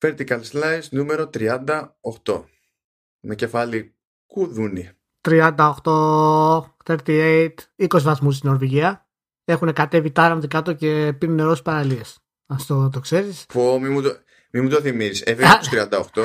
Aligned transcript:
Vertical 0.00 0.40
Slice 0.52 0.88
νούμερο 0.90 1.30
38. 1.34 2.44
Με 3.20 3.34
κεφάλι 3.34 3.94
κουδούνι. 4.26 4.90
38, 5.20 6.60
38, 6.84 7.48
20 7.76 8.00
βαθμούς 8.02 8.36
στην 8.36 8.48
Νορβηγία. 8.48 9.08
Έχουν 9.44 9.72
κατέβει 9.72 10.10
τάραντ 10.10 10.44
κάτω 10.46 10.72
και 10.72 11.14
πίνουν 11.18 11.36
νερό 11.36 11.50
στις 11.50 11.62
παραλίες. 11.62 12.18
Ας 12.46 12.66
το, 12.66 12.88
το 12.88 13.00
ξέρεις. 13.00 13.46
Πω, 13.46 13.80
μη 13.80 13.88
μου 13.88 14.02
το, 14.02 14.16
μη 14.50 14.60
μου 14.60 14.68
το 14.68 14.80
θυμίζεις. 14.80 15.22
Έφυγα 15.22 15.52
από 15.52 16.10
τους 16.10 16.22
38, 16.22 16.24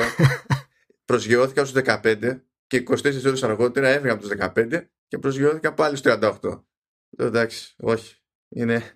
προσγειώθηκα 1.04 1.64
στους 1.64 1.82
15 1.84 2.40
και 2.66 2.82
24 2.88 3.24
ώρες 3.26 3.42
αργότερα 3.42 3.88
έφυγα 3.88 4.12
από 4.12 4.22
τους 4.22 4.30
15 4.38 4.86
και 5.08 5.18
προσγειώθηκα 5.18 5.74
πάλι 5.74 5.96
στους 5.96 6.12
38. 6.20 6.62
Ε, 7.16 7.24
εντάξει, 7.24 7.74
όχι. 7.78 8.16
Είναι 8.48 8.95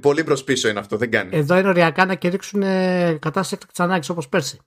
πολύ 0.00 0.24
προς 0.24 0.44
πίσω 0.44 0.68
είναι 0.68 0.78
αυτό, 0.78 0.96
δεν 0.96 1.10
κάνει. 1.10 1.36
Εδώ 1.36 1.58
είναι 1.58 1.68
οριακά 1.68 2.06
να 2.06 2.14
κηρύξουν 2.14 2.60
κατάσταση 3.18 3.54
έκτακτης 3.54 3.80
ανάγκης 3.80 4.08
όπως 4.08 4.28
πέρσι. 4.28 4.58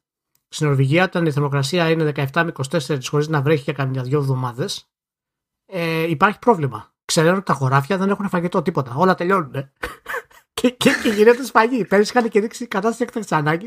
Στην 0.47 0.67
Νορβηγία, 0.67 1.03
όταν 1.03 1.25
η 1.25 1.31
θερμοκρασία 1.31 1.89
είναι 1.89 2.11
17 2.15 2.43
με 2.43 2.51
24 2.71 2.97
χωρίς 3.09 3.27
να 3.27 3.41
βρέχει 3.41 3.61
για 3.61 3.73
καμιά 3.73 4.03
δυο 4.03 4.19
εβδομάδες, 4.19 4.89
ε, 5.65 6.09
υπάρχει 6.09 6.39
πρόβλημα. 6.39 6.93
Ξέρουν 7.05 7.35
ότι 7.35 7.43
τα 7.43 7.53
χωράφια 7.53 7.97
δεν 7.97 8.09
έχουν 8.09 8.29
φαγητό 8.29 8.61
τίποτα. 8.61 8.93
Όλα 8.95 9.15
τελειώνουν. 9.15 9.53
και, 10.53 10.69
και, 10.69 10.91
και 11.03 11.09
γίνεται 11.09 11.43
σφαγή. 11.43 11.85
Πέρυσι 11.85 12.11
είχαν 12.15 12.29
κηρύξει 12.29 12.67
κατάσταση 12.67 13.03
έκτακτη 13.03 13.35
ανάγκη 13.35 13.65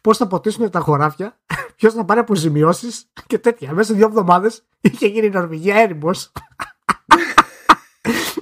πώς 0.00 0.16
θα 0.16 0.26
ποτίσουν 0.26 0.70
τα 0.70 0.80
χωράφια, 0.80 1.38
ποιος 1.76 1.94
θα 1.94 2.04
πάρει 2.04 2.20
αποζημιώσεις 2.20 3.10
και 3.26 3.38
τέτοια. 3.38 3.72
Μέσα 3.72 3.88
σε 3.88 3.94
δύο 3.94 4.06
εβδομάδες 4.06 4.64
είχε 4.80 5.06
γίνει 5.06 5.26
η 5.26 5.30
Νορβηγία 5.30 5.76
έρημος. 5.76 6.32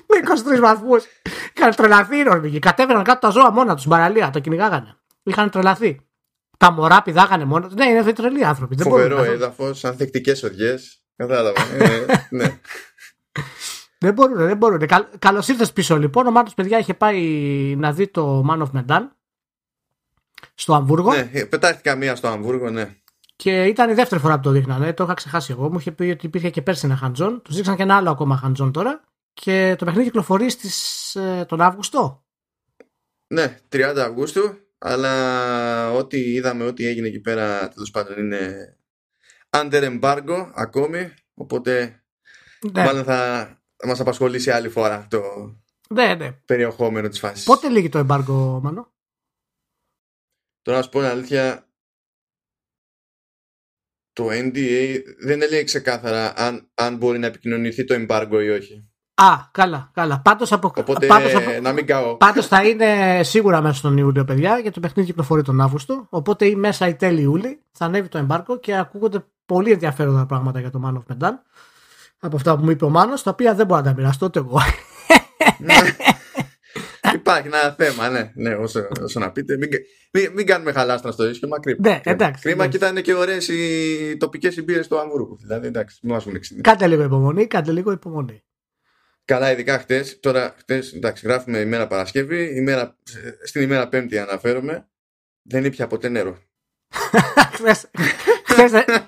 με 0.09 0.17
23 0.57 0.61
βαθμούς. 0.61 1.05
Είχαν 1.57 1.75
τρελαθεί 1.75 2.17
οι 2.17 2.23
Νορβηγοί. 2.23 2.59
Κατέβαιναν 2.59 3.03
κάτω 3.03 3.19
τα 3.19 3.31
ζώα 3.31 3.51
μόνα 3.51 3.75
τους, 3.75 3.87
παραλία, 3.87 4.31
τα 4.31 4.39
κυνηγάγανε. 4.39 4.97
Είχαν 5.23 5.51
τρελαθεί. 5.51 6.01
Τα 6.59 6.71
μωρά 6.71 7.03
πηδάγανε 7.03 7.45
μόνο. 7.45 7.69
Ναι, 7.77 7.85
είναι 7.87 8.13
τρελοί 8.13 8.45
άνθρωποι. 8.45 8.77
Φοβερό 8.83 9.23
έδαφος, 9.23 9.85
ανθεκτικές 9.85 10.43
οδιές. 10.43 11.01
Κατάλαβα. 11.17 11.61
ε, 11.79 12.07
ναι. 12.31 12.45
Δεν 13.99 14.15
μπορούν, 14.15 14.37
δεν 14.37 14.57
μπορούν. 14.57 14.89
Καλώς 15.19 15.49
ήρθες 15.49 15.73
πίσω 15.73 15.99
λοιπόν. 15.99 16.27
Ο 16.27 16.31
Μάρτο, 16.31 16.53
παιδιά, 16.57 16.79
είχε 16.79 16.95
πάει 16.95 17.21
να 17.79 17.93
δει 17.93 18.09
το 18.09 18.45
Man 18.51 18.63
of 18.63 18.71
Medan 18.81 19.01
στο 20.55 20.75
Αμβούργο. 20.75 21.15
Ναι, 21.15 21.45
πετάχτηκα 21.45 21.95
μία 21.97 22.17
στο 22.17 22.29
Αμβούργο, 22.29 22.71
ναι. 22.71 22.95
Και 23.37 23.65
ήταν 23.65 23.91
η 23.91 23.95
δεύτερη 23.95 24.21
φορά 24.21 24.35
που 24.35 24.43
το 24.43 24.51
δείχνανε. 24.51 24.93
Το 24.93 25.05
είχα 25.05 25.15
ξεχάσει 25.15 25.53
εγώ. 25.53 25.71
Μου 25.71 25.79
είχε 25.79 25.93
πει 25.93 26.05
ότι 26.05 26.27
υπήρχε 26.27 26.51
και 26.51 26.63
πέρσι 26.63 26.87
ένα 26.87 26.97
χαντζόν. 26.97 27.43
Τους 27.43 27.57
δείξαν 27.57 27.77
και 27.77 27.83
ένα 27.83 27.97
άλλο 27.97 28.11
ακόμα 28.11 28.37
χαντζόν 28.37 28.73
τώρα. 28.73 29.01
Και 29.43 29.75
το 29.79 29.85
παιχνίδι 29.85 30.07
κυκλοφορεί 30.07 30.51
στις, 30.51 31.15
ε, 31.15 31.45
τον 31.49 31.61
Αύγουστο. 31.61 32.25
Ναι, 33.27 33.59
30 33.69 33.95
Αυγούστου. 33.97 34.59
Αλλά 34.79 35.93
ό,τι 35.93 36.33
είδαμε, 36.33 36.65
ό,τι 36.65 36.87
έγινε 36.87 37.07
εκεί 37.07 37.21
πέρα, 37.21 37.69
τέλος 37.69 37.91
πάντων 37.91 38.19
είναι 38.19 38.77
under 39.51 40.01
embargo 40.01 40.51
ακόμη. 40.55 41.15
Οπότε 41.35 42.03
ναι. 42.73 42.85
μάλλον 42.85 43.05
θα, 43.05 43.47
θα 43.77 43.87
μας 43.87 44.01
απασχολήσει 44.01 44.51
άλλη 44.51 44.69
φορά 44.69 45.07
το 45.11 45.21
ναι, 45.91 46.15
ναι. 46.15 46.33
περιεχόμενο 46.33 47.09
της 47.09 47.19
φάσης. 47.19 47.45
Πότε 47.45 47.69
λύγει 47.69 47.89
το 47.89 47.99
εμπάργκο, 47.99 48.61
Μανώ; 48.63 48.95
Τώρα 50.63 50.79
να 50.79 50.85
σου 50.85 50.91
πω 50.91 51.01
αλήθεια, 51.01 51.69
το 54.13 54.29
NDA 54.31 55.03
δεν 55.19 55.43
έλεγε 55.43 55.65
ξεκάθαρα 55.65 56.33
αν, 56.37 56.71
αν 56.75 56.97
μπορεί 56.97 57.19
να 57.19 57.27
επικοινωνηθεί 57.27 57.85
το 57.85 57.95
εμπάργκο 57.95 58.41
ή 58.41 58.49
όχι. 58.49 58.91
Α, 59.19 59.49
καλά, 59.51 59.91
καλά. 59.95 60.21
Πάντως, 60.21 60.53
απο... 60.53 60.73
Οπότε, 60.77 61.07
πάντως, 61.07 61.35
απο... 61.35 61.51
να 61.63 61.73
μην 61.73 61.87
κάω. 61.87 62.17
πάντως 62.17 62.47
θα 62.47 62.63
είναι 62.63 63.21
σίγουρα 63.23 63.63
μέσα 63.63 63.75
στον 63.75 63.97
Ιούλιο, 63.97 64.25
παιδιά, 64.25 64.59
γιατί 64.59 64.71
το 64.71 64.81
παιχνίδι 64.81 65.09
κυκλοφορεί 65.09 65.43
τον 65.43 65.61
Αύγουστο. 65.61 66.07
Οπότε 66.09 66.47
ή 66.47 66.57
μέσα 66.57 66.89
ή 66.89 66.95
τέλη 66.95 67.21
Ιούλη 67.21 67.61
θα 67.73 67.85
ανέβει 67.85 68.09
το 68.09 68.19
εμπάργκο 68.19 68.59
και 68.59 68.77
ακούγονται 68.77 69.25
πολύ 69.47 69.71
ενδιαφέροντα 69.71 70.27
πράγματα 70.27 70.61
για 70.61 70.71
το 70.71 70.81
Man 70.85 70.93
of 70.93 71.15
Medan 71.15 71.33
από 72.19 72.37
αυτά 72.37 72.57
που 72.57 72.65
μου 72.65 72.71
είπε 72.71 72.85
ο 72.85 72.89
Μάνος, 72.89 73.23
τα 73.23 73.31
οποία 73.31 73.55
δεν 73.55 73.67
μπορώ 73.67 73.81
να 73.81 73.87
τα 73.87 73.95
μοιραστώ 73.95 74.27
ούτε 74.27 74.39
εγώ. 74.39 74.61
Ναι. 75.59 75.75
Υπάρχει 77.15 77.47
ένα 77.47 77.75
θέμα, 77.79 78.09
ναι, 78.09 78.33
ναι 78.35 78.55
όσο, 78.55 78.89
όσο 79.03 79.21
να 79.21 79.31
πείτε. 79.31 79.57
Μην, 79.57 79.69
μην, 80.11 80.33
μην 80.35 80.47
κάνουμε 80.47 80.73
χαλάστρα 80.73 81.13
στο 81.13 81.29
ίσιο, 81.29 81.49
μα 81.49 81.59
κρίμα. 81.59 81.89
Ναι, 81.89 82.01
εντάξει. 82.05 82.43
Κρίμα 82.43 82.67
και 82.67 82.77
ήταν 82.77 83.03
και 83.03 83.15
ωραίες 83.15 83.49
οι 83.49 84.17
τοπικές 84.17 84.55
συμπήρε 84.55 84.81
του 84.81 84.99
Αμβούργου. 84.99 85.37
Δηλαδή, 85.41 85.67
εντάξει, 85.67 85.99
μην 86.03 86.13
μας 86.15 86.25
βουν 86.25 86.41
Κάντε 86.61 86.87
λίγο 86.87 87.03
υπομονή, 87.03 87.47
κάντε 87.47 87.73
λίγο 87.73 87.93
υπομονή. 87.93 88.43
Καλά, 89.27 89.53
ειδικά 89.53 89.79
χτες. 89.79 90.21
Τώρα, 90.21 90.55
χτες, 90.59 90.93
εντάξει, 90.93 91.27
γράφουμε 91.27 91.59
ημέρα 91.59 91.87
Παρασκευή. 91.87 92.57
Ημέρα, 92.57 92.97
στην 93.45 93.63
ημέρα 93.63 93.89
Πέμπτη 93.89 94.19
αναφέρομαι. 94.19 94.89
Δεν 95.43 95.65
ήπια 95.65 95.87
ποτέ 95.87 96.09
νερό. 96.09 96.39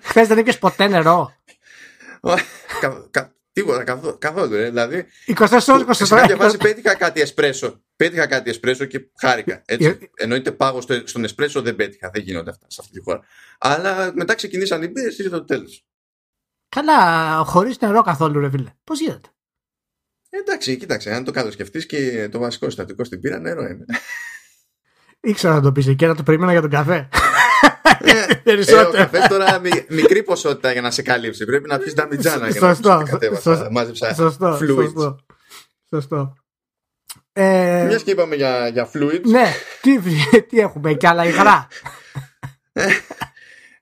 Χθες 0.03 0.29
δεν 0.29 0.39
ήπια 0.39 0.59
ποτέ 0.59 0.89
νερό. 0.89 1.33
Τίποτα 3.53 3.85
καθόλου. 4.19 4.55
Ε. 4.55 4.69
Δηλαδή, 4.69 5.07
24 5.27 5.61
ώρε 5.69 5.85
24 5.87 5.95
Σε 5.95 6.15
κάποια 6.15 6.37
φάση 6.37 6.57
πέτυχα 6.57 6.95
κάτι 6.95 7.21
εσπρέσο. 7.21 7.83
Πέτυχα 7.97 8.27
κάτι 8.27 8.51
εσπρέσο 8.51 8.85
και 8.85 9.11
χάρηκα. 9.21 9.63
Έτσι. 9.67 10.11
Εννοείται 10.17 10.53
πάγω 10.53 10.81
στον 11.05 11.25
εσπρέσο 11.25 11.63
δεν 11.63 11.77
πέτυχα. 11.77 12.11
Δεν 12.11 12.23
γίνονται 12.23 12.51
αυτά 12.51 12.67
σε 12.69 12.81
αυτή 12.81 12.93
τη 12.93 13.01
χώρα. 13.01 13.21
Αλλά 13.59 14.13
μετά 14.15 14.35
ξεκινήσαν 14.35 14.83
οι 14.83 14.89
μπύρες 14.89 15.19
ήρθε 15.19 15.31
το 15.31 15.45
τέλος. 15.45 15.87
Καλά, 16.69 17.37
χωρίς 17.45 17.81
νερό 17.81 18.03
καθόλου, 18.03 18.41
ρε 18.41 18.51
φίλε. 18.51 18.71
Πώς 18.85 19.01
γίνεται; 19.01 19.29
Εντάξει, 20.31 20.77
κοίταξε. 20.77 21.11
Αν 21.11 21.25
το 21.25 21.31
καλοσκεφτεί 21.31 21.87
και 21.87 22.29
το 22.31 22.39
βασικό 22.39 22.65
συστατικό 22.65 23.05
στην 23.05 23.21
πύρα, 23.21 23.39
νερό 23.39 23.63
είναι. 23.63 23.85
Ήξερα 25.21 25.55
να 25.55 25.61
το 25.61 25.73
πεις 25.73 25.95
και 25.97 26.07
να 26.07 26.15
το 26.15 26.23
περίμενα 26.23 26.53
για 26.53 26.61
τον 26.61 26.71
καφέ. 26.71 27.09
Περισσότερο. 28.45 28.91
Ε, 28.91 28.97
καφές 28.97 29.27
τώρα 29.29 29.61
μικρή 29.89 30.23
ποσότητα 30.23 30.73
για 30.73 30.81
να 30.81 30.91
σε 30.91 31.03
καλύψει. 31.03 31.45
Πρέπει 31.45 31.69
να 31.69 31.79
πεις 31.79 31.95
νταμιτζάνα 31.95 32.49
για 32.49 32.61
να 32.61 32.75
σωστό, 32.75 33.03
Μάζεψα 33.71 34.15
σωστό, 34.15 34.57
σωστό, 34.57 35.17
σωστό. 35.91 36.37
Ε, 37.33 37.85
Μιας 37.87 38.03
και 38.03 38.11
είπαμε 38.11 38.35
για, 38.35 38.69
για 38.69 38.91
fluids. 38.95 39.21
Ναι, 39.25 39.53
τι, 39.81 39.99
τι 40.49 40.59
έχουμε, 40.59 40.95
και 40.95 41.07
άλλα 41.07 41.25
υγρά. 41.25 41.69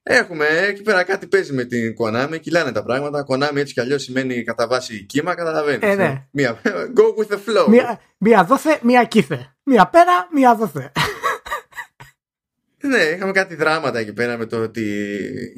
Έχουμε 0.09 0.47
εκεί 0.47 0.83
πέρα 0.83 1.03
κάτι 1.03 1.27
παίζει 1.27 1.53
με 1.53 1.65
την 1.65 1.95
Konami, 2.01 2.41
κυλάνε 2.41 2.73
τα 2.73 2.83
πράγματα. 2.83 3.25
Konami 3.29 3.57
έτσι 3.57 3.73
κι 3.73 3.81
αλλιώς 3.81 4.03
σημαίνει 4.03 4.45
κατά 4.45 4.67
βάση 4.67 5.05
κύμα, 5.05 5.35
καταλαβαίνεις. 5.35 5.89
Ε, 5.91 5.95
ναι. 5.95 6.27
Μία, 6.31 6.61
go 6.99 7.23
with 7.23 7.35
the 7.35 7.39
flow. 7.39 7.67
Μία, 7.69 8.01
μία 8.19 8.45
δόθε, 8.45 8.79
μία 8.83 9.05
κύθε. 9.05 9.57
Μία 9.63 9.87
πέρα, 9.87 10.29
μία 10.33 10.55
δόθε. 10.55 10.93
Ναι, 12.81 13.03
είχαμε 13.03 13.33
κάτι 13.33 13.55
δράματα 13.55 13.99
εκεί 13.99 14.13
πέρα 14.13 14.37
με 14.37 14.47
το 14.47 14.63
ότι 14.63 14.85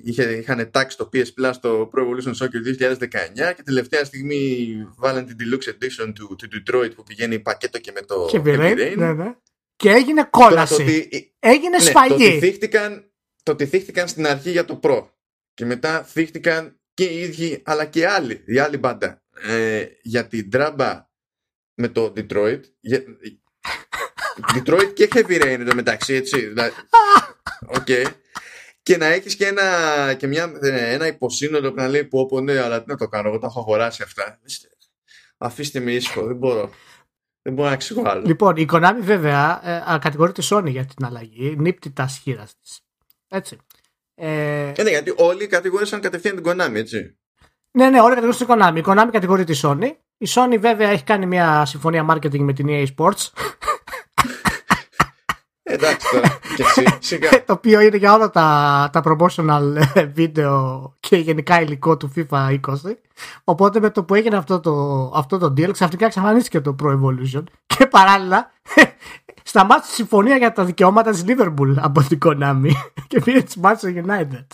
είχε, 0.04 0.22
είχαν 0.22 0.70
τάξει 0.70 0.96
το 0.96 1.08
PS 1.12 1.18
Plus 1.18 1.50
στο 1.52 1.90
Pro 1.94 2.00
Evolution 2.00 2.44
Soccer 2.44 2.94
2019 2.96 3.52
και 3.56 3.62
τελευταία 3.64 4.04
στιγμή 4.04 4.68
βάλαν 4.96 5.26
την 5.26 5.36
Deluxe 5.40 5.68
Edition 5.68 6.12
του, 6.14 6.36
του 6.36 6.48
Detroit 6.52 6.90
που 6.94 7.02
πηγαίνει 7.02 7.38
πακέτο 7.38 7.78
και 7.78 7.92
με 7.94 8.00
το 8.00 8.30
Heavy 8.32 8.60
Rain. 8.60 8.94
Ναι, 8.96 9.12
ναι. 9.12 9.34
Και 9.76 9.90
έγινε 9.90 10.26
κόλαση. 10.30 10.82
ότι, 10.82 11.08
έγινε 11.38 11.76
ναι, 11.76 11.82
σφαγή. 11.82 12.08
Το 12.08 12.14
ότι, 12.14 12.38
θύχτηκαν, 12.38 13.07
το 13.48 13.54
ότι 13.54 13.66
θύχτηκαν 13.66 14.08
στην 14.08 14.26
αρχή 14.26 14.50
για 14.50 14.64
το 14.64 14.80
Pro 14.82 15.08
και 15.54 15.64
μετά 15.64 16.02
θύχτηκαν 16.02 16.80
και 16.94 17.04
οι 17.04 17.20
ίδιοι 17.20 17.62
αλλά 17.64 17.84
και 17.84 18.08
άλλοι, 18.08 18.42
η 18.46 18.58
άλλη 18.58 18.76
μπάντα 18.76 19.22
ε, 19.42 19.86
για 20.02 20.26
την 20.26 20.50
τράμπα 20.50 21.10
με 21.74 21.88
το 21.88 22.12
Detroit 22.16 22.60
Detroit 24.54 24.92
και 24.94 25.08
Heavy 25.12 25.42
Rain 25.42 25.56
εδώ 25.60 25.74
μεταξύ, 25.74 26.14
έτσι. 26.14 26.52
Okay. 27.78 28.04
Και 28.82 28.96
να 28.96 29.06
έχεις 29.06 29.36
και, 29.36 29.46
ένα, 29.46 29.64
και 30.14 30.26
μια, 30.26 30.52
ένα 30.62 31.06
υποσύνολο 31.06 31.70
που 31.70 31.76
να 31.76 31.88
λέει 31.88 32.04
πω, 32.04 32.26
πω 32.26 32.40
ναι, 32.40 32.58
αλλά 32.58 32.82
τι 32.82 32.88
να 32.88 32.96
το 32.96 33.08
κάνω, 33.08 33.28
εγώ 33.28 33.38
τα 33.38 33.46
έχω 33.46 33.60
αγοράσει 33.60 34.02
αυτά. 34.02 34.40
Αφήστε 35.36 35.80
με 35.80 35.92
ήσυχο, 35.92 36.26
δεν 36.26 36.36
μπορώ. 36.36 36.70
Δεν 37.42 37.54
μπορώ 37.54 37.68
να 37.68 37.74
εξηγώ 37.74 38.02
άλλο. 38.08 38.22
Λοιπόν, 38.26 38.56
η 38.56 38.66
Konami 38.72 39.00
βέβαια 39.00 39.60
ε, 39.94 39.98
κατηγορεί 39.98 40.32
τη 40.32 40.48
Sony 40.50 40.68
για 40.68 40.84
την 40.84 41.04
αλλαγή. 41.04 41.56
Νύπτει 41.56 41.90
τα 41.90 42.08
σχήρα 42.08 42.48
της. 42.60 42.82
Έτσι. 43.28 43.58
Ε... 44.14 44.72
ε, 44.76 44.82
ναι, 44.82 44.90
γιατί 44.90 45.14
όλοι 45.16 45.46
κατηγορήσαν 45.46 46.00
κατευθείαν 46.00 46.42
την 46.42 46.44
Konami, 46.46 46.74
έτσι. 46.74 47.18
Ναι, 47.70 47.90
ναι, 47.90 48.00
όλοι 48.00 48.14
κατηγορήσαν 48.14 48.46
την 48.46 48.56
Konami. 48.56 48.76
Η 48.76 48.82
Konami 48.86 49.08
κατηγορεί 49.12 49.44
τη 49.44 49.60
Sony. 49.62 49.90
Η 50.18 50.26
Sony 50.28 50.56
βέβαια 50.60 50.88
έχει 50.88 51.04
κάνει 51.04 51.26
μια 51.26 51.64
συμφωνία 51.64 52.06
marketing 52.10 52.38
με 52.38 52.52
την 52.52 52.66
EA 52.68 52.86
Sports 52.96 53.30
Εντάξει 55.70 56.06
τώρα. 56.10 56.38
Και 56.56 56.62
εσύ, 56.62 56.84
σιγά. 57.08 57.44
το 57.44 57.52
οποίο 57.52 57.80
είναι 57.80 57.96
για 57.96 58.14
όλα 58.14 58.30
τα, 58.30 58.90
τα 58.92 59.02
promotional 59.04 59.76
ε, 59.94 60.04
βίντεο 60.04 60.92
και 61.00 61.16
γενικά 61.16 61.60
υλικό 61.60 61.96
του 61.96 62.12
FIFA 62.16 62.60
20. 62.60 62.74
Οπότε 63.44 63.80
με 63.80 63.90
το 63.90 64.04
που 64.04 64.14
έγινε 64.14 64.36
αυτό 64.36 64.60
το, 64.60 64.72
αυτό 65.14 65.38
το 65.38 65.46
deal, 65.46 65.70
ξαφνικά 65.72 66.06
εξαφανίστηκε 66.06 66.60
το 66.60 66.76
Pro 66.82 66.86
Evolution 66.86 67.44
και 67.66 67.86
παράλληλα 67.86 68.50
σταμάτησε 69.42 69.92
η 69.92 69.94
συμφωνία 69.94 70.36
για 70.36 70.52
τα 70.52 70.64
δικαιώματα 70.64 71.10
της 71.10 71.24
Liverpool 71.26 71.74
από 71.76 72.02
την 72.02 72.18
Konami 72.24 72.70
και 73.08 73.20
πήρε 73.20 73.40
της 73.40 73.56
Manchester 73.62 74.04
United. 74.04 74.46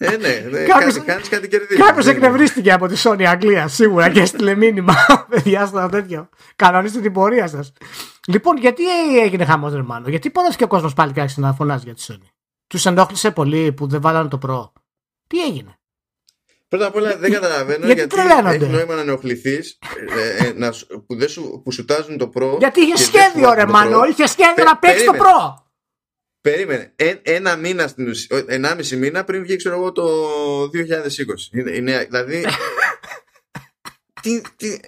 Ε, 0.00 0.16
ναι, 0.16 0.28
ναι 0.50 0.64
κάποιος, 0.64 1.04
κάνεις 1.04 1.28
κάτι 1.28 1.48
κερδίζεις. 1.48 1.84
Κάποιος 1.84 2.04
ναι. 2.04 2.10
εκνευρίστηκε 2.10 2.72
από 2.72 2.86
τη 2.86 2.94
Sony 3.04 3.22
Αγγλία 3.22 3.68
σίγουρα 3.68 4.10
και 4.10 4.20
έστειλε 4.20 4.54
μήνυμα. 4.54 4.94
Παιδιά, 5.30 5.66
στο 5.66 5.88
τέτοιο. 5.90 6.28
Κανονίστε 6.56 7.00
την 7.00 7.12
πορεία 7.12 7.46
σας. 7.46 7.72
Λοιπόν, 8.26 8.56
γιατί 8.56 8.82
έγινε 9.20 9.44
χαμός, 9.44 9.72
Ρεμάνο, 9.72 10.08
γιατί 10.08 10.30
πόνασε 10.30 10.56
και 10.56 10.64
ο 10.64 10.66
κόσμος 10.66 10.94
πάλι 10.94 11.12
κάτσε 11.12 11.40
να 11.40 11.52
φωνάζει 11.52 11.84
για 11.84 11.94
τη 11.94 12.06
Sony; 12.08 12.28
Τους 12.66 12.86
ενόχλησε 12.86 13.30
πολύ 13.30 13.72
που 13.72 13.86
δεν 13.86 14.00
βάλανε 14.00 14.28
το 14.28 14.38
προ. 14.38 14.72
Τι 15.26 15.42
έγινε; 15.42 15.78
Πρώτα 16.68 16.86
απ' 16.86 16.94
όλα 16.94 17.16
δεν 17.16 17.32
καταλαβαίνω 17.32 17.86
γιατί 17.86 18.00
γιατί, 18.00 18.14
τρελαίνονται. 18.14 18.54
έχει 18.64 18.66
νόημα 18.66 18.94
να 18.94 19.00
ενοχληθείς 19.00 19.78
που, 21.06 21.16
δεν 21.16 21.28
σου, 21.28 21.60
που 21.64 21.72
σουτάζουν 21.72 22.18
το 22.18 22.28
προ. 22.28 22.56
Γιατί 22.58 22.80
είχε 22.80 22.92
και 22.92 23.10
δεν 23.10 23.22
σχέδιο, 23.22 23.48
σου 23.48 23.54
ρε 23.54 23.64
βάζουν 23.64 23.66
το 23.66 23.72
Μάνο. 23.72 24.00
Pro. 24.00 24.08
Είχε 24.10 24.26
σχέδιο 24.26 24.54
Πε- 24.54 24.64
να 24.64 24.78
παίξεις 24.78 25.04
το 25.04 25.10
περίμενε. 25.10 25.32
προ. 25.32 25.66
Περίμενε. 26.40 26.92
Ε, 26.96 27.14
ένα 27.22 27.56
μήνα 27.56 27.88
στην 27.88 28.08
ουσία, 28.08 28.44
ενάμιση 28.46 28.96
μήνα 28.96 29.24
πριν 29.24 29.42
βγει, 29.42 29.56
ξέρω 29.56 29.74
εγώ, 29.74 29.92
το 29.92 30.04
2020. 30.62 30.68
Είναι, 31.52 31.70
είναι, 31.70 32.04
δηλαδή. 32.04 32.44
τι, 34.22 34.40
τι, 34.56 34.78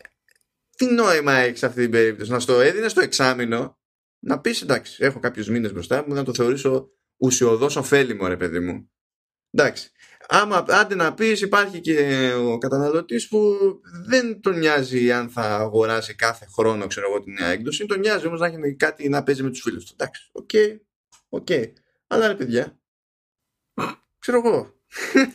τι 0.76 0.86
νόημα 0.86 1.32
έχεις 1.32 1.58
σε 1.58 1.66
αυτή 1.66 1.80
την 1.80 1.90
περίπτωση; 1.90 2.30
Να 2.30 2.38
στο 2.40 2.60
έδινες 2.60 2.90
στο 2.90 3.00
εξάμεινο 3.00 3.78
να 4.24 4.40
πεις 4.40 4.62
εντάξει, 4.62 5.04
έχω 5.04 5.18
κάποιους 5.20 5.48
μήνες 5.48 5.72
μπροστά 5.72 6.04
μου 6.06 6.14
να 6.14 6.22
το 6.22 6.34
θεωρήσω 6.34 6.90
ουσιωδώς 7.16 7.76
ωφέλιμο, 7.76 8.26
ρε 8.26 8.36
παιδί 8.36 8.60
μου. 8.60 8.90
Εντάξει. 9.50 9.90
Άμα 10.32 10.64
άντε 10.68 10.94
να 10.94 11.14
πεις, 11.14 11.40
υπάρχει 11.40 11.80
και 11.80 12.30
ο 12.34 12.58
καταναλωτής 12.58 13.28
που 13.28 13.56
δεν 14.06 14.40
τον 14.40 14.58
νοιάζει 14.58 15.12
αν 15.12 15.28
θα 15.28 15.42
αγοράσει 15.42 16.14
κάθε 16.14 16.46
χρόνο, 16.54 16.86
ξέρω 16.86 17.06
εγώ, 17.08 17.20
τη 17.20 17.30
νέα 17.30 17.48
έκδοση. 17.48 17.86
Τον 17.86 17.98
νοιάζει 17.98 18.26
όμως 18.26 18.40
να 18.40 18.46
έχει 18.46 18.74
κάτι 18.74 19.08
να 19.08 19.22
παίζει 19.22 19.42
με 19.42 19.50
τους 19.50 19.60
φίλους 19.60 19.84
του. 19.84 19.92
Εντάξει, 19.92 20.28
OK, 20.32 20.50
OK. 21.28 21.48
Αλλά 22.06 22.26
ρε 22.26 22.34
παιδιά, 22.34 22.78
ξέρω 24.18 24.38
εγώ. 24.44 24.74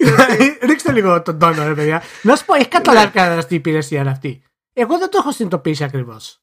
Ρίξτε 0.67 0.91
λίγο 0.91 1.21
τον 1.21 1.39
τόνο, 1.39 1.67
ρε 1.67 1.73
παιδιά. 1.73 2.01
Να 2.21 2.35
σου 2.35 2.45
πω, 2.45 2.53
έχει 2.53 2.67
καταλάβει 2.67 3.11
κανένας 3.11 3.47
τι 3.47 3.55
υπηρεσία 3.55 4.01
είναι 4.01 4.09
αυτή. 4.09 4.43
Εγώ 4.73 4.97
δεν 4.97 5.09
το 5.09 5.17
έχω 5.21 5.31
συνειδητοποιήσει 5.31 5.83
ακριβώς. 5.83 6.41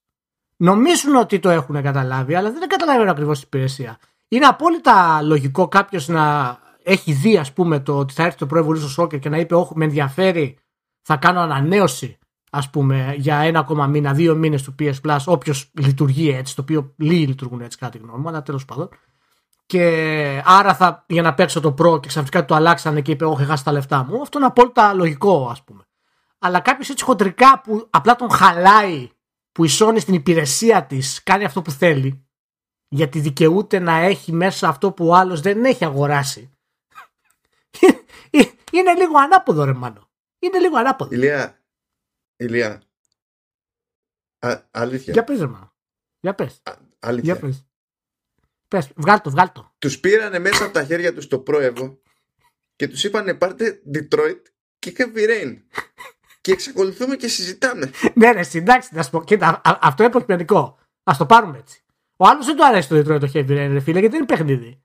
Νομίζουν 0.56 1.16
ότι 1.16 1.38
το 1.38 1.50
έχουν 1.50 1.82
καταλάβει, 1.82 2.34
αλλά 2.34 2.50
δεν 2.52 2.68
καταλαβαίνω 2.68 3.10
ακριβώς 3.10 3.38
την 3.38 3.48
υπηρεσία. 3.52 3.98
Είναι 4.28 4.46
απόλυτα 4.46 5.22
λογικό 5.22 5.68
κάποιος 5.68 6.08
να 6.08 6.58
έχει 6.84 7.12
δει, 7.12 7.36
ας 7.36 7.52
πούμε, 7.52 7.80
το 7.80 7.98
ότι 7.98 8.14
θα 8.14 8.22
έρθει 8.24 8.38
το 8.38 8.46
Pro 8.50 8.64
Evolution 8.64 9.02
Soccer 9.02 9.18
και 9.20 9.28
να 9.28 9.38
είπε: 9.38 9.54
Όχι, 9.54 9.72
με 9.74 9.84
ενδιαφέρει, 9.84 10.58
θα 11.02 11.16
κάνω 11.16 11.40
ανανέωση, 11.40 12.18
ας 12.50 12.70
πούμε, 12.70 13.14
για 13.18 13.36
ένα 13.36 13.58
ακόμα 13.58 13.86
μήνα, 13.86 14.12
δύο 14.12 14.34
μήνες 14.34 14.62
του 14.62 14.74
PS 14.78 14.94
Plus, 15.04 15.18
όποιος 15.26 15.70
λειτουργεί 15.78 16.30
έτσι, 16.30 16.54
το 16.54 16.62
οποίο 16.62 16.94
λίγοι 16.96 17.26
λειτουργούν 17.26 17.60
έτσι, 17.60 17.78
κατά 17.78 17.90
τη 17.92 17.98
γνώμη 17.98 18.20
μου, 18.20 18.28
αλλά 18.28 18.42
τέλος 18.42 18.64
πάντων. 18.64 18.88
Και 19.66 20.42
άρα 20.44 20.74
θα, 20.74 21.04
για 21.08 21.22
να 21.22 21.34
παίξω 21.34 21.60
το 21.60 21.74
Pro 21.78 22.00
και 22.00 22.08
ξαφνικά 22.08 22.44
το 22.44 22.54
αλλάξανε 22.54 23.00
και 23.00 23.12
είπε: 23.12 23.24
Όχι, 23.24 23.44
χάσει 23.44 23.64
τα 23.64 23.72
λεφτά 23.72 24.04
μου. 24.04 24.22
Αυτό 24.22 24.38
είναι 24.38 24.46
απόλυτα 24.46 24.92
λογικό, 24.92 25.48
ας 25.50 25.64
πούμε. 25.64 25.82
Αλλά 26.38 26.60
κάποιος 26.60 26.88
έτσι 26.88 27.04
χοντρικά 27.04 27.60
που 27.60 27.86
απλά 27.90 28.16
τον 28.16 28.30
χαλάει, 28.30 29.10
που 29.52 29.64
η 29.64 29.68
Sony 29.78 29.96
στην 29.98 30.14
υπηρεσία 30.14 30.84
της 30.84 31.22
κάνει 31.22 31.44
αυτό 31.44 31.62
που 31.62 31.70
θέλει, 31.70 32.26
γιατί 32.88 33.20
δικαιούται 33.20 33.78
να 33.78 33.96
έχει 33.96 34.32
μέσα 34.32 34.68
αυτό 34.68 34.92
που 34.92 35.06
ο 35.06 35.14
άλλος 35.14 35.40
δεν 35.40 35.64
έχει 35.64 35.84
αγοράσει. 35.84 36.51
είναι 38.72 38.94
λίγο 38.94 39.18
ανάποδο, 39.18 39.64
ρε 39.64 39.72
Μάνο. 39.72 40.10
Είναι 40.38 40.58
λίγο 40.58 40.76
ανάποδο. 40.78 41.14
Ηλία, 41.14 41.62
Ηλία, 42.36 42.82
α, 44.38 44.62
αλήθεια, 44.70 45.12
Για 45.12 45.24
πες, 45.24 45.38
ρε 45.40 45.46
Μάνο. 45.46 45.74
Για 46.20 46.34
πες. 46.34 46.60
α, 46.62 46.72
Για 46.72 46.78
αλήθεια. 46.98 47.38
πες. 47.38 47.66
Πες, 48.68 48.90
βγάλ 48.96 49.20
το, 49.20 49.30
βγάλ 49.30 49.52
το. 49.52 49.74
Τους 49.78 50.00
πήρανε 50.00 50.38
μέσα 50.38 50.64
από 50.64 50.72
τα 50.72 50.84
χέρια 50.84 51.14
τους 51.14 51.26
το 51.26 51.42
Pro 51.46 51.72
Evo 51.72 51.96
και 52.76 52.88
τους 52.88 53.04
είπανε 53.04 53.34
πάρτε 53.34 53.82
Detroit 53.94 54.40
και 54.78 54.94
Heavy 54.98 55.28
Rain. 55.28 55.56
και 56.40 56.52
εξακολουθούμε 56.52 57.16
και 57.16 57.28
συζητάμε. 57.28 57.90
ναι, 58.14 58.32
ρε, 58.32 58.40
εντάξει, 58.52 58.94
να 58.94 59.02
σου 59.02 59.10
πω. 59.10 59.24
Κοίτα, 59.24 59.60
α- 59.64 59.78
αυτό 59.82 60.02
είναι 60.02 60.12
προκειμενικό. 60.12 60.78
Α 61.02 61.12
το 61.18 61.26
πάρουμε 61.26 61.58
έτσι. 61.58 61.84
Ο 62.16 62.26
άλλος 62.26 62.46
δεν 62.46 62.56
του 62.56 62.64
αρέσει 62.66 62.88
το 62.88 62.96
Detroit 62.96 63.20
το 63.20 63.30
Heavy 63.34 63.48
Rain, 63.50 63.68
ρε 63.72 63.80
φίλε, 63.80 63.98
γιατί 63.98 64.16
δεν 64.16 64.24
είναι 64.24 64.26
παιχνίδι. 64.26 64.82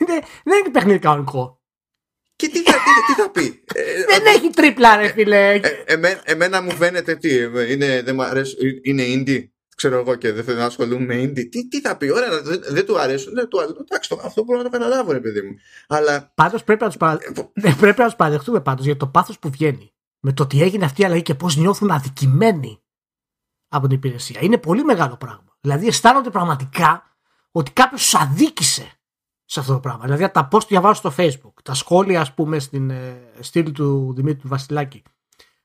Είναι, 0.00 0.20
δεν 0.44 0.58
είναι 0.58 0.70
παιχνίδι 0.72 0.98
κανονικό. 0.98 1.60
Και 2.36 2.48
τι 2.48 2.62
θα, 2.62 2.72
τι, 2.72 3.14
τι 3.14 3.20
θα 3.20 3.30
πει; 3.30 3.64
Ε, 3.74 4.04
δεν 4.08 4.26
έχει 4.26 4.50
τρίπλα, 4.50 4.96
ρε 4.96 5.08
φίλε. 5.12 5.54
ε, 5.54 5.60
εμέ- 5.86 6.20
εμένα 6.24 6.62
μου 6.62 6.70
φαίνεται 6.70 7.16
τι, 7.16 7.36
ε, 7.38 7.72
είναι, 7.72 8.02
δεν 8.02 8.14
μου 8.14 8.22
αρέσει, 8.22 8.56
είναι 8.82 9.02
indie. 9.06 9.46
Ξέρω 9.76 9.98
εγώ 9.98 10.14
και 10.14 10.32
δεν 10.32 10.44
θέλω 10.44 10.58
να 10.58 10.64
ασχολούμαι 10.64 11.04
με 11.14 11.22
indie. 11.22 11.48
Τι, 11.50 11.68
τι 11.68 11.80
θα 11.80 11.96
πει, 11.96 12.10
ωραία, 12.10 12.42
δεν, 12.42 12.60
δεν 12.68 12.86
του 12.86 12.98
αρέσουν. 12.98 13.34
Δεν 13.34 13.48
του 13.48 13.58
αρέσουν. 13.60 13.76
Εντάξει, 13.80 14.08
το- 14.08 14.20
αυτό 14.24 14.44
μπορώ 14.44 14.58
να 14.58 14.64
το 14.64 14.70
καταλάβω, 14.70 15.12
ρε 15.12 15.20
παιδί 15.20 15.42
μου. 15.42 15.54
Αλλά 15.88 16.32
Πάντως 16.34 16.64
πρέπει 16.64 16.82
να 16.82 16.88
τους 16.88 16.96
παρα... 16.96 17.18
ε, 17.20 17.30
πο- 17.34 17.50
δεν 17.54 17.76
πρέπει 17.76 18.00
να 18.00 18.06
τους 18.06 18.16
παραδεχτούμε 18.16 18.60
πάντως 18.60 18.84
για 18.84 18.96
το 18.96 19.06
πάθος 19.06 19.38
που 19.38 19.50
βγαίνει. 19.50 19.94
Με 20.20 20.32
το 20.32 20.42
ότι 20.42 20.62
έγινε 20.62 20.84
αυτή 20.84 21.02
η 21.02 21.04
αλλαγή 21.04 21.22
και 21.22 21.34
πώς 21.34 21.56
νιώθουν 21.56 21.90
αδικημένοι 21.90 22.82
από 23.68 23.86
την 23.86 23.96
υπηρεσία. 23.96 24.40
Είναι 24.42 24.58
πολύ 24.58 24.84
μεγάλο 24.84 25.16
πράγμα. 25.16 25.56
Δηλαδή 25.60 25.86
αισθάνονται 25.86 26.30
πραγματικά 26.30 27.16
ότι 27.50 27.70
κάποιος 27.70 28.02
τους 28.02 28.14
αδίκησε 28.14 28.92
σε 29.52 29.60
αυτό 29.60 29.72
το 29.72 29.78
πράγμα. 29.78 30.04
Δηλαδή 30.04 30.28
τα 30.28 30.48
post 30.52 30.60
που 30.60 30.66
διαβάζω 30.68 30.94
στο 30.94 31.12
facebook, 31.16 31.52
τα 31.62 31.74
σχόλια 31.74 32.20
ας 32.20 32.34
πούμε 32.34 32.58
στην 32.58 32.90
ε, 32.90 33.20
στήλη 33.40 33.72
του 33.72 34.12
Δημήτρη 34.16 34.40
του 34.40 34.48
Βασιλάκη 34.48 35.02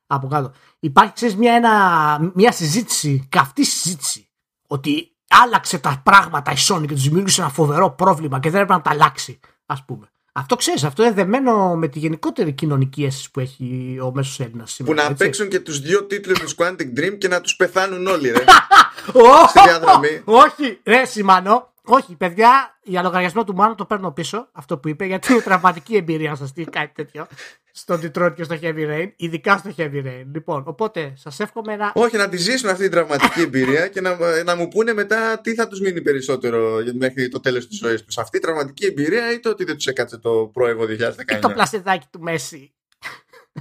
από 0.07 0.27
κάτω. 0.27 0.51
Υπάρχει 0.79 1.13
ξέρεις, 1.13 1.35
μια, 1.35 1.53
ένα, 1.53 2.31
μια 2.33 2.51
συζήτηση, 2.51 3.27
καυτή 3.29 3.65
συζήτηση 3.65 4.29
ότι 4.67 5.15
άλλαξε 5.29 5.77
τα 5.77 6.01
πράγματα 6.03 6.51
η 6.51 6.55
Sony 6.67 6.85
και 6.87 6.93
τους 6.93 7.03
δημιούργησε 7.03 7.41
ένα 7.41 7.49
φοβερό 7.49 7.91
πρόβλημα 7.91 8.39
και 8.39 8.49
δεν 8.49 8.61
έπρεπε 8.61 8.73
να 8.73 8.81
τα 8.81 8.89
αλλάξει 8.89 9.39
ας 9.65 9.85
πούμε. 9.85 10.09
Αυτό 10.31 10.55
ξέρεις, 10.55 10.83
αυτό 10.83 11.03
είναι 11.03 11.13
δεμένο 11.13 11.75
με 11.75 11.87
τη 11.87 11.99
γενικότερη 11.99 12.53
κοινωνική 12.53 13.03
αίσθηση 13.03 13.31
που 13.31 13.39
έχει 13.39 13.99
ο 14.03 14.11
μέσος 14.13 14.39
Έλληνας 14.39 14.69
που 14.69 14.83
σήμερα. 14.83 15.03
να 15.03 15.09
έτσι. 15.09 15.23
παίξουν 15.23 15.47
και 15.49 15.59
τους 15.59 15.79
δύο 15.79 16.03
τίτλους 16.03 16.39
του 16.39 16.49
Quantic 16.57 16.99
Dream 16.99 17.17
και 17.17 17.27
να 17.27 17.41
τους 17.41 17.55
πεθάνουν 17.55 18.07
όλοι, 18.07 18.31
ρε. 18.31 18.43
Ω, 19.21 19.47
στη 19.47 19.59
διαδρομή. 19.63 20.21
Όχι, 20.25 20.79
ρε 20.83 21.05
Σιμάνο. 21.05 21.75
Όχι, 21.89 22.15
παιδιά, 22.15 22.79
για 22.83 23.01
λογαριασμό 23.01 23.43
του 23.43 23.55
Μάνου 23.55 23.75
το 23.75 23.85
παίρνω 23.85 24.11
πίσω 24.11 24.49
αυτό 24.51 24.77
που 24.77 24.87
είπε, 24.87 25.05
γιατί 25.05 25.31
είναι 25.33 25.41
τραυματική 25.41 25.95
εμπειρία 25.95 26.29
να 26.29 26.35
σας 26.35 26.49
στείλει 26.49 26.69
κάτι 26.69 26.91
τέτοιο 26.93 27.27
στο 27.71 27.93
Detroit 27.93 28.33
και 28.35 28.43
στο 28.43 28.57
Heavy 28.61 28.89
Rain, 28.89 29.11
ειδικά 29.15 29.57
στο 29.57 29.71
Heavy 29.77 30.05
Rain. 30.05 30.23
Λοιπόν, 30.33 30.63
οπότε 30.65 31.13
σας 31.15 31.39
εύχομαι 31.39 31.75
να. 31.75 31.91
Όχι, 31.95 32.17
να 32.17 32.29
τη 32.29 32.37
ζήσουν 32.37 32.69
αυτή 32.69 32.81
την 32.81 32.91
τραυματική 32.91 33.41
εμπειρία 33.41 33.87
και 33.87 34.01
να, 34.01 34.43
να 34.43 34.55
μου 34.55 34.67
πούνε 34.67 34.93
μετά 34.93 35.39
τι 35.41 35.53
θα 35.53 35.67
τους 35.67 35.79
μείνει 35.79 36.01
περισσότερο 36.01 36.83
μέχρι 36.93 37.29
το 37.29 37.39
τέλος 37.39 37.67
της 37.67 37.77
ζωής 37.77 38.03
τους. 38.03 38.17
Αυτή 38.17 38.37
η 38.37 38.39
τραυματική 38.39 38.85
εμπειρία 38.85 39.31
ή 39.31 39.39
το 39.39 39.49
ότι 39.49 39.63
δεν 39.63 39.75
τους 39.75 39.85
έκατσε 39.85 40.17
το 40.17 40.51
Pro 40.55 40.63
Evo 40.63 41.09
2019. 41.35 41.39
το 41.41 41.49
πλασεδάκι 41.49 42.07
του 42.11 42.19
Μέση. 42.19 42.73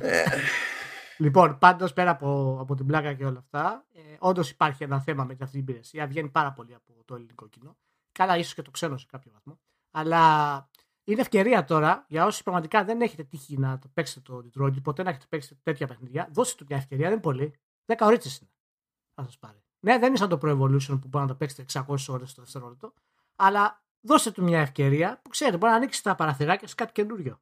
Ε, 0.01 0.23
Λοιπόν, 1.17 1.59
πάντως 1.59 1.93
πέρα 1.93 2.11
από, 2.11 2.59
από 2.61 2.75
την 2.75 2.87
πλάκα 2.87 3.13
και 3.13 3.25
όλα 3.25 3.39
αυτά, 3.39 3.85
ε, 3.95 4.01
όντως 4.19 4.51
υπάρχει 4.51 4.85
ένα 4.85 5.01
θέμα 5.01 5.25
με 5.25 5.37
αυτή 5.41 5.51
την 5.51 5.61
υπηρεσία. 5.61 6.07
Βγαίνει 6.07 6.29
πάρα 6.29 6.53
πολύ 6.53 6.75
από 6.75 7.05
το 7.05 7.15
ελληνικό 7.15 7.49
κοινό. 7.49 7.77
Καλά, 8.17 8.37
ίσως 8.37 8.55
και 8.55 8.63
το 8.63 8.71
ξένο 8.71 8.97
σε 8.99 9.07
κάποιο 9.11 9.31
βαθμό. 9.33 9.59
Αλλά 9.91 10.23
είναι 11.05 11.21
ευκαιρία 11.21 11.65
τώρα 11.65 12.05
για 12.09 12.25
όσοι 12.27 12.43
πραγματικά 12.43 12.85
δεν 12.85 13.01
έχετε 13.01 13.23
τύχει 13.25 13.59
να 13.59 13.79
το 13.79 13.89
παίξετε 13.95 14.21
το 14.21 14.49
Detroit, 14.55 14.83
ποτέ 14.83 15.03
να 15.03 15.11
έχετε 15.11 15.27
παίξει 15.29 15.59
τέτοια 15.63 15.87
παιχνίδια. 15.87 16.29
Δώστε 16.33 16.55
του 16.59 16.65
μια 16.69 16.77
ευκαιρία, 16.79 17.05
δεν 17.05 17.13
είναι 17.13 17.23
πολύ. 17.23 17.55
10 17.87 17.95
ώρες 18.01 18.39
είναι. 18.41 18.51
Θα 19.15 19.23
σας 19.25 19.39
πάρει. 19.39 19.65
Ναι, 19.81 19.99
δεν 19.99 20.09
είναι 20.09 20.17
σαν 20.17 20.29
το 20.29 20.39
Pro 20.43 20.51
Evolution 20.61 20.99
που 21.01 21.09
μπορεί 21.09 21.25
να 21.25 21.27
το 21.27 21.35
παίξετε 21.35 21.63
600 21.89 21.97
ώρες 22.09 22.35
το 22.35 22.43
δευτερόλεπτο. 22.43 22.93
Αλλά 23.37 23.85
δώστε 24.01 24.31
του 24.31 24.43
μια 24.43 24.61
ευκαιρία 24.61 25.21
που 25.23 25.31
ξέρετε, 25.31 25.57
μπορεί 25.57 25.71
να 25.73 25.77
ανοίξει 25.79 26.03
τα 26.03 26.15
παραθυράκια 26.15 26.69
σε 26.69 26.75
κάτι 26.75 26.93
καινούριο. 26.93 27.41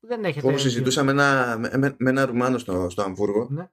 που 0.00 0.06
Δεν 0.06 0.24
έχετε. 0.24 0.46
Όπως 0.48 0.60
συζητούσα 0.60 1.02
με 1.04 1.10
ένα, 1.10 1.56
με, 1.58 1.76
με- 1.78 1.96
με 1.98 2.10
ένα 2.10 2.24
Ρουμάνο 2.26 2.58
στο, 2.58 2.90
στο 2.90 3.02
Αμβούργο 3.02 3.48
Ναι. 3.50 3.70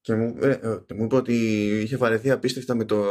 και 0.00 0.14
μου, 0.14 0.36
ε, 0.40 0.50
ε, 0.50 0.94
μου 0.94 1.04
είπε 1.04 1.16
ότι 1.16 1.34
είχε 1.82 1.96
βαρεθεί 1.96 2.30
απίστευτα 2.30 2.74
με 2.74 2.84
το. 2.84 3.04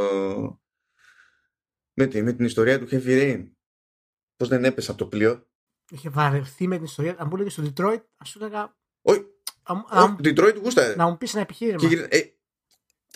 Με, 2.00 2.06
τη- 2.08 2.22
με 2.22 2.34
την 2.34 2.46
ιστορία 2.46 2.80
του 2.80 2.88
Heavy 2.92 3.06
Rain. 3.08 3.50
Πώς 4.36 4.48
δεν 4.48 4.66
έπεσε 4.66 4.90
από 4.92 5.00
το 5.00 5.08
πλοίο. 5.08 5.48
είχε 5.92 6.10
βαρεθεί 6.10 6.68
με 6.68 6.76
την 6.76 6.84
ιστορία. 6.86 7.16
Αν 7.18 7.28
μου 7.28 7.36
έλεγες 7.36 7.54
στο 7.54 7.64
Detroit, 7.76 8.04
ας 8.18 8.30
σου 8.30 8.40
έλεγα. 8.44 8.76
Όχι, 9.02 9.26
α 9.64 9.74
μου- 9.76 9.84
όχι, 9.90 10.00
α 10.04 10.08
μου- 10.08 10.18
Detroit 10.24 10.56
γούσταρε. 10.62 10.96
να 10.96 11.10
μου 11.10 11.18
πεις 11.18 11.34
ένα 11.34 11.42
επιχείρημα. 11.42 11.78
Και 11.80 11.88
γυρι- 11.88 12.14
ε, 12.14 12.18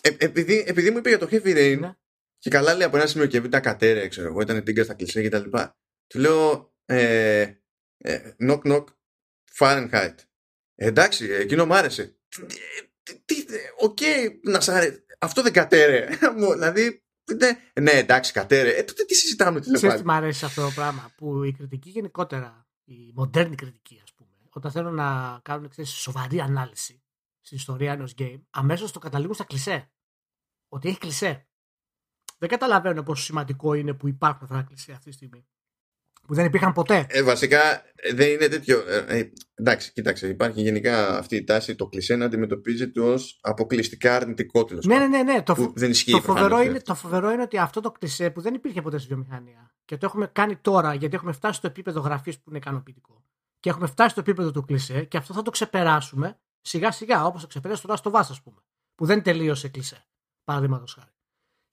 ε, 0.02 0.16
επειδή, 0.18 0.64
επειδή 0.68 0.92
μου 0.92 0.98
είπε 0.98 1.10
για 1.10 1.18
το 1.18 1.28
Heavy 1.32 1.56
Rain 1.58 1.78
Ναι. 1.80 1.94
και 2.38 2.50
καλά 2.50 2.74
λέει 2.74 2.88
από 2.88 2.98
ένα 2.98 3.06
σημείο 3.08 3.28
και 3.28 3.40
μετά 3.42 3.48
κατέρρεε, 3.60 4.08
ξέρω 4.08 4.28
εγώ, 4.28 4.42
ήταν 4.42 4.64
τίγκα 4.64 4.84
στα 4.84 4.94
κλισέ 4.94 5.22
και 5.22 5.30
τα 5.30 5.40
λοιπά. 5.40 5.78
Του 6.08 6.20
λέω, 6.20 6.74
ε, 6.86 7.54
ε, 7.98 8.32
knock 8.40 8.62
knock, 8.62 8.84
Fahrenheit. 9.60 10.16
Ε, 10.76 10.86
εντάξει, 10.88 11.26
εκείνο 11.26 11.66
μου 11.66 11.74
άρεσε. 11.74 12.16
Τι, 13.04 13.16
τι, 13.26 13.46
οκ, 13.80 13.98
να 14.44 14.60
σ' 14.62 14.70
άρεσε. 14.70 15.06
Αυτό 15.20 15.42
δεν 15.42 15.54
κατέρρεε. 15.54 16.08
Μου, 16.38 16.52
δηλαδή, 16.52 17.01
ναι, 17.38 17.82
ναι, 17.82 17.92
εντάξει, 17.92 18.32
κατέρρεε. 18.32 18.70
Ε, 18.70 18.84
τότε 18.84 19.04
τι 19.04 19.14
συζητάμε 19.16 19.60
τι 19.60 19.66
Ξέρεις 19.66 19.82
τι 19.82 19.88
πάλι. 19.88 20.04
μου 20.04 20.12
αρέσει 20.12 20.46
αυτό 20.46 20.62
το 20.62 20.72
πράγμα. 20.76 21.12
Που 21.18 21.44
η 21.44 21.52
κριτική 21.52 21.90
γενικότερα, 21.90 22.68
η 22.84 23.12
μοντέρνη 23.16 23.56
κριτική, 23.56 24.00
ας 24.04 24.14
πούμε, 24.14 24.30
όταν 24.50 24.72
θέλουν 24.72 24.94
να 24.94 25.40
κάνουν 25.44 25.70
ξέρεις, 25.70 25.92
σοβαρή 25.92 26.40
ανάλυση 26.40 27.04
στην 27.42 27.58
ιστορία 27.58 27.92
ενός 27.92 28.14
game, 28.18 28.42
αμέσως 28.50 28.92
το 28.92 29.00
καταλήγουν 29.00 29.34
στα 29.34 29.44
κλισέ. 29.44 29.92
Ότι 30.68 30.90
έχει 30.90 30.98
κλισέ. 30.98 31.48
Δεν 32.38 32.50
καταλαβαίνω 32.50 33.04
πόσο 33.04 33.24
σημαντικό 33.24 33.74
είναι 33.74 33.94
που 33.94 34.08
υπάρχουν 34.08 34.44
αυτά 34.44 34.56
τα 34.56 34.62
κλισέ 34.64 34.92
αυτή 34.92 35.10
τη 35.10 35.16
στιγμή. 35.16 35.48
Που 36.32 36.38
δεν 36.38 36.46
υπήρχαν 36.46 36.74
ποτέ. 36.74 37.06
Ε, 37.10 37.24
βασικά 37.24 37.60
δεν 38.14 38.30
είναι 38.30 38.48
τέτοιο. 38.48 38.84
Ε, 38.88 39.18
ε, 39.18 39.32
εντάξει, 39.56 39.92
κοίταξε. 39.92 40.28
Υπάρχει 40.28 40.62
γενικά 40.62 41.18
αυτή 41.18 41.36
η 41.36 41.44
τάση 41.44 41.76
το 41.76 41.88
κλισέ 41.88 42.16
να 42.16 42.26
αντιμετωπίζεται 42.26 43.02
ως 43.02 43.40
αποκλειστικά 43.42 44.16
αρνητικό 44.16 44.66
τέλος 44.66 44.86
Ναι, 44.86 44.98
ναι, 44.98 45.08
ναι. 45.08 45.24
ναι. 45.24 45.42
Το, 45.42 45.54
που 45.54 45.74
δεν 45.76 45.90
ισχύει 45.90 46.12
το, 46.12 46.22
φοβερό 46.22 46.48
προφανώς, 46.48 46.68
είναι, 46.68 46.78
ε. 46.78 46.82
το 46.82 46.96
φοβερό 46.96 47.32
είναι 47.32 47.42
ότι 47.42 47.58
αυτό 47.58 47.82
το 47.82 47.92
κλισέ 47.92 48.30
που 48.30 48.42
δεν 48.42 48.54
υπήρχε 48.54 48.82
ποτέ 48.82 48.98
στη 48.98 49.08
βιομηχανία 49.08 49.74
και 49.86 49.98
το 49.98 50.06
έχουμε 50.06 50.28
κάνει 50.28 50.56
τώρα 50.56 50.94
γιατί 50.94 51.16
έχουμε 51.16 51.32
φτάσει 51.32 51.58
στο 51.58 51.68
επίπεδο 51.68 52.00
γραφής 52.00 52.36
που 52.36 52.44
είναι 52.50 52.58
ικανοποιητικό. 52.58 53.24
Και 53.60 53.70
έχουμε 53.70 53.88
φτάσει 53.88 54.10
στο 54.10 54.20
επίπεδο 54.20 54.52
του 54.52 54.66
κλισέ 54.66 55.04
και 55.04 55.18
αυτό 55.18 55.34
θα 55.34 55.42
το 55.42 55.52
ξεπεράσουμε 55.52 56.40
σιγά 56.62 56.92
σιγά 56.92 57.26
όπως 57.26 57.42
το 57.42 57.48
ξεπεράσει 57.48 57.82
το 57.82 57.94
Last 57.94 58.12
of 58.12 58.14
Us, 58.14 58.26
ας 58.30 58.42
πούμε. 58.42 58.58
Που 58.96 59.06
δεν 59.06 59.22
τελείωσε 59.22 59.68
κλισέ. 59.68 60.06
Παραδείγματος 60.44 60.94
χάρη. 60.94 61.12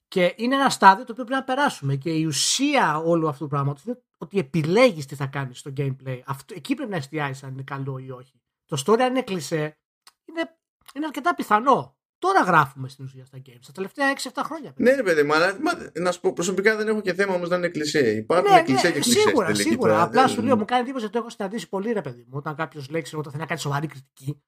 Και 0.09 0.33
είναι 0.37 0.55
ένα 0.55 0.69
στάδιο 0.69 1.05
το 1.05 1.11
οποίο 1.11 1.23
πρέπει 1.23 1.39
να 1.39 1.43
περάσουμε. 1.55 1.95
Και 1.95 2.09
η 2.09 2.25
ουσία 2.25 2.97
όλου 2.97 3.27
αυτού 3.29 3.43
του 3.43 3.49
πράγματος 3.49 3.83
είναι 3.83 4.01
ότι 4.17 4.39
επιλέγεις 4.39 5.05
τι 5.05 5.15
θα 5.15 5.25
κάνεις 5.25 5.59
στο 5.59 5.73
gameplay. 5.77 6.19
Αυτό, 6.25 6.53
εκεί 6.57 6.75
πρέπει 6.75 6.91
να 6.91 6.97
εστιάσει 6.97 7.45
αν 7.45 7.51
είναι 7.51 7.63
καλό 7.63 7.97
ή 7.97 8.11
όχι. 8.11 8.41
Το 8.65 8.83
story 8.85 8.99
αν 8.99 9.09
είναι 9.09 9.21
κλισέ 9.21 9.77
είναι, 10.25 10.57
είναι 10.95 11.05
αρκετά 11.05 11.35
πιθανό. 11.35 11.97
Τώρα 12.19 12.41
γράφουμε 12.41 12.89
στην 12.89 13.05
ουσία 13.05 13.25
στα 13.25 13.37
games. 13.37 13.59
Τα 13.65 13.71
τελευταία 13.71 14.13
6-7 14.17 14.41
χρόνια. 14.45 14.73
Ναι, 14.75 14.95
ρε 14.95 15.03
παιδί, 15.03 15.23
μου, 15.23 15.33
αλλά 15.33 15.57
μα, 15.61 15.71
να 15.99 16.11
σου 16.11 16.19
πω 16.19 16.33
προσωπικά 16.33 16.75
δεν 16.75 16.87
έχω 16.87 17.01
και 17.01 17.13
θέμα 17.13 17.33
όμως 17.33 17.49
να 17.49 17.55
είναι 17.55 17.67
κλισέ. 17.69 18.09
Υπάρχουν 18.09 18.51
ναι, 18.53 18.63
κλισέ 18.63 18.87
ναι, 18.87 18.93
και 18.93 18.99
κλισές. 18.99 19.21
σίγουρα, 19.21 19.45
τελική 19.45 19.69
σίγουρα. 19.69 19.91
τώρα. 19.91 20.03
Απλά 20.03 20.21
Δεν- 20.25 20.35
σου 20.35 20.41
λέω, 20.41 20.57
μου 20.57 20.65
κάνει 20.65 20.81
εντύπωση 20.81 21.03
ότι 21.05 21.13
το 21.13 21.19
έχω 21.19 21.29
συναντήσει 21.29 21.69
πολύ 21.69 21.91
ρε 21.91 22.01
παιδί 22.01 22.21
μου. 22.27 22.37
Όταν 22.37 22.55
κάποιος 22.55 22.89
λέει, 22.89 23.01
ξέρω, 23.01 23.19
όταν 23.19 23.31
θέλει 23.31 23.43
να 23.43 23.49
κάνει 23.49 23.61
σοβαρή 23.61 23.87
κριτική. 23.87 24.41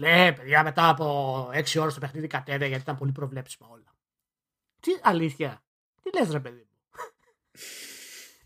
Λέει, 0.00 0.32
παιδιά, 0.32 0.62
μετά 0.62 0.88
από 0.88 1.48
6 1.52 1.80
ώρες 1.80 1.94
το 1.94 2.00
παιχνίδι 2.00 2.26
κατέβαια 2.26 2.68
γιατί 2.68 2.82
ήταν 2.82 2.96
πολύ 2.96 3.12
προβλέψιμα 3.12 3.68
όλα. 3.70 3.94
Τι 4.82 4.90
αλήθεια; 5.02 5.64
Τι 6.02 6.18
λες 6.18 6.30
ρε 6.30 6.40
παιδί 6.40 6.56
μου; 6.70 6.78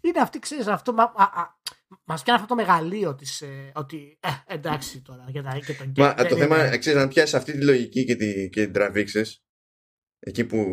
Είναι 0.01 0.21
αυτή, 0.21 0.39
ξέρεις, 0.39 0.67
αυτό. 0.67 0.93
Μα, 0.93 1.03
α, 1.03 1.23
α, 1.41 1.55
μας 2.05 2.23
κάνει 2.23 2.37
αυτό 2.41 2.55
το 2.55 2.63
μεγαλείο 2.63 3.15
της, 3.15 3.41
ε, 3.41 3.73
ότι 3.75 4.19
ε, 4.23 4.55
εντάξει 4.55 5.03
τώρα 5.03 5.25
για 5.29 5.43
τα, 5.43 5.59
και 5.59 5.75
το 5.75 5.85
Μα 5.97 6.15
δεν 6.15 6.29
το 6.29 6.37
είναι- 6.37 6.47
θέμα, 6.47 6.77
ξέρεις, 6.79 7.01
αν 7.03 7.09
πιάσεις 7.09 7.35
αυτή 7.35 7.53
τη 7.53 7.65
λογική 7.65 8.05
και, 8.05 8.17
τη, 8.17 8.49
και 8.49 8.65
την 8.65 8.73
τραβήξεις 8.73 9.45
εκεί 10.19 10.45
που, 10.45 10.67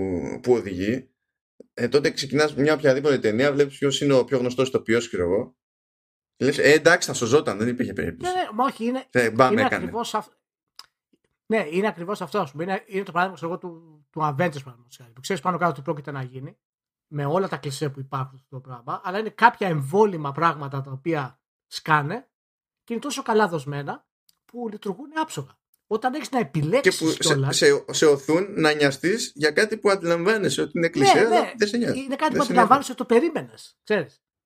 που 0.44 0.54
οδηγεί, 0.54 1.10
ε, 1.74 1.88
τότε 1.88 2.12
ξεκινάς 2.12 2.56
μια 2.56 2.74
οποιαδήποτε 2.74 3.20
ταινία, 3.20 3.54
βλέπεις 3.54 3.78
ποιος 3.78 4.02
είναι 4.02 4.14
ο 4.14 4.24
πιο 4.24 4.38
γνωστός 4.38 4.68
ηθοποιό, 4.68 5.00
ξέρω 5.00 5.24
εγώ. 5.24 5.58
Και 6.36 6.46
λες, 6.46 6.58
ε, 6.58 6.72
εντάξει, 6.72 7.08
θα 7.08 7.14
σωζόταν, 7.14 7.58
δεν 7.58 7.68
υπήρχε 7.68 7.92
Ναι, 7.92 8.02
περίπτωση. 8.02 8.34
ναι, 8.34 8.44
μα 8.54 8.66
όχι, 8.66 8.86
είναι, 8.86 9.06
Ε, 9.12 9.32
μπαμ, 9.32 9.52
είναι 9.52 9.62
έκανε. 9.62 9.76
ακριβώς 9.84 10.14
αυτό. 10.14 10.36
Ναι, 11.46 11.68
είναι 11.72 11.88
ακριβώς 11.88 12.22
αυτό. 12.22 12.40
ας 12.40 12.52
πούμε. 12.52 12.64
Είναι, 12.64 12.84
είναι 12.88 13.04
το 13.04 13.12
παράδειγμα 13.12 13.36
ξέρω 13.36 13.52
εγώ, 13.52 13.60
του, 13.60 14.06
του 14.10 14.20
Avengers 14.22 14.36
παραδείγματος 14.36 14.98
χάρη, 14.98 15.12
που 15.12 15.22
ξέρεις 15.22 15.42
πάνω 15.42 15.58
κάτω 15.58 15.74
τι 15.74 15.82
πρόκειται 15.82 16.12
να 16.12 16.22
γίνει 16.24 16.58
με 17.08 17.26
όλα 17.26 17.48
τα 17.48 17.58
κλισέ 17.58 17.90
που 17.90 18.00
υπάρχουν 18.00 18.40
στο 18.40 18.60
πράγμα, 18.60 19.02
αλλά 19.04 19.20
είναι 19.20 19.30
κάποια 19.30 19.68
εμβόλυμα 19.68 20.32
πράγματα 20.32 20.82
τα 20.82 20.92
οποία 20.92 21.42
σκάνε 21.68 22.28
και 22.84 22.94
είναι 22.94 23.02
τόσο 23.02 23.22
καλά 23.22 23.48
δοσμένα 23.48 24.08
που 24.46 24.70
λειτουργούν 24.72 25.12
άψογα. 25.22 25.58
Όταν 25.88 26.14
έχεις 26.14 26.30
να 26.32 26.40
Και 26.40 26.46
επιλέξει 26.46 26.98
που 27.06 27.10
σε, 27.12 27.18
κιόλα. 27.18 27.52
σε, 27.52 27.86
σε 27.92 28.06
οθούν 28.06 28.48
να 28.62 28.74
νοιαστείς 28.74 29.32
για 29.36 29.52
κάτι 29.52 29.78
που 29.78 29.90
αντιλαμβάνεσαι 29.90 30.62
ότι 30.62 30.72
είναι 30.78 30.90
κλεισέ, 30.90 31.14
ναι, 31.14 31.20
αλλά 31.20 31.40
ναι, 31.40 31.54
δεν 31.58 31.68
σε 31.68 31.78
νοιάζει. 31.78 32.00
είναι 32.00 32.16
κάτι 32.16 32.32
Δεν 32.32 32.40
που 32.40 32.46
σε 32.46 32.52
αντιλαμβάνεσαι 32.52 32.92
ότι 32.92 33.00
το 33.00 33.06
περίμενες. 33.06 33.78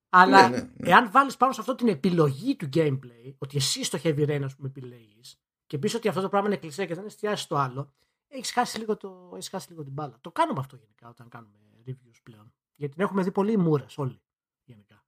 Αλλά 0.10 0.50
Ναι, 0.50 0.58
ναι, 0.58 0.70
ναι. 0.77 0.89
εάν 0.89 1.12
βάλεις 1.12 1.38
πάνω 1.38 1.51
σε 1.51 1.62
αυτό 1.62 1.75
την 1.75 1.88
επιλογή 1.88 2.56
του 2.56 2.70
gameplay, 2.74 3.36
ότι 3.38 3.58
εσύ 3.58 3.84
στο 3.84 4.00
heavy 4.04 4.27
rain, 4.30 4.42
ας 4.44 4.56
πούμε, 4.56 4.68
επιλέγεις, 4.68 5.39
και 5.68 5.78
πεις 5.78 5.94
ότι 5.94 6.08
αυτό 6.08 6.22
το 6.22 6.30
πράγμα 6.30 6.48
είναι 6.48 6.58
κλεισέ 6.58 6.86
και 6.86 6.96
δεν 6.96 7.06
εστιάζει 7.06 7.42
στο 7.42 7.56
άλλο, 7.56 7.94
έχεις 8.28 8.52
χάσει, 8.52 8.78
λίγο 8.78 8.98
το, 8.98 9.32
έχεις 9.34 9.50
χάσει 9.50 9.70
λίγο 9.70 9.84
την 9.84 9.94
μπάλα. 9.94 10.18
Το 10.22 10.32
κάνουμε 10.32 10.60
αυτό 10.60 10.76
γενικά 10.76 11.10
όταν 11.10 11.30
κάνουμε 11.30 11.58
reviews 11.88 12.20
πλέον. 12.24 12.54
Γιατί 12.76 12.94
την 12.94 13.04
έχουμε 13.04 13.24
δει 13.24 13.32
πολύ 13.32 13.58
μούρες 13.58 13.98
όλοι. 13.98 14.22
Γενικά. 14.64 15.06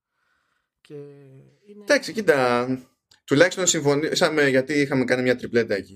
Και 0.82 0.94
είναι... 1.66 1.84
Εντάξει, 1.84 2.14
κοίτα. 2.14 2.68
Τουλάχιστον 3.24 3.68
συμφωνήσαμε 3.68 4.48
γιατί 4.48 4.74
είχαμε 4.74 5.04
κάνει 5.04 5.22
μια 5.22 5.36
τριπλέτα 5.36 5.76
εκεί. 5.76 5.96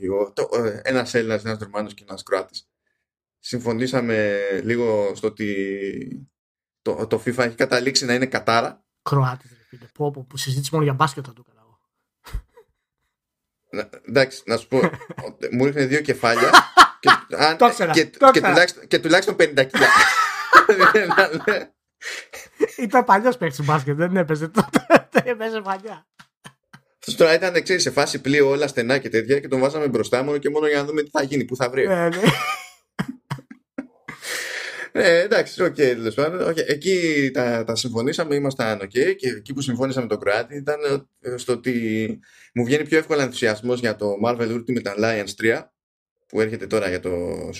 Ένας 0.81 1.13
Έλληνας, 1.13 1.45
ένας 1.45 1.57
Ρουμάνος 1.59 1.93
και 1.93 2.05
ένας 2.07 2.23
Κροάτης. 2.23 2.69
Συμφωνήσαμε 3.39 4.39
λίγο 4.63 5.15
στο 5.15 5.27
ότι 5.27 6.29
το, 6.81 7.07
το 7.07 7.17
FIFA 7.25 7.37
έχει 7.37 7.55
καταλήξει 7.55 8.05
να 8.05 8.13
είναι 8.13 8.25
κατάρα. 8.25 8.85
Κροάτης, 9.01 9.51
ρε 9.57 9.63
φίλε. 9.63 9.85
Πω, 9.93 10.11
πω, 10.11 10.23
που 10.29 10.37
συζήτηση 10.37 10.69
μόνο 10.73 10.83
για 10.85 10.93
μπάσκετ 10.93 11.23
θα 11.27 11.33
το 11.33 11.43
έκανα 11.47 11.52
εγώ. 11.52 11.52
Να- 11.52 11.52
Εντάξει, 14.07 14.41
να 14.45 14.57
σου 14.57 14.67
πω. 14.67 14.77
ότι 15.27 15.55
μου 15.55 15.65
ήρθε 15.65 15.85
δύο 15.85 16.01
κεφάλια. 16.01 16.49
και, 16.99 17.09
αν- 17.45 17.57
Το 17.57 17.65
ήξερα, 17.65 17.91
και, 17.91 18.05
το 18.05 18.17
και, 18.17 18.25
ήξερα. 18.39 18.47
τουλάχιστον, 18.49 18.87
και 18.87 18.99
τουλάχιστον 18.99 19.35
50 19.39 19.43
κιλά. 19.67 19.87
Ήταν 22.77 23.03
παλιός 23.03 23.37
παίκτης 23.37 23.65
μπάσκετ, 23.65 23.95
δεν 23.95 24.17
έπαιζε 24.17 24.47
τότε. 24.47 24.85
έπαιζε 25.23 25.61
παλιά. 25.61 26.07
Αυτός 26.99 27.15
τώρα 27.15 27.33
ήταν 27.33 27.63
ξέρεις, 27.63 27.81
σε 27.81 27.91
φάση 27.91 28.21
πλοίο 28.21 28.49
όλα 28.49 28.67
στενά 28.67 28.97
και 28.97 29.09
τέτοια 29.09 29.39
και 29.39 29.47
τον 29.47 29.59
βάζαμε 29.59 29.87
μπροστά 29.87 30.23
μόνο 30.23 30.37
και 30.37 30.49
μόνο 30.49 30.67
για 30.67 30.77
να 30.77 30.83
δούμε 30.85 31.01
τι 31.03 31.09
θα 31.09 31.23
γίνει, 31.23 31.43
πού 31.45 31.55
θα 31.55 31.69
βρει. 31.69 31.87
Ναι, 34.95 35.01
ναι. 35.01 35.07
Ε, 35.09 35.21
εντάξει, 35.21 35.63
οκ, 35.63 35.75
τέλος 35.75 36.15
πάντων. 36.15 36.47
Οκ, 36.47 36.57
Εκεί 36.57 37.29
τα, 37.33 37.63
τα 37.63 37.75
συμφωνήσαμε, 37.75 38.35
ήμασταν 38.35 38.81
οκ. 38.81 38.87
και 38.89 39.17
εκεί 39.27 39.53
που 39.53 39.61
συμφώνησα 39.61 40.01
με 40.01 40.07
τον 40.07 40.19
Κροάτη 40.19 40.55
ήταν 40.55 40.79
ε, 41.21 41.37
στο 41.37 41.53
ότι 41.53 42.19
μου 42.53 42.65
βγαίνει 42.65 42.83
πιο 42.85 42.97
εύκολα 42.97 43.23
ενθουσιασμός 43.23 43.79
για 43.79 43.95
το 43.95 44.13
Marvel 44.25 44.49
Ultimate 44.63 44.95
Alliance 44.97 45.33
3 45.41 45.61
που 46.27 46.41
έρχεται 46.41 46.67
τώρα 46.67 46.89
για 46.89 46.99
το 46.99 47.11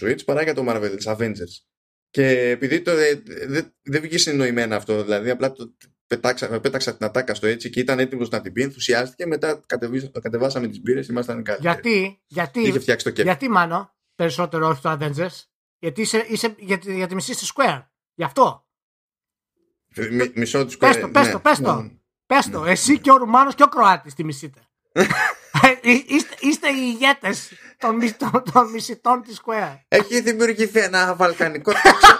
Switch 0.01 0.25
παρά 0.25 0.43
για 0.43 0.53
το 0.53 0.63
Marvel's 0.67 1.15
Avengers. 1.17 1.53
Και 2.09 2.49
επειδή 2.49 2.81
το, 2.81 2.91
ε, 2.91 3.21
δεν 3.47 3.73
δεν 3.81 4.01
βγήκε 4.01 4.17
συνοημένα 4.17 4.75
αυτό, 4.75 5.03
δηλαδή 5.03 5.29
απλά 5.29 5.51
το 5.51 5.73
πετάξα, 6.07 6.59
πέταξα 6.59 6.95
την 6.97 7.05
ατάκα 7.05 7.33
στο 7.33 7.47
έτσι 7.47 7.69
και 7.69 7.79
ήταν 7.79 7.99
έτοιμος 7.99 8.29
να 8.29 8.41
την 8.41 8.53
πει, 8.53 8.61
ενθουσιάστηκε, 8.61 9.25
μετά 9.25 9.63
κατεβίσα- 9.65 10.11
κατεβάσαμε 10.21 10.67
τις 10.67 10.81
μπύρες, 10.81 11.07
ήμασταν 11.07 11.43
καλοί. 11.43 11.59
Γιατί, 11.61 12.21
γιατί, 12.27 12.59
Είχε 12.61 12.79
φτιάξει 12.79 13.05
το 13.05 13.11
κέφι. 13.11 13.27
γιατί 13.27 13.49
μάνο, 13.49 13.95
περισσότερο 14.15 14.67
όχι 14.67 14.81
το 14.81 14.97
Avengers, 14.99 15.43
γιατί 15.83 16.01
είσαι, 16.01 16.25
είσαι 16.27 16.55
για, 16.57 16.77
τη- 16.77 16.95
για 16.95 17.07
τη 17.07 17.15
μισή 17.15 17.33
στη 17.33 17.47
Square. 17.55 17.81
Γι' 18.13 18.23
αυτό. 18.23 18.65
Μι- 20.11 20.37
Μισό 20.37 20.65
του 20.65 20.77
Πες 20.77 20.99
το, 20.99 21.09
πες 21.09 21.29
το, 21.29 21.39
πες 21.39 21.59
το. 21.59 21.89
Πες 22.25 22.49
το, 22.49 22.65
εσύ 22.65 22.99
και 22.99 23.11
ο 23.11 23.17
Ρουμάνος 23.17 23.55
και 23.55 23.63
ο 23.63 23.67
Κροάτης 23.67 24.13
τη 24.13 24.23
μισείτε. 24.23 24.59
Ε, 25.81 25.91
είστε, 26.07 26.35
είστε 26.39 26.69
οι 26.69 26.75
ηγέτες 26.77 27.51
των, 27.77 27.95
μισ- 27.95 28.17
των, 28.17 28.43
των 28.53 28.69
μισητών 28.71 29.21
της 29.21 29.41
Square. 29.45 29.77
Έχει 29.87 30.21
δημιουργηθεί 30.21 30.79
ένα 30.79 31.15
βαλκανικό 31.15 31.71
τόξο. 31.71 32.11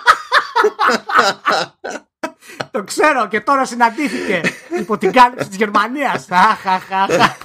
Το 2.72 2.84
ξέρω 2.84 3.28
και 3.28 3.42
τώρα 3.42 3.66
συναντήθηκε 3.66 4.42
υπό 4.80 4.98
την 4.98 5.12
κάλυψη 5.12 5.48
της 5.48 5.58
Γερμανίας. 5.58 6.32
Αχ, 6.32 6.68
αχ, 6.68 6.92
αχ, 6.92 7.10
αχ. 7.20 7.38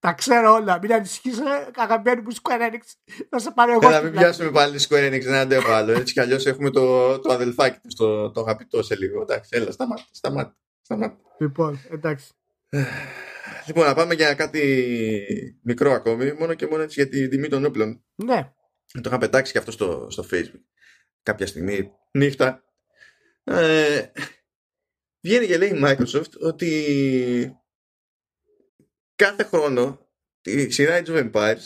Τα 0.00 0.12
ξέρω 0.12 0.52
όλα. 0.52 0.78
Μην 0.82 0.92
ανησυχείς, 0.92 1.38
ε, 1.38 1.70
αγαπημένη 1.76 2.20
μου 2.20 2.34
Square 2.42 2.60
Enix. 2.72 2.80
Θα 3.30 3.38
σε 3.38 3.50
πάρω 3.50 3.72
εγώ. 3.72 3.80
Έλα, 3.86 3.92
στην 3.92 4.04
μην 4.04 4.12
πλάτη. 4.12 4.26
πιάσουμε 4.26 4.50
πάλι 4.50 4.76
τη 4.76 4.86
Square 4.88 5.08
Enix, 5.12 5.22
δεν 5.22 5.34
αντέχω 5.34 5.70
άλλο. 5.70 5.92
Έτσι 5.92 6.12
κι 6.12 6.20
αλλιώς 6.20 6.46
έχουμε 6.46 6.70
το, 6.70 7.18
το 7.18 7.32
αδελφάκι 7.32 7.78
τη, 7.78 7.94
το, 7.94 8.30
το 8.30 8.40
αγαπητό 8.40 8.82
σε 8.82 8.96
λίγο. 8.96 9.22
Εντάξει, 9.22 9.50
έλα, 9.52 9.70
σταμάτα, 9.70 10.04
σταμάτα. 10.10 10.56
σταμάτα. 10.80 11.16
Λοιπόν, 11.38 11.80
εντάξει. 11.90 12.32
Λοιπόν, 13.66 13.86
να 13.86 13.94
πάμε 13.94 14.14
για 14.14 14.34
κάτι 14.34 15.60
μικρό 15.62 15.92
ακόμη, 15.92 16.32
μόνο 16.32 16.54
και 16.54 16.66
μόνο 16.66 16.82
έτσι 16.82 17.00
για 17.02 17.10
τη 17.10 17.28
τιμή 17.28 17.48
των 17.48 17.64
όπλων. 17.64 18.04
Ναι, 18.14 18.52
Το 18.92 19.00
είχα 19.04 19.18
πετάξει 19.18 19.52
και 19.52 19.58
αυτό 19.58 19.70
στο, 19.70 20.06
στο 20.10 20.24
Facebook 20.32 20.62
κάποια 21.22 21.46
στιγμή, 21.46 21.92
νύχτα. 22.12 22.62
Ε, 23.44 24.02
βγαίνει 25.20 25.46
και 25.46 25.58
λέει 25.58 25.68
η 25.68 25.80
Microsoft 25.84 26.32
ότι 26.40 27.56
κάθε 29.18 29.42
χρόνο 29.44 30.08
η 30.42 30.70
σειρά 30.70 31.02
Age 31.02 31.06
of 31.08 31.30
Empires 31.30 31.64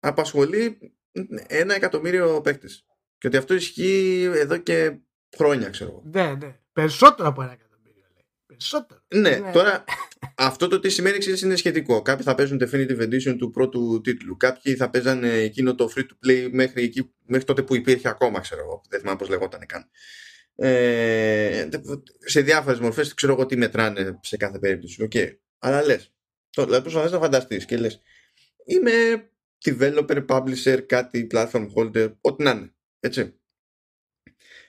απασχολεί 0.00 0.78
ένα 1.46 1.74
εκατομμύριο 1.74 2.40
παίκτες. 2.40 2.84
Και 3.18 3.26
ότι 3.26 3.36
αυτό 3.36 3.54
ισχύει 3.54 4.30
εδώ 4.34 4.56
και 4.56 4.96
χρόνια, 5.36 5.68
ξέρω 5.68 5.90
εγώ. 5.90 6.02
ναι, 6.04 6.34
ναι. 6.34 6.56
Περισσότερο 6.72 7.28
από 7.28 7.42
ένα 7.42 7.52
εκατομμύριο 7.52 8.04
λέει. 8.14 8.24
Περισσότερο. 8.46 9.00
Ναι, 9.14 9.36
Ναι. 9.36 9.52
τώρα 9.52 9.84
αυτό 10.36 10.68
το 10.68 10.80
τι 10.80 10.88
σημαίνει 10.88 11.18
ξέρεις, 11.18 11.42
είναι 11.42 11.56
σχετικό. 11.56 12.02
Κάποιοι 12.02 12.24
θα 12.24 12.34
παίζουν 12.34 12.60
Definitive 12.64 13.00
Edition 13.00 13.36
του 13.38 13.50
πρώτου 13.50 14.00
τίτλου. 14.00 14.36
Κάποιοι 14.36 14.74
θα 14.76 14.90
παίζανε 14.90 15.32
εκείνο 15.32 15.74
το 15.74 15.92
free 15.96 16.00
to 16.02 16.28
play 16.28 16.48
μέχρι, 16.52 16.82
εκεί, 16.82 17.14
μέχρι 17.26 17.44
τότε 17.46 17.62
που 17.62 17.74
υπήρχε 17.74 18.08
ακόμα, 18.08 18.40
ξέρω 18.40 18.60
εγώ. 18.60 18.82
Δεν 18.88 19.00
θυμάμαι 19.00 19.18
πώς 19.18 19.28
λεγόταν 19.28 19.66
καν. 19.66 19.88
Ε, 20.56 21.68
σε 22.18 22.40
διάφορες 22.40 22.78
μορφές 22.80 23.14
ξέρω 23.14 23.32
εγώ 23.32 23.46
τι 23.46 23.56
μετράνε 23.56 24.18
σε 24.22 24.36
κάθε 24.36 24.58
περίπτωση. 24.58 25.08
Okay. 25.12 25.28
Αλλά 25.58 25.82
λες. 25.84 26.11
Δηλαδή 26.54 26.82
προσπαθεί 26.82 27.12
να 27.12 27.18
φανταστείς 27.18 27.64
και 27.64 27.76
λες. 27.76 28.00
Είμαι 28.64 29.30
developer, 29.64 30.26
publisher, 30.26 30.82
κάτι, 30.86 31.26
platform 31.30 31.66
holder, 31.76 32.12
ό,τι 32.20 32.42
να 32.42 32.50
είναι. 32.50 32.74
Έτσι. 33.00 33.34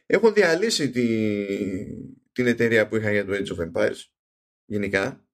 Έχω 0.05 0.31
διαλύσει 0.31 0.89
τη, 0.89 1.45
την 2.31 2.47
εταιρεία 2.47 2.87
που 2.87 2.95
είχα 2.95 3.11
για 3.11 3.25
το 3.25 3.33
Age 3.33 3.57
of 3.57 3.71
Empires 3.71 3.99
γενικά. 4.65 5.27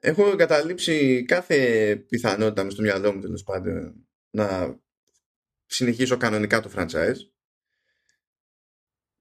Έχω 0.00 0.30
εγκαταλείψει 0.30 1.24
κάθε 1.24 1.96
πιθανότητα 1.96 2.64
μες 2.64 2.72
στο 2.72 2.82
μυαλό 2.82 3.12
μου 3.14 3.20
τέλος 3.20 3.42
πάντων 3.42 4.06
να 4.30 4.78
συνεχίσω 5.66 6.16
κανονικά 6.16 6.60
το 6.60 6.70
franchise. 6.74 7.16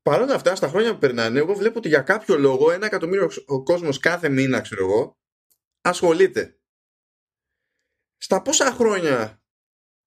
Παρ' 0.02 0.22
όλα 0.22 0.34
αυτά, 0.34 0.56
στα 0.56 0.68
χρόνια 0.68 0.94
που 0.94 1.00
περνάνε, 1.00 1.40
εγώ 1.40 1.54
βλέπω 1.54 1.78
ότι 1.78 1.88
για 1.88 2.02
κάποιο 2.02 2.38
λόγο 2.38 2.72
ένα 2.72 2.86
εκατομμύριο 2.86 3.30
ο 3.46 3.64
κόσμος 3.64 4.00
κάθε 4.00 4.30
μήνα, 4.30 4.62
ξέρω 4.62 4.84
εγώ, 4.86 5.18
ασχολείται. 5.86 6.60
Στα 8.18 8.42
πόσα 8.42 8.72
χρόνια 8.72 9.44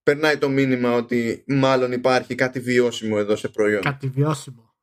περνάει 0.02 0.38
το 0.38 0.49
μήνυμα 0.49 0.92
ότι 0.92 1.44
μάλλον 1.47 1.92
υπάρχει 1.92 2.35
κάτι 2.35 2.61
βιώσιμο 2.61 3.16
εδώ 3.18 3.37
σε 3.37 3.49
προϊόν; 3.49 3.82
Κάτι 3.82 4.08
βιώσιμο. 4.08 4.75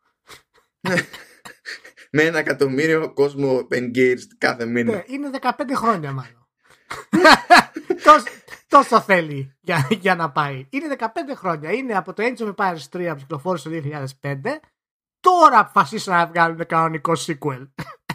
Με 2.12 2.24
ένα 2.24 2.40
εκατομμύριο 2.40 3.14
κόσμο 3.14 3.68
engaged 3.72 4.28
κάθε 4.38 4.66
μήνα. 4.66 4.92
Ναι, 4.92 5.04
είναι 5.06 5.30
15 5.42 5.50
χρόνια 5.76 6.12
μάλλον. 6.12 6.48
τόσο, 8.04 8.26
τόσο 8.68 9.02
θέλει 9.02 9.58
για, 9.62 9.88
για 9.90 10.16
να 10.16 10.32
πάει. 10.32 10.68
Είναι 10.70 10.96
15 11.00 11.06
χρόνια. 11.36 11.72
Είναι 11.72 11.98
από 11.98 12.14
το 12.14 12.24
Age 12.24 12.42
of 12.42 12.56
Empires 12.56 12.90
3 12.92 13.08
που 13.10 13.16
κυκλοφόρησε 13.16 13.70
το 13.70 14.06
2005. 14.22 14.42
Τώρα 15.20 15.60
αποφασίσαν 15.60 16.16
να 16.16 16.28
βγάλουν 16.28 16.66
κανονικό 16.66 17.14
sequel. 17.16 17.68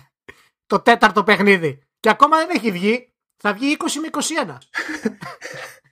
το 0.67 0.81
τέταρτο 0.81 1.25
παιχνίδι. 1.25 1.90
Και 2.01 2.09
ακόμα 2.09 2.37
δεν 2.37 2.49
έχει 2.51 2.71
βγει. 2.71 3.13
Θα 3.37 3.53
βγει 3.55 3.77
20 3.79 3.85
με 4.01 4.09
21. 4.47 4.57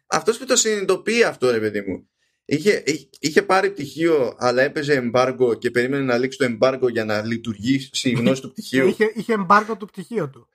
Αυτός 0.06 0.38
που 0.38 0.44
το 0.44 0.56
συνειδητοποιεί 0.56 1.24
αυτό, 1.24 1.50
ρε 1.50 1.60
παιδί 1.60 1.80
μου. 1.80 2.08
Είχε, 2.44 2.82
είχε 3.20 3.42
πάρει 3.42 3.70
πτυχίο, 3.70 4.34
αλλά 4.38 4.62
έπαιζε 4.62 4.94
εμπάργκο 4.94 5.54
και 5.54 5.70
περίμενε 5.70 6.04
να 6.04 6.18
λήξει 6.18 6.38
το 6.38 6.44
εμπάργκο 6.44 6.88
για 6.88 7.04
να 7.04 7.22
λειτουργήσει 7.24 8.10
η 8.10 8.12
γνώση 8.12 8.40
του 8.42 8.50
πτυχίου. 8.50 8.86
είχε, 8.86 9.12
είχε 9.14 9.32
εμπάργκο 9.32 9.76
του 9.76 9.86
πτυχίου 9.86 10.30
του. 10.30 10.48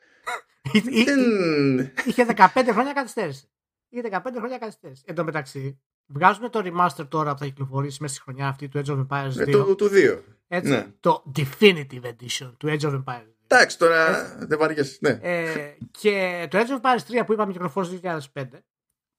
είχε 2.05 2.25
15 2.35 2.47
χρόνια 2.71 2.93
καθυστέρηση. 2.93 3.49
Είχε 3.89 4.01
15 4.11 4.19
χρόνια 4.37 4.57
καθυστέρηση. 4.57 5.03
Εν 5.05 5.15
τω 5.15 5.23
μεταξύ, 5.23 5.79
βγάζουν 6.05 6.49
το 6.49 6.61
remaster 6.65 7.07
τώρα 7.09 7.33
που 7.33 7.39
θα 7.39 7.45
κυκλοφορήσει 7.45 7.97
μέσα 8.01 8.13
στη 8.13 8.23
χρονιά 8.23 8.47
αυτή 8.47 8.67
του 8.67 8.81
Edge 8.85 8.89
of 8.89 9.07
Empires 9.07 9.33
2. 9.33 9.47
Ε, 9.47 9.51
το, 9.51 9.75
του 9.75 9.89
2. 9.93 10.19
Έτσι, 10.47 10.69
ναι. 10.69 10.87
Το 10.99 11.23
Definitive 11.35 12.03
Edition 12.03 12.51
του 12.57 12.67
Edge 12.67 12.81
of 12.81 13.03
Empires 13.03 13.27
2. 13.27 13.32
Εντάξει, 13.53 13.77
τώρα 13.77 14.35
δεν 14.39 14.57
βαριέσαι. 14.59 14.97
Ναι. 15.01 15.19
Ε, 15.21 15.77
και 15.91 16.47
το 16.49 16.57
Edge 16.57 16.81
of 16.81 16.81
Empires 16.81 17.21
3 17.21 17.25
που 17.25 17.33
είπαμε 17.33 17.51
κυκλοφόρησε 17.51 17.99
το 17.99 18.21
2005 18.33 18.45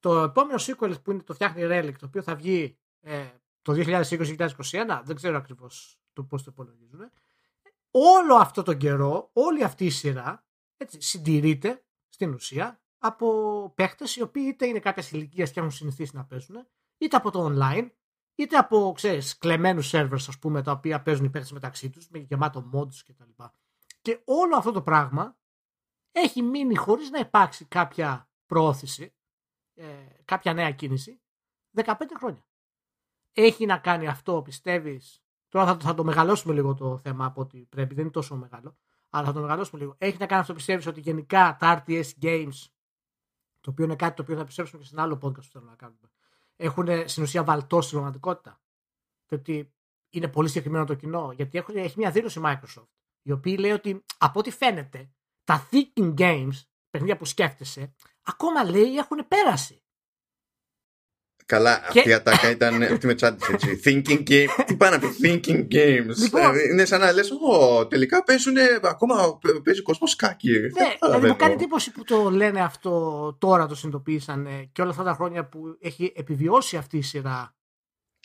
το 0.05 0.23
επόμενο 0.23 0.59
sequel 0.59 1.03
που 1.03 1.11
είναι 1.11 1.23
το 1.23 1.35
φτιάχνει 1.35 1.63
Relic, 1.65 1.95
το 1.99 2.07
οποίο 2.07 2.23
θα 2.23 2.35
βγει 2.35 2.79
ε, 3.01 3.25
το 3.63 3.73
2020-2021, 3.77 4.49
δεν 5.05 5.17
ξέρω 5.17 5.37
ακριβώς 5.37 5.99
το 6.13 6.23
πώς 6.23 6.43
το 6.43 6.51
υπολογίζουν. 6.53 7.11
Όλο 7.91 8.35
αυτό 8.35 8.63
το 8.63 8.75
καιρό, 8.75 9.31
όλη 9.33 9.65
αυτή 9.65 9.85
η 9.85 9.91
σειρά 9.91 10.45
έτσι, 10.77 11.01
συντηρείται 11.01 11.85
στην 12.09 12.33
ουσία 12.33 12.81
από 12.99 13.73
παίχτες 13.75 14.17
οι 14.17 14.23
οποίοι 14.23 14.45
είτε 14.47 14.67
είναι 14.67 14.79
κάποια 14.79 15.05
ηλικία 15.11 15.45
και 15.45 15.61
έχουν 15.61 15.71
συνηθίσει 15.71 16.17
να 16.17 16.25
παίζουν, 16.25 16.67
είτε 16.99 17.17
από 17.17 17.31
το 17.31 17.53
online, 17.53 17.91
είτε 18.35 18.57
από 18.57 18.93
ξέρεις, 18.95 19.39
κλεμμένους 19.39 19.91
servers 19.93 20.25
ας 20.29 20.39
πούμε, 20.39 20.63
τα 20.63 20.73
οποία 20.73 21.03
παίζουν 21.03 21.25
οι 21.25 21.31
παίχτες 21.31 21.53
μεταξύ 21.53 21.91
τους, 21.91 22.09
με 22.09 22.19
γεμάτο 22.19 22.71
mods 22.75 22.97
κτλ. 23.07 23.31
Και 23.37 23.64
όλο 24.25 24.57
αυτό 24.57 24.73
το 24.73 24.83
πράγμα 24.83 25.37
έχει 26.13 26.43
μείνει 26.43 26.77
χωρίς 26.77 27.11
να 27.11 27.19
υπάρξει 27.19 27.65
κάποια 27.65 28.29
προώθηση 28.47 29.15
ε, 29.75 29.85
κάποια 30.25 30.53
νέα 30.53 30.71
κίνηση 30.71 31.21
15 31.75 31.93
χρόνια. 32.19 32.47
Έχει 33.33 33.67
να 33.67 33.79
κάνει 33.79 34.07
αυτό, 34.07 34.43
πιστεύεις. 34.43 35.23
Τώρα 35.49 35.67
θα, 35.67 35.77
θα 35.81 35.95
το 35.95 36.05
μεγαλώσουμε 36.05 36.55
λίγο 36.55 36.75
το 36.75 36.99
θέμα 36.99 37.25
από 37.25 37.41
ότι 37.41 37.67
πρέπει, 37.69 37.95
δεν 37.95 38.03
είναι 38.03 38.13
τόσο 38.13 38.37
μεγάλο. 38.37 38.77
Αλλά 39.11 39.27
θα 39.27 39.33
το 39.33 39.41
μεγαλώσουμε 39.41 39.81
λίγο. 39.81 39.95
Έχει 39.99 40.17
να 40.19 40.27
κάνει 40.27 40.41
αυτό, 40.41 40.55
πιστεύεις, 40.55 40.87
ότι 40.87 41.01
γενικά 41.01 41.57
τα 41.61 41.85
RTS 41.87 42.11
games, 42.23 42.67
το 43.61 43.71
οποίο 43.71 43.85
είναι 43.85 43.97
κάτι 43.97 44.17
το 44.17 44.23
οποίο 44.23 44.37
θα 44.37 44.45
πιστέψουμε 44.45 44.81
και 44.81 44.87
σε 44.87 44.95
ένα 44.95 45.03
άλλο 45.03 45.15
podcast 45.23 45.35
που 45.35 45.43
θέλω 45.53 45.65
να 45.65 45.75
κάνουμε, 45.75 46.11
έχουν 46.57 47.09
στην 47.09 47.23
ουσία 47.23 47.45
βαλτώσει 47.45 47.89
την 47.89 47.99
πραγματικότητα. 47.99 48.61
Και 49.25 49.35
ότι 49.35 49.73
είναι 50.11 50.29
πολύ 50.29 50.49
συγκεκριμένο 50.49 50.85
το 50.85 50.95
κοινό. 50.95 51.33
Γιατί 51.33 51.59
έχουν, 51.59 51.77
έχει 51.77 51.99
μια 51.99 52.11
δήλωση 52.11 52.41
Microsoft, 52.45 52.94
η 53.27 53.33
οποία 53.33 53.59
λέει 53.59 53.71
ότι 53.71 54.05
από 54.19 54.39
ό,τι 54.39 54.51
φαίνεται, 54.51 55.11
τα 55.45 55.69
thinking 55.71 56.15
games, 56.19 56.63
παιχνίδια 56.91 57.17
που 57.17 57.25
σκέφτεσαι, 57.25 57.95
ακόμα 58.23 58.65
λέει 58.65 58.97
έχουν 58.97 59.29
πέρασει. 59.29 59.79
Καλά, 61.47 61.79
και... 61.93 61.99
αυτή 61.99 62.11
η 62.11 62.13
ατάκα 62.13 62.51
ήταν 62.51 62.83
αυτή 62.93 63.07
με 63.07 63.15
τσάντη 63.15 63.45
έτσι. 63.53 63.81
Thinking 63.85 64.29
game. 64.31 64.65
Τι 64.67 64.77
πάνε 64.77 64.97
από 64.97 65.07
thinking 65.23 65.67
games. 65.73 66.17
Λοιπόν, 66.17 66.57
ε, 66.57 66.63
είναι 66.73 66.85
σαν 66.85 67.01
να 67.01 67.13
λες, 67.13 67.31
Ω, 67.31 67.87
τελικά 67.87 68.25
παίζουν 68.25 68.55
ακόμα 68.83 69.39
παίζει 69.63 69.83
κόσμο 69.83 70.07
σκάκι. 70.07 70.51
Ναι, 70.51 70.97
δηλαδή 71.03 71.27
μου 71.27 71.37
κάνει 71.37 71.53
εντύπωση 71.53 71.91
που 71.91 72.05
το 72.05 72.31
λένε 72.31 72.61
αυτό 72.61 73.37
τώρα 73.41 73.67
το 73.67 73.75
συνειδητοποίησαν 73.75 74.69
και 74.73 74.83
όλα 74.83 74.91
αυτά 74.91 75.03
τα 75.03 75.15
χρόνια 75.15 75.49
που 75.49 75.77
έχει 75.81 76.13
επιβιώσει 76.17 76.77
αυτή 76.77 76.97
η 76.97 77.03
σειρά. 77.03 77.55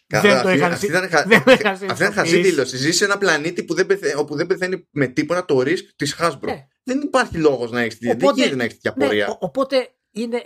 Καλά, 0.09 0.33
δεν 0.33 0.43
το 0.43 0.49
είχαν 0.49 0.71
Αυτή 0.71 2.03
ήταν 2.03 2.13
χαζή 2.13 2.41
δήλωση. 2.41 2.77
Ζεις 2.77 2.97
σε 2.97 3.05
ένα 3.05 3.17
πλανήτη 3.17 3.63
που 3.63 3.73
δεν 3.73 3.85
πεθαίνει, 3.85 4.13
όπου 4.19 4.35
δεν 4.35 4.47
πεθαίνει 4.47 4.87
με 4.91 5.07
τίποτα 5.07 5.45
το 5.45 5.59
risk 5.59 5.83
της 5.95 6.15
Hasbro. 6.19 6.39
Ναι. 6.39 6.67
Δεν 6.83 7.01
υπάρχει 7.01 7.37
λόγος 7.37 7.71
να 7.71 7.81
έχεις 7.81 7.97
δεν 7.97 8.17
γίνεται 8.35 8.55
να 8.55 8.63
έχεις 8.63 8.79
τέτοια 8.79 8.93
ναι, 8.97 9.05
πορεία. 9.05 9.37
οπότε 9.39 9.89
είναι. 10.11 10.43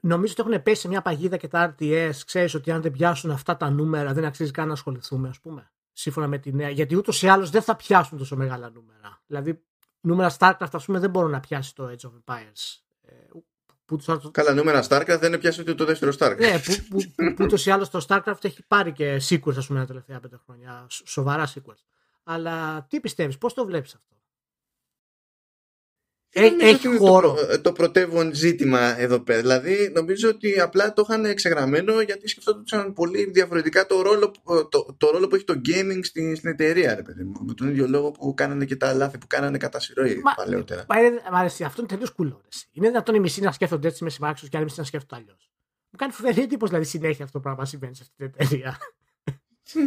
Νομίζω 0.00 0.34
ότι 0.38 0.50
έχουν 0.50 0.62
πέσει 0.62 0.80
σε 0.80 0.88
μια 0.88 1.02
παγίδα 1.02 1.36
και 1.36 1.48
τα 1.48 1.74
RTS. 1.78 2.12
Ξέρεις 2.26 2.54
ότι 2.54 2.70
αν 2.70 2.82
δεν 2.82 2.90
πιάσουν 2.90 3.30
αυτά 3.30 3.56
τα 3.56 3.70
νούμερα, 3.70 4.12
δεν 4.12 4.24
αξίζει 4.24 4.50
καν 4.50 4.66
να 4.66 4.72
ασχοληθούμε, 4.72 5.28
ας 5.28 5.40
πούμε. 5.40 5.70
Σύμφωνα 5.92 6.26
με 6.26 6.38
τη 6.38 6.52
νέα. 6.52 6.70
Γιατί 6.70 6.96
ούτως 6.96 7.22
ή 7.22 7.28
άλλως 7.28 7.50
δεν 7.50 7.62
θα 7.62 7.76
πιάσουν 7.76 8.18
τόσο 8.18 8.36
μεγάλα 8.36 8.70
νούμερα. 8.70 9.22
Δηλαδή, 9.26 9.62
νούμερα 10.00 10.36
Starcraft, 10.38 10.68
ας 10.72 10.84
πούμε, 10.84 10.98
δεν 10.98 11.10
μπορούν 11.10 11.30
να 11.30 11.40
πιάσει 11.40 11.74
το 11.74 11.90
Age 11.90 12.08
of 12.08 12.12
Empires. 12.24 12.82
Ε, 13.84 13.96
που 13.96 13.96
τους... 13.96 14.30
Καλά, 14.30 14.52
νούμερα 14.54 14.84
Starcraft 14.88 15.18
δεν 15.20 15.38
πιάσει 15.38 15.60
ούτε 15.60 15.74
το 15.74 15.84
δεύτερο 15.84 16.12
Starcraft. 16.18 16.38
Ναι, 16.38 16.58
που, 16.58 16.74
που, 16.88 17.12
που, 17.14 17.34
που 17.34 17.44
ούτως 17.44 17.66
ή 17.66 17.70
άλλως 17.70 17.90
το 17.90 18.06
Starcraft 18.08 18.44
έχει 18.44 18.62
πάρει 18.66 18.92
και 18.92 19.22
sequels, 19.28 19.56
ας 19.56 19.66
πούμε, 19.66 19.78
τα 19.78 19.86
τελευταία 19.86 20.20
πέντε 20.20 20.36
χρόνια. 20.44 20.86
Σοβαρά 20.88 21.52
sequels. 21.54 21.82
Αλλά 22.24 22.86
τι 22.88 23.00
πιστεύεις, 23.00 23.38
πώς 23.38 23.54
το 23.54 23.64
βλέπεις 23.64 23.94
αυτό; 23.94 24.14
Έχει 26.34 26.96
χώρο. 26.96 27.34
Το, 27.34 27.60
το 27.60 27.72
πρωτεύον 27.72 28.34
ζήτημα 28.34 29.00
εδώ 29.00 29.20
πέρα. 29.20 29.40
Δηλαδή, 29.40 29.90
νομίζω 29.94 30.28
ότι 30.28 30.60
απλά 30.60 30.92
το 30.92 31.06
είχαν 31.08 31.24
εξεγραμμένο 31.24 32.00
γιατί 32.00 32.28
σκεφτόταν 32.28 32.92
πολύ 32.92 33.30
διαφορετικά 33.30 33.86
το 33.86 34.02
ρόλο, 34.02 34.34
το, 34.68 34.94
το 34.96 35.10
ρόλο 35.10 35.26
που 35.26 35.34
έχει 35.34 35.44
το 35.44 35.60
gaming 35.66 35.98
στην, 36.02 36.36
στην 36.36 36.50
εταιρεία, 36.50 36.94
ρε 36.94 37.02
παιδί 37.02 37.24
μου. 37.24 37.44
Με 37.46 37.54
τον 37.54 37.68
ίδιο 37.68 37.88
λόγο 37.88 38.10
που 38.10 38.34
κάνανε 38.34 38.64
και 38.64 38.76
τα 38.76 38.92
λάθη 38.92 39.18
που 39.18 39.26
κάνανε 39.26 39.58
κατά 39.58 39.80
συρροή 39.80 40.20
μα, 40.24 40.34
παλαιότερα. 40.34 40.84
Μα, 40.88 40.96
μα 41.32 41.38
αρέσει, 41.38 41.64
αυτό 41.64 41.80
είναι 41.80 41.90
τελείως 41.90 42.10
κουλό. 42.10 42.42
Είναι 42.72 42.88
δυνατόν 42.88 43.14
οι 43.14 43.20
μισοί 43.20 43.40
να 43.40 43.52
σκέφτονται 43.52 43.88
έτσι 43.88 44.04
με 44.04 44.10
συμμάξου 44.10 44.48
και 44.48 44.56
άλλοι 44.56 44.64
μισοί 44.64 44.78
να 44.78 44.84
σκέφτονται 44.84 45.22
αλλιώς. 45.22 45.50
Μου 45.90 45.98
κάνει 45.98 46.12
φοβερή 46.12 46.42
εντύπωση 46.42 46.72
δηλαδή 46.72 46.90
συνέχεια 46.90 47.24
αυτό 47.24 47.38
το 47.38 47.44
πράγμα 47.44 47.64
συμβαίνει 47.64 47.96
σε 47.96 48.02
αυτή 48.02 48.14
την 48.16 48.26
εταιρεία 48.26 48.78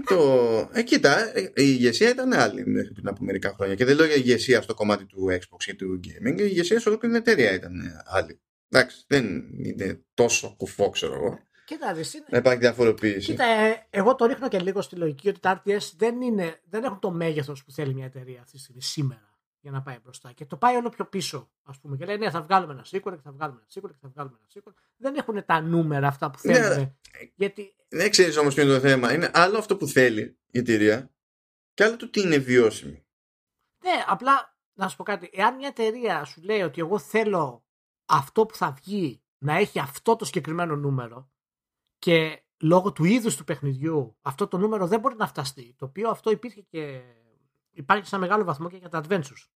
το... 0.06 0.70
Ε, 0.74 0.84
κοίτα, 0.84 1.38
ε, 1.38 1.42
η 1.42 1.52
ηγεσία 1.56 2.10
ήταν 2.10 2.34
άλλη 2.34 2.64
πριν 2.94 3.08
από 3.08 3.24
μερικά 3.24 3.54
χρόνια. 3.54 3.76
Και 3.76 3.86
δεν 3.86 3.96
λέω 3.96 4.06
για 4.06 4.16
ηγεσία 4.16 4.62
στο 4.62 4.74
κομμάτι 4.74 5.06
του 5.06 5.28
Xbox 5.30 5.66
ή 5.68 5.76
του 5.76 6.00
gaming. 6.04 6.40
Η 6.40 6.44
ηγεσία 6.44 6.80
σε 6.80 6.90
ολόκληρη 6.90 7.14
την 7.14 7.24
εταιρεία 7.24 7.54
ήταν 7.54 8.04
άλλη. 8.06 8.42
Εντάξει, 8.70 9.04
δεν 9.08 9.26
είναι 9.64 10.02
τόσο 10.14 10.56
κουφό, 10.58 10.90
ξέρω 10.90 11.14
εγώ. 11.14 11.40
Κοίτα, 11.66 11.90
είναι... 11.90 12.26
Να 12.30 12.38
υπάρχει 12.38 12.60
διαφοροποίηση. 12.60 13.32
Κοίτα, 13.32 13.46
ε, 13.46 13.88
εγώ 13.90 14.16
το 14.16 14.26
ρίχνω 14.26 14.48
και 14.48 14.60
λίγο 14.60 14.82
στη 14.82 14.96
λογική 14.96 15.30
ότι 15.30 15.40
τα 15.40 15.64
RTS 15.66 15.92
δεν, 15.98 16.22
είναι, 16.22 16.60
δεν 16.70 16.84
έχουν 16.84 17.00
το 17.00 17.12
μέγεθος 17.12 17.64
που 17.64 17.72
θέλει 17.72 17.94
μια 17.94 18.06
εταιρεία 18.06 18.40
αυτή 18.42 18.52
τη 18.52 18.60
στιγμή 18.60 18.82
σήμερα 18.82 19.28
για 19.60 19.72
να 19.72 19.82
πάει 19.82 19.98
μπροστά. 20.04 20.32
Και 20.32 20.46
το 20.46 20.58
πάει 20.58 20.76
όλο 20.76 20.90
πιο 20.90 21.06
πίσω, 21.06 21.50
ας 21.64 21.80
πούμε. 21.80 21.98
Και 21.98 22.06
λέει, 22.06 22.18
ναι, 22.18 22.30
θα 22.30 22.42
βγάλουμε 22.42 22.74
ένα 22.74 22.86
sequel 22.86 23.16
και 23.16 23.22
θα 23.24 23.32
βγάλουμε 23.32 23.60
ένα 23.60 23.68
sequel 23.74 23.90
και 23.90 23.98
θα 24.02 24.10
βγάλουμε 24.14 24.38
ένα 24.40 24.48
sequel. 24.54 24.74
Δεν 24.98 25.16
έχουν 25.16 25.46
τα 25.46 25.62
νούμερα 25.62 26.08
αυτά 26.08 26.32
που 26.32 26.40
θέλουν. 26.40 26.78
Ναι, 26.78 26.92
γιατί... 27.36 27.76
Δεν 27.90 28.10
ξέρεις 28.10 28.38
όμως 28.38 28.54
ποιο 28.54 28.64
είναι 28.64 28.74
το 28.74 28.80
θέμα. 28.80 29.14
Είναι 29.14 29.32
άλλο 29.34 29.58
αυτό 29.58 29.78
που 29.78 29.88
θέλει 29.88 30.38
η 30.52 30.60
εταιρεία 30.60 31.12
και 31.74 31.84
άλλο 31.84 31.96
το 31.96 32.10
τι 32.10 32.22
είναι 32.22 32.38
βιώσιμο. 32.38 33.06
Ναι, 33.84 34.04
απλά 34.08 34.58
να 34.74 34.88
σου 34.88 34.96
πω 34.96 35.04
κάτι. 35.04 35.30
Εάν 35.34 35.56
μια 35.56 35.68
εταιρεία 35.68 36.24
σου 36.24 36.42
λέει 36.42 36.62
ότι 36.62 36.82
εγώ 36.82 37.00
θέλω 37.00 37.66
αυτό 38.06 38.46
που 38.46 38.56
θα 38.56 38.72
βγει 38.72 39.22
να 39.38 39.54
έχει 39.54 39.80
αυτό 39.80 40.16
το 40.16 40.26
συγκεκριμένο 40.26 40.76
νούμερο 40.76 41.32
και 41.98 42.44
λόγω 42.62 42.92
του 42.92 43.04
είδους 43.04 43.36
του 43.36 43.44
παιχνιδιού 43.44 44.18
αυτό 44.22 44.48
το 44.48 44.58
νούμερο 44.58 44.88
δεν 44.88 45.00
μπορεί 45.00 45.16
να 45.16 45.28
φταστεί. 45.28 45.76
Το 45.78 45.86
οποίο 45.86 46.10
αυτό 46.10 46.32
υπήρχε 46.32 46.62
και 46.62 47.02
υπάρχει 47.72 48.08
σε 48.08 48.16
ένα 48.16 48.26
μεγάλο 48.26 48.44
βαθμό 48.44 48.70
και 48.70 48.78
για 48.78 48.90
τα 48.90 49.04
adventures. 49.04 49.48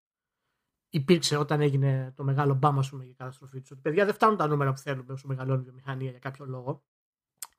Υπήρξε 0.88 1.36
όταν 1.36 1.60
έγινε 1.60 2.12
το 2.16 2.24
μεγάλο 2.24 2.54
μπάμα 2.54 2.78
ας 2.78 2.90
πούμε, 2.90 3.04
η 3.04 3.14
καταστροφή 3.14 3.60
τους. 3.60 3.70
Ότι 3.70 3.80
παιδιά 3.80 4.04
δεν 4.04 4.14
φτάνουν 4.14 4.36
τα 4.36 4.46
νούμερα 4.46 4.72
που 4.72 4.78
θέλουμε 4.78 5.12
όσο 5.12 5.26
μεγαλώνει 5.28 5.60
η 5.60 5.64
βιομηχανία 5.64 6.10
για 6.10 6.18
κάποιο 6.18 6.44
λόγο. 6.44 6.84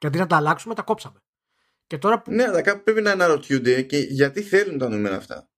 Και 0.03 0.09
αντί 0.09 0.17
να 0.17 0.27
τα 0.27 0.35
αλλάξουμε, 0.35 0.75
τα 0.75 0.81
κόψαμε. 0.81 1.19
Και 1.87 1.97
τώρα 1.97 2.21
που... 2.21 2.31
Ναι, 2.31 2.43
αλλά 2.43 2.61
κάποιοι 2.61 2.83
πρέπει 2.83 3.01
να 3.01 3.11
αναρωτιούνται 3.11 3.81
και 3.81 3.97
γιατί 3.97 4.41
θέλουν 4.41 4.77
τα 4.77 4.89
νούμερα 4.89 5.15
αυτά. 5.15 5.49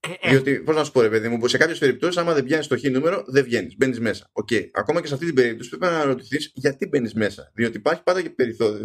Ε, 0.00 0.12
ε. 0.20 0.30
Διότι, 0.30 0.60
πώς 0.60 0.76
να 0.76 0.84
σου 0.84 0.92
πω, 0.92 1.00
ρε 1.00 1.08
παιδί 1.08 1.28
μου, 1.28 1.48
σε 1.48 1.56
κάποιες 1.56 1.78
περιπτώσεις, 1.78 2.16
άμα 2.16 2.34
δεν 2.34 2.44
πιάνεις 2.44 2.66
το 2.66 2.78
χ 2.78 2.82
νούμερο, 2.82 3.24
δεν 3.26 3.44
βγαίνεις. 3.44 3.76
Μπαίνεις 3.76 4.00
μέσα. 4.00 4.30
Okay. 4.32 4.68
Ακόμα 4.72 5.00
και 5.00 5.06
σε 5.06 5.14
αυτή 5.14 5.26
την 5.26 5.34
περίπτωση 5.34 5.68
πρέπει 5.68 5.84
να 5.84 5.90
αναρωτηθείς 5.90 6.50
γιατί 6.54 6.86
μπαίνεις 6.86 7.14
μέσα. 7.14 7.50
Διότι 7.54 7.76
υπάρχει 7.76 8.02
πάντα 8.02 8.22
και 8.22 8.34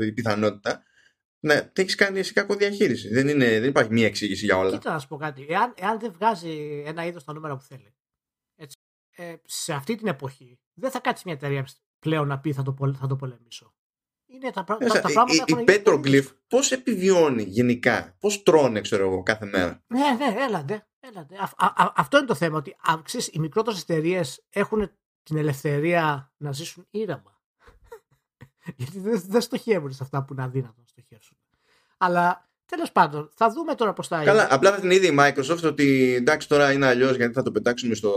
η 0.05 0.11
πιθανότητα 0.11 0.83
να 1.39 1.71
έχεις 1.73 1.95
κάνει 1.95 2.19
εσύ 2.19 2.33
κακοδιαχείριση. 2.33 3.09
Δεν, 3.09 3.27
είναι, 3.27 3.59
δεν 3.59 3.69
υπάρχει 3.69 3.91
μία 3.91 4.05
εξήγηση 4.05 4.45
για 4.45 4.57
όλα. 4.57 4.71
Κοίτα 4.71 4.91
να 4.91 4.99
σου 4.99 5.07
πω 5.07 5.17
κάτι. 5.17 5.45
Εάν, 5.49 5.73
εάν 5.77 5.99
δεν 5.99 6.11
βγάζει 6.11 6.83
ένα 6.85 7.05
είδος 7.05 7.23
τα 7.23 7.33
νούμερα 7.33 7.55
που 7.55 7.63
θέλει, 7.63 7.95
έτσι, 8.55 8.77
ε, 9.15 9.35
σε 9.43 9.73
αυτή 9.73 9.95
την 9.95 10.07
εποχή 10.07 10.59
δεν 10.73 10.91
θα 10.91 10.99
κάτσει 10.99 11.23
μια 11.25 11.33
εταιρεία 11.33 11.67
πλέον 11.99 12.27
να 12.27 12.39
πει 12.39 12.53
θα 12.53 12.63
το, 12.63 12.95
θα 12.99 13.07
το 13.07 13.15
πολεμήσω. 13.15 13.73
Είναι 14.31 14.51
τα, 14.51 14.63
τα, 14.63 14.77
τα 14.77 15.11
πράγματα 15.13 15.43
η, 15.47 15.53
η 15.59 15.63
Petroglyph 15.67 16.25
πώς 16.47 16.71
επιβιώνει 16.71 17.43
γενικά, 17.43 18.15
πώς 18.19 18.43
τρώνε 18.43 18.81
ξέρω 18.81 19.05
εγώ 19.05 19.23
κάθε 19.23 19.45
μέρα; 19.45 19.83
Ναι, 19.87 19.99
ναι, 20.17 20.41
έλατε. 20.41 20.87
έλατε. 20.99 21.35
Α, 21.57 21.65
α, 21.65 21.93
αυτό 21.95 22.17
είναι 22.17 22.25
το 22.25 22.35
θέμα, 22.35 22.57
ότι 22.57 22.71
α, 22.71 23.01
ξέρεις, 23.03 23.27
οι 23.27 23.39
μικρότερες 23.39 23.81
εταιρείες 23.81 24.45
έχουν 24.49 24.91
την 25.23 25.37
ελευθερία 25.37 26.33
να 26.37 26.51
ζήσουν 26.51 26.87
ήρεμα. 26.89 27.41
Γιατί 28.77 28.99
δεν, 28.99 29.23
δεν 29.27 29.41
στοχεύουν 29.41 29.91
σε 29.91 30.03
αυτά 30.03 30.25
που 30.25 30.33
είναι 30.33 30.43
αδύνατο 30.43 30.79
να 30.79 30.85
στοχεύσουν. 30.87 31.37
Αλλά 31.97 32.48
Τέλος 32.69 32.91
πάντων, 32.91 33.29
θα 33.35 33.49
δούμε 33.49 33.75
τώρα 33.75 33.93
πώς 33.93 34.07
θα 34.07 34.23
Καλά, 34.23 34.47
απλά 34.49 34.71
θα 34.71 34.79
την 34.79 34.91
είδε 34.91 35.07
η 35.07 35.15
Microsoft 35.19 35.63
ότι 35.63 36.13
εντάξει 36.17 36.47
τώρα 36.47 36.71
είναι 36.71 36.85
αλλιώς 36.85 37.15
γιατί 37.15 37.33
θα 37.33 37.43
το 37.43 37.51
πετάξουμε 37.51 37.95
στο, 37.95 38.13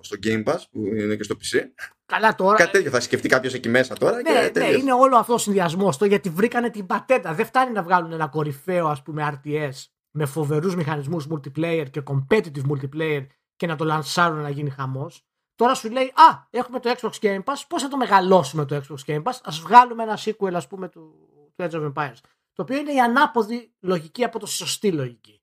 στο 0.00 0.16
Game 0.24 0.44
Pass 0.44 0.58
που 0.70 0.86
είναι 0.86 1.16
και 1.16 1.22
στο 1.22 1.34
PC. 1.34 1.58
Καλά 2.06 2.34
τώρα. 2.34 2.56
Κάτι 2.56 2.70
τέτοιο 2.70 2.90
θα 2.90 3.00
σκεφτεί 3.00 3.28
κάποιος 3.28 3.54
εκεί 3.54 3.68
μέσα 3.68 3.94
τώρα. 3.94 4.14
Ναι, 4.14 4.48
και 4.48 4.58
ναι, 4.58 4.66
είναι 4.66 4.92
όλο 4.92 5.16
αυτό 5.16 5.34
ο 5.34 5.38
συνδυασμός 5.38 5.96
το 5.96 6.04
γιατί 6.04 6.28
βρήκανε 6.28 6.70
την 6.70 6.86
πατέτα. 6.86 7.34
Δεν 7.34 7.46
φτάνει 7.46 7.72
να 7.72 7.82
βγάλουν 7.82 8.12
ένα 8.12 8.26
κορυφαίο 8.26 8.86
ας 8.86 9.02
πούμε 9.02 9.40
RTS 9.44 9.74
με 10.10 10.26
φοβερούς 10.26 10.76
μηχανισμούς 10.76 11.26
multiplayer 11.30 11.86
και 11.90 12.02
competitive 12.06 12.70
multiplayer 12.70 13.26
και 13.56 13.66
να 13.66 13.76
το 13.76 13.84
λανσάρουν 13.84 14.40
να 14.40 14.50
γίνει 14.50 14.70
χαμός. 14.70 15.26
Τώρα 15.54 15.74
σου 15.74 15.90
λέει, 15.90 16.04
Α, 16.04 16.46
έχουμε 16.50 16.80
το 16.80 16.94
Xbox 16.98 17.10
Game 17.20 17.42
Pass. 17.44 17.62
Πώς 17.68 17.82
θα 17.82 17.88
το 17.88 17.96
μεγαλώσουμε 17.96 18.64
το 18.64 18.76
Xbox 18.76 19.12
Game 19.12 19.22
Pass, 19.22 19.38
Α 19.42 19.50
βγάλουμε 19.62 20.02
ένα 20.02 20.18
sequel, 20.24 20.52
ας 20.54 20.66
πούμε, 20.66 20.88
του, 20.88 21.14
του 21.54 21.64
Edge 21.68 21.74
of 21.74 21.92
Empires. 21.92 22.18
Το 22.54 22.62
οποίο 22.62 22.78
είναι 22.78 22.92
η 22.92 23.00
ανάποδη 23.00 23.74
λογική 23.80 24.24
από 24.24 24.38
το 24.38 24.46
σωστή 24.46 24.92
λογική. 24.92 25.42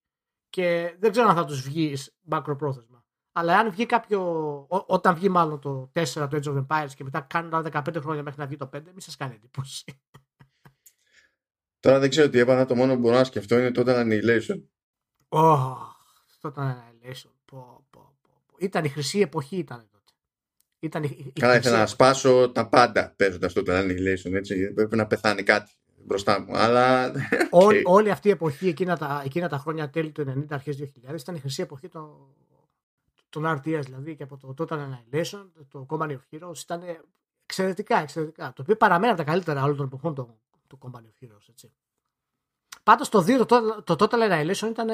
Και 0.50 0.96
δεν 1.00 1.12
ξέρω 1.12 1.28
αν 1.28 1.36
θα 1.36 1.46
τους 1.46 1.62
βγεις 1.62 2.18
μακροπρόθεσμα. 2.22 3.06
Αλλά 3.32 3.58
αν 3.58 3.72
βγει 3.72 3.86
κάποιο. 3.86 4.22
Ό, 4.70 4.84
όταν 4.88 5.16
βγει 5.16 5.30
μάλλον 5.30 5.60
το 5.60 5.92
4 5.94 6.06
το 6.06 6.28
Edge 6.32 6.44
of 6.44 6.66
Empires 6.68 6.92
και 6.96 7.04
μετά 7.04 7.22
κάνουν 7.22 7.54
άλλα 7.54 7.70
15 7.74 7.96
χρόνια 8.00 8.24
μέχρι 8.24 8.40
να 8.40 8.46
βγει 8.46 8.58
το 8.58 8.70
5, 8.74 8.82
μην 8.84 9.00
σας 9.00 9.16
κάνει 9.16 9.36
εντύπωση. 9.36 9.84
Τώρα 11.80 12.00
δεν 12.00 12.10
ξέρω 12.10 12.30
τι 12.30 12.40
έπαθα. 12.40 12.66
Το 12.66 12.76
μόνο 12.76 12.94
που 12.94 13.00
μπορώ 13.00 13.16
να 13.16 13.24
σκεφτώ 13.24 13.58
είναι 13.58 13.72
το 13.72 13.84
Annihilation. 13.86 14.62
Oh, 15.30 15.76
το 16.42 16.54
Annihilation. 16.56 17.32
Πω, 17.46 17.86
πω, 17.90 18.18
πω. 18.22 18.56
Ήταν 18.58 18.86
η 18.86 18.90
χρυσή 18.90 19.20
εποχή 19.20 19.58
ήταν 19.58 19.88
τότε. 19.92 20.12
Ήταν 20.80 21.04
η, 21.04 21.32
η 21.36 21.40
Καλά, 21.40 21.56
ήθελα 21.56 21.78
να 21.78 21.88
σπάσω 21.88 22.52
τα 22.52 22.70
πάντα 22.70 23.14
παίζοντας 23.18 23.54
το 23.54 23.62
Annihilation. 23.68 24.34
Έτσι. 24.34 24.74
Πρέπει 24.74 24.96
να 24.96 25.08
πεθάνει 25.08 25.44
κάτι 25.44 25.72
μπροστά 26.06 26.40
μου. 26.40 26.58
Αλλά... 26.58 27.12
Όλη, 27.50 27.82
όλη 27.98 28.10
αυτή 28.12 28.28
η 28.28 28.32
εποχή, 28.32 28.68
εκείνα 28.68 28.98
τα, 28.98 29.22
εκείνα 29.26 29.50
τα 29.50 29.58
χρόνια 29.58 29.90
τέλη 29.90 30.12
του 30.12 30.22
90, 30.28 30.46
αρχές 30.50 30.92
2000, 31.10 31.20
ήταν 31.20 31.36
η 31.36 31.40
χρυσή 31.40 31.62
εποχή 31.62 31.88
των, 31.88 32.36
των 33.30 33.44
RTS, 33.46 33.82
δηλαδή 33.84 34.16
και 34.16 34.24
από 34.24 34.38
το 34.38 34.54
Total 34.58 34.78
Annihilation, 34.78 35.46
το 35.68 35.86
Company 35.90 36.12
of 36.12 36.20
Heroes, 36.32 36.58
ήταν 36.64 36.82
εξαιρετικά, 37.46 37.98
εξαιρετικά. 37.98 38.54
Το 38.56 38.62
οποίο 38.62 38.76
παραμένει 38.76 39.12
από 39.12 39.22
τα 39.22 39.32
καλύτερα 39.32 39.64
όλων 39.64 39.76
των 39.78 39.86
εποχών 39.86 40.16
του 40.16 40.40
το 40.68 40.78
Company 40.82 41.06
of 41.06 41.26
Heroes, 41.26 41.46
έτσι. 41.50 41.74
Πάντως 42.84 43.10
το 43.10 43.20
2, 43.20 43.48
το, 43.48 43.84
το 43.84 43.96
Total 44.00 44.30
Annihilation 44.30 44.70
ήταν, 44.70 44.90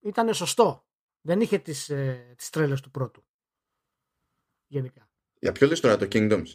ήταν 0.00 0.34
σωστό. 0.34 0.86
Δεν 1.20 1.40
είχε 1.40 1.58
τις, 1.58 1.88
ε, 1.88 2.34
τις 2.36 2.50
τρέλες 2.50 2.80
του 2.80 2.90
πρώτου. 2.90 3.24
Γενικά. 4.66 5.10
Για 5.40 5.52
ποιο 5.52 5.66
λες 5.66 5.80
τώρα 5.80 5.96
το 5.96 6.08
Kingdoms; 6.12 6.46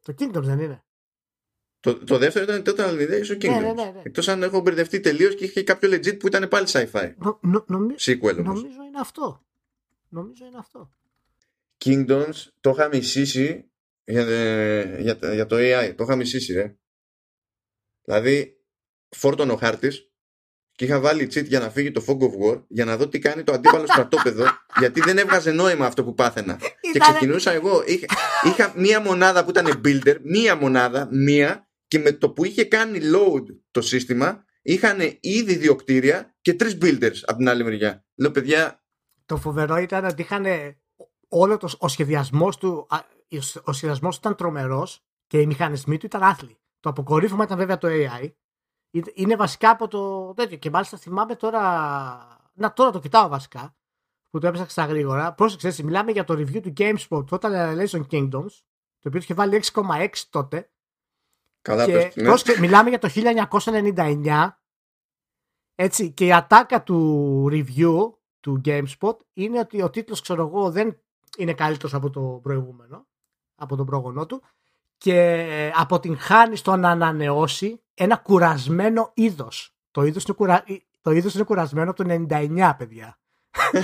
Το 0.00 0.14
Kingdoms 0.18 0.42
δεν 0.42 0.58
είναι. 0.58 0.85
Το, 1.80 2.04
το 2.04 2.18
δεύτερο 2.18 2.44
ήταν 2.44 2.62
Total 2.66 2.90
Annihilation 2.90 3.36
Kingdoms. 3.42 3.60
Ναι, 3.60 3.60
ναι, 3.60 3.72
ναι, 3.72 3.90
ναι. 3.90 4.00
Εκτός 4.02 4.28
αν 4.28 4.42
έχω 4.42 4.60
μπερδευτεί 4.60 5.00
τελείως 5.00 5.34
και 5.34 5.44
είχε 5.44 5.62
κάποιο 5.62 5.90
legit 5.90 6.18
που 6.18 6.26
ήταν 6.26 6.48
πάλι 6.48 6.66
sci-fi. 6.68 7.12
Νο, 7.16 7.38
νο, 7.42 7.64
νομι... 7.68 7.94
Sequel 7.98 8.36
όμως. 8.38 8.44
Νομίζω 8.44 8.82
είναι 8.86 9.00
αυτό. 9.00 9.44
Νομίζω 10.08 10.46
είναι 10.46 10.58
αυτό. 10.58 10.90
Kingdoms 11.84 12.50
το 12.60 12.70
είχα 12.70 12.88
μισήσει 12.88 13.64
για, 14.04 14.24
για, 15.00 15.18
για 15.34 15.46
το 15.46 15.56
AI. 15.58 15.94
Το 15.96 16.04
είχα 16.04 16.16
μισήσει, 16.16 16.52
ρε. 16.52 16.76
Δηλαδή, 18.04 18.56
φόρτωνε 19.08 19.52
ο 19.52 19.56
χάρτης 19.56 20.10
και 20.72 20.84
είχα 20.84 21.00
βάλει 21.00 21.30
cheat 21.34 21.44
για 21.44 21.60
να 21.60 21.70
φύγει 21.70 21.90
το 21.90 22.04
Fog 22.06 22.18
of 22.18 22.52
War 22.52 22.62
για 22.68 22.84
να 22.84 22.96
δω 22.96 23.08
τι 23.08 23.18
κάνει 23.18 23.42
το 23.42 23.52
αντίπαλο 23.52 23.86
στρατόπεδο 23.86 24.44
γιατί 24.80 25.00
δεν 25.00 25.18
έβγαζε 25.18 25.50
νόημα 25.50 25.86
αυτό 25.86 26.04
που 26.04 26.14
πάθαινα. 26.14 26.58
και 26.92 26.98
ξεκινούσα 26.98 27.52
εγώ. 27.52 27.82
Είχα, 27.86 28.06
είχα 28.44 28.72
μία 28.76 29.00
μονάδα 29.00 29.44
που 29.44 29.50
ήταν 29.50 29.80
builder, 29.84 30.16
μία 30.22 30.56
μονάδα, 30.56 31.08
μία 31.10 31.65
και 31.88 31.98
με 31.98 32.12
το 32.12 32.30
που 32.30 32.44
είχε 32.44 32.64
κάνει 32.64 32.98
load 33.02 33.44
το 33.70 33.80
σύστημα 33.80 34.44
είχαν 34.62 34.98
ήδη 35.20 35.56
δύο 35.56 35.76
κτίρια 35.76 36.36
και 36.40 36.54
τρεις 36.54 36.78
builders 36.80 37.18
από 37.22 37.38
την 37.38 37.48
άλλη 37.48 37.64
μεριά. 37.64 38.04
Λέω 38.14 38.30
παιδιά... 38.30 38.84
Το 39.26 39.36
φοβερό 39.36 39.76
ήταν 39.76 40.04
ότι 40.04 40.22
είχαν 40.22 40.44
όλο 41.28 41.56
το, 41.56 41.68
ο 41.78 41.88
σχεδιασμός 41.88 42.56
του 42.56 42.86
ο 43.64 43.72
σχεδιασμός 43.72 44.14
του 44.14 44.20
ήταν 44.24 44.36
τρομερός 44.36 45.04
και 45.26 45.40
οι 45.40 45.46
μηχανισμοί 45.46 45.98
του 45.98 46.06
ήταν 46.06 46.22
άθλοι. 46.22 46.58
Το 46.80 46.88
αποκορύφωμα 46.88 47.44
ήταν 47.44 47.58
βέβαια 47.58 47.78
το 47.78 47.88
AI. 47.90 48.32
Είναι 49.14 49.36
βασικά 49.36 49.70
από 49.70 49.88
το 49.88 50.32
τέτοιο. 50.34 50.56
Και 50.56 50.70
μάλιστα 50.70 50.96
θυμάμαι 50.96 51.34
τώρα. 51.34 51.60
Να 52.52 52.72
τώρα 52.72 52.90
το 52.90 52.98
κοιτάω 52.98 53.28
βασικά. 53.28 53.76
Που 54.30 54.38
το 54.38 54.46
έψαξα 54.46 54.84
γρήγορα. 54.84 55.32
Πρόσεξε, 55.32 55.68
έτσι, 55.68 55.82
μιλάμε 55.82 56.12
για 56.12 56.24
το 56.24 56.34
review 56.34 56.62
του 56.62 56.72
GameSpot 56.76 57.24
Total 57.30 57.38
Annihilation 57.40 58.06
Kingdoms. 58.10 58.52
Το 58.98 59.08
οποίο 59.08 59.20
είχε 59.20 59.34
βάλει 59.34 59.62
6,6 59.72 60.08
τότε. 60.30 60.70
Καλά, 61.66 61.84
και 61.84 61.92
πες, 62.14 62.44
ναι. 62.44 62.58
μιλάμε 62.60 62.88
για 62.88 62.98
το 62.98 63.08
1999 63.14 64.48
έτσι, 65.74 66.10
και 66.10 66.24
η 66.24 66.32
ατάκα 66.32 66.82
του 66.82 67.48
review 67.50 68.12
του 68.40 68.60
GameSpot 68.64 69.16
είναι 69.32 69.58
ότι 69.58 69.82
ο 69.82 69.90
τίτλος 69.90 70.20
ξέρω 70.20 70.46
εγώ 70.46 70.70
δεν 70.70 71.00
είναι 71.38 71.54
καλύτερος 71.54 71.94
από 71.94 72.10
το 72.10 72.40
προηγούμενο 72.42 73.06
από 73.54 73.76
τον 73.76 73.86
πρόγονό 73.86 74.26
του 74.26 74.42
και 74.96 75.72
αποτυγχάνει 75.74 76.56
στο 76.56 76.76
να 76.76 76.90
ανανεώσει 76.90 77.80
ένα 77.94 78.16
κουρασμένο 78.16 79.10
είδος. 79.14 79.76
Το 79.90 80.04
είδος 80.04 80.24
είναι, 80.24 80.36
κουρα... 80.36 80.64
το 81.00 81.10
είδος 81.10 81.34
είναι 81.34 81.44
κουρασμένο 81.44 81.90
από 81.90 82.04
το 82.04 82.26
99 82.30 82.72
παιδιά 82.78 83.18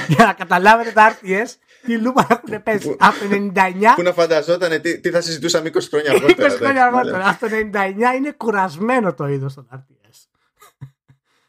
για 0.09 0.25
να 0.25 0.33
καταλάβετε 0.33 0.91
τα 0.91 1.19
RTS 1.19 1.49
τι 1.83 1.99
λούπα 1.99 2.27
έχουν 2.31 2.63
πέσει. 2.63 2.97
Από 2.99 3.19
το 3.19 3.53
99. 3.55 3.73
Που 3.97 4.03
να 4.03 4.13
φανταζόταν 4.13 4.81
τι, 4.81 5.01
τι 5.01 5.11
θα 5.11 5.21
συζητούσαμε 5.21 5.71
20 5.75 5.79
χρόνια 5.91 6.11
αργότερα. 6.11 6.55
20 6.55 6.57
χρόνια 6.57 6.85
αργότερα. 6.85 7.29
Από 7.29 7.49
το 7.49 7.57
99 7.73 8.17
είναι 8.17 8.33
κουρασμένο 8.37 9.15
το 9.15 9.27
είδος 9.27 9.55
των 9.55 9.69
RTS. 9.75 10.27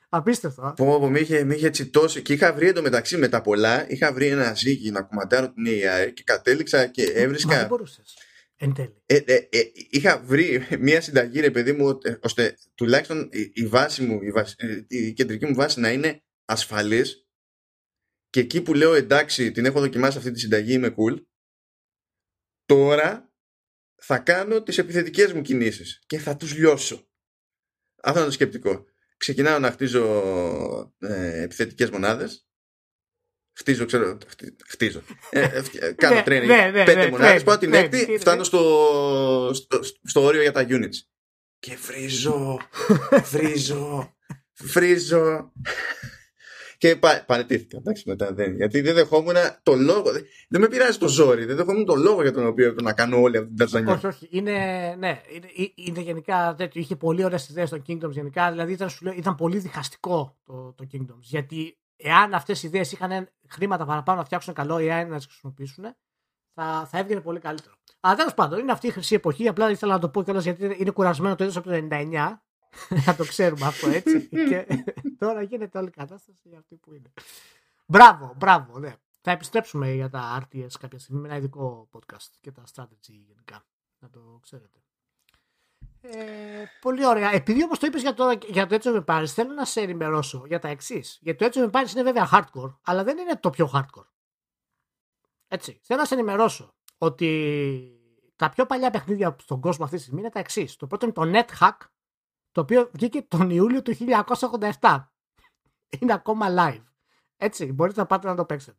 Απίστευτο. 0.09 0.73
Πω, 0.75 0.99
πω, 0.99 1.09
με 1.09 1.19
είχε, 1.19 1.43
με 1.43 1.55
είχε 1.55 1.69
τσιτώσει 1.69 2.21
και 2.21 2.33
είχα 2.33 2.53
βρει 2.53 2.67
εντωμεταξύ 2.67 3.17
με 3.17 3.27
τα 3.27 3.41
πολλά. 3.41 3.85
Είχα 3.89 4.13
βρει 4.13 4.27
ένα 4.27 4.53
ζύγι 4.53 4.91
να 4.91 5.01
κουμαντάρω 5.01 5.53
την 5.53 5.65
AI 5.67 6.13
και 6.13 6.23
κατέληξα 6.25 6.85
και 6.85 7.03
έβρισκα. 7.03 7.53
Μα 7.53 7.57
δεν 7.57 7.67
μπορούσες. 7.67 8.17
Εν 8.55 8.73
τέλει. 8.73 9.01
Ε, 9.05 9.15
ε, 9.15 9.33
ε, 9.33 9.71
είχα 9.89 10.23
βρει 10.25 10.67
μια 10.79 11.01
συνταγή, 11.01 11.39
ρε 11.39 11.51
παιδί 11.51 11.71
μου, 11.71 11.99
ώστε 12.21 12.57
τουλάχιστον 12.75 13.29
η, 13.31 13.51
η 13.53 13.65
βάση 13.67 14.03
μου, 14.03 14.19
η, 14.21 14.31
βάση, 14.31 14.55
ε, 14.57 14.85
η 14.87 15.13
κεντρική 15.13 15.45
μου 15.45 15.53
βάση 15.53 15.79
να 15.79 15.91
είναι 15.91 16.23
ασφαλής 16.45 17.22
και 18.33 18.39
εκεί 18.39 18.61
που 18.61 18.73
λέω 18.73 18.93
εντάξει 18.93 19.51
την 19.51 19.65
έχω 19.65 19.79
δοκιμάσει 19.79 20.17
αυτή 20.17 20.31
τη 20.31 20.39
συνταγή 20.39 20.73
είμαι 20.73 20.95
cool 20.97 21.23
τώρα 22.65 23.33
θα 23.95 24.19
κάνω 24.19 24.63
τις 24.63 24.77
επιθετικές 24.77 25.33
μου 25.33 25.41
κινήσεις 25.41 26.03
και 26.05 26.17
θα 26.17 26.35
τους 26.35 26.55
λιώσω. 26.55 27.07
Αυτό 28.03 28.19
είναι 28.19 28.27
το 28.27 28.33
σκεπτικό. 28.33 28.85
Ξεκινάω 29.17 29.59
να 29.59 29.71
χτίζω 29.71 30.03
ε, 30.99 31.41
επιθετικές 31.41 31.89
μονάδες. 31.89 32.47
Χτίζω 33.57 33.85
ξέρω 33.85 34.17
χτίζω. 34.67 35.03
Ε, 35.29 35.61
ε, 35.79 35.91
κάνω 35.91 36.15
ναι, 36.15 36.23
training. 36.25 36.45
ναι, 36.45 36.69
ναι, 36.71 36.83
πέντε 36.83 37.09
μονάδες 37.09 37.43
πάω 37.43 37.57
την 37.57 37.73
έκτη 37.73 38.17
φτάνω 38.19 38.43
στο, 38.43 39.51
στο, 39.53 39.79
στο 40.03 40.23
όριο 40.23 40.41
για 40.41 40.51
τα 40.51 40.65
units. 40.69 40.97
Και 41.59 41.75
βρίζω 41.75 42.59
βρίζω 43.31 44.15
βρίζω 44.57 45.51
και 46.83 46.95
πα, 46.95 47.23
παρετήθηκα. 47.27 47.77
Εντάξει, 47.77 48.03
μετά 48.07 48.33
δεν. 48.33 48.55
Γιατί 48.55 48.81
δεν 48.81 48.93
δεχόμουν 48.93 49.35
το 49.63 49.75
λόγο. 49.75 50.11
Δεν 50.49 50.61
με 50.61 50.67
πειράζει 50.67 50.97
το 50.97 51.07
ζόρι. 51.07 51.45
Δεν 51.45 51.55
δεχόμουν 51.55 51.85
το 51.85 51.95
λόγο 51.95 52.21
για 52.21 52.31
τον 52.31 52.47
οποίο 52.47 52.65
έπρεπε 52.65 52.81
να 52.81 52.93
κάνω 52.93 53.21
όλη 53.21 53.37
αυτή 53.37 53.49
την 53.49 53.57
ταζανιά. 53.57 53.93
Όχι, 53.93 54.07
όχι. 54.07 54.27
Είναι, 54.31 54.51
ναι, 54.99 55.21
είναι, 55.33 55.71
είναι 55.75 55.99
γενικά 55.99 56.55
τέτοιο. 56.57 56.81
Είχε 56.81 56.95
πολύ 56.95 57.23
ωραίες 57.23 57.49
ιδέες 57.49 57.67
στο 57.67 57.81
Kingdoms 57.87 58.09
γενικά. 58.09 58.51
Δηλαδή 58.51 58.71
ήταν, 58.71 58.89
σου 58.89 59.03
λέω, 59.03 59.13
ήταν 59.13 59.35
πολύ 59.35 59.57
διχαστικό 59.57 60.37
το, 60.43 60.73
το 60.73 60.87
Kingdoms. 60.93 61.19
Γιατί 61.19 61.77
εάν 61.95 62.33
αυτές 62.33 62.63
οι 62.63 62.67
ιδέες 62.67 62.91
είχαν 62.91 63.29
χρήματα 63.49 63.85
παραπάνω 63.85 64.17
να 64.17 64.25
φτιάξουν 64.25 64.53
καλό 64.53 64.75
AI 64.75 65.07
να 65.09 65.15
τις 65.15 65.25
χρησιμοποιήσουν, 65.25 65.83
θα, 66.53 66.87
θα 66.91 66.97
έβγαινε 66.97 67.21
πολύ 67.21 67.39
καλύτερο. 67.39 67.75
Αλλά 67.99 68.15
τέλος 68.15 68.33
πάντων 68.33 68.59
είναι 68.59 68.71
αυτή 68.71 68.87
η 68.87 68.91
χρυσή 68.91 69.15
εποχή. 69.15 69.47
Απλά 69.47 69.69
ήθελα 69.69 69.93
να 69.93 69.99
το 69.99 70.09
πω 70.09 70.23
κιόλας 70.23 70.43
γιατί 70.43 70.75
είναι 70.77 70.91
κουρασμένο 70.91 71.35
το 71.35 71.43
είδος 71.43 71.57
από 71.57 71.69
το 71.69 71.87
99 71.91 72.13
να 73.05 73.15
το 73.15 73.25
ξέρουμε 73.25 73.65
αυτό 73.65 73.89
έτσι. 73.89 74.29
και 74.29 74.65
τώρα 75.19 75.41
γίνεται 75.41 75.77
όλη 75.77 75.87
η 75.87 75.91
κατάσταση 75.91 76.39
για 76.43 76.57
αυτή 76.57 76.75
που 76.75 76.93
είναι. 76.93 77.13
Μπράβο, 77.85 78.33
μπράβο, 78.37 78.79
ναι. 78.79 78.95
Θα 79.21 79.31
επιστρέψουμε 79.31 79.91
για 79.91 80.09
τα 80.09 80.41
RTS 80.41 80.71
κάποια 80.79 80.99
στιγμή 80.99 81.21
με 81.21 81.27
ένα 81.27 81.37
ειδικό 81.37 81.89
podcast 81.91 82.31
και 82.41 82.51
τα 82.51 82.63
strategy 82.73 83.13
γενικά. 83.27 83.65
Να 83.99 84.09
το 84.09 84.39
ξέρετε. 84.41 84.83
Ε, 86.01 86.63
πολύ 86.81 87.05
ωραία. 87.05 87.33
Επειδή 87.33 87.63
όπω 87.63 87.77
το 87.77 87.85
είπες 87.87 88.01
για, 88.01 88.13
το, 88.13 88.39
για 88.47 88.67
το 88.67 88.77
Edge 88.81 88.95
of 88.95 89.03
Empires, 89.03 89.27
θέλω 89.27 89.53
να 89.53 89.65
σε 89.65 89.81
ενημερώσω 89.81 90.43
για 90.47 90.59
τα 90.59 90.67
εξής. 90.67 91.17
Γιατί 91.21 91.49
το 91.49 91.51
Edge 91.51 91.63
of 91.63 91.71
Empires 91.71 91.91
είναι 91.91 92.03
βέβαια 92.03 92.29
hardcore, 92.31 92.75
αλλά 92.83 93.03
δεν 93.03 93.17
είναι 93.17 93.35
το 93.35 93.49
πιο 93.49 93.71
hardcore. 93.73 94.07
Έτσι. 95.47 95.79
Θέλω 95.83 95.99
να 95.99 96.05
σε 96.05 96.13
ενημερώσω 96.13 96.73
ότι 96.97 98.01
τα 98.35 98.49
πιο 98.49 98.65
παλιά 98.65 98.89
παιχνίδια 98.89 99.35
στον 99.39 99.59
κόσμο 99.59 99.83
αυτή 99.85 99.95
τη 99.95 100.01
στιγμή 100.01 100.19
είναι 100.19 100.29
τα 100.29 100.39
εξής. 100.39 100.75
Το 100.75 100.87
πρώτο 100.87 101.05
είναι 101.05 101.13
το 101.13 101.45
NetHack, 101.59 101.87
το 102.53 102.61
οποίο 102.61 102.89
βγήκε 102.93 103.21
τον 103.21 103.49
Ιούλιο 103.49 103.81
του 103.81 103.95
1987. 104.79 105.03
Είναι 105.99 106.13
ακόμα 106.13 106.47
live. 106.49 106.83
Έτσι, 107.37 107.65
μπορείτε 107.71 107.99
να 107.99 108.05
πάτε 108.05 108.27
να 108.27 108.35
το 108.35 108.45
παίξετε. 108.45 108.77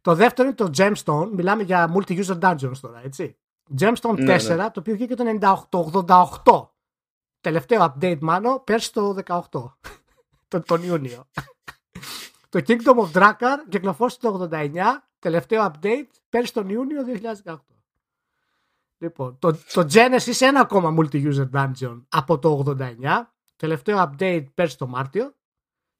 Το 0.00 0.14
δεύτερο 0.14 0.48
είναι 0.48 0.56
το 0.56 0.70
Gemstone, 0.76 1.30
μιλάμε 1.32 1.62
για 1.62 1.92
multi-user 1.94 2.38
dungeons 2.40 2.78
τώρα, 2.80 3.00
έτσι. 3.04 3.36
Gemstone 3.78 4.12
4, 4.12 4.16
ναι, 4.16 4.54
ναι. 4.54 4.70
το 4.70 4.80
οποίο 4.80 4.94
βγήκε 4.94 5.14
το 5.14 5.24
98, 5.70 6.68
Τελευταίο 7.40 7.94
update 7.94 8.18
μάλλον, 8.20 8.64
πέρσι 8.64 8.92
το 8.92 9.16
18, 9.26 9.40
τον, 10.48 10.62
τον 10.62 10.82
Ιούνιο. 10.82 11.26
το 12.50 12.62
Kingdom 12.66 12.96
of 12.96 13.12
Drakkar 13.12 13.56
κυκλοφόρησε 13.68 14.18
το 14.20 14.48
89, 14.52 14.74
τελευταίο 15.18 15.72
update 15.72 16.08
πέρσι 16.28 16.52
τον 16.52 16.68
Ιούνιο 16.68 17.04
2018. 17.44 17.54
Λοιπόν, 18.98 19.38
το, 19.38 19.52
το 19.52 19.86
Genesis 19.92 20.40
ένα 20.40 20.60
ακόμα 20.60 20.94
multi-user 20.98 21.50
dungeon 21.52 22.02
από 22.08 22.38
το 22.38 22.76
89, 22.78 22.94
τελευταίο 23.56 23.98
update 23.98 24.46
πέρσι 24.54 24.78
το 24.78 24.86
Μάρτιο 24.86 25.34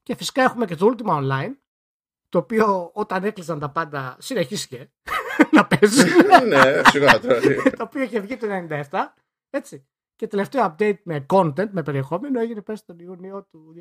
και 0.02 0.14
φυσικά 0.14 0.42
έχουμε 0.42 0.64
και 0.66 0.76
το 0.76 0.94
Ultima 0.94 1.22
Online 1.22 1.54
το 2.28 2.38
οποίο 2.38 2.90
όταν 2.94 3.24
έκλεισαν 3.24 3.58
τα 3.58 3.70
πάντα 3.70 4.16
συνεχίστηκε 4.18 4.92
να 5.52 5.66
παίζει. 5.66 6.04
ναι, 6.46 6.80
σιγά 6.84 7.20
Το 7.20 7.82
οποίο 7.82 8.02
είχε 8.02 8.20
βγει 8.20 8.36
το 8.36 8.46
97, 8.70 8.84
έτσι. 9.50 9.86
Και 10.14 10.26
τελευταίο 10.26 10.74
update 10.78 10.98
με 11.02 11.26
content, 11.28 11.70
με 11.70 11.82
περιεχόμενο, 11.82 12.40
έγινε 12.40 12.62
πέρσι 12.62 12.84
τον 12.84 12.98
Ιούνιο 12.98 13.44
του 13.44 13.74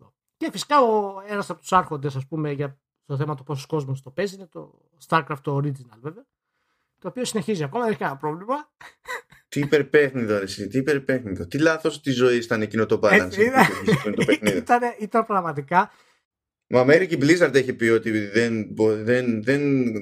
2018. 0.00 0.12
Και 0.36 0.50
φυσικά 0.50 0.80
ο, 0.80 1.20
ένας 1.26 1.50
από 1.50 1.60
τους 1.60 1.72
άρχοντες, 1.72 2.16
ας 2.16 2.26
πούμε, 2.26 2.50
για 2.50 2.80
το 3.04 3.16
θέμα 3.16 3.34
του 3.34 3.42
πόσος 3.42 3.66
κόσμος 3.66 4.02
το 4.02 4.10
παίζει 4.10 4.34
είναι 4.34 4.46
το 4.46 4.88
StarCraft 5.08 5.42
Original, 5.44 5.98
βέβαια. 6.00 6.26
Το 7.00 7.08
οποίο 7.08 7.24
συνεχίζει 7.24 7.62
ακόμα, 7.62 7.82
δεν 7.82 7.90
έχει 7.90 8.00
κανένα 8.00 8.18
πρόβλημα. 8.18 8.72
Τι 9.48 9.60
υπερπέχνητο, 9.60 10.34
εσύ, 10.34 10.68
τι 10.68 10.78
υπερπέχνητο. 10.78 11.46
Τι 11.46 11.58
λάθος 11.58 12.00
της 12.00 12.16
ζωής 12.16 12.44
ήταν 12.44 12.62
εκείνο 12.62 12.86
το 12.86 13.00
balance. 13.02 13.36
ήταν, 14.56 14.80
ήταν 14.98 15.26
πραγματικά. 15.26 15.90
Ο 16.70 16.78
Αμέρικη 16.78 17.18
Blizzard 17.20 17.54
έχει 17.54 17.72
πει 17.72 17.84
ότι 17.84 18.10
δεν, 18.10 18.74
δεν, 18.76 19.42
δεν, 19.42 19.92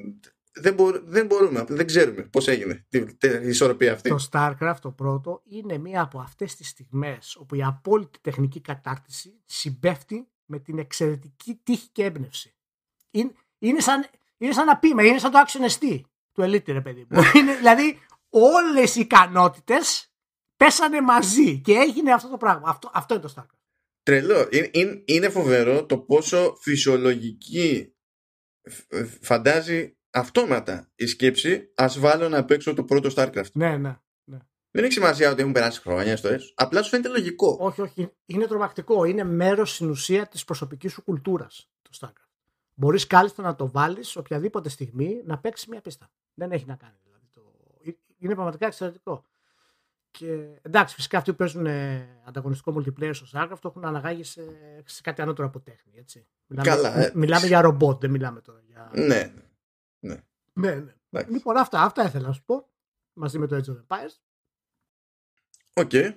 δεν, 0.53 0.75
μπορούμε, 0.75 1.03
δεν 1.05 1.27
μπορούμε, 1.27 1.65
δεν 1.69 1.87
ξέρουμε 1.87 2.23
πώς 2.23 2.49
έγινε 2.49 2.87
η 3.43 3.49
ισορροπία 3.49 3.93
αυτή. 3.93 4.09
Το 4.09 4.29
StarCraft 4.31 4.77
το 4.81 4.91
πρώτο 4.91 5.43
είναι 5.45 5.79
μία 5.79 6.01
από 6.01 6.21
αυτές 6.21 6.55
τις 6.55 6.69
στιγμές 6.69 7.37
όπου 7.37 7.55
η 7.55 7.63
απόλυτη 7.63 8.19
τεχνική 8.21 8.61
κατάρτιση 8.61 9.41
συμπέφτει 9.45 10.29
με 10.45 10.59
την 10.59 10.79
εξαιρετική 10.79 11.61
τύχη 11.63 11.89
και 11.93 12.05
έμπνευση. 12.05 12.55
Είναι, 13.11 13.33
είναι, 13.59 13.81
σαν, 13.81 14.07
είναι 14.39 14.53
σαν 14.53 14.67
να 14.67 14.79
πούμε, 14.79 15.05
είναι 15.05 15.19
σαν 15.19 15.31
το 15.31 15.39
Action 15.47 15.79
ST 15.79 16.01
του 16.39 16.45
Elite, 16.45 16.73
ρε 16.73 16.81
παιδί 16.81 17.07
μου. 17.11 17.21
είναι, 17.39 17.57
δηλαδή 17.57 17.99
όλες 18.29 18.97
οι 18.97 19.01
ικανότητες 19.01 20.13
πέσανε 20.57 21.01
μαζί 21.01 21.61
και 21.61 21.73
έγινε 21.73 22.13
αυτό 22.13 22.29
το 22.29 22.37
πράγμα. 22.37 22.69
Αυτό, 22.69 22.91
αυτό 22.95 23.15
είναι 23.15 23.23
το 23.23 23.33
StarCraft. 23.37 23.59
Τρελό. 24.03 24.49
Είναι, 24.73 25.03
είναι 25.05 25.29
φοβερό 25.29 25.87
το 25.87 25.99
πόσο 25.99 26.57
φυσιολογική 26.61 27.93
φαντάζει 29.21 29.97
αυτόματα 30.11 30.91
η 30.95 31.07
σκέψη 31.07 31.73
ας 31.75 31.99
βάλω 31.99 32.29
να 32.29 32.45
παίξω 32.45 32.75
το 32.75 32.85
πρώτο 32.85 33.11
StarCraft. 33.15 33.53
Ναι, 33.53 33.77
ναι. 33.77 33.99
ναι. 34.25 34.39
Δεν 34.71 34.85
έχει 34.85 34.93
σημασία 34.93 35.31
ότι 35.31 35.41
έχουν 35.41 35.53
περάσει 35.53 35.81
χρόνια 35.81 36.17
στο 36.17 36.29
έσω. 36.29 36.53
Απλά 36.55 36.83
σου 36.83 36.89
φαίνεται 36.89 37.09
λογικό. 37.09 37.57
Όχι, 37.61 37.81
όχι. 37.81 38.11
Είναι 38.27 38.47
τρομακτικό. 38.47 39.05
Είναι 39.05 39.25
μέρος 39.25 39.75
στην 39.75 39.91
ουσία 39.91 40.27
της 40.27 40.45
προσωπικής 40.45 40.93
σου 40.93 41.03
κουλτούρας 41.03 41.71
το 41.83 41.91
StarCraft. 42.01 42.29
Μπορείς 42.75 43.07
κάλλιστα 43.07 43.43
να 43.43 43.55
το 43.55 43.71
βάλεις 43.71 44.17
οποιαδήποτε 44.17 44.69
στιγμή 44.69 45.23
να 45.25 45.39
παίξεις 45.39 45.67
μια 45.67 45.81
πίστα. 45.81 46.11
Δεν 46.39 46.53
έχει 46.53 46.67
να 46.67 46.77
κάνει. 46.77 46.95
Δηλαδή, 47.05 47.27
το... 47.33 47.43
Είναι 48.19 48.35
πραγματικά 48.35 48.67
εξαιρετικό. 48.67 49.25
Και 50.11 50.59
εντάξει, 50.63 50.95
φυσικά 50.95 51.19
αυτοί 51.19 51.31
που 51.31 51.37
παίζουν 51.37 51.67
ε, 51.67 52.21
ανταγωνιστικό 52.25 52.75
multiplayer 52.77 53.11
στο 53.15 53.27
StarCraft 53.33 53.59
το 53.61 53.69
έχουν 53.69 53.85
αναγάγει 53.85 54.23
σε, 54.23 54.43
σε 54.85 55.03
κάτι 55.03 55.23
ανώτερο 55.23 55.49
από 55.49 55.61
τέχνη. 55.61 55.93
Έτσι. 55.97 56.27
Μιλάμε, 56.47 56.69
Καλά, 56.69 56.99
ε, 56.99 57.13
μιλάμε 57.15 57.47
για 57.47 57.61
ρομπότ, 57.61 58.01
δεν 58.01 58.11
μιλάμε 58.11 58.41
τώρα 58.41 58.61
για. 58.67 58.91
Ναι. 58.95 59.33
Ναι. 59.99 60.23
ναι, 60.53 60.85
ναι. 61.09 61.23
Λοιπόν, 61.29 61.57
αυτά, 61.57 61.83
αυτά 61.83 62.05
ήθελα 62.05 62.27
να 62.27 62.33
σου 62.33 62.45
πω 62.45 62.69
μαζί 63.13 63.39
με 63.39 63.47
το 63.47 63.57
Age 63.57 63.71
of 63.71 63.77
Empires. 63.87 64.15
OK. 65.73 65.91
Okay. 65.93 66.13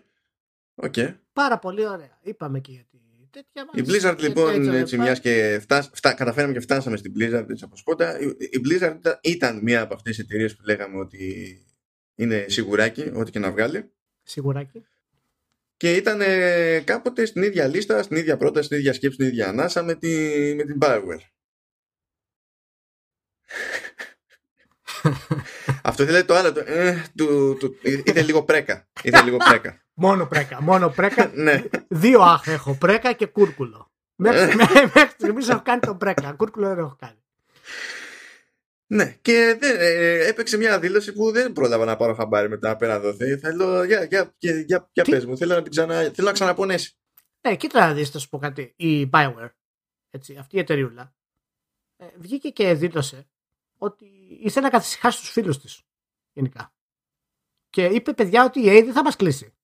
Okay. 0.75 1.15
Πάρα 1.33 1.59
πολύ 1.59 1.87
ωραία. 1.87 2.19
Είπαμε 2.21 2.59
και 2.59 2.71
για 2.71 2.85
τέτοια 3.31 3.69
Η 3.73 3.83
Blizzard 3.87 4.17
λοιπόν, 4.19 4.73
έτσι, 4.73 4.97
μιας 4.97 5.19
και 5.19 5.59
φτάσ, 5.61 5.89
φτά, 5.93 6.13
καταφέραμε 6.13 6.53
και 6.53 6.59
φτάσαμε 6.59 6.97
στην 6.97 7.13
Blizzard 7.15 7.45
έτσι 7.49 7.63
από 7.63 7.77
σπότα. 7.77 8.19
Η, 8.19 8.25
η 8.39 8.61
Blizzard 8.65 8.99
ήταν 9.21 9.59
μία 9.63 9.81
από 9.81 9.93
αυτές 9.93 10.15
τις 10.15 10.25
εταιρείες 10.25 10.55
που 10.55 10.63
λέγαμε 10.65 10.99
ότι 10.99 11.55
είναι 12.15 12.45
σιγουράκι, 12.47 13.11
ό,τι 13.15 13.31
και 13.31 13.39
να 13.39 13.51
βγάλει. 13.51 13.91
Σιγουράκι. 14.23 14.85
Και 15.77 15.95
ήταν 15.95 16.21
κάποτε 16.83 17.25
στην 17.25 17.43
ίδια 17.43 17.67
λίστα, 17.67 18.03
στην 18.03 18.17
ίδια 18.17 18.37
πρόταση, 18.37 18.65
στην 18.65 18.77
ίδια 18.77 18.93
σκέψη, 18.93 19.15
στην 19.15 19.27
ίδια 19.27 19.47
ανάσα 19.47 19.83
με, 19.83 19.95
τη, 19.95 20.09
με 20.55 20.63
την 20.63 20.77
Bioware. 20.81 21.21
Αυτό 25.83 26.05
δηλαδή 26.05 26.25
το 26.25 26.35
άλλο. 26.35 26.53
Το, 26.53 26.63
ε, 26.65 27.05
του, 27.17 27.57
του, 27.59 27.75
είδε 27.81 28.21
λίγο 28.21 28.43
πρέκα. 28.43 28.87
Είδε 29.01 29.21
λίγο 29.21 29.37
πρέκα. 29.37 29.81
μόνο 29.93 30.25
πρέκα. 30.25 30.61
Μόνο 30.61 30.89
πρέκα. 30.89 31.31
ναι. 31.35 31.63
Δύο 31.87 32.21
αχ 32.21 32.47
έχω. 32.47 32.73
Πρέκα 32.73 33.13
και 33.13 33.25
κούρκουλο. 33.25 33.91
Μέχρι, 34.15 34.55
μέχρι 34.55 35.09
στιγμής 35.09 35.49
έχω 35.49 35.61
κάνει 35.61 35.79
τον 35.79 35.97
πρέκα. 35.97 36.33
Κούρκουλο 36.33 36.67
δεν 36.67 36.77
έχω 36.77 36.95
κάνει. 36.99 37.15
Ναι, 38.87 39.17
και 39.21 39.57
δεν, 39.59 39.75
ε, 39.79 40.27
έπαιξε 40.27 40.57
μια 40.57 40.79
δήλωση 40.79 41.13
που 41.13 41.31
δεν 41.31 41.53
πρόλαβα 41.53 41.85
να 41.85 41.95
πάρω 41.95 42.13
χαμπάρι 42.13 42.49
μετά 42.49 42.69
απέναντι 42.69 43.05
δοθεί. 43.05 43.37
Θέλω, 43.37 43.83
για, 43.83 44.03
για, 44.03 44.33
για, 44.37 44.59
για, 44.59 44.89
για 44.91 45.03
πες 45.03 45.25
μου, 45.25 45.37
θέλω 45.37 45.55
να, 45.55 45.61
την 45.61 45.71
ξανα, 45.71 45.95
θέλω 45.95 46.27
να 46.27 46.31
ξαναπονέσει. 46.31 46.95
Ναι, 47.41 47.55
κοίτα 47.55 47.87
να 47.87 47.93
δεις, 47.93 48.09
θα 48.09 48.19
σου 48.19 48.29
πω 48.29 48.37
κάτι. 48.37 48.73
Η 48.75 49.09
Bioware, 49.13 49.49
έτσι, 50.09 50.35
αυτή 50.39 50.55
η 50.55 50.59
εταιρεούλα, 50.59 51.13
ε, 51.97 52.05
βγήκε 52.17 52.49
και 52.49 52.73
δήλωσε 52.73 53.27
ότι 53.81 54.05
ήθελε 54.41 54.65
να 54.65 54.71
καθησυχάσεις 54.71 55.19
τους 55.19 55.29
φίλους 55.29 55.59
της, 55.59 55.81
γενικά. 56.31 56.73
Και 57.69 57.85
είπε, 57.85 58.13
παιδιά, 58.13 58.43
ότι 58.43 58.59
η 58.59 58.63
EA 58.67 58.83
δεν 58.83 58.93
θα 58.93 59.03
μας 59.03 59.15
κλείσει. 59.15 59.55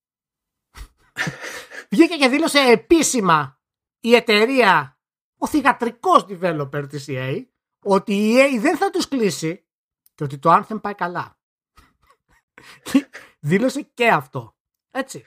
βγήκε 1.91 2.15
και 2.15 2.27
δήλωσε 2.27 2.59
επίσημα 2.59 3.61
η 3.99 4.15
εταιρεία, 4.15 4.99
ο 5.37 5.47
θηγατρικός 5.47 6.25
developer 6.29 6.85
της 6.89 7.05
EA, 7.07 7.45
ότι 7.83 8.13
η 8.13 8.35
EA 8.37 8.59
δεν 8.59 8.77
θα 8.77 8.89
τους 8.89 9.07
κλείσει 9.07 9.67
και 10.15 10.23
ότι 10.23 10.37
το 10.37 10.53
Anthem 10.55 10.81
πάει 10.81 10.95
καλά. 10.95 11.39
Δήλωσε 13.49 13.81
και 13.81 14.07
αυτό. 14.07 14.57
Έτσι. 14.91 15.25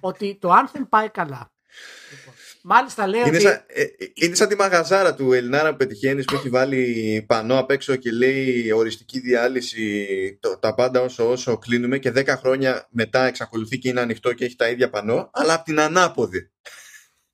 ότι 0.00 0.36
το 0.36 0.50
Anthem 0.52 0.88
πάει 0.88 1.10
καλά. 1.10 1.52
Λοιπόν, 2.62 2.76
μάλιστα 2.76 3.06
λέει 3.06 3.20
είναι 3.20 3.36
ότι... 3.36 3.40
Σαν, 3.40 3.64
ε, 3.66 3.84
είναι 4.14 4.34
σαν 4.34 4.48
τη 4.48 4.56
μαγαζάρα 4.56 5.14
του 5.14 5.32
Ελληνάρα 5.32 5.70
που 5.70 5.76
πετυχαίνει 5.76 6.24
που 6.24 6.34
έχει 6.34 6.48
βάλει 6.48 7.24
πανό 7.28 7.58
απ' 7.58 7.70
έξω 7.70 7.96
και 7.96 8.10
λέει 8.10 8.70
οριστική 8.70 9.20
διάλυση 9.20 10.38
το, 10.40 10.58
τα 10.58 10.74
πάντα 10.74 11.00
όσο 11.00 11.30
όσο 11.30 11.58
κλείνουμε 11.58 11.98
και 11.98 12.12
10 12.16 12.26
χρόνια 12.26 12.86
μετά 12.90 13.24
εξακολουθεί 13.24 13.78
και 13.78 13.88
είναι 13.88 14.00
ανοιχτό 14.00 14.32
και 14.32 14.44
έχει 14.44 14.56
τα 14.56 14.68
ίδια 14.68 14.90
πανό 14.90 15.30
αλλά 15.32 15.54
από 15.54 15.64
την 15.64 15.80
ανάποδη. 15.80 16.50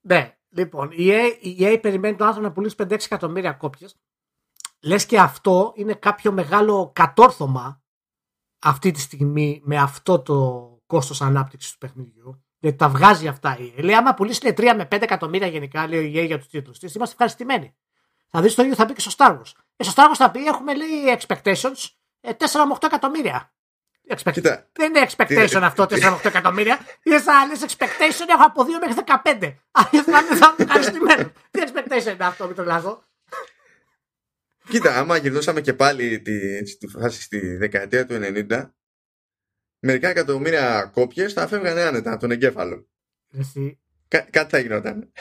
Ναι, 0.01 0.37
λοιπόν, 0.49 0.91
η 0.91 1.07
EA, 1.09 1.45
η 1.45 1.57
EA 1.59 1.77
περιμένει 1.81 2.15
το 2.15 2.25
άνθρωπο 2.25 2.47
να 2.47 2.53
πουλήσει 2.53 2.75
5-6 2.79 2.91
εκατομμύρια 2.91 3.51
κόπιες 3.51 3.97
λες 4.81 5.05
και 5.05 5.19
αυτό 5.19 5.73
είναι 5.75 5.93
κάποιο 5.93 6.31
μεγάλο 6.31 6.91
κατόρθωμα 6.95 7.81
αυτή 8.61 8.91
τη 8.91 8.99
στιγμή 8.99 9.61
με 9.63 9.77
αυτό 9.77 10.21
το 10.21 10.69
κόστος 10.85 11.21
ανάπτυξης 11.21 11.71
του 11.71 11.77
παιχνιδιού. 11.77 12.46
Γιατί 12.67 12.81
τα 12.81 12.89
βγάζει 12.89 13.27
αυτά 13.27 13.57
η 13.59 13.81
Λέει, 13.81 13.95
άμα 13.95 14.13
πουλήσεις 14.13 14.39
3 14.43 14.73
με 14.75 14.87
5 14.91 15.01
εκατομμύρια 15.01 15.47
γενικά, 15.47 15.87
λέει 15.87 15.99
ο 15.99 16.21
EA 16.21 16.25
για 16.25 16.37
τους 16.37 16.47
τίτλους 16.47 16.79
της, 16.79 16.93
είμαστε 16.93 17.13
ευχαριστημένοι. 17.13 17.75
Θα 18.27 18.41
δεις 18.41 18.55
το 18.55 18.61
ίδιο 18.61 18.75
θα 18.75 18.85
πει 18.85 18.93
και 18.93 18.99
στο 18.99 19.11
Star 19.17 19.31
Wars. 19.31 19.51
Ε, 19.75 19.83
στο 19.83 19.93
Star 19.95 20.05
Wars 20.05 20.15
θα 20.15 20.31
πει, 20.31 20.45
έχουμε 20.45 20.75
λέει 20.75 21.17
expectations 21.19 21.81
4 22.21 22.21
ε, 22.21 22.33
με 22.67 22.75
8 22.79 22.83
εκατομμύρια. 22.83 23.53
Expect... 24.09 24.31
Κοίτα. 24.31 24.69
Δεν 24.71 24.95
είναι 24.95 25.07
expectation 25.09 25.61
αυτό 25.61 25.83
4 25.83 25.89
με 25.89 26.19
8 26.23 26.25
εκατομμύρια. 26.25 26.79
Είναι 27.03 27.19
σαν 27.19 27.35
άλλες 27.35 27.65
expectation 27.67 28.27
έχω 28.29 28.45
από 28.45 28.63
2 28.63 28.65
μέχρι 28.87 29.03
15. 29.05 29.53
Αν 29.71 29.85
θα 30.03 30.23
είμαι 30.29 30.55
ευχαριστημένο. 30.57 31.31
Τι 31.51 31.61
expectation 31.65 32.13
είναι 32.13 32.25
αυτό, 32.25 32.45
μην 32.45 32.55
το 32.55 32.63
λάθο. 32.63 33.03
Κοίτα, 34.69 34.97
άμα 34.97 35.17
γυρνούσαμε 35.17 35.61
και 35.61 35.73
πάλι 35.73 36.21
τη, 36.21 36.63
τη 36.77 36.87
φάση 36.87 37.21
στη 37.21 37.55
δεκαετία 37.55 38.05
του 38.05 38.19
90, 38.49 38.69
μερικά 39.87 40.09
εκατομμύρια 40.09 40.91
κόπιες 40.93 41.33
θα 41.33 41.47
φεύγανε 41.47 41.81
άνετα 41.81 42.11
από 42.11 42.19
τον 42.19 42.31
εγκέφαλο. 42.31 42.87
Εσύ. 43.31 43.79
Κά, 44.07 44.19
κάτι 44.19 44.49
θα 44.49 44.59
γινόταν. 44.59 45.11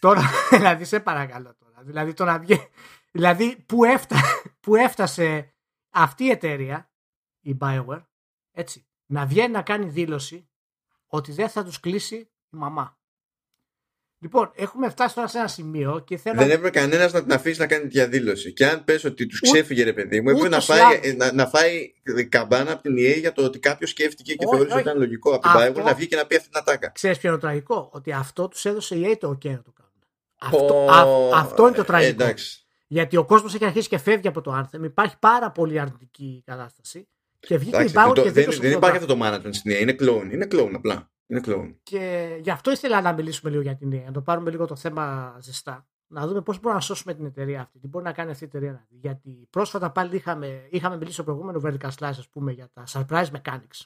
Τώρα, 0.00 0.22
δηλαδή, 0.50 0.84
σε 0.84 1.00
παρακαλώ 1.00 1.56
τώρα. 1.58 1.82
Δηλαδή, 1.82 2.12
τώρα 2.12 2.38
βγει, 2.38 2.68
δηλαδή 3.10 3.56
που, 3.66 3.84
έφτα, 3.84 4.16
που 4.60 4.76
έφτασε 4.76 5.54
αυτή 5.90 6.24
η 6.24 6.30
εταιρεία, 6.30 6.92
η 7.40 7.56
Bioware, 7.60 8.04
έτσι, 8.52 8.86
να 9.06 9.26
βγαίνει 9.26 9.52
να 9.52 9.62
κάνει 9.62 9.88
δήλωση 9.88 10.50
ότι 11.06 11.32
δεν 11.32 11.48
θα 11.48 11.64
τους 11.64 11.80
κλείσει 11.80 12.16
η 12.16 12.56
μαμά. 12.56 12.98
Λοιπόν, 14.22 14.50
έχουμε 14.54 14.88
φτάσει 14.88 15.14
τώρα 15.14 15.28
σε 15.28 15.38
ένα 15.38 15.48
σημείο 15.48 16.02
και 16.06 16.16
θέλω. 16.16 16.36
Δεν 16.38 16.50
έπρεπε 16.50 16.78
κανένας 16.78 17.12
να 17.12 17.22
την 17.22 17.32
αφήσει 17.32 17.60
να 17.60 17.66
κάνει 17.66 17.86
διαδήλωση. 17.86 18.52
Και 18.52 18.66
αν 18.66 18.84
πες 18.84 19.04
ότι 19.04 19.26
τους 19.26 19.40
ξέφυγε, 19.40 19.84
ρε 19.84 19.92
παιδί 19.92 20.20
μου, 20.20 20.30
έπρεπε 20.30 20.48
να 20.48 20.60
φάει, 20.60 21.14
να, 21.16 21.32
να 21.32 21.46
φάει 21.46 21.92
καμπάνα 22.28 22.72
από 22.72 22.82
την 22.82 22.94
EA 22.96 23.18
για 23.18 23.32
το 23.32 23.44
ότι 23.44 23.58
κάποιος 23.58 23.90
σκέφτηκε 23.90 24.34
και 24.34 24.46
θεώρησε 24.50 24.72
ότι 24.72 24.82
ήταν 24.82 24.98
λογικό 24.98 25.34
από 25.34 25.40
την 25.40 25.50
Bioware 25.56 25.84
να 25.84 25.94
βγει 25.94 26.06
και 26.06 26.16
να 26.16 26.26
πει 26.26 26.36
αυτή 26.36 26.48
την 26.48 26.58
ατάκα. 26.58 26.90
Ξέρεις 26.90 27.18
ποιο 27.18 27.28
είναι 27.28 27.38
το 27.38 27.46
τραγικό, 27.46 27.88
ότι 27.92 28.12
αυτό 28.12 28.48
τους 28.48 28.64
έδωσε 28.64 28.94
η 28.94 29.10
EA 29.10 29.16
το 29.18 29.28
OK 29.28 29.48
να 29.50 29.62
το 29.62 29.72
κάνουν. 29.72 29.92
Αυτό, 30.38 30.90
α, 30.90 31.38
αυτό 31.38 31.66
είναι 31.66 31.76
το 31.76 31.84
τραγικό. 31.84 32.22
εντάξει. 32.22 32.64
Γιατί 32.86 33.16
ο 33.16 33.24
κόσμος 33.24 33.54
έχει 33.54 33.64
αρχίσει 33.64 33.88
και 33.88 33.98
φεύγει 33.98 34.28
από 34.28 34.40
το 34.40 34.58
Anthem. 34.58 34.84
Υπάρχει 34.84 35.16
πάρα 35.18 35.50
πολύ 35.50 35.80
αρνητική 35.80 36.42
κατάσταση. 36.46 37.08
Και 37.40 37.56
βγήκε 37.56 37.82
η 37.82 37.90
Bioware 37.94 38.20
και 38.22 38.30
δεν, 38.30 38.50
δεν 38.60 38.72
υπάρχει 38.72 38.96
αυτό 38.96 39.16
το 39.16 39.18
management 39.22 39.54
στην 39.54 39.72
EA. 39.72 39.80
Είναι 39.80 39.96
clone. 40.00 40.32
Είναι 40.32 40.46
clone 40.50 40.72
απλά. 40.74 41.10
Είναι 41.30 41.40
clone. 41.44 41.74
Και 41.82 42.36
γι' 42.40 42.50
αυτό 42.50 42.70
ήθελα 42.70 43.00
να 43.00 43.12
μιλήσουμε 43.12 43.50
λίγο 43.50 43.62
για 43.62 43.76
την 43.76 43.90
EA, 43.92 44.04
να 44.04 44.12
το 44.12 44.22
πάρουμε 44.22 44.50
λίγο 44.50 44.66
το 44.66 44.76
θέμα 44.76 45.36
ζεστά. 45.40 45.88
Να 46.06 46.26
δούμε 46.26 46.42
πώς 46.42 46.56
μπορούμε 46.56 46.74
να 46.74 46.80
σώσουμε 46.80 47.14
την 47.14 47.24
εταιρεία 47.24 47.60
αυτή, 47.60 47.78
τι 47.78 47.88
μπορεί 47.88 48.04
να 48.04 48.12
κάνει 48.12 48.30
αυτή 48.30 48.44
η 48.44 48.46
εταιρεία. 48.46 48.86
Γιατί 48.88 49.46
πρόσφατα 49.50 49.90
πάλι 49.90 50.16
είχαμε, 50.16 50.66
είχαμε 50.70 50.96
μιλήσει 50.96 51.14
στο 51.14 51.24
προηγούμενο 51.24 51.60
Vertical 51.64 51.90
Slice, 51.98 52.16
ας 52.18 52.28
πούμε, 52.28 52.52
για 52.52 52.70
τα 52.72 52.84
surprise 52.88 53.26
mechanics. 53.30 53.80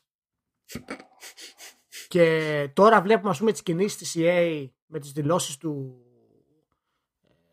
και 2.09 2.71
τώρα 2.73 3.03
βλέπουμε, 3.03 3.31
ας 3.31 3.39
πούμε, 3.39 3.53
τις 3.53 3.63
κινήσεις 3.63 3.97
της 3.97 4.15
EA 4.19 4.69
με 4.87 4.99
τις 4.99 5.13
δηλώσεις 5.13 5.57
του 5.57 5.99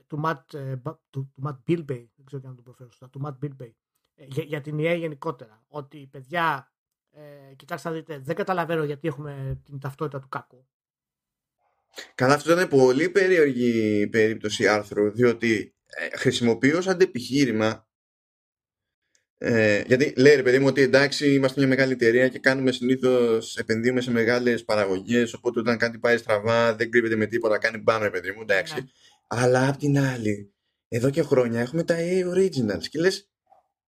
του 0.07 0.21
Matt, 0.25 0.53
ε, 0.53 0.75
του, 1.09 1.31
του 1.33 1.43
Matt 1.45 1.57
Bilbey, 1.67 2.05
δεν 2.15 2.25
ξέρω 2.25 2.41
αν 2.45 2.55
το 2.55 2.61
προφέρω 2.61 2.89
σωστά, 2.89 3.09
του 3.09 3.21
Matt 3.25 3.45
Bilbey, 3.45 3.71
ε, 4.15 4.25
για, 4.25 4.43
για 4.43 4.61
την 4.61 4.77
EA 4.79 4.95
γενικότερα. 4.97 5.63
Ότι 5.67 6.07
παιδιά 6.11 6.71
ε, 7.11 7.53
κοιτάξτε 7.55 7.89
να 7.89 7.95
δείτε, 7.95 8.19
δεν 8.19 8.35
καταλαβαίνω 8.35 8.83
γιατί 8.83 9.07
έχουμε 9.07 9.61
την 9.65 9.79
ταυτότητα 9.79 10.19
του 10.19 10.29
κακού. 10.29 10.65
Καλά, 12.15 12.33
αυτό 12.33 12.51
ήταν 12.51 12.67
πολύ 12.67 13.09
περίεργη 13.09 14.07
περίπτωση 14.07 14.67
άρθρου, 14.67 15.11
διότι 15.11 15.75
ε, 15.85 16.17
χρησιμοποιώ 16.17 16.77
ως 16.77 16.87
αντεπιχείρημα 16.87 17.85
ε, 19.43 19.83
γιατί 19.87 20.13
λέει 20.17 20.35
ρε 20.35 20.43
παιδί 20.43 20.59
μου 20.59 20.65
ότι 20.67 20.81
εντάξει 20.81 21.33
είμαστε 21.33 21.59
μια 21.59 21.69
μεγάλη 21.69 21.91
εταιρεία 21.91 22.27
και 22.27 22.39
κάνουμε 22.39 22.71
συνήθως 22.71 23.57
επενδύουμε 23.57 24.01
σε 24.01 24.11
μεγάλες 24.11 24.63
παραγωγές. 24.63 25.33
Οπότε 25.33 25.59
όταν 25.59 25.77
κάτι 25.77 25.97
πάει 25.97 26.17
στραβά 26.17 26.75
δεν 26.75 26.91
κρύβεται 26.91 27.15
με 27.15 27.25
τίποτα, 27.25 27.57
κάνει 27.57 27.77
μπάνο 27.77 28.03
ρε 28.03 28.09
παιδί 28.09 28.31
μου, 28.31 28.41
εντάξει. 28.41 28.73
Ναι. 28.73 28.81
Αλλά 29.27 29.67
απ' 29.67 29.77
την 29.77 29.99
άλλη, 29.99 30.53
εδώ 30.87 31.09
και 31.09 31.21
χρόνια 31.21 31.61
έχουμε 31.61 31.83
τα 31.83 31.95
A 31.99 32.35
Originals 32.35 32.87
και 32.89 32.99
λες, 32.99 33.29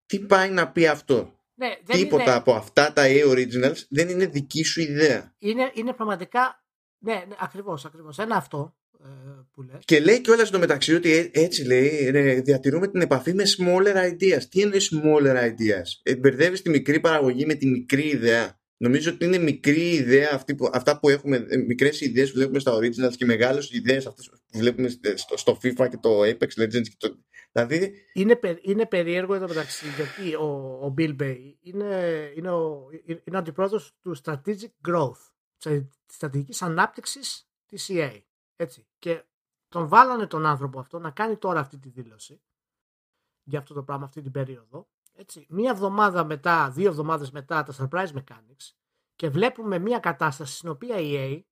τι 0.06 0.18
πάει 0.20 0.50
να 0.50 0.72
πει 0.72 0.86
αυτό; 0.86 1.40
Ναι, 1.54 1.76
Τίποτα 1.86 2.22
είναι... 2.22 2.32
από 2.32 2.52
αυτά 2.54 2.92
τα 2.92 3.02
A 3.06 3.30
Originals 3.30 3.76
δεν 3.88 4.08
είναι 4.08 4.26
δική 4.26 4.64
σου 4.64 4.80
ιδέα. 4.80 5.34
Είναι, 5.38 5.70
είναι 5.74 5.92
πραγματικά. 5.92 6.64
Ναι, 6.98 7.24
ναι 7.28 7.34
ακριβώς, 7.38 7.84
ακριβώς. 7.84 8.18
Ένα 8.18 8.36
αυτό 8.36 8.76
ε, 9.04 9.08
που 9.52 9.62
λες. 9.62 9.78
Και 9.84 10.00
λέει 10.00 10.20
κιόλας 10.20 10.48
στο 10.48 10.58
μεταξύ 10.58 10.94
ότι 10.94 11.30
έτσι 11.34 11.64
λέει, 11.64 12.10
ρε, 12.10 12.40
διατηρούμε 12.40 12.88
την 12.88 13.00
επαφή 13.00 13.34
με 13.34 13.44
smaller 13.58 13.96
ideas. 13.96 14.42
Τι 14.48 14.60
είναι 14.60 14.76
smaller 14.76 15.36
ideas; 15.36 16.00
Ε, 16.02 16.16
μπερδεύεις 16.16 16.62
τη 16.62 16.70
μικρή 16.70 17.00
παραγωγή 17.00 17.46
με 17.46 17.54
τη 17.54 17.66
μικρή 17.66 18.06
ιδέα. 18.08 18.58
Νομίζω 18.76 19.10
ότι 19.10 19.24
είναι 19.24 19.38
μικρή 19.38 19.90
ιδέα 19.90 20.30
αυτή 20.32 20.54
που, 20.54 20.70
αυτά 20.72 20.98
που 20.98 21.08
έχουμε, 21.08 21.46
ε, 21.48 21.56
μικρές 21.56 22.00
ιδέες 22.00 22.30
που 22.30 22.36
βλέπουμε 22.36 22.58
στα 22.58 22.76
Originals 22.76 23.16
και 23.16 23.24
μεγάλες 23.24 23.70
ιδέες 23.70 24.06
αυτές 24.06 24.28
που 24.28 24.58
βλέπουμε 24.58 24.88
στο, 25.14 25.36
στο 25.36 25.58
FIFA 25.62 25.88
και 25.90 25.98
το 26.00 26.20
Apex 26.20 26.62
Legends. 26.62 26.88
Και 26.88 26.96
το, 26.98 27.18
δηλαδή... 27.54 27.94
είναι, 28.12 28.40
είναι 28.62 28.86
περίεργο 28.86 29.34
εδώ 29.34 29.48
μεταξύ 29.48 29.86
γιατί 29.88 30.34
ο, 30.34 30.44
ο 30.82 30.94
Bill 30.98 31.16
Bay 31.20 31.54
είναι, 31.60 32.32
είναι 32.36 32.50
ο, 32.50 32.88
είναι 33.04 33.36
ο 33.36 33.38
αντιπρόεδρος 33.38 33.96
του 34.00 34.16
Strategic 34.24 34.88
Growth, 34.88 35.32
της 35.56 35.82
στρατηγικής 36.06 36.62
ανάπτυξης 36.62 37.48
της 37.66 37.90
EA. 37.92 38.20
Έτσι. 38.56 38.86
Και 38.98 39.24
τον 39.68 39.88
βάλανε 39.88 40.26
τον 40.26 40.46
άνθρωπο 40.46 40.78
αυτό 40.78 40.98
να 40.98 41.10
κάνει 41.10 41.36
τώρα 41.36 41.60
αυτή 41.60 41.78
τη 41.78 41.88
δήλωση 41.88 42.42
για 43.42 43.58
αυτό 43.58 43.74
το 43.74 43.82
πράγμα 43.82 44.04
αυτή 44.04 44.22
την 44.22 44.30
περίοδο 44.30 44.88
έτσι, 45.16 45.46
μία 45.48 45.70
εβδομάδα 45.70 46.24
μετά, 46.24 46.70
δύο 46.70 46.88
εβδομάδες 46.88 47.30
μετά 47.30 47.62
τα 47.62 47.74
Surprise 47.78 48.12
Mechanics 48.12 48.72
και 49.16 49.28
βλέπουμε 49.28 49.78
μία 49.78 49.98
κατάσταση 49.98 50.56
στην 50.56 50.68
οποία 50.68 50.96
η 50.96 51.12
EA 51.14 51.42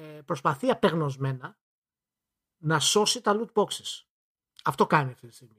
ε, 0.00 0.20
προσπαθεί 0.24 0.70
απεγνωσμένα 0.70 1.58
να 2.56 2.78
σώσει 2.78 3.20
τα 3.20 3.40
loot 3.40 3.62
boxes. 3.62 4.04
Αυτό 4.64 4.86
κάνει 4.86 5.10
αυτή 5.12 5.26
τη 5.26 5.34
στιγμή. 5.34 5.56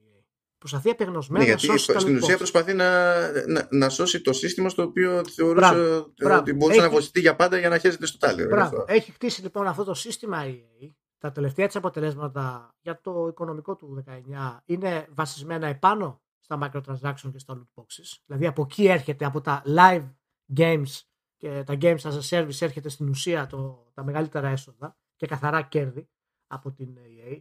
Προσπαθεί 0.57 0.89
απεγνωσμένα 0.89 1.45
ναι, 1.45 1.51
να 1.51 1.57
σώσει 1.57 1.87
τα 1.87 1.93
loot 1.93 1.97
boxes. 1.97 2.01
Στην 2.01 2.15
ουσία 2.15 2.37
προσπαθεί 2.37 2.73
να, 2.73 3.31
να, 3.47 3.67
να, 3.71 3.89
σώσει 3.89 4.21
το 4.21 4.33
σύστημα 4.33 4.69
στο 4.69 4.83
οποίο 4.83 5.23
θεωρούσε 5.35 6.05
ότι 6.37 6.53
μπορούσε 6.53 6.81
να 6.81 6.89
βοηθήσει 6.89 7.19
για 7.19 7.35
πάντα 7.35 7.57
για 7.57 7.69
να 7.69 7.77
χέζεται 7.77 8.05
στο 8.05 8.17
τάλιο. 8.17 8.49
Έχει 8.87 9.11
χτίσει 9.11 9.41
λοιπόν 9.41 9.67
αυτό 9.67 9.83
το 9.83 9.93
σύστημα 9.93 10.47
η 10.47 10.63
EA. 10.81 10.89
Τα 11.17 11.31
τελευταία 11.31 11.67
της 11.67 11.75
αποτελέσματα 11.75 12.75
για 12.81 13.01
το 13.01 13.27
οικονομικό 13.27 13.75
του 13.75 14.03
19 14.07 14.57
είναι 14.65 15.07
βασισμένα 15.09 15.67
επάνω 15.67 16.21
στα 16.39 16.59
microtransactions 16.61 17.31
και 17.31 17.39
στα 17.39 17.53
loot 17.57 17.81
boxes. 17.81 18.17
Δηλαδή 18.25 18.47
από 18.47 18.61
εκεί 18.61 18.87
έρχεται, 18.87 19.25
από 19.25 19.41
τα 19.41 19.63
live 19.65 20.09
games 20.55 21.01
και 21.37 21.63
τα 21.63 21.77
games 21.81 21.99
as 21.99 22.11
a 22.11 22.29
service 22.29 22.61
έρχεται 22.61 22.89
στην 22.89 23.09
ουσία 23.09 23.47
το, 23.47 23.91
τα 23.93 24.03
μεγαλύτερα 24.03 24.47
έσοδα 24.47 24.97
και 25.15 25.27
καθαρά 25.27 25.61
κέρδη 25.61 26.09
από 26.47 26.71
την 26.71 26.97
EA. 26.97 27.39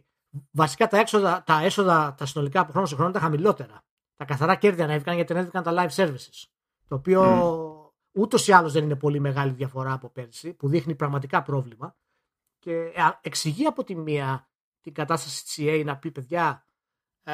Βασικά 0.51 0.87
τα, 0.87 0.97
έξοδα, 0.97 1.43
τα 1.45 1.61
έσοδα 1.63 2.15
τα 2.17 2.25
συνολικά 2.25 2.59
από 2.59 2.71
χρόνο 2.71 2.87
σε 2.87 2.95
χρόνο 2.95 3.09
ήταν 3.09 3.21
χαμηλότερα. 3.21 3.83
Τα 4.15 4.25
καθαρά 4.25 4.55
κέρδη 4.55 4.81
ανέβηκαν 4.81 5.15
γιατί 5.15 5.33
ανέβηκαν 5.33 5.63
τα 5.63 5.73
live 5.75 5.95
services. 5.95 6.43
Το 6.87 6.95
οποίο 6.95 7.21
mm. 7.23 8.21
ούτως 8.21 8.47
ή 8.47 8.51
άλλως 8.51 8.73
δεν 8.73 8.83
είναι 8.83 8.95
πολύ 8.95 9.19
μεγάλη 9.19 9.51
διαφορά 9.51 9.93
από 9.93 10.09
πέρσι, 10.09 10.53
που 10.53 10.67
δείχνει 10.67 10.95
πραγματικά 10.95 11.41
πρόβλημα. 11.41 11.95
Και 12.59 12.93
εξηγεί 13.21 13.65
από 13.65 13.83
τη 13.83 13.95
μία 13.95 14.49
την 14.81 14.93
κατάσταση 14.93 15.43
της 15.43 15.57
EA 15.59 15.81
να 15.85 15.97
πει 15.97 16.11
παιδιά, 16.11 16.65
ε, 17.23 17.33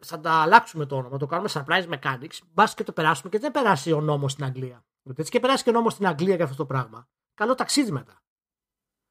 θα 0.00 0.20
τα 0.20 0.32
αλλάξουμε 0.32 0.86
το 0.86 0.96
όνομα, 0.96 1.18
το 1.18 1.26
κάνουμε 1.26 1.48
surprise 1.52 1.88
mechanics, 1.88 2.38
μπας 2.52 2.74
και 2.74 2.84
το 2.84 2.92
περάσουμε 2.92 3.30
και 3.30 3.38
δεν 3.38 3.50
περάσει 3.50 3.92
ο 3.92 4.00
νόμος 4.00 4.32
στην 4.32 4.44
Αγγλία. 4.44 4.84
Γιατί 5.02 5.20
έτσι 5.20 5.32
και 5.32 5.40
περάσει 5.40 5.64
και 5.64 5.70
ο 5.70 5.72
νόμος 5.72 5.92
στην 5.92 6.06
Αγγλία 6.06 6.34
για 6.34 6.44
αυτό 6.44 6.56
το 6.56 6.66
πράγμα. 6.66 7.08
Καλό 7.34 7.54
ταξίδι 7.54 7.90
μετά. 7.90 8.22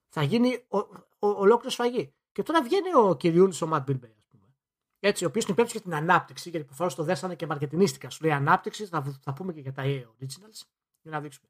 Θα 0.08 0.24
γίνει 0.24 0.66
ο, 0.68 0.78
ο, 0.78 0.88
ολόκληρο 1.20 1.70
σφαγή. 1.70 2.16
Και 2.38 2.44
τώρα 2.44 2.64
βγαίνει 2.64 2.94
ο 2.96 3.16
κυριούλης 3.16 3.62
ο 3.62 3.68
Ματ 3.68 3.84
Μπιλμπέι, 3.84 4.16
ας 4.18 4.26
πούμε. 4.30 4.56
Έτσι, 5.00 5.24
ο 5.24 5.28
οποίος 5.28 5.44
είναι 5.44 5.54
υπεύθυνο 5.54 5.82
για 5.84 5.92
την 5.92 6.10
ανάπτυξη, 6.10 6.50
γιατί 6.50 6.66
προφανώς 6.66 6.96
το 6.96 7.04
δέσανε 7.04 7.36
και 7.36 7.46
μαρκετινίστικα. 7.46 8.10
Σου 8.10 8.24
λέει 8.24 8.34
ανάπτυξη, 8.34 8.86
θα, 8.86 9.20
θα 9.22 9.34
πούμε 9.34 9.54
και 9.54 9.60
για 9.60 9.72
τα 9.74 9.84
EA 9.86 10.04
Originals, 10.04 10.62
για 11.02 11.12
να 11.12 11.22
δείξουμε. 11.22 11.48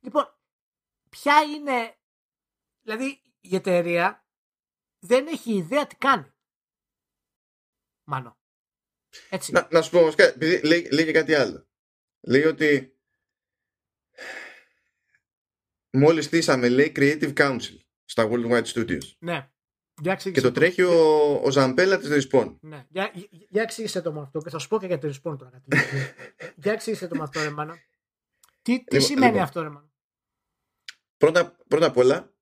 Λοιπόν, 0.00 0.38
ποια 1.08 1.42
είναι. 1.42 1.96
Δηλαδή, 2.82 3.22
η 3.40 3.54
εταιρεία 3.54 4.26
δεν 4.98 5.26
έχει 5.26 5.52
ιδέα 5.52 5.86
τι 5.86 5.96
κάνει. 5.96 6.32
Μάνο. 8.04 8.38
Έτσι. 9.30 9.52
Να, 9.52 9.68
να 9.70 9.82
σου 9.82 9.90
πω 9.90 9.98
όμως 9.98 10.14
επειδή 10.14 10.66
λέει, 10.66 10.88
λέει 10.92 11.04
και 11.04 11.12
κάτι 11.12 11.34
άλλο. 11.34 11.68
Λέει 12.20 12.44
ότι 12.44 12.98
μόλις 15.90 16.24
στήσαμε 16.24 16.68
λέει 16.68 16.92
Creative 16.96 17.34
Council 17.34 17.78
στα 18.04 18.28
Worldwide 18.30 18.64
Studios. 18.64 19.12
Ναι. 19.18 19.50
Και 20.32 20.40
το 20.40 20.52
τρέχει 20.52 20.82
ο, 20.82 21.32
ο 21.44 21.50
Ζαμπέλα 21.50 21.98
της 21.98 22.08
Respawn. 22.10 22.54
Ναι. 22.60 22.86
Για, 22.88 23.12
για 23.48 23.62
εξήγησε 23.62 24.02
το 24.02 24.12
με 24.12 24.20
αυτό 24.20 24.40
και 24.40 24.50
θα 24.50 24.58
σου 24.58 24.68
πω 24.68 24.78
και 24.78 24.86
για 24.86 24.98
τη 24.98 25.08
Respawn 25.08 25.38
τώρα. 25.38 25.62
για 26.62 26.72
εξήγησε 26.72 27.06
το 27.06 27.16
με 27.16 27.22
αυτό 27.22 27.42
ρε 27.42 27.50
μάνα. 27.50 27.78
Τι, 28.62 28.78
τι 28.84 28.94
λοιπόν, 28.94 29.00
σημαίνει 29.00 29.26
λοιπόν. 29.26 29.42
αυτό 29.42 29.62
ρε 29.62 29.68
μάνα; 29.68 29.90
Πρώτα, 31.16 31.56
πρώτα 31.68 31.86
απ' 31.86 31.96
όλα 31.96 32.32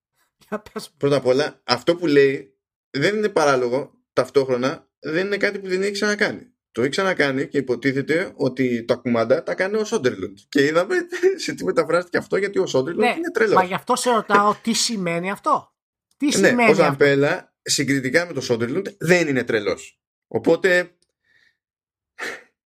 πρώτα 0.98 1.16
απ' 1.16 1.26
όλα 1.26 1.60
αυτό 1.64 1.96
που 1.96 2.06
λέει 2.06 2.58
δεν 2.90 3.16
είναι 3.16 3.28
παράλογο 3.28 3.92
ταυτόχρονα 4.12 4.88
δεν 4.98 5.26
είναι 5.26 5.36
κάτι 5.36 5.58
που 5.58 5.68
δεν 5.68 5.82
έχει 5.82 5.92
ξανακάνει. 5.92 6.50
Το 6.72 6.82
έχει 6.82 6.90
ξανακάνει 6.90 7.48
και 7.48 7.58
υποτίθεται 7.58 8.32
ότι 8.36 8.84
τα 8.84 8.94
κουμάντα 8.94 9.42
τα 9.42 9.54
κάνει 9.54 9.76
ο 9.76 9.84
Σόντερλουντ. 9.84 10.38
Και 10.48 10.64
είδαμε 10.64 10.94
σε 11.44 11.54
τι 11.54 11.64
μεταφράστηκε 11.64 12.16
αυτό 12.16 12.36
γιατί 12.36 12.58
ο 12.58 12.66
Σόντερλουντ 12.66 13.04
ναι, 13.04 13.14
είναι 13.16 13.30
τρελός. 13.30 13.54
Μα 13.54 13.64
γι' 13.64 13.74
αυτό 13.74 13.96
σε 13.96 14.10
ρωτάω 14.10 14.54
τι 14.62 14.72
σημαίνει 14.72 15.30
αυτό; 15.30 15.75
Τι 16.16 16.26
ναι, 16.26 16.32
σημαίνει 16.32 16.70
ο 16.70 16.74
Ζαμπέλα 16.74 17.54
συγκριτικά 17.62 18.26
με 18.26 18.32
τον 18.32 18.42
Σόντερλουντ 18.42 18.88
δεν 18.98 19.28
είναι 19.28 19.44
τρελός. 19.44 20.00
Οπότε. 20.26 20.90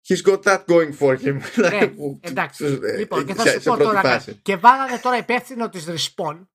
He's 0.08 0.22
got 0.22 0.42
that 0.42 0.64
going 0.66 0.92
for 0.98 1.18
him. 1.18 1.40
Ναι, 1.56 1.94
εντάξει. 2.30 2.64
λοιπόν, 2.96 3.26
και 3.26 3.34
θα 3.34 3.50
σου 3.50 3.60
πω 3.60 3.76
τώρα 3.76 4.00
κάτι. 4.00 4.34
Και 4.34 4.56
βάλανε 4.56 4.98
τώρα 4.98 5.16
υπεύθυνο 5.16 5.68
της 5.68 5.86
Respawn, 5.88 6.46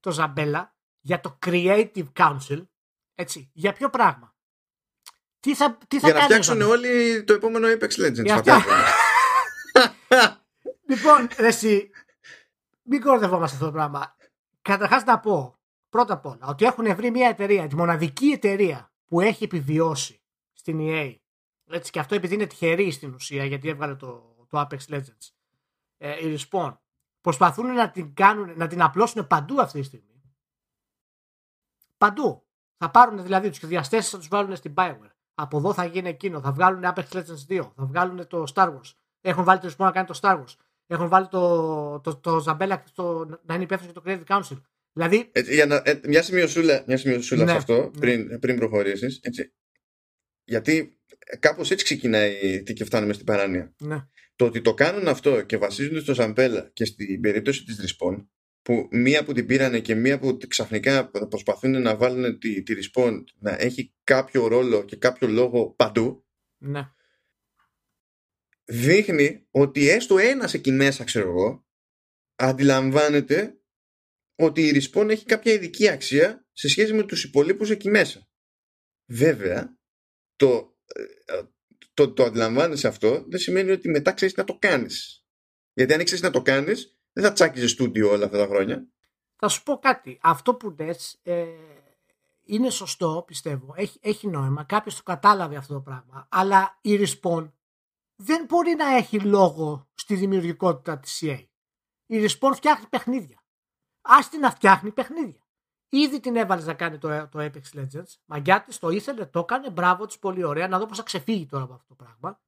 το 0.00 0.10
Ζαμπέλα, 0.10 0.76
για 1.00 1.20
το 1.20 1.38
Creative 1.46 2.12
Council. 2.16 2.66
Έτσι. 3.14 3.50
Για 3.52 3.72
ποιο 3.72 3.90
πράγμα. 3.90 4.34
Τι 5.40 5.54
θα, 5.54 5.78
τι 5.88 6.00
θα 6.00 6.08
Για 6.08 6.18
να 6.18 6.24
φτιάξουν 6.24 6.62
όλοι 6.62 7.24
το 7.24 7.32
επόμενο 7.32 7.68
Apex 7.68 8.06
Legends. 8.06 8.24
Για 8.24 8.42
λοιπόν, 10.88 11.28
εσύ, 11.36 11.90
μην 12.82 13.00
κορδευόμαστε 13.00 13.56
αυτό 13.56 13.66
το 13.66 13.72
πράγμα. 13.72 14.16
Καταρχάς 14.70 15.04
να 15.04 15.20
πω 15.20 15.54
πρώτα 15.88 16.14
απ' 16.14 16.26
όλα 16.26 16.46
ότι 16.46 16.64
έχουν 16.64 16.94
βρει 16.94 17.10
μια 17.10 17.28
εταιρεία, 17.28 17.66
τη 17.66 17.76
μοναδική 17.76 18.26
εταιρεία 18.26 18.92
που 19.04 19.20
έχει 19.20 19.44
επιβιώσει 19.44 20.22
στην 20.52 20.78
EA. 20.80 21.14
Έτσι, 21.70 21.90
και 21.90 21.98
αυτό 21.98 22.14
επειδή 22.14 22.34
είναι 22.34 22.46
τυχερή 22.46 22.90
στην 22.90 23.14
ουσία 23.14 23.44
γιατί 23.44 23.68
έβγαλε 23.68 23.94
το, 23.94 24.36
το 24.48 24.60
Apex 24.60 24.78
Legends. 24.88 25.30
Ε, 25.96 26.28
η 26.28 26.38
Respawn. 26.38 26.76
Προσπαθούν 27.20 27.74
να 27.74 27.90
την, 27.90 28.14
κάνουν, 28.14 28.56
να 28.56 28.66
την 28.66 28.82
απλώσουν 28.82 29.26
παντού 29.26 29.60
αυτή 29.60 29.80
τη 29.80 29.86
στιγμή. 29.86 30.22
Παντού. 31.98 32.46
Θα 32.76 32.90
πάρουν 32.90 33.22
δηλαδή 33.22 33.48
τους 33.48 33.56
σχεδιαστέ 33.56 34.00
θα 34.00 34.18
τους 34.18 34.28
βάλουν 34.28 34.56
στην 34.56 34.74
Bioware. 34.76 35.10
Από 35.34 35.56
εδώ 35.56 35.72
θα 35.74 35.84
γίνει 35.84 36.08
εκείνο. 36.08 36.40
Θα 36.40 36.52
βγάλουν 36.52 36.82
Apex 36.84 37.08
Legends 37.12 37.46
2. 37.48 37.70
Θα 37.76 37.84
βγάλουν 37.84 38.26
το 38.26 38.44
Star 38.54 38.68
Wars. 38.68 38.94
Έχουν 39.20 39.44
βάλει 39.44 39.60
το 39.60 39.74
να 39.76 39.90
κάνει 39.90 40.06
το 40.06 40.18
Star 40.22 40.38
Wars. 40.38 40.54
Έχουν 40.92 41.08
βάλει 41.08 41.28
το, 41.28 42.00
το, 42.00 42.16
το 42.16 42.44
Zambella 42.46 42.76
το, 42.94 43.24
να 43.44 43.54
είναι 43.54 43.62
υπεύθυνος 43.62 43.92
για 43.92 44.02
το 44.02 44.02
Creative 44.04 44.36
Council. 44.36 44.60
Δηλαδή. 44.92 45.28
Έτσι, 45.32 45.54
για 45.54 45.66
να, 45.66 45.82
ε, 45.84 46.00
μια 46.04 46.22
σημειωσούλα, 46.22 46.84
μια 46.86 46.96
σημειωσούλα 46.96 47.44
ναι, 47.44 47.50
σε 47.50 47.56
αυτό 47.56 47.74
ναι. 47.74 48.00
πριν, 48.00 48.38
πριν 48.38 48.56
προχωρήσεις. 48.56 49.20
Γιατί 50.44 51.00
κάπως 51.38 51.70
έτσι 51.70 51.84
ξεκινάει 51.84 52.62
τι 52.62 52.72
και 52.72 52.84
φτάνουμε 52.84 53.12
στην 53.12 53.26
παράνοια. 53.26 53.74
Ναι. 53.78 54.06
Το 54.36 54.44
ότι 54.44 54.60
το 54.60 54.74
κάνουν 54.74 55.08
αυτό 55.08 55.42
και 55.42 55.56
βασίζονται 55.56 56.00
στο 56.00 56.14
Ζαμπέλα 56.14 56.70
και 56.72 56.84
στην 56.84 57.20
περίπτωση 57.20 57.64
της 57.64 57.80
Respawn, 57.80 58.26
που 58.62 58.88
μία 58.90 59.24
που 59.24 59.32
την 59.32 59.46
πήρανε 59.46 59.80
και 59.80 59.94
μία 59.94 60.18
που 60.18 60.38
ξαφνικά 60.48 61.10
προσπαθούν 61.10 61.82
να 61.82 61.96
βάλουν 61.96 62.38
τη, 62.38 62.62
τη 62.62 62.74
Respawn 62.76 63.22
να 63.38 63.56
έχει 63.58 63.94
κάποιο 64.04 64.46
ρόλο 64.46 64.84
και 64.84 64.96
κάποιο 64.96 65.28
λόγο 65.28 65.70
παντού. 65.70 66.24
Ναι. 66.58 66.90
Δείχνει 68.72 69.46
ότι 69.50 69.88
έστω 69.88 70.18
ένας 70.18 70.54
εκεί 70.54 70.70
μέσα, 70.70 71.04
ξέρω 71.04 71.28
εγώ, 71.28 71.66
αντιλαμβάνεται 72.36 73.60
ότι 74.34 74.62
η 74.62 74.72
Respawn 74.74 75.08
έχει 75.08 75.24
κάποια 75.24 75.52
ειδική 75.52 75.88
αξία 75.88 76.46
σε 76.52 76.68
σχέση 76.68 76.92
με 76.92 77.02
τους 77.02 77.24
υπολείπους 77.24 77.70
εκεί 77.70 77.90
μέσα. 77.90 78.28
Βέβαια, 79.06 79.78
το, 80.36 80.76
ε, 81.26 81.42
το, 81.94 82.12
το 82.12 82.24
αντιλαμβάνεσαι 82.24 82.88
αυτό 82.88 83.24
δεν 83.28 83.38
σημαίνει 83.38 83.70
ότι 83.70 83.88
μετά 83.88 84.12
ξέρεις 84.12 84.34
να 84.34 84.44
το 84.44 84.56
κάνεις. 84.58 85.24
Γιατί 85.72 85.92
αν 85.92 86.04
ξέρεις 86.04 86.22
να 86.22 86.30
το 86.30 86.42
κάνεις, 86.42 86.98
δεν 87.12 87.24
θα 87.24 87.32
τσάκιζε 87.32 87.68
στούντιο 87.68 88.10
όλα 88.10 88.24
αυτά 88.24 88.38
τα 88.38 88.46
χρόνια. 88.46 88.88
Θα 89.36 89.48
σου 89.48 89.62
πω 89.62 89.78
κάτι. 89.78 90.18
Αυτό 90.22 90.54
που 90.54 90.74
λες 90.78 91.20
ε, 91.22 91.44
είναι 92.44 92.70
σωστό, 92.70 93.24
πιστεύω. 93.26 93.74
Έχει, 93.76 93.98
έχει 94.02 94.28
νόημα. 94.28 94.64
Κάποιος 94.64 94.96
το 94.96 95.02
κατάλαβε 95.02 95.56
αυτό 95.56 95.74
το 95.74 95.80
πράγμα. 95.80 96.28
Αλλά 96.30 96.78
η 96.80 96.98
Respawn 96.98 97.50
δεν 98.22 98.44
μπορεί 98.44 98.74
να 98.74 98.96
έχει 98.96 99.20
λόγο 99.20 99.88
στη 99.94 100.14
δημιουργικότητα 100.14 100.98
της 100.98 101.22
EA. 101.24 101.44
Η 102.06 102.26
Respawn 102.26 102.52
φτιάχνει 102.54 102.86
παιχνίδια. 102.86 103.44
Άστι 104.00 104.38
να 104.38 104.50
φτιάχνει 104.50 104.90
παιχνίδια. 104.92 105.46
Ήδη 105.88 106.20
την 106.20 106.36
έβαλες 106.36 106.66
να 106.66 106.74
κάνει 106.74 106.98
το, 106.98 107.28
το 107.28 107.38
Apex 107.38 107.78
Legends. 107.78 108.14
Μαγκιά 108.24 108.62
της 108.62 108.78
το 108.78 108.88
ήθελε, 108.88 109.26
το 109.26 109.38
έκανε. 109.38 109.70
Μπράβο 109.70 110.06
της, 110.06 110.18
πολύ 110.18 110.44
ωραία. 110.44 110.68
Να 110.68 110.78
δω 110.78 110.86
πώς 110.86 110.96
θα 110.96 111.02
ξεφύγει 111.02 111.46
τώρα 111.46 111.64
από 111.64 111.74
αυτό 111.74 111.94
το 111.94 112.04
πράγμα. 112.04 112.40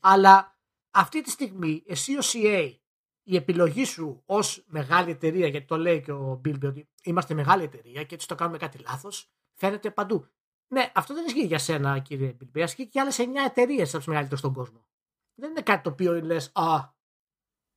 Αλλά 0.00 0.58
αυτή 0.90 1.20
τη 1.20 1.30
στιγμή, 1.30 1.84
εσύ 1.86 2.16
ως 2.16 2.34
EA, 2.36 2.74
η 3.22 3.36
επιλογή 3.36 3.84
σου 3.84 4.22
ως 4.26 4.64
μεγάλη 4.66 5.10
εταιρεία, 5.10 5.46
γιατί 5.46 5.66
το 5.66 5.76
λέει 5.76 6.00
και 6.00 6.12
ο 6.12 6.38
Μπίλμπι 6.40 6.66
ότι 6.66 6.88
είμαστε 7.02 7.34
μεγάλη 7.34 7.62
εταιρεία 7.62 8.04
και 8.04 8.14
έτσι 8.14 8.28
το 8.28 8.34
κάνουμε 8.34 8.58
κάτι 8.58 8.78
λάθος, 8.78 9.30
φαίνεται 9.54 9.90
παντού. 9.90 10.28
Ναι, 10.74 10.92
αυτό 10.94 11.14
δεν 11.14 11.24
ισχύει 11.26 11.46
για 11.46 11.58
σένα, 11.58 11.98
κύριε 11.98 12.32
Μπίλμπι. 12.32 12.62
Ισχύει 12.62 12.88
και 12.88 13.00
άλλες 13.00 13.18
9 13.18 13.22
εταιρείες 13.46 13.88
από 13.88 13.98
τις 13.98 14.06
μεγαλύτερες 14.06 14.38
στον 14.38 14.52
κόσμο. 14.52 14.86
Δεν 15.34 15.50
είναι 15.50 15.62
κάτι 15.62 15.82
το 15.82 15.90
οποίο 15.90 16.22
λες, 16.22 16.50
Α, 16.54 16.94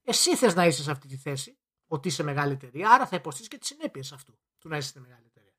εσύ 0.04 0.36
θες 0.36 0.56
να 0.56 0.66
είσαι 0.66 0.84
σε 0.84 0.92
αυτή 0.92 1.08
τη 1.08 1.18
θέση, 1.18 1.60
ότι 1.88 2.08
είσαι 2.08 2.24
μεγάλη 2.24 2.54
εταιρεία, 2.54 2.92
άρα 2.92 3.08
θα 3.08 3.16
υποστείς 3.16 3.48
και 3.48 3.58
τις 3.58 3.68
συνέπειες 3.68 4.12
αυτού 4.12 4.40
του 4.58 4.70
να 4.70 4.78
είσαι 4.78 4.88
στη 4.88 5.00
μεγάλη 5.00 5.26
εταιρεία. 5.26 5.56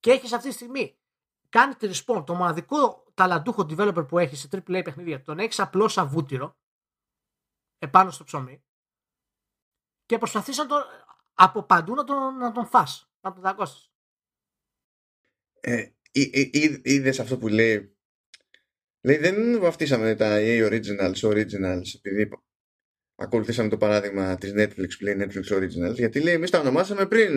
Και 0.00 0.10
έχεις 0.10 0.32
αυτή 0.32 0.48
τη 0.48 0.54
στιγμή 0.54 0.98
κάνει 1.48 1.74
τη 1.74 1.88
respawn, 1.92 2.26
το 2.26 2.34
μοναδικό 2.34 3.04
ταλαντούχο 3.14 3.62
developer 3.62 4.08
που 4.08 4.18
έχεις 4.18 4.40
σε 4.40 4.48
AAA 4.52 4.80
παιχνίδια, 4.84 5.22
τον 5.22 5.38
έχεις 5.38 5.60
απλώς 5.60 5.92
σαν 5.92 6.08
βούτυρο 6.08 6.56
επάνω 7.78 8.10
στο 8.10 8.24
ψωμί 8.24 8.64
και 10.06 10.18
προσπαθείς 10.18 10.56
να 10.56 10.66
τον, 10.66 10.82
από 11.34 11.62
παντού 11.62 11.94
να 11.94 12.04
τον, 12.04 12.36
να 12.36 12.52
τον 12.52 12.66
φας, 12.66 13.10
να 13.20 13.32
τον 13.32 13.42
δαγκώσεις. 13.42 13.92
Ε, 15.60 15.92
Είδες 16.82 17.20
αυτό 17.20 17.38
που 17.38 17.48
λέει. 17.48 17.96
Λέει 19.00 19.16
δεν 19.16 19.60
βαφτίσαμε 19.60 20.14
τα 20.14 20.36
EA 20.40 20.70
Originals, 20.70 21.20
Originals, 21.20 21.94
επειδή 21.94 22.28
ακολουθήσαμε 23.14 23.68
το 23.68 23.76
παράδειγμα 23.76 24.36
της 24.36 24.52
Netflix 24.56 24.88
που 24.98 25.04
λέει 25.04 25.16
Netflix 25.18 25.56
Originals, 25.56 25.94
γιατί 25.94 26.20
λέει 26.20 26.34
εμείς 26.34 26.50
τα 26.50 26.58
ονομάσαμε 26.58 27.06
πριν 27.06 27.32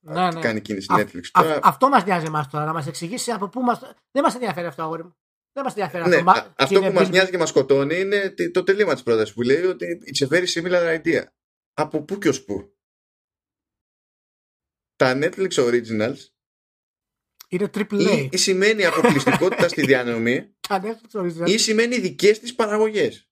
ναι, 0.00 0.30
ναι. 0.30 0.40
κάνει 0.40 0.60
κίνηση 0.60 0.86
Netflix. 0.90 1.20
τώρα... 1.32 1.58
αυτό 1.62 1.88
μας 1.88 2.04
νοιάζει 2.04 2.26
εμάς 2.26 2.48
τώρα, 2.48 2.64
να 2.64 2.72
μας 2.72 2.86
εξηγήσει 2.86 3.30
από 3.30 3.48
πού 3.48 3.60
μας... 3.60 3.80
Δεν 4.10 4.22
μας 4.22 4.34
ενδιαφέρει 4.34 4.66
αυτό, 4.66 4.82
αγόρι 4.82 5.02
μου. 5.02 5.16
Δεν 5.52 5.64
μας 5.64 5.74
ενδιαφέρει 5.74 6.08
ναι, 6.08 6.30
αυτό. 6.30 6.52
αυτό 6.56 6.80
που 6.80 6.92
μας 6.92 7.10
νοιάζει 7.10 7.30
και 7.30 7.38
μας 7.38 7.48
σκοτώνει 7.48 8.00
είναι 8.00 8.34
το 8.52 8.62
τελείωμα 8.62 8.92
της 8.92 9.02
πρότασης 9.02 9.34
που 9.34 9.42
λέει 9.42 9.64
ότι 9.64 10.02
it's 10.06 10.26
a 10.26 10.28
very 10.28 10.46
similar 10.46 11.00
idea. 11.02 11.24
Από 11.74 12.02
πού 12.02 12.18
και 12.18 12.28
ως 12.28 12.44
πού. 12.44 12.74
Τα 14.96 15.18
Netflix 15.22 15.48
Originals 15.50 16.16
είναι 17.50 17.70
triple 17.74 18.08
A. 18.08 18.28
Ή, 18.30 18.36
σημαίνει 18.36 18.84
αποκλειστικότητα 18.84 19.68
στη 19.68 19.86
διανομή 19.86 20.54
ή 21.52 21.58
σημαίνει 21.58 21.98
δικές 21.98 22.38
της 22.38 22.54
παραγωγές 22.54 23.28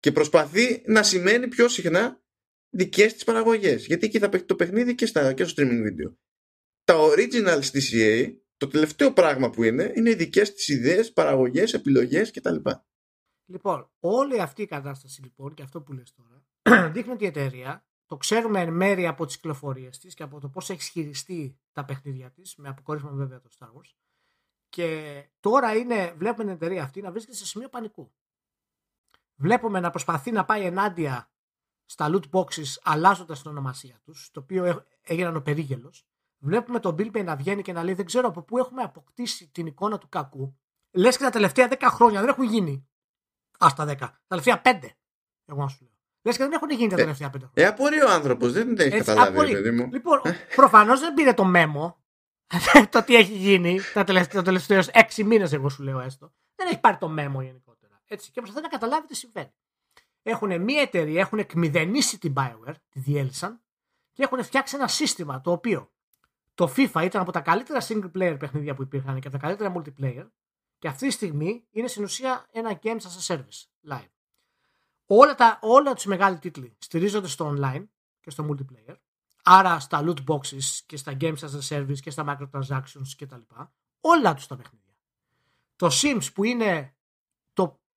και 0.00 0.12
προσπαθεί 0.12 0.82
να 0.86 1.02
σημαίνει 1.02 1.48
πιο 1.48 1.68
συχνά 1.68 2.22
δικές 2.70 3.12
της 3.12 3.24
παραγωγές. 3.24 3.86
Γιατί 3.86 4.06
εκεί 4.06 4.18
θα 4.18 4.28
παίξει 4.28 4.46
το 4.46 4.54
παιχνίδι 4.54 4.94
και, 4.94 5.06
στα, 5.06 5.32
και 5.32 5.44
στο 5.44 5.62
streaming 5.62 5.82
video. 5.82 6.14
Τα 6.84 6.94
originals 6.98 7.64
της 7.64 7.92
EA, 7.94 8.34
το 8.56 8.66
τελευταίο 8.66 9.12
πράγμα 9.12 9.50
που 9.50 9.62
είναι, 9.62 9.92
είναι 9.96 10.10
οι 10.10 10.14
δικές 10.14 10.52
της 10.54 10.68
ιδέες, 10.68 11.12
παραγωγές, 11.12 11.74
επιλογές 11.74 12.30
κτλ. 12.30 12.56
Λοιπόν, 13.46 13.90
όλη 13.98 14.40
αυτή 14.40 14.62
η 14.62 14.66
κατάσταση 14.66 15.22
λοιπόν 15.22 15.54
και 15.54 15.62
αυτό 15.62 15.82
που 15.82 15.92
λες 15.92 16.12
τώρα 16.12 16.44
δείχνει 16.92 17.12
ότι 17.12 17.24
η 17.24 17.26
εταιρεία 17.26 17.84
το 18.10 18.16
ξέρουμε 18.16 18.60
εν 18.60 18.72
μέρει 18.72 19.06
από 19.06 19.26
τις 19.26 19.36
κυκλοφορίες 19.36 19.98
της 19.98 20.14
και 20.14 20.22
από 20.22 20.40
το 20.40 20.48
πώς 20.48 20.70
έχει 20.70 20.90
χειριστεί 20.90 21.58
τα 21.72 21.84
παιχνίδια 21.84 22.30
της, 22.30 22.56
με 22.56 22.68
αποκορύφωμα 22.68 23.12
βέβαια 23.12 23.40
το 23.40 23.48
Star 23.58 23.66
Wars. 23.66 23.94
Και 24.68 25.30
τώρα 25.40 25.76
είναι, 25.76 26.12
βλέπουμε 26.16 26.44
την 26.44 26.52
εταιρεία 26.52 26.82
αυτή 26.82 27.00
να 27.00 27.10
βρίσκεται 27.10 27.36
σε 27.36 27.46
σημείο 27.46 27.68
πανικού 27.68 28.12
βλέπουμε 29.40 29.80
να 29.80 29.90
προσπαθεί 29.90 30.30
να 30.30 30.44
πάει 30.44 30.64
ενάντια 30.64 31.30
στα 31.84 32.10
loot 32.12 32.30
boxes 32.30 32.78
αλλάζοντας 32.82 33.40
την 33.42 33.50
ονομασία 33.50 34.00
τους, 34.04 34.30
το 34.32 34.40
οποίο 34.40 34.84
έγιναν 35.02 35.36
ο 35.36 35.40
περίγελος. 35.40 36.06
Βλέπουμε 36.38 36.80
τον 36.80 36.94
Bill 36.98 37.16
Payne 37.16 37.24
να 37.24 37.36
βγαίνει 37.36 37.62
και 37.62 37.72
να 37.72 37.82
λέει: 37.82 37.94
Δεν 37.94 38.04
ξέρω 38.04 38.28
από 38.28 38.42
πού 38.42 38.58
έχουμε 38.58 38.82
αποκτήσει 38.82 39.48
την 39.48 39.66
εικόνα 39.66 39.98
του 39.98 40.08
κακού. 40.08 40.58
Λες 40.90 41.16
και 41.16 41.22
τα 41.22 41.30
τελευταία 41.30 41.68
10 41.70 41.76
χρόνια 41.90 42.20
δεν 42.20 42.28
έχουν 42.28 42.44
γίνει. 42.44 42.88
Α 43.58 43.68
τα 43.76 43.84
10. 43.84 43.96
Τα 43.98 44.20
τελευταία 44.26 44.62
5. 44.64 44.88
Εγώ 45.44 45.60
να 45.60 45.68
σου 45.68 45.84
λέω. 45.84 45.89
Λες 46.22 46.36
και 46.36 46.42
δεν 46.42 46.52
έχουν 46.52 46.70
γίνει 46.70 46.88
τα 46.88 46.94
ε, 46.94 46.98
τελευταία 46.98 47.28
5 47.28 47.30
χρόνια. 47.30 47.50
Ε, 47.54 47.66
απορεί 47.66 48.02
ο 48.02 48.10
άνθρωπος, 48.10 48.52
δεν 48.52 48.74
την 48.74 48.78
έχει 48.86 48.96
καταλάβει, 48.96 49.52
παιδί 49.52 49.70
μου. 49.70 49.88
Λοιπόν, 49.92 50.20
προφανώς 50.54 51.00
δεν 51.00 51.14
πήρε 51.14 51.32
το 51.32 51.44
μέμο 51.44 52.04
το 52.90 53.02
τι 53.02 53.16
έχει 53.16 53.32
γίνει 53.32 53.80
τα 53.94 54.04
τελευταίου 54.04 54.42
6 55.14 55.24
μήνες, 55.24 55.52
εγώ 55.52 55.68
σου 55.68 55.82
λέω 55.82 56.00
έστω. 56.00 56.32
Δεν 56.54 56.66
έχει 56.66 56.80
πάρει 56.80 56.96
το 56.96 57.08
μέμο 57.08 57.42
γενικό. 57.42 57.70
Έτσι, 58.12 58.30
και 58.30 58.40
προσπαθεί 58.40 58.62
να 58.62 58.68
καταλάβει 58.68 59.06
τι 59.06 59.14
συμβαίνει. 59.14 59.52
Έχουν 60.22 60.62
μία 60.62 60.80
εταιρεία, 60.80 61.20
έχουν 61.20 61.38
εκμηδενήσει 61.38 62.18
την 62.18 62.32
Bioware, 62.36 62.74
τη 62.88 63.00
διέλυσαν 63.00 63.60
και 64.12 64.22
έχουν 64.22 64.44
φτιάξει 64.44 64.76
ένα 64.76 64.88
σύστημα 64.88 65.40
το 65.40 65.52
οποίο 65.52 65.92
το 66.54 66.72
FIFA 66.76 67.02
ήταν 67.04 67.20
από 67.20 67.32
τα 67.32 67.40
καλύτερα 67.40 67.80
single 67.82 68.10
player 68.14 68.36
παιχνίδια 68.38 68.74
που 68.74 68.82
υπήρχαν 68.82 69.20
και 69.20 69.28
από 69.28 69.38
τα 69.38 69.46
καλύτερα 69.46 69.72
multiplayer 69.76 70.26
και 70.78 70.88
αυτή 70.88 71.06
τη 71.06 71.12
στιγμή 71.12 71.66
είναι 71.70 71.88
στην 71.88 72.04
ουσία 72.04 72.46
ένα 72.52 72.80
games 72.82 73.00
as 73.00 73.34
a 73.34 73.36
service 73.36 73.92
live. 73.92 74.10
Όλα, 75.12 75.34
τα, 75.34 75.58
όλα 75.62 75.94
τους 75.94 76.04
μεγάλοι 76.04 76.38
τίτλοι 76.38 76.76
στηρίζονται 76.78 77.28
στο 77.28 77.54
online 77.56 77.84
και 78.20 78.30
στο 78.30 78.48
multiplayer 78.48 78.94
άρα 79.42 79.80
στα 79.80 80.04
loot 80.04 80.24
boxes 80.26 80.62
και 80.86 80.96
στα 80.96 81.16
games 81.20 81.38
as 81.38 81.50
a 81.60 81.68
service 81.68 81.98
και 82.00 82.10
στα 82.10 82.24
microtransactions 82.26 83.08
κτλ. 83.16 83.40
Όλα 84.00 84.34
τους 84.34 84.46
τα 84.46 84.56
παιχνίδια. 84.56 84.94
Το 85.76 85.88
Sims 85.92 86.32
που 86.34 86.44
είναι 86.44 86.94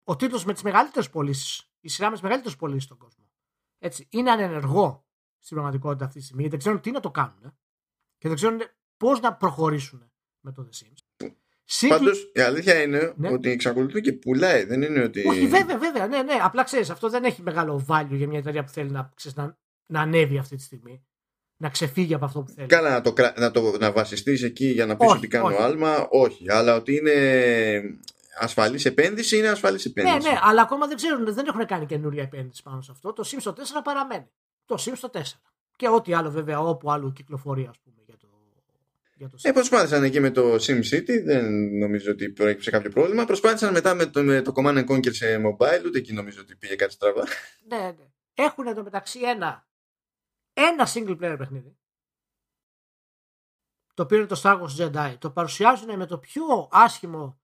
ο 0.03 0.15
τίτλος 0.15 0.45
με 0.45 0.53
τις 0.53 0.63
μεγαλύτερες 0.63 1.09
πωλήσεις, 1.09 1.71
η 1.79 1.87
σειρά 1.87 2.07
με 2.07 2.13
τις 2.13 2.21
μεγαλύτερες 2.21 2.57
πωλήσεις 2.57 2.83
στον 2.83 2.97
κόσμο. 2.97 3.25
Έτσι, 3.79 4.07
είναι 4.09 4.31
ανενεργό 4.31 5.05
στην 5.39 5.55
πραγματικότητα 5.55 6.05
αυτή 6.05 6.17
τη 6.17 6.23
στιγμή, 6.23 6.41
γιατί 6.41 6.55
δεν 6.55 6.65
ξέρουν 6.65 6.81
τι 6.81 6.91
να 6.91 6.99
το 6.99 7.11
κάνουν 7.11 7.57
και 8.17 8.27
δεν 8.27 8.35
ξέρουν 8.35 8.59
πώς 8.97 9.19
να 9.19 9.33
προχωρήσουν 9.35 10.11
με 10.39 10.51
το 10.51 10.67
The 10.69 10.83
Sims. 10.83 11.27
Πάντως 11.87 12.31
η 12.33 12.39
αλήθεια 12.39 12.81
είναι 12.81 13.13
ναι. 13.15 13.31
ότι 13.31 13.49
εξακολουθεί 13.49 14.01
και 14.01 14.13
πουλάει. 14.13 14.63
Δεν 14.63 14.81
είναι 14.81 15.03
ότι. 15.03 15.27
Όχι, 15.27 15.47
βέβαια, 15.47 15.77
βέβαια. 15.77 16.07
Ναι, 16.07 16.21
ναι. 16.21 16.33
Απλά 16.41 16.63
ξέρεις, 16.63 16.89
αυτό 16.89 17.09
δεν 17.09 17.23
έχει 17.23 17.41
μεγάλο 17.41 17.85
value 17.89 18.07
για 18.09 18.27
μια 18.27 18.39
εταιρεία 18.39 18.63
που 18.63 18.71
θέλει 18.71 18.89
να, 18.89 19.11
ξέρεις, 19.15 19.37
να, 19.37 19.57
να 19.85 20.01
ανέβει 20.01 20.37
αυτή 20.37 20.55
τη 20.55 20.63
στιγμή. 20.63 21.05
Να 21.57 21.69
ξεφύγει 21.69 22.13
από 22.13 22.25
αυτό 22.25 22.41
που 22.41 22.51
θέλει. 22.51 22.67
Καλά, 22.67 22.89
να, 22.89 23.01
το, 23.01 23.13
να, 23.37 23.51
το, 23.51 23.77
να 23.79 23.91
βασιστείς 23.91 24.43
εκεί 24.43 24.65
για 24.65 24.85
να 24.85 24.97
πεις 24.97 25.11
ότι 25.11 25.27
κάνω 25.27 25.45
όχι. 25.45 25.61
άλμα. 25.61 26.07
Όχι. 26.09 26.51
Αλλά 26.51 26.75
ότι 26.75 26.95
είναι 26.95 27.13
ασφαλής 28.39 28.85
επένδυση 28.85 29.37
είναι 29.37 29.49
ασφαλής 29.49 29.85
επένδυση. 29.85 30.17
Ναι, 30.17 30.29
ναι, 30.29 30.39
αλλά 30.41 30.61
ακόμα 30.61 30.87
δεν 30.87 30.95
ξέρουν, 30.95 31.33
δεν 31.33 31.45
έχουν 31.47 31.65
κάνει 31.65 31.85
καινούρια 31.85 32.23
επένδυση 32.23 32.61
πάνω 32.63 32.81
σε 32.81 32.91
αυτό. 32.91 33.13
Το 33.13 33.23
Sims 33.25 33.49
4 33.49 33.53
παραμένει. 33.83 34.29
Το 34.65 34.83
Sims 34.85 35.09
4. 35.11 35.21
Και 35.75 35.89
ό,τι 35.89 36.13
άλλο 36.13 36.31
βέβαια, 36.31 36.59
όπου 36.59 36.91
άλλο 36.91 37.11
κυκλοφορεί, 37.11 37.67
ας 37.69 37.79
πούμε, 37.83 38.02
για 39.15 39.29
το. 39.29 39.35
Για 39.37 39.41
το 39.41 39.49
ε, 39.49 39.51
προσπάθησαν 39.51 40.03
εκεί 40.03 40.19
με 40.19 40.31
το 40.31 40.53
SimCity, 40.55 41.23
δεν 41.23 41.77
νομίζω 41.77 42.11
ότι 42.11 42.29
προέκυψε 42.29 42.71
κάποιο 42.71 42.89
πρόβλημα. 42.89 43.25
Προσπάθησαν 43.25 43.73
μετά 43.73 43.93
με 43.93 44.05
το, 44.05 44.23
με 44.23 44.41
το 44.41 44.51
Command 44.55 44.85
Conquer 44.85 45.13
σε 45.13 45.35
mobile, 45.35 45.85
ούτε 45.85 45.97
εκεί 45.97 46.13
νομίζω 46.13 46.41
ότι 46.41 46.55
πήγε 46.55 46.75
κάτι 46.75 46.93
στραβά. 46.93 47.23
Ναι, 47.67 47.77
ναι. 47.77 48.07
Έχουν 48.33 48.67
εδώ 48.67 48.83
μεταξύ 48.83 49.19
ένα, 49.19 49.67
ένα 50.53 50.87
single 50.93 51.17
player 51.21 51.35
παιχνίδι. 51.37 51.77
το 53.93 54.03
οποίο 54.03 54.17
είναι 54.17 54.27
το 54.27 54.41
Star 54.43 54.61
Wars 54.61 54.77
Jedi, 54.79 55.15
το 55.19 55.29
παρουσιάζουν 55.29 55.97
με 55.97 56.05
το 56.05 56.17
πιο 56.17 56.43
άσχημο 56.71 57.41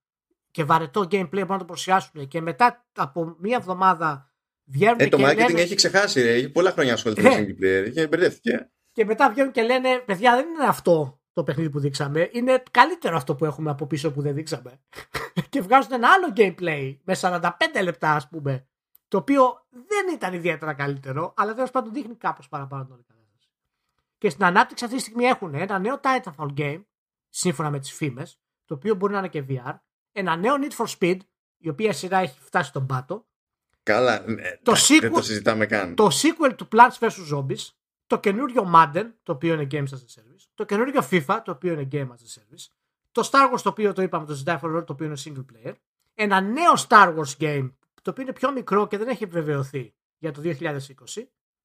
και 0.52 0.64
βαρετό 0.64 1.02
gameplay 1.02 1.44
που 1.48 1.52
να 1.52 1.58
το 1.58 1.66
παρουσιάσουν 1.66 2.28
και 2.28 2.42
μετά 2.42 2.86
από 2.96 3.36
μία 3.40 3.58
εβδομάδα 3.58 4.34
βγαίνουν 4.64 5.00
ε, 5.00 5.08
το 5.08 5.18
και 5.18 5.24
marketing 5.24 5.36
λένε... 5.36 5.62
έχει 5.62 5.76
ξεχάσει, 5.76 6.22
ρε. 6.22 6.34
έχει 6.34 6.50
πολλά 6.50 6.72
χρόνια 6.72 6.94
ασχοληθεί 6.94 7.22
με 7.22 7.30
Ναι. 7.30 7.36
single 7.40 7.64
player 7.64 7.92
και 7.94 8.08
μπερδεύτηκε. 8.08 8.72
Και 8.92 9.06
μετά 9.06 9.30
βγαίνουν 9.30 9.52
και 9.52 9.62
λένε, 9.62 10.04
παιδιά, 10.06 10.36
δεν 10.36 10.48
είναι 10.48 10.66
αυτό 10.66 11.19
το 11.34 11.44
παιχνίδι 11.44 11.70
που 11.70 11.80
δείξαμε. 11.80 12.30
Είναι 12.34 12.64
καλύτερο 12.72 13.16
αυτό 13.18 13.36
που 13.36 13.46
έχουμε 13.46 13.70
από 13.70 13.88
πίσω 13.88 14.12
που 14.12 14.22
δεν 14.22 14.34
δείξαμε. 14.34 14.80
και 15.50 15.62
βγάζουν 15.62 15.92
ένα 15.94 16.08
άλλο 16.12 16.34
gameplay 16.36 16.98
με 17.04 17.16
45 17.22 17.50
λεπτά, 17.84 18.12
ας 18.14 18.28
πούμε. 18.30 18.68
Το 19.08 19.18
οποίο 19.18 19.66
δεν 19.70 20.14
ήταν 20.14 20.34
ιδιαίτερα 20.34 20.74
καλύτερο, 20.74 21.34
αλλά 21.38 21.54
τέλος 21.54 21.72
πάντων 21.72 21.94
δείχνει 21.94 22.16
κάπως 22.16 22.48
παραπάνω 22.50 22.84
την 22.84 22.94
όλη 22.94 23.04
κατάσταση. 23.08 23.50
Και 24.18 24.30
στην 24.30 24.44
ανάπτυξη 24.46 24.84
αυτή 24.84 24.96
τη 24.98 25.02
στιγμή 25.04 25.24
έχουν 25.26 25.54
ένα 25.56 25.80
νέο 25.80 26.00
Titanfall 26.04 26.54
game, 26.58 26.84
σύμφωνα 27.30 27.70
με 27.70 27.80
τις 27.80 27.92
φήμες, 27.94 28.40
το 28.66 28.74
οποίο 28.74 28.96
μπορεί 28.96 29.14
να 29.14 29.20
είναι 29.20 29.28
και 29.28 29.44
VR. 29.50 29.74
Ένα 30.12 30.36
νέο 30.36 30.54
Need 30.62 30.86
for 30.86 30.88
Speed, 31.00 31.18
η 31.58 31.70
οποία 31.70 31.94
σειρά 31.94 32.18
έχει 32.18 32.40
φτάσει 32.40 32.70
στον 32.70 32.86
πάτο. 32.86 33.28
Καλά, 33.84 34.20
ναι, 34.20 34.42
Το 34.42 34.72
εντάξει, 34.72 35.00
δεν 35.00 35.12
sequel- 35.12 35.16
το 35.16 35.22
συζητάμε 35.22 35.66
καν. 35.66 35.96
Το 35.96 36.08
sequel 36.12 36.54
του 36.56 36.68
Plants 36.72 36.98
vs. 37.00 37.36
Zombies, 37.36 37.68
το 38.10 38.20
καινούριο 38.20 38.72
Madden, 38.76 39.12
το 39.24 39.32
οποίο 39.32 39.54
είναι 39.54 39.68
Games 39.72 39.88
as 39.88 40.02
a 40.06 40.20
Service, 40.20 40.46
το 40.54 40.66
καινούριο 40.66 41.02
FIFA, 41.12 41.40
το 41.44 41.52
οποίο 41.52 41.74
είναι 41.74 41.88
Game 41.92 42.08
as 42.08 42.22
a 42.22 42.40
Service, 42.40 42.68
το 43.12 43.30
Star 43.32 43.54
Wars, 43.54 43.62
το 43.64 43.70
οποίο 43.70 43.94
το 43.94 44.02
είπαμε, 44.02 44.26
το 44.26 44.44
Jedi 44.46 44.60
Fallen 44.60 44.78
Order, 44.78 44.86
το 44.86 44.94
οποίο 44.94 45.06
είναι 45.06 45.18
single 45.24 45.46
player, 45.54 45.74
ένα 46.14 46.42
νέο 46.42 46.74
Star 46.88 47.16
Wars 47.18 47.38
game, 47.40 47.72
το 48.02 48.10
οποίο 48.12 48.24
είναι 48.24 48.34
πιο 48.34 48.52
μικρό 48.52 48.88
και 48.88 48.98
δεν 48.98 49.08
έχει 49.08 49.24
επιβεβαιωθεί 49.24 49.96
για 50.18 50.32
το 50.32 50.42
2020, 50.44 50.80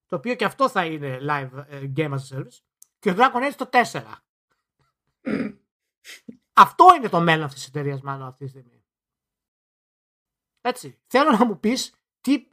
το 0.07 0.17
οποίο 0.17 0.35
και 0.35 0.45
αυτό 0.45 0.69
θα 0.69 0.85
είναι 0.85 1.19
live 1.23 1.65
ε, 1.67 1.93
Game 1.97 2.11
as 2.11 2.19
a 2.19 2.37
Service, 2.37 2.59
και 2.99 3.11
ο 3.11 3.15
Dragon 3.17 3.51
Age 3.51 3.55
το 3.57 3.69
4. 3.73 4.03
αυτό 6.67 6.85
είναι 6.97 7.09
το 7.09 7.21
μέλλον 7.21 7.45
αυτής 7.45 7.61
της 7.61 7.69
εταιρείας 7.69 8.01
μάλλον 8.01 8.27
αυτή 8.27 8.45
τη 8.45 8.51
στιγμή. 8.51 8.85
Έτσι. 10.61 10.99
Θέλω 11.07 11.31
να 11.31 11.45
μου 11.45 11.61
πεις 11.61 11.95
τι, 12.21 12.49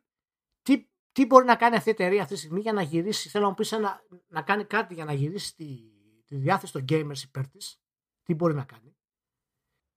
τι, 1.12 1.22
τι 1.22 1.26
μπορεί 1.26 1.45
να 1.45 1.55
κάνει 1.55 1.76
αυτή 1.76 1.89
η 1.89 1.91
εταιρεία 1.91 2.22
αυτή 2.22 2.34
τη 2.34 2.39
στιγμή 2.39 2.59
για 2.59 2.74
να 2.74 2.82
γυρίσει. 2.82 3.30
Θέλω 3.30 3.43
να 3.43 3.49
μου 3.49 3.55
πεις 3.55 3.72
ένα, 3.72 4.01
να 4.28 4.41
κάνει 4.41 4.66
κάτι 4.66 4.93
για 4.93 5.05
να 5.05 5.14
γυρίσει 5.14 5.55
τη, 5.55 5.66
τη 6.26 6.36
διάθεση 6.36 6.74
των 6.74 6.86
gamers 6.89 7.24
υπέρ 7.24 7.47
της. 7.47 7.82
Τι 8.24 8.34
μπορεί 8.34 8.53
να 8.53 8.64
κάνει. 8.64 8.95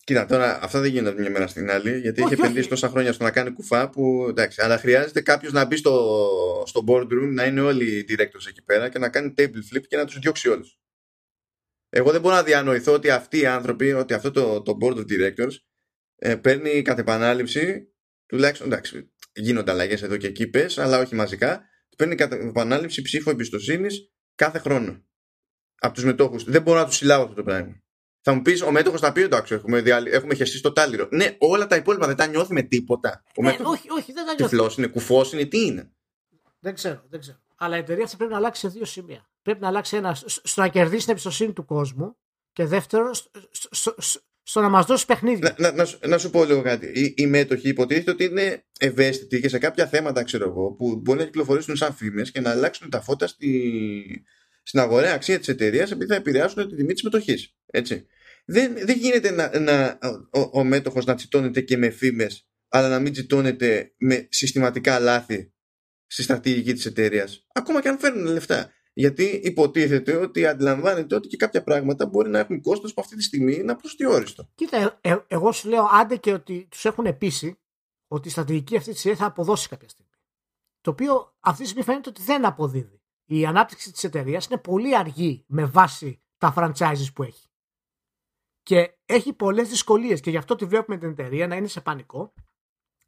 Κοίτα, 0.04 0.26
τώρα 0.26 0.62
αυτά 0.62 0.80
δεν 0.80 0.90
γίνονται 0.90 1.10
από 1.10 1.20
μια 1.20 1.30
μέρα 1.30 1.46
στην 1.46 1.70
άλλη, 1.70 1.98
γιατί 1.98 2.22
Όχι, 2.22 2.32
έχει 2.32 2.40
επενδύσει 2.40 2.60
όχι. 2.60 2.68
τόσα 2.68 2.88
χρόνια 2.88 3.12
στο 3.12 3.24
να 3.24 3.30
κάνει 3.30 3.50
κουφά 3.50 3.90
που 3.90 4.26
εντάξει, 4.28 4.62
αλλά 4.62 4.78
χρειάζεται 4.78 5.20
κάποιος 5.20 5.52
να 5.52 5.64
μπει 5.64 5.76
στο, 5.76 6.64
στο 6.66 6.84
boardroom, 6.88 7.30
να 7.32 7.44
είναι 7.44 7.60
όλοι 7.60 7.98
οι 7.98 8.04
directors 8.08 8.46
εκεί 8.48 8.62
πέρα 8.62 8.88
και 8.88 8.98
να 8.98 9.08
κάνει 9.08 9.34
table 9.36 9.62
flip 9.72 9.82
και 9.88 9.96
να 9.96 10.04
τους 10.04 10.18
διώξει 10.18 10.48
όλους. 10.48 10.78
Εγώ 11.88 12.10
δεν 12.10 12.20
μπορώ 12.20 12.34
να 12.34 12.42
διανοηθώ 12.42 12.92
ότι 12.92 13.10
αυτοί 13.10 13.38
οι 13.38 13.46
άνθρωποι, 13.46 13.92
ότι 13.92 14.14
αυτό 14.14 14.30
το, 14.30 14.62
το 14.62 14.78
board 14.80 14.96
of 14.96 15.04
directors 15.08 15.52
ε, 16.16 16.36
παίρνει 16.36 16.82
κατ' 16.82 16.98
επανάληψη, 16.98 17.92
τουλάχιστον 18.26 18.66
εντάξει, 18.66 19.12
γίνονται 19.34 19.70
αλλαγές 19.70 20.02
εδώ 20.02 20.16
και 20.16 20.26
εκεί 20.26 20.46
πες, 20.46 20.78
αλλά 20.78 20.98
όχι 20.98 21.14
μαζικά, 21.14 21.62
παίρνει 21.96 22.14
κατ' 22.14 22.32
επανάληψη 22.32 23.02
ψήφο 23.02 23.30
εμπιστοσύνης 23.30 24.10
κάθε 24.34 24.58
χρόνο 24.58 25.04
από 25.78 25.94
τους 25.94 26.04
μετόχους. 26.04 26.44
Δεν 26.44 26.62
μπορώ 26.62 26.78
να 26.78 26.86
τους 26.86 26.96
συλλάβω 26.96 27.22
αυτό 27.22 27.34
το 27.34 27.42
πράγμα. 27.42 27.82
Θα 28.20 28.32
μου 28.34 28.42
πεις, 28.42 28.62
ο 28.62 28.70
μέτοχος 28.70 29.00
θα 29.00 29.12
πει 29.12 29.20
εντάξει, 29.22 29.54
έχουμε, 29.54 29.80
διαλυ... 29.80 30.10
έχουμε 30.10 30.34
χεστεί 30.34 30.56
στο 30.56 30.72
τάλιρο. 30.72 31.08
Ναι, 31.10 31.36
όλα 31.38 31.66
τα 31.66 31.76
υπόλοιπα 31.76 32.06
δεν 32.06 32.16
τα 32.16 32.26
νιώθει 32.26 32.52
με 32.52 32.62
τίποτα. 32.62 33.22
Ο 33.36 33.42
Ναι, 33.42 33.50
μέτοχος 33.50 33.72
όχι, 33.78 33.90
όχι, 33.90 34.12
δεν 34.12 34.24
τα 34.26 34.34
νιώθω. 34.34 34.44
τυφλός 34.48 34.76
είναι, 34.76 34.86
κουφός 34.86 35.32
είναι, 35.32 35.44
τι 35.44 35.60
είναι. 35.64 35.92
Δεν 36.60 36.74
ξέρω, 36.74 37.04
δεν 37.08 37.20
ξέρω. 37.20 37.38
Αλλά 37.56 37.76
η 37.76 37.78
εταιρεία 37.78 38.04
αυτή 38.04 38.16
πρέπει 38.16 38.32
να 38.32 38.38
αλλάξει 38.38 38.60
σε 38.60 38.68
δύο 38.68 38.84
σημεία. 38.84 39.28
Πρέπει 39.42 39.60
να 39.60 39.68
αλλάξει 39.68 39.96
ένα 39.96 40.14
σ- 40.14 40.40
στο 40.46 40.60
να 40.60 40.68
κερδίσει 40.68 41.02
την 41.02 41.10
εμπιστοσύνη 41.10 41.52
του 41.52 41.64
κόσμου 41.64 42.16
και 42.52 42.64
δεύτερο 42.64 43.14
στο, 43.14 43.30
στο, 43.50 43.94
στο- 43.98 44.20
στο 44.46 44.60
να 44.60 44.68
μας 44.68 44.86
δώσεις 44.86 45.06
παιχνίδια. 45.06 45.54
Να, 45.58 45.70
να, 45.70 45.76
να, 45.76 45.84
σου, 45.84 45.98
να 46.06 46.18
σου 46.18 46.30
πω 46.30 46.44
λίγο 46.44 46.62
κάτι. 46.62 46.86
Οι, 46.86 47.14
οι 47.16 47.26
μέτοχοι 47.26 47.68
υποτίθεται 47.68 48.10
ότι 48.10 48.24
είναι 48.24 48.64
ευαίσθητοι 48.78 49.40
και 49.40 49.48
σε 49.48 49.58
κάποια 49.58 49.86
θέματα, 49.86 50.22
ξέρω 50.22 50.48
εγώ, 50.48 50.72
που 50.72 50.96
μπορεί 50.96 51.18
να 51.18 51.24
κυκλοφορήσουν 51.24 51.76
σαν 51.76 51.94
φήμες 51.94 52.30
και 52.30 52.40
να 52.40 52.50
αλλάξουν 52.50 52.90
τα 52.90 53.00
φώτα 53.00 53.26
στη, 53.26 54.24
στην 54.62 54.80
αγοραία 54.80 55.14
αξία 55.14 55.38
της 55.38 55.48
εταιρείας 55.48 55.90
επειδή 55.90 56.10
θα 56.10 56.16
επηρεάσουν 56.16 56.68
τη 56.68 56.76
τιμή 56.76 56.92
της 56.92 57.02
μετοχή. 57.02 57.54
Έτσι. 57.66 58.06
Δεν, 58.44 58.74
δεν 58.76 58.96
γίνεται 58.96 59.30
να, 59.30 59.58
να, 59.58 59.98
ο, 60.30 60.50
ο 60.52 60.64
μέτοχος 60.64 61.04
να 61.04 61.14
τσιτώνεται 61.14 61.60
και 61.60 61.76
με 61.76 61.90
φήμες, 61.90 62.48
αλλά 62.68 62.88
να 62.88 62.98
μην 62.98 63.12
τσιτώνεται 63.12 63.92
με 63.98 64.26
συστηματικά 64.30 64.98
λάθη 64.98 65.52
στη 66.06 66.22
στρατηγική 66.22 66.72
της 66.72 66.86
εταιρείας. 66.86 67.46
Ακόμα 67.52 67.80
και 67.80 67.88
αν 67.88 67.98
φέρνουν 67.98 68.32
λεφτά. 68.32 68.72
Γιατί 68.96 69.24
υποτίθεται 69.24 70.16
ότι 70.16 70.46
αντιλαμβάνεται 70.46 71.14
ότι 71.14 71.28
και 71.28 71.36
κάποια 71.36 71.62
πράγματα 71.62 72.06
μπορεί 72.06 72.30
να 72.30 72.38
έχουν 72.38 72.60
κόστος 72.60 72.94
που 72.94 73.00
αυτή 73.00 73.16
τη 73.16 73.22
στιγμή 73.22 73.54
είναι 73.54 73.72
απροστιόριστο. 73.72 74.48
Κοίτα, 74.54 74.76
ε, 74.76 75.10
ε, 75.10 75.16
εγώ 75.26 75.52
σου 75.52 75.68
λέω 75.68 75.84
άντε 75.92 76.16
και 76.16 76.32
ότι 76.32 76.66
τους 76.70 76.84
έχουν 76.84 77.18
πείσει 77.18 77.58
ότι 78.08 78.28
η 78.28 78.30
στρατηγική 78.30 78.76
αυτή 78.76 78.92
τη 78.92 78.98
εταιρεία 78.98 79.18
θα 79.18 79.26
αποδώσει 79.26 79.68
κάποια 79.68 79.88
στιγμή. 79.88 80.12
Το 80.80 80.90
οποίο 80.90 81.36
αυτή 81.40 81.62
τη 81.62 81.68
στιγμή 81.68 81.84
φαίνεται 81.84 82.08
ότι 82.08 82.22
δεν 82.22 82.44
αποδίδει. 82.44 83.02
Η 83.24 83.46
ανάπτυξη 83.46 83.92
της 83.92 84.04
εταιρείας 84.04 84.46
είναι 84.46 84.58
πολύ 84.58 84.96
αργή 84.96 85.44
με 85.46 85.64
βάση 85.64 86.22
τα 86.38 86.54
franchises 86.56 87.12
που 87.14 87.22
έχει. 87.22 87.48
Και 88.62 88.98
έχει 89.04 89.32
πολλές 89.32 89.68
δυσκολίες 89.68 90.20
και 90.20 90.30
γι' 90.30 90.36
αυτό 90.36 90.54
τη 90.54 90.64
βλέπουμε 90.64 90.98
την 90.98 91.08
εταιρεία 91.08 91.46
να 91.46 91.56
είναι 91.56 91.66
σε 91.66 91.80
πανικό, 91.80 92.34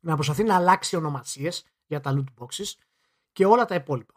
να 0.01 0.15
προσπαθεί 0.15 0.43
να 0.43 0.55
αλλάξει 0.55 0.97
ονομασίες 0.97 1.67
για 1.87 2.01
τα 2.01 2.15
loot 2.17 2.43
boxes 2.45 2.73
και 3.33 3.47
όλα 3.47 3.65
τα 3.65 3.75
υπόλοιπα. 3.75 4.15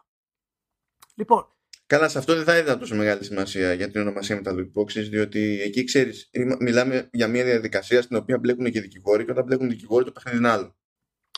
Λοιπόν, 1.14 1.48
Καλά, 1.90 2.08
σε 2.08 2.18
αυτό 2.18 2.34
δεν 2.34 2.44
θα 2.44 2.54
έδινα 2.54 2.78
τόσο 2.78 2.94
μεγάλη 2.96 3.24
σημασία 3.24 3.72
για 3.72 3.90
την 3.90 4.00
ονομασία 4.00 4.36
με 4.36 4.42
τα 4.42 4.52
loot 4.54 4.80
boxes, 4.80 5.08
διότι 5.10 5.60
εκεί 5.60 5.84
ξέρεις, 5.84 6.30
μιλάμε 6.60 7.08
για 7.12 7.28
μια 7.28 7.44
διαδικασία 7.44 8.02
στην 8.02 8.16
οποία 8.16 8.38
μπλέκουν 8.38 8.70
και 8.70 8.80
δικηγόροι 8.80 9.24
και 9.24 9.30
όταν 9.30 9.44
μπλέκουν 9.44 9.68
δικηγόροι 9.68 10.04
το 10.04 10.12
παιχνίδι 10.12 10.36
είναι 10.38 10.48
άλλο. 10.48 10.76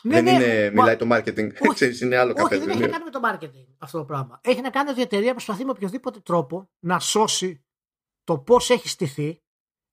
ναι, 0.03 0.21
δεν 0.21 0.23
ναι, 0.23 0.31
είναι, 0.31 0.71
μα- 0.71 0.81
μιλάει 0.81 0.95
το 0.95 1.07
marketing, 1.11 1.51
Όχι. 1.59 1.73
ξέρεις, 1.79 2.01
είναι 2.01 2.17
άλλο 2.17 2.33
Όχι, 2.37 2.57
δεν 2.57 2.69
έχει 2.69 2.79
να 2.79 2.87
καφέ. 2.87 2.87
κάνει 2.91 3.03
με 3.03 3.09
το 3.09 3.19
marketing 3.23 3.75
αυτό 3.77 3.97
το 3.97 4.05
πράγμα. 4.05 4.39
Έχει 4.43 4.61
να 4.61 4.69
κάνει 4.69 4.89
ότι 4.89 4.99
η 4.99 5.03
εταιρεία 5.03 5.31
προσπαθεί 5.31 5.65
με 5.65 5.71
οποιοδήποτε 5.71 6.19
τρόπο 6.19 6.71
να 6.79 6.99
σώσει 6.99 7.65
το 8.23 8.39
πώς 8.39 8.69
έχει 8.69 8.87
στηθεί, 8.89 9.41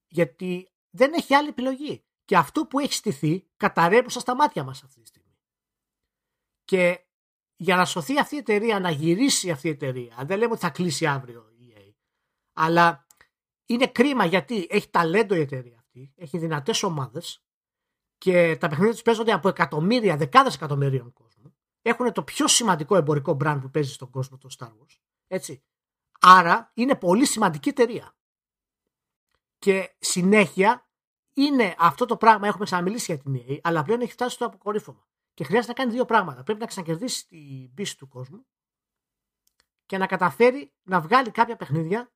γιατί 0.07 0.69
δεν 0.91 1.13
έχει 1.13 1.35
άλλη 1.35 1.49
επιλογή. 1.49 2.05
Και 2.25 2.37
αυτό 2.37 2.67
που 2.67 2.79
έχει 2.79 2.93
στηθεί 2.93 3.47
καταρρέπουσα 3.57 4.21
στα 4.21 4.35
μάτια 4.35 4.65
μας 4.65 4.83
αυτή 4.83 5.01
τη 5.01 5.07
στιγμή. 5.07 5.39
Και 6.65 7.05
για 7.61 7.77
να 7.77 7.85
σωθεί 7.85 8.19
αυτή 8.19 8.35
η 8.35 8.39
εταιρεία, 8.39 8.81
να 8.81 8.91
γυρίσει 8.91 9.51
αυτή 9.51 9.67
η 9.67 9.71
εταιρεία, 9.71 10.17
δεν 10.25 10.39
λέμε 10.39 10.53
ότι 10.53 10.61
θα 10.61 10.71
κλείσει 10.71 11.07
αύριο 11.07 11.53
η 11.59 11.75
EA, 11.77 11.95
αλλά 12.53 13.07
είναι 13.67 13.87
κρίμα 13.87 14.25
γιατί 14.25 14.67
έχει 14.71 14.91
ταλέντο 14.91 15.35
η 15.35 15.41
εταιρεία 15.41 15.79
αυτή, 15.79 16.13
έχει 16.17 16.39
δυνατές 16.39 16.83
ομάδες 16.83 17.45
και 18.19 18.57
τα 18.57 18.69
παιχνίδια 18.69 18.93
τους 18.93 19.03
παίζονται 19.03 19.33
από 19.33 19.49
εκατομμύρια, 19.49 20.17
δεκάδες 20.17 20.55
εκατομμυρίων 20.55 21.13
κόσμου. 21.13 21.57
Έχουν 21.83 22.13
το 22.13 22.23
πιο 22.23 22.49
σημαντικό 22.49 22.97
εμπορικό 22.97 23.37
brand 23.45 23.59
που 23.61 23.71
παίζει 23.71 23.93
στον 23.93 24.11
κόσμο, 24.11 24.39
το 24.39 24.49
Star 24.59 24.69
Wars. 24.69 24.99
Έτσι. 25.27 25.63
Άρα 26.21 26.71
είναι 26.75 26.97
πολύ 26.97 27.27
σημαντική 27.27 27.69
εταιρεία. 27.69 28.17
Και 29.59 29.97
συνέχεια 29.99 30.89
είναι 31.33 31.75
αυτό 31.79 32.05
το 32.05 32.17
πράγμα. 32.17 32.47
Έχουμε 32.47 32.65
ξαναμιλήσει 32.65 33.15
για 33.15 33.23
την 33.23 33.45
EA, 33.47 33.59
αλλά 33.63 33.83
πλέον 33.83 34.01
έχει 34.01 34.13
φτάσει 34.13 34.35
στο 34.35 34.47
αποκορύφωμα. 34.47 35.10
Και 35.41 35.47
χρειάζεται 35.47 35.73
να 35.73 35.79
κάνει 35.79 35.93
δύο 35.93 36.05
πράγματα. 36.05 36.43
Πρέπει 36.43 36.61
να 36.61 36.67
ξανακερδίσει 36.67 37.27
την 37.29 37.75
πίστη 37.75 37.97
του 37.97 38.09
κόσμου 38.09 38.47
και 39.87 39.99
να 39.99 40.07
καταφέρει 40.07 40.73
να 40.83 41.01
βγάλει 41.01 41.31
κάποια 41.31 41.57
παιχνίδια 41.57 42.13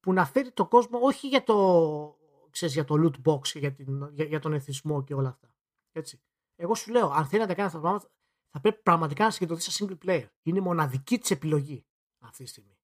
που 0.00 0.12
να 0.12 0.24
φέρει 0.24 0.52
τον 0.52 0.68
κόσμο 0.68 0.98
όχι 1.02 1.28
για 1.28 1.42
το, 1.42 2.18
ξέρεις, 2.50 2.74
για 2.74 2.84
το 2.84 2.94
loot 2.98 3.30
box 3.30 3.48
και 3.48 3.58
για, 3.58 3.72
την, 3.72 4.08
για, 4.12 4.24
για 4.24 4.38
τον 4.38 4.52
εθισμό 4.52 5.04
και 5.04 5.14
όλα 5.14 5.28
αυτά. 5.28 5.54
Έτσι. 5.92 6.22
Εγώ 6.56 6.74
σου 6.74 6.90
λέω, 6.90 7.10
αν 7.10 7.26
θέλει 7.26 7.40
να 7.42 7.48
τα 7.48 7.54
κάνει 7.54 7.66
αυτά 7.66 7.80
τα 7.80 7.84
πράγματα, 7.84 8.10
θα 8.50 8.60
πρέπει 8.60 8.82
πραγματικά 8.82 9.24
να 9.24 9.30
συγκεντρωθεί 9.30 9.70
σε 9.70 9.84
single 9.84 10.06
player. 10.06 10.26
Είναι 10.42 10.58
η 10.58 10.62
μοναδική 10.62 11.18
της 11.18 11.30
επιλογή 11.30 11.86
αυτή 12.18 12.44
τη 12.44 12.48
στιγμή. 12.48 12.78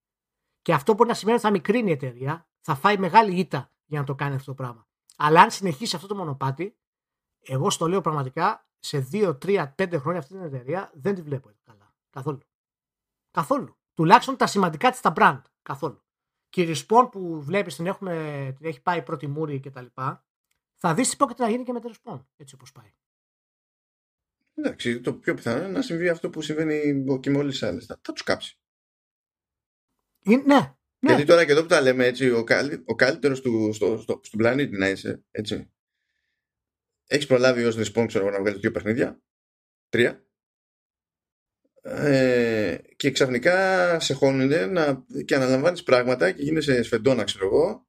Και 0.61 0.73
αυτό 0.73 0.93
μπορεί 0.93 1.09
να 1.09 1.15
σημαίνει 1.15 1.37
ότι 1.37 1.45
θα 1.45 1.51
μικρύνει 1.51 1.89
η 1.89 1.93
εταιρεία, 1.93 2.47
θα 2.59 2.75
φάει 2.75 2.97
μεγάλη 2.97 3.39
ήττα 3.39 3.71
για 3.85 3.99
να 3.99 4.05
το 4.05 4.15
κάνει 4.15 4.35
αυτό 4.35 4.51
το 4.51 4.63
πράγμα. 4.63 4.87
Αλλά 5.15 5.41
αν 5.41 5.51
συνεχίσει 5.51 5.95
αυτό 5.95 6.07
το 6.07 6.15
μονοπάτι, 6.15 6.77
εγώ 7.41 7.69
στο 7.69 7.87
λέω 7.87 8.01
πραγματικά, 8.01 8.65
σε 8.83 9.07
2, 9.11 9.37
3, 9.45 9.73
5 9.75 9.93
χρόνια 9.99 10.19
αυτή 10.19 10.33
την 10.33 10.43
εταιρεία 10.43 10.91
δεν 10.93 11.15
τη 11.15 11.21
βλέπω 11.21 11.51
καλά. 11.63 11.93
Καθόλου. 12.09 12.39
Καθόλου. 13.31 13.77
Τουλάχιστον 13.93 14.37
τα 14.37 14.47
σημαντικά 14.47 14.91
της 14.91 15.01
τα 15.01 15.13
brand. 15.15 15.41
Καθόλου. 15.61 16.03
Και 16.49 16.61
η 16.61 16.75
Respawn 16.75 17.09
που 17.11 17.41
βλέπεις 17.41 17.75
την, 17.75 17.85
έχουμε, 17.85 18.13
την 18.57 18.65
έχει 18.65 18.81
πάει 18.81 19.01
πρώτη 19.01 19.27
μούρη 19.27 19.59
κτλ. 19.59 19.85
Θα 20.75 20.93
δεις 20.93 21.09
τι 21.09 21.15
πρόκειται 21.15 21.43
να 21.43 21.49
γίνει 21.49 21.63
και 21.63 21.71
με 21.71 21.79
τη 21.79 21.89
Respawn. 21.91 22.25
Έτσι 22.37 22.55
όπως 22.55 22.71
πάει. 22.71 22.93
Εντάξει, 24.53 25.01
το 25.01 25.13
πιο 25.13 25.33
πιθανό 25.33 25.57
είναι 25.57 25.67
να 25.67 25.81
συμβεί 25.81 26.09
αυτό 26.09 26.29
που 26.29 26.41
συμβαίνει 26.41 27.03
και 27.19 27.29
με 27.29 27.37
όλες 27.37 27.51
τις 27.51 27.63
άλλες. 27.63 27.85
Θα, 27.85 27.99
θα 28.03 28.11
τους 28.13 28.23
κάψει. 28.23 28.59
Είναι, 30.23 30.43
ναι, 30.43 30.75
ναι. 30.99 31.13
Γιατί 31.13 31.25
τώρα 31.25 31.45
και 31.45 31.51
εδώ 31.51 31.61
που 31.61 31.67
τα 31.67 31.81
λέμε 31.81 32.05
έτσι, 32.05 32.29
ο, 32.29 32.43
καλύ, 32.43 32.83
ο 32.85 32.95
καλύτερος 32.95 33.41
του, 33.41 33.73
στο, 33.73 33.97
στο, 33.97 34.19
στον 34.23 34.39
πλανήτη 34.39 34.77
να 34.77 34.89
είσαι, 34.89 35.23
έτσι. 35.31 35.71
Έχεις 37.13 37.25
προλάβει 37.25 37.63
ως 37.63 37.75
response 37.77 38.05
ξέρω, 38.07 38.25
εγώ, 38.25 38.33
να 38.35 38.39
βγάλεις 38.41 38.59
δύο 38.59 38.71
παιχνίδια; 38.71 39.21
Τρία; 39.89 40.25
Ε, 41.81 42.77
και 42.95 43.11
ξαφνικά 43.11 43.99
σε 43.99 44.13
χώνουνε 44.13 44.65
να, 44.65 45.05
και 45.25 45.35
αναλαμβάνεις 45.35 45.83
πράγματα 45.83 46.31
και 46.31 46.43
γίνεσαι 46.43 46.83
σφεντόνα, 46.83 47.23
ξέρω 47.23 47.45
εγώ. 47.45 47.85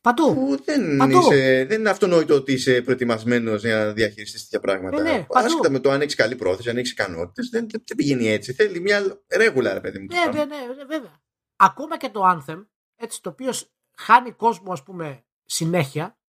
Παντού. 0.00 0.34
Που 0.34 0.62
δεν, 0.64 0.96
Παντού. 0.96 1.18
Είσαι, 1.18 1.64
δεν 1.68 1.80
είναι 1.80 1.90
αυτονόητο 1.90 2.34
ότι 2.34 2.52
είσαι 2.52 2.82
προετοιμασμένος 2.82 3.64
για 3.64 3.76
να 3.76 3.92
διαχειριστείς 3.92 4.42
τέτοια 4.42 4.60
πράγματα. 4.60 5.00
Ε, 5.00 5.02
ναι, 5.02 5.24
παντού. 5.28 5.46
Άσχετα 5.46 5.70
με 5.70 5.78
το 5.78 5.90
αν 5.90 6.00
έχεις 6.00 6.14
καλή 6.14 6.36
πρόθεση, 6.36 6.70
αν 6.70 6.76
έχεις 6.76 6.90
ικανότητες, 6.90 7.48
δεν, 7.48 7.66
δεν 7.70 7.96
πηγαίνει 7.96 8.28
έτσι. 8.28 8.52
Θέλει 8.52 8.80
μια 8.80 9.22
ρέγουλα, 9.36 9.72
ρε 9.74 9.80
παιδί 9.80 9.98
μου. 9.98 10.06
το 10.06 10.14
Ναι, 10.16 10.22
πράγμα. 10.22 10.44
ναι, 10.44 10.56
ναι, 10.56 10.74
ναι, 10.74 10.84
βέβαια. 10.84 11.22
Ακόμα 11.56 11.96
και 11.96 12.08
το 12.08 12.20
Anthem, 12.24 12.66
έτσι, 12.96 13.22
το 13.22 13.28
οποίος 13.30 13.72
χάνει 13.96 14.32
κόσμο, 14.32 14.72
ας 14.72 14.82
πούμε, 14.82 15.24
συνέχεια 15.44 16.14
και 16.14 16.19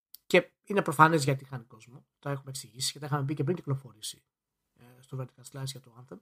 είναι 0.71 0.81
προφανές 0.81 1.23
γιατί 1.23 1.45
χάνει 1.45 1.63
κόσμο. 1.63 2.05
Το 2.19 2.29
έχουμε 2.29 2.49
εξηγήσει 2.49 2.91
και 2.91 2.99
τα 2.99 3.05
είχαμε 3.05 3.25
πει 3.25 3.33
και 3.33 3.43
πριν 3.43 3.55
κυκλοφορήσει 3.55 4.23
ε, 4.79 5.01
στο 5.01 5.17
Vertical 5.19 5.59
Slice 5.59 5.65
για 5.65 5.79
το 5.79 5.91
Anthem. 5.99 6.17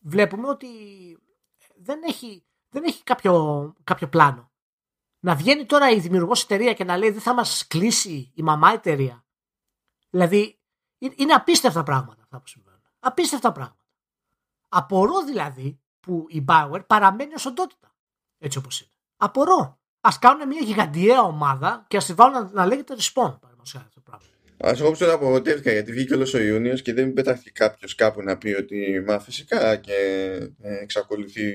Βλέπουμε 0.00 0.48
ότι 0.48 0.68
δεν 1.76 2.02
έχει, 2.02 2.44
δεν 2.70 2.84
έχει 2.84 3.02
κάποιο, 3.02 3.74
κάποιο 3.84 4.08
πλάνο. 4.08 4.52
Να 5.20 5.34
βγαίνει 5.34 5.66
τώρα 5.66 5.90
η 5.90 6.00
δημιουργός 6.00 6.42
εταιρεία 6.42 6.72
και 6.72 6.84
να 6.84 6.96
λέει 6.96 7.10
δεν 7.10 7.20
θα 7.20 7.34
μας 7.34 7.66
κλείσει 7.66 8.32
η 8.34 8.42
μαμά 8.42 8.70
εταιρεία. 8.70 9.24
Δηλαδή, 10.10 10.60
ε- 10.98 11.12
είναι 11.16 11.32
απίστευτα 11.32 11.82
πράγματα 11.82 12.22
αυτά 12.22 12.40
που 12.40 12.46
συμβαίνουν. 12.46 12.82
Απίστευτα 12.98 13.52
πράγματα. 13.52 13.84
Απορώ 14.68 15.24
δηλαδή 15.24 15.80
που 16.00 16.26
η 16.28 16.44
Bauer 16.48 16.86
παραμένει 16.86 17.34
ως 17.34 17.46
οντότητα. 17.46 17.94
Έτσι 18.38 18.58
όπως 18.58 18.80
είναι. 18.80 18.90
Απορώ. 19.16 19.78
Ας 20.00 20.18
κάνουν 20.18 20.46
μια 20.46 20.60
γιγαντιαία 20.60 21.22
ομάδα 21.22 21.84
και 21.88 21.96
ας 21.96 22.04
τη 22.04 22.14
βάλουν 22.14 22.42
να, 22.42 22.50
να 22.52 22.66
λέγεται 22.66 22.96
Respawn. 22.98 23.38
Παραδείγματος 23.64 23.72
χάρη, 23.72 23.84
αυτό 23.86 24.00
το 24.00 24.10
πράγμα. 24.10 24.26
Α, 24.56 24.70
εγώ 24.78 24.96
τώρα 24.96 25.12
απογοητεύτηκα 25.12 25.72
γιατί 25.72 25.92
βγήκε 25.92 26.14
όλος 26.14 26.34
ο 26.34 26.38
Ιούνιος 26.38 26.82
και 26.82 26.92
δεν 26.92 27.12
πετάχτηκε 27.12 27.50
κάποιος 27.50 27.94
κάπου 27.94 28.22
να 28.22 28.38
πει 28.38 28.48
ότι 28.48 29.04
μα 29.06 29.20
φυσικά 29.20 29.76
και 29.76 29.92
ε, 30.62 30.82
εξακολουθεί 30.82 31.54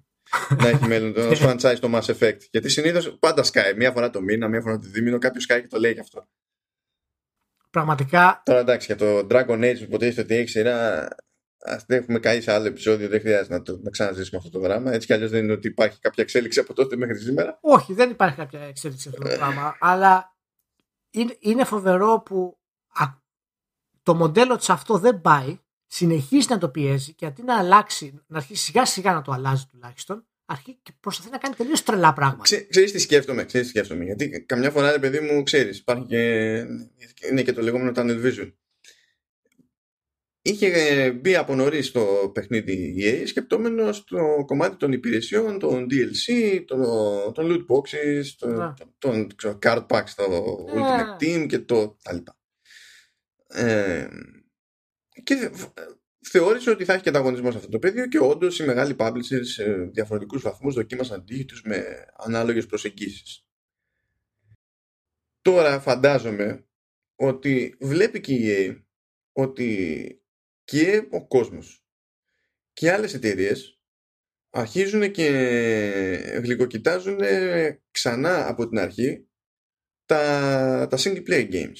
να 0.62 0.68
έχει 0.68 0.86
μέλλον 0.86 1.12
το 1.12 1.30
franchise 1.30 1.76
το 1.80 1.90
Mass 1.94 2.14
Effect. 2.14 2.38
Γιατί 2.50 2.68
συνήθως 2.68 3.16
πάντα 3.18 3.42
σκάει. 3.42 3.74
Μία 3.74 3.92
φορά 3.92 4.10
το 4.10 4.20
μήνα, 4.20 4.48
μία 4.48 4.60
φορά 4.60 4.78
το 4.78 4.88
δίμηνο, 4.88 5.18
κάποιος 5.18 5.42
σκάει 5.42 5.60
και 5.60 5.68
το 5.68 5.78
λέει 5.78 5.92
γι' 5.92 6.00
αυτό. 6.00 6.28
Πραγματικά 7.70 8.42
Τώρα 8.44 8.58
εντάξει, 8.58 8.86
για 8.86 8.96
το 8.96 9.26
Dragon 9.30 9.70
Age 9.70 9.76
που 9.78 9.82
υποτίθεται 9.82 10.20
ότι 10.20 10.34
έχει 10.34 10.48
σειρά, 10.48 11.08
ας 11.58 11.84
δεν 11.86 11.98
έχουμε 11.98 12.18
καεί 12.18 12.40
σε 12.40 12.52
άλλο 12.52 12.66
επεισόδιο, 12.66 13.08
δεν 13.08 13.20
χρειάζεται 13.20 13.54
να, 13.54 13.62
το, 13.62 13.78
να 13.82 13.90
ξαναζήσουμε 13.90 14.36
αυτό 14.38 14.50
το 14.50 14.58
δράμα. 14.58 14.92
Έτσι 14.92 15.06
κι 15.06 15.12
αλλιώς 15.12 15.30
δεν 15.30 15.44
είναι 15.44 15.52
ότι 15.52 15.68
υπάρχει 15.68 16.00
κάποια 16.00 16.22
εξέλιξη 16.22 16.60
από 16.60 16.72
τότε 16.74 16.96
μέχρι 16.96 17.18
σήμερα. 17.18 17.58
Όχι, 17.60 17.92
δεν 17.92 18.10
υπάρχει 18.10 18.36
κάποια 18.36 18.60
εξέλιξη 18.60 19.02
σε 19.02 19.08
αυτό 19.08 19.28
το 19.28 19.36
πράγμα. 19.36 19.76
Αλλά 19.80 20.35
είναι, 21.20 21.36
είναι 21.40 21.64
φοβερό 21.64 22.22
που 22.24 22.58
α, 22.92 23.04
το 24.02 24.14
μοντέλο 24.14 24.56
της 24.56 24.70
αυτό 24.70 24.98
δεν 24.98 25.20
πάει, 25.20 25.58
συνεχίζει 25.86 26.46
να 26.50 26.58
το 26.58 26.68
πιέζει 26.68 27.14
και 27.14 27.26
αντί 27.26 27.42
να 27.42 27.58
αλλάξει, 27.58 28.20
να 28.26 28.36
αρχίσει 28.36 28.64
σιγά 28.64 28.84
σιγά 28.84 29.12
να 29.12 29.22
το 29.22 29.32
αλλάζει 29.32 29.66
τουλάχιστον, 29.70 30.26
αρχίζει 30.44 30.78
και 30.82 30.92
προσπαθεί 31.00 31.30
να 31.30 31.38
κάνει 31.38 31.54
τελείως 31.54 31.82
τρελά 31.82 32.12
πράγματα. 32.12 32.42
Ξέ, 32.42 32.66
ξέρεις 32.70 32.92
τι 32.92 32.98
σκέφτομαι, 32.98 33.44
ξέρεις 33.44 33.66
τι 33.66 33.72
σκέφτομαι. 33.72 34.04
Γιατί 34.04 34.44
καμιά 34.46 34.70
φορά, 34.70 34.90
ρε 34.90 34.98
παιδί 34.98 35.20
μου, 35.20 35.42
ξέρεις, 35.42 35.78
υπάρχει 35.78 36.04
και, 36.04 36.18
είναι 37.30 37.42
και 37.42 37.52
το 37.52 37.62
λεγόμενο 37.62 37.92
tunnel 37.94 38.24
vision. 38.24 38.52
Είχε 40.48 40.66
ε, 40.66 41.12
μπει 41.12 41.36
από 41.36 41.54
νωρίς 41.54 41.86
στο 41.86 42.30
παιχνίδι 42.34 42.72
η 42.72 43.02
EA 43.04 43.22
σκεπτόμενος 43.26 43.96
στο 43.96 44.44
κομμάτι 44.46 44.76
των 44.76 44.92
υπηρεσιών, 44.92 45.58
των 45.58 45.86
DLC, 45.90 46.62
των, 46.66 46.80
των 47.34 47.46
loot 47.50 47.66
boxes, 47.74 48.24
των, 48.38 48.54
Ναι. 48.56 48.72
των 48.98 49.34
ξέρω, 49.36 49.58
card 49.62 49.86
packs 49.86 50.06
στο 50.06 50.24
Ναι. 50.74 50.80
Ultimate 50.80 51.22
Team 51.22 51.46
και 51.48 51.58
το 51.58 51.96
τα 52.02 52.12
λοιπά. 52.12 52.38
Ε, 53.48 54.08
και 55.22 55.34
θε- 55.36 55.54
θεώρησε 56.20 56.70
ότι 56.70 56.84
θα 56.84 56.92
έχει 56.92 57.02
και 57.02 57.08
ανταγωνισμό 57.08 57.50
σε 57.50 57.56
αυτό 57.56 57.68
το 57.68 57.78
πεδίο 57.78 58.06
και 58.06 58.18
όντως 58.18 58.58
οι 58.58 58.64
μεγάλοι 58.64 58.96
publishers 58.98 59.44
σε 59.54 59.64
διαφορετικούς 59.74 60.42
βαθμούς 60.42 60.74
δοκίμασαν 60.74 61.24
τύχη 61.24 61.44
τους 61.44 61.62
με 61.62 61.84
ανάλογες 62.16 62.66
προσεγγίσεις. 62.66 63.46
Τώρα 65.42 65.80
φαντάζομαι 65.80 66.66
ότι 67.16 67.76
βλέπει 67.80 68.20
και 68.20 68.34
η 68.34 68.46
EA 68.68 68.82
ότι 69.32 70.20
και 70.66 71.06
ο 71.10 71.26
κόσμος 71.26 71.84
και 72.72 72.92
άλλες 72.92 73.14
εταιρείες 73.14 73.80
αρχίζουν 74.50 75.10
και 75.10 75.28
γλυκοκοιτάζουν 76.42 77.18
ξανά 77.90 78.48
από 78.48 78.68
την 78.68 78.78
αρχή 78.78 79.28
τα, 80.04 80.86
τα 80.90 80.96
single 81.00 81.28
player 81.28 81.52
games. 81.52 81.78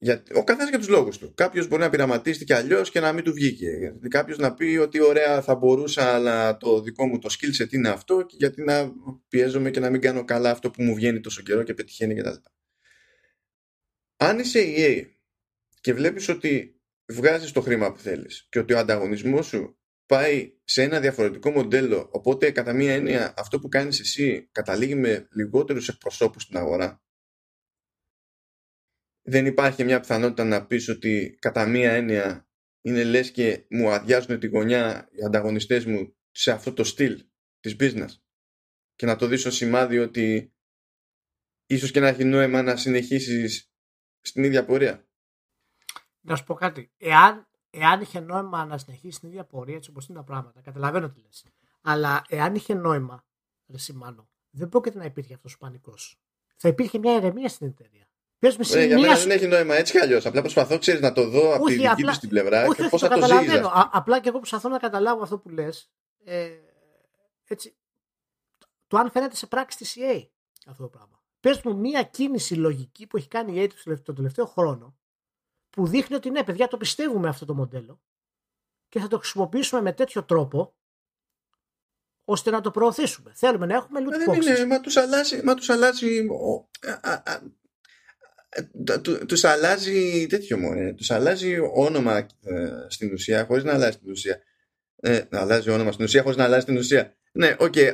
Για, 0.00 0.22
ο 0.34 0.44
καθένας 0.44 0.68
για 0.68 0.78
τους 0.78 0.88
λόγους 0.88 1.18
του. 1.18 1.34
Κάποιος 1.34 1.68
μπορεί 1.68 1.82
να 1.82 1.90
πειραματίστηκε 1.90 2.54
αλλιώς 2.54 2.90
και 2.90 3.00
να 3.00 3.12
μην 3.12 3.24
του 3.24 3.32
βγήκε. 3.32 3.98
Κάποιος 4.08 4.38
να 4.38 4.54
πει 4.54 4.76
ότι 4.76 5.00
ωραία 5.00 5.42
θα 5.42 5.54
μπορούσα, 5.54 6.14
αλλά 6.14 6.56
το 6.56 6.80
δικό 6.80 7.06
μου 7.06 7.18
το 7.18 7.28
skill 7.38 7.62
set 7.62 7.72
είναι 7.72 7.88
αυτό, 7.88 8.22
και 8.22 8.36
γιατί 8.38 8.62
να 8.62 8.92
πιέζομαι 9.28 9.70
και 9.70 9.80
να 9.80 9.90
μην 9.90 10.00
κάνω 10.00 10.24
καλά 10.24 10.50
αυτό 10.50 10.70
που 10.70 10.82
μου 10.82 10.94
βγαίνει 10.94 11.20
τόσο 11.20 11.42
καιρό 11.42 11.62
και 11.62 11.74
πετυχαίνει 11.74 12.14
κτλ. 12.14 12.34
Αν 14.16 14.38
είσαι 14.38 14.60
EA 14.76 15.17
και 15.80 15.94
βλέπεις 15.94 16.28
ότι 16.28 16.80
βγάζεις 17.12 17.52
το 17.52 17.60
χρήμα 17.60 17.92
που 17.92 17.98
θέλεις 17.98 18.46
και 18.48 18.58
ότι 18.58 18.72
ο 18.72 18.78
ανταγωνισμός 18.78 19.46
σου 19.46 19.78
πάει 20.06 20.58
σε 20.64 20.82
ένα 20.82 21.00
διαφορετικό 21.00 21.50
μοντέλο. 21.50 22.08
Οπότε 22.12 22.50
κατά 22.50 22.72
μία 22.72 22.94
έννοια 22.94 23.34
αυτό 23.36 23.58
που 23.58 23.68
κάνεις 23.68 24.00
εσύ 24.00 24.48
καταλήγει 24.52 24.94
με 24.94 25.28
λιγότερους 25.32 25.88
εκπροσώπους 25.88 26.42
στην 26.42 26.56
αγορά. 26.56 27.02
Δεν 29.22 29.46
υπάρχει 29.46 29.84
μια 29.84 30.00
πιθανότητα 30.00 30.44
να 30.44 30.66
πεις 30.66 30.88
ότι 30.88 31.36
κατά 31.40 31.66
μία 31.66 31.92
έννοια 31.92 32.48
είναι 32.80 33.04
λες 33.04 33.30
και 33.30 33.66
μου 33.70 33.90
αδειάζουν 33.90 34.38
τη 34.38 34.46
γωνιά 34.46 35.08
οι 35.12 35.24
ανταγωνιστές 35.24 35.84
μου 35.84 36.16
σε 36.30 36.50
αυτό 36.50 36.72
το 36.72 36.84
στυλ 36.84 37.26
της 37.60 37.76
business. 37.80 38.10
Και 38.94 39.06
να 39.06 39.16
το 39.16 39.26
δεις 39.26 39.46
ως 39.46 39.54
σημάδι 39.54 39.98
ότι 39.98 40.54
ίσως 41.66 41.90
και 41.90 42.00
να 42.00 42.08
έχει 42.08 42.24
νόημα 42.24 42.62
να 42.62 42.76
συνεχίσεις 42.76 43.72
στην 44.20 44.44
ίδια 44.44 44.64
πορεία. 44.64 45.07
Να 46.28 46.36
σου 46.36 46.44
πω 46.44 46.54
κάτι. 46.54 46.90
Εάν, 46.98 47.48
εάν 47.70 48.00
είχε 48.00 48.20
νόημα 48.20 48.64
να 48.64 48.78
συνεχίσει 48.78 49.20
την 49.20 49.28
ίδια 49.28 49.44
πορεία 49.44 49.76
έτσι 49.76 49.90
όπως 49.90 50.06
είναι 50.06 50.18
τα 50.18 50.24
πράγματα, 50.24 50.60
καταλαβαίνω 50.60 51.08
τι 51.10 51.20
λες. 51.20 51.44
Αλλά 51.82 52.22
εάν 52.28 52.54
είχε 52.54 52.74
νόημα, 52.74 53.24
ρε 53.68 53.78
Σιμάνο, 53.78 54.28
δεν 54.50 54.68
πρόκειται 54.68 54.98
να 54.98 55.04
υπήρχε 55.04 55.34
αυτός 55.34 55.54
ο 55.54 55.58
πανικός. 55.58 56.18
Θα 56.56 56.68
υπήρχε 56.68 56.98
μια 56.98 57.14
ηρεμία 57.16 57.48
στην 57.48 57.66
εταιρεία. 57.66 58.08
Πες 58.38 58.56
με 58.56 58.64
Ε, 58.80 58.84
για 58.86 58.94
μία 58.96 59.04
μένα 59.06 59.16
σου- 59.18 59.28
δεν 59.28 59.36
έχει 59.36 59.46
νόημα 59.46 59.74
έτσι 59.74 59.92
κι 59.92 59.98
αλλιώς. 59.98 60.26
Απλά 60.26 60.40
προσπαθώ, 60.40 60.78
ξέρεις, 60.78 61.00
να 61.00 61.12
το 61.12 61.28
δω 61.28 61.54
από 61.54 61.64
τη 61.64 61.72
Όχι, 61.72 61.74
δική 61.74 61.86
απλά- 61.86 62.12
του 62.12 62.18
την 62.18 62.28
πλευρά 62.28 62.64
όχι, 62.66 62.74
και 62.74 62.80
όχι, 62.80 62.90
πώς 62.90 63.00
θα 63.00 63.08
το 63.08 63.14
το 63.14 63.20
ζήσει. 63.20 63.34
καταλαβαίνω. 63.34 63.68
Α- 63.68 63.90
απλά 63.92 64.20
και 64.20 64.28
εγώ 64.28 64.38
προσπαθώ 64.38 64.68
να 64.68 64.78
καταλάβω 64.78 65.22
αυτό 65.22 65.38
που 65.38 65.48
λες. 65.48 65.90
Ε, 66.24 66.50
έτσι, 67.44 67.76
το 68.86 68.96
αν 68.98 69.10
φαίνεται 69.10 69.36
σε 69.36 69.46
πράξη 69.46 69.76
της 69.78 69.96
EA 69.98 70.28
αυτό 70.66 70.82
το 70.82 70.88
πράγμα. 70.88 71.22
Πες 71.40 71.60
μου 71.62 71.76
μία 71.76 72.02
κίνηση 72.02 72.54
λογική 72.54 73.06
που 73.06 73.16
έχει 73.16 73.28
κάνει 73.28 73.52
η 73.52 73.64
EA 73.64 73.68
το 73.68 73.74
τελευταίο- 73.84 74.02
το 74.04 74.12
τελευταίο 74.12 74.46
χρόνο 74.46 74.97
που 75.70 75.86
δείχνει 75.86 76.16
ότι 76.16 76.30
ναι, 76.30 76.44
παιδιά, 76.44 76.68
το 76.68 76.76
πιστεύουμε 76.76 77.28
αυτό 77.28 77.44
το 77.44 77.54
μοντέλο 77.54 78.00
και 78.88 79.00
θα 79.00 79.08
το 79.08 79.18
χρησιμοποιήσουμε 79.18 79.80
με 79.80 79.92
τέτοιο 79.92 80.24
τρόπο 80.24 80.76
ώστε 82.24 82.50
να 82.50 82.60
το 82.60 82.70
προωθήσουμε. 82.70 83.32
Θέλουμε 83.34 83.66
να 83.66 83.74
έχουμε 83.74 84.00
Μα 84.00 84.06
loot 84.06 84.18
δεν 84.18 84.34
είναι, 84.42 84.62
boxes. 84.62 84.66
μα 84.66 84.80
τους 84.80 84.96
αλλάζει, 84.96 85.40
μα 85.44 85.54
τους 85.54 85.68
αλλάζει, 85.68 86.18
ο- 86.28 86.68
α- 86.86 87.10
α- 87.12 87.22
α- 87.24 87.42
ε, 88.48 88.98
του- 88.98 89.26
τους 89.26 89.44
αλλάζει 89.44 90.26
τέτοιο 90.26 90.58
μόνο, 90.58 90.94
τους 90.94 91.10
αλλάζει 91.10 91.58
όνομα 91.74 92.16
ε, 92.42 92.86
στην 92.88 93.12
ουσία 93.12 93.44
χωρίς 93.44 93.64
να 93.64 93.72
αλλάζει 93.72 93.98
την 93.98 94.10
ουσία. 94.10 94.42
Ε, 95.00 95.22
να 95.30 95.40
αλλάζει 95.40 95.70
όνομα 95.70 95.92
στην 95.92 96.04
ουσία 96.04 96.22
χωρίς 96.22 96.36
να 96.36 96.44
αλλάζει 96.44 96.64
την 96.64 96.76
ουσία. 96.76 97.16
Ναι, 97.32 97.56
OK, 97.58 97.72
okay, 97.76 97.92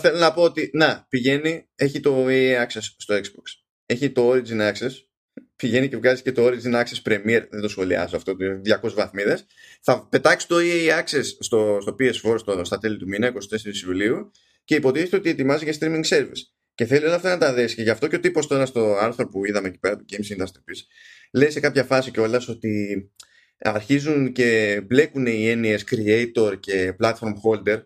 θέλω 0.00 0.18
να 0.18 0.32
πω 0.32 0.42
ότι, 0.42 0.70
να, 0.72 1.06
πηγαίνει, 1.08 1.68
έχει 1.74 2.00
το 2.00 2.24
EA 2.28 2.66
Access 2.66 2.80
στο 2.96 3.14
Xbox, 3.14 3.42
έχει 3.86 4.10
το 4.10 4.30
Origin 4.32 4.72
Access, 4.72 4.90
πηγαίνει 5.62 5.88
και 5.88 5.96
βγάζει 5.96 6.22
και 6.22 6.32
το 6.32 6.46
Origin 6.46 6.74
Access 6.74 7.02
Premier, 7.04 7.46
δεν 7.50 7.60
το 7.60 7.68
σχολιάζω 7.68 8.16
αυτό, 8.16 8.36
το 8.36 8.44
200 8.82 8.92
βαθμίδες, 8.94 9.46
θα 9.80 10.08
πετάξει 10.08 10.48
το 10.48 10.56
EA 10.58 11.00
Access 11.00 11.24
στο, 11.38 11.78
στο 11.80 11.96
PS4 11.98 12.38
στο, 12.38 12.64
στα 12.64 12.78
τέλη 12.78 12.96
του 12.96 13.08
μήνα, 13.08 13.32
24 13.32 13.36
Ιουλίου, 13.86 14.30
και 14.64 14.74
υποτίθεται 14.74 15.16
ότι 15.16 15.30
ετοιμάζει 15.30 15.64
για 15.64 15.74
streaming 15.80 16.04
service. 16.04 16.42
Και 16.74 16.84
θέλει 16.84 17.04
όλα 17.04 17.14
αυτά 17.14 17.28
να 17.28 17.38
τα 17.38 17.52
δέσει. 17.52 17.74
Και 17.74 17.82
γι' 17.82 17.90
αυτό 17.90 18.06
και 18.06 18.16
ο 18.16 18.20
τύπος 18.20 18.46
τώρα 18.46 18.66
στο 18.66 18.96
άρθρο 18.96 19.28
που 19.28 19.46
είδαμε 19.46 19.68
εκεί 19.68 19.78
πέρα 19.78 19.96
του 19.96 20.04
Games 20.10 20.36
Industry 20.36 20.44
Biz, 20.44 20.82
λέει 21.32 21.50
σε 21.50 21.60
κάποια 21.60 21.84
φάση 21.84 22.10
κιόλας 22.10 22.48
ότι 22.48 23.10
αρχίζουν 23.58 24.32
και 24.32 24.80
μπλέκουν 24.86 25.26
οι 25.26 25.48
έννοιες 25.48 25.84
creator 25.90 26.60
και 26.60 26.96
platform 27.00 27.32
holder. 27.44 27.82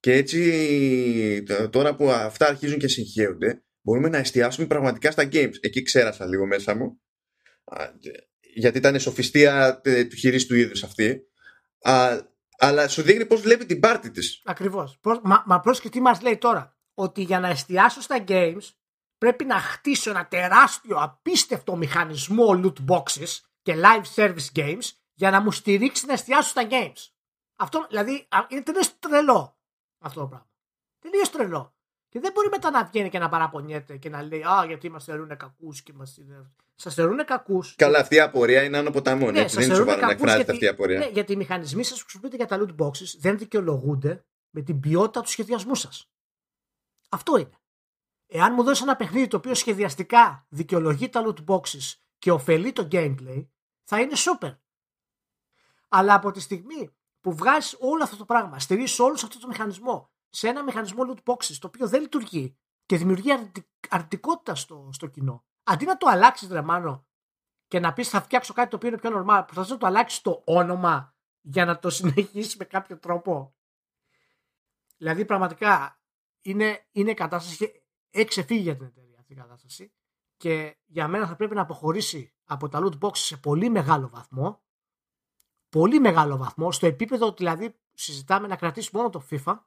Και 0.00 0.12
έτσι 0.12 1.42
τ- 1.42 1.70
τώρα 1.70 1.94
που 1.94 2.10
αυτά 2.10 2.46
αρχίζουν 2.48 2.78
και 2.78 2.88
συγχέονται, 2.88 3.64
μπορούμε 3.86 4.08
να 4.08 4.18
εστιάσουμε 4.18 4.66
πραγματικά 4.66 5.10
στα 5.10 5.28
games. 5.32 5.54
Εκεί 5.60 5.82
ξέρασα 5.82 6.26
λίγο 6.26 6.46
μέσα 6.46 6.74
μου. 6.74 7.00
Α, 7.64 7.84
Γιατί 8.54 8.78
ήταν 8.78 9.00
σοφιστία 9.00 9.80
ε, 9.84 10.04
του 10.04 10.16
χειρίστου 10.16 10.54
είδους 10.54 10.82
αυτή. 10.82 11.20
Α, 11.80 12.18
αλλά 12.58 12.88
σου 12.88 13.02
δείχνει 13.02 13.26
πώς 13.26 13.40
βλέπει 13.40 13.66
την 13.66 13.80
πάρτη 13.80 14.10
της. 14.10 14.42
Ακριβώς. 14.44 15.00
Μα, 15.22 15.42
μα 15.46 15.60
πρόσεχε 15.60 15.88
τι 15.88 16.00
μας 16.00 16.20
λέει 16.20 16.38
τώρα. 16.38 16.76
Ότι 16.94 17.22
για 17.22 17.40
να 17.40 17.48
εστιάσω 17.48 18.00
στα 18.00 18.24
games 18.28 18.62
πρέπει 19.18 19.44
να 19.44 19.58
χτίσω 19.58 20.10
ένα 20.10 20.28
τεράστιο 20.28 20.96
απίστευτο 20.96 21.76
μηχανισμό 21.76 22.60
loot 22.64 22.94
boxes 22.94 23.40
και 23.62 23.74
live 23.76 24.14
service 24.14 24.52
games 24.54 24.90
για 25.12 25.30
να 25.30 25.40
μου 25.40 25.52
στηρίξει 25.52 26.06
να 26.06 26.12
εστιάσω 26.12 26.48
στα 26.48 26.66
games. 26.70 27.10
Αυτό 27.56 27.86
δηλαδή 27.88 28.26
α, 28.28 28.38
είναι 28.48 28.62
τελείως 28.62 28.98
τρελό 28.98 29.58
αυτό 29.98 30.20
το 30.20 30.26
πράγμα. 30.26 30.50
Τελείως 30.98 31.30
τρελό. 31.30 31.75
Και 32.16 32.22
Και 32.22 32.28
δεν 32.28 32.34
μπορεί 32.34 32.48
μετά 32.48 32.70
να 32.70 32.84
βγαίνει 32.84 33.08
και 33.08 33.18
να 33.18 33.28
παραπονιέται 33.28 33.96
και 33.96 34.08
να 34.08 34.22
λέει 34.22 34.42
Α, 34.42 34.64
γιατί 34.66 34.90
μας 34.90 35.04
θεωρούν 35.04 35.36
κακούς 35.36 35.82
και 35.82 35.92
μας. 35.92 36.18
Σας 36.74 36.94
θεωρούν 36.94 37.24
κακούς. 37.24 37.74
Καλά, 37.74 37.98
αυτή 37.98 38.14
η 38.14 38.20
απορία 38.20 38.62
είναι 38.62 38.78
άνω 38.78 38.90
ποταμών. 38.90 39.32
Ναι, 39.32 39.40
έτσι, 39.40 39.56
δεν 39.56 39.64
είναι 39.64 39.74
σοβαρό 39.74 40.00
να 40.00 40.10
εκφράζεται 40.10 40.42
γιατί, 40.42 40.50
αυτή 40.52 40.64
η 40.64 40.68
απορία. 40.68 40.98
Ναι, 40.98 41.06
γιατί 41.06 41.32
οι 41.32 41.36
μηχανισμοί 41.36 41.84
σας 41.84 41.98
που 41.98 42.02
χρησιμοποιείτε 42.02 42.36
για 42.36 42.46
τα 42.46 42.58
loot 42.60 42.84
boxes 42.84 43.18
δεν 43.18 43.38
δικαιολογούνται 43.38 44.24
με 44.50 44.62
την 44.62 44.80
ποιότητα 44.80 45.20
του 45.20 45.28
σχεδιασμού 45.28 45.74
σας. 45.74 46.10
Αυτό 47.08 47.36
είναι. 47.36 47.58
Εάν 48.26 48.52
μου 48.54 48.62
δώσεις 48.62 48.82
ένα 48.82 48.96
παιχνίδι 48.96 49.26
το 49.26 49.36
οποίο 49.36 49.54
σχεδιαστικά 49.54 50.46
δικαιολογεί 50.48 51.08
τα 51.08 51.24
loot 51.26 51.44
boxes 51.46 51.94
και 52.18 52.30
ωφελεί 52.30 52.72
το 52.72 52.88
gameplay, 52.92 53.46
θα 53.82 54.00
είναι 54.00 54.14
super. 54.14 54.56
Αλλά 55.88 56.14
από 56.14 56.30
τη 56.30 56.40
στιγμή 56.40 56.96
που 57.20 57.34
βγάζεις 57.34 57.76
όλο 57.78 58.02
αυτό 58.02 58.16
το 58.16 58.24
πράγμα, 58.24 58.58
στηρίζεις 58.58 58.98
όλο 58.98 59.14
αυτό 59.14 59.38
το 59.38 59.48
μηχανισμό 59.48 60.10
σε 60.30 60.48
ένα 60.48 60.62
μηχανισμό 60.62 61.02
loot 61.08 61.32
boxes 61.32 61.56
το 61.58 61.66
οποίο 61.66 61.88
δεν 61.88 62.00
λειτουργεί 62.00 62.56
και 62.86 62.96
δημιουργεί 62.96 63.30
αρνητικότητα 63.88 64.54
στο, 64.54 64.88
στο 64.92 65.06
κοινό, 65.06 65.44
αντί 65.62 65.84
να 65.84 65.96
το 65.96 66.06
αλλάξεις 66.08 66.48
δρεμάνο 66.48 67.06
και 67.68 67.80
να 67.80 67.92
πεις 67.92 68.08
θα 68.08 68.22
φτιάξω 68.22 68.52
κάτι 68.52 68.70
το 68.70 68.76
οποίο 68.76 68.88
είναι 68.88 68.98
πιο 68.98 69.10
normal, 69.10 69.42
προσπαθεί 69.44 69.70
να 69.70 69.78
το 69.78 69.86
αλλάξεις 69.86 70.20
το 70.20 70.42
όνομα 70.44 71.14
για 71.40 71.64
να 71.64 71.78
το 71.78 71.90
συνεχίσεις 71.90 72.56
με 72.56 72.64
κάποιο 72.64 72.98
τρόπο. 72.98 73.56
Δηλαδή 74.96 75.24
πραγματικά 75.24 76.00
είναι, 76.40 76.86
είναι 76.92 77.14
κατάσταση 77.14 77.86
έχει 78.10 78.28
ξεφύγει 78.28 78.60
για 78.60 78.76
την 78.76 78.86
εταιρεία 78.86 79.18
αυτή 79.18 79.32
η 79.32 79.36
κατάσταση 79.36 79.92
και 80.36 80.76
για 80.84 81.08
μένα 81.08 81.26
θα 81.26 81.36
πρέπει 81.36 81.54
να 81.54 81.60
αποχωρήσει 81.60 82.34
από 82.44 82.68
τα 82.68 82.80
loot 82.82 82.98
boxes 82.98 83.16
σε 83.16 83.36
πολύ 83.36 83.68
μεγάλο 83.68 84.08
βαθμό. 84.08 84.64
Πολύ 85.68 86.00
μεγάλο 86.00 86.36
βαθμό 86.36 86.72
στο 86.72 86.86
επίπεδο 86.86 87.26
ότι 87.26 87.36
δηλαδή 87.36 87.80
συζητάμε 87.94 88.46
να 88.46 88.56
κρατήσει 88.56 88.90
μόνο 88.92 89.10
το 89.10 89.26
FIFA 89.30 89.58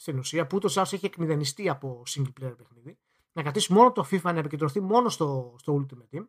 στην 0.00 0.18
ουσία 0.18 0.46
που 0.46 0.56
ούτως 0.56 0.76
άλλως 0.76 0.92
έχει 0.92 1.06
εκμηδενιστεί 1.06 1.68
από 1.68 2.02
single 2.08 2.32
player 2.40 2.56
παιχνίδι 2.56 2.98
να 3.32 3.42
κρατήσει 3.42 3.72
μόνο 3.72 3.92
το 3.92 4.06
FIFA 4.10 4.22
να 4.22 4.38
επικεντρωθεί 4.38 4.80
μόνο 4.80 5.08
στο, 5.08 5.54
στο 5.58 5.86
Ultimate 5.86 6.16
Team 6.16 6.26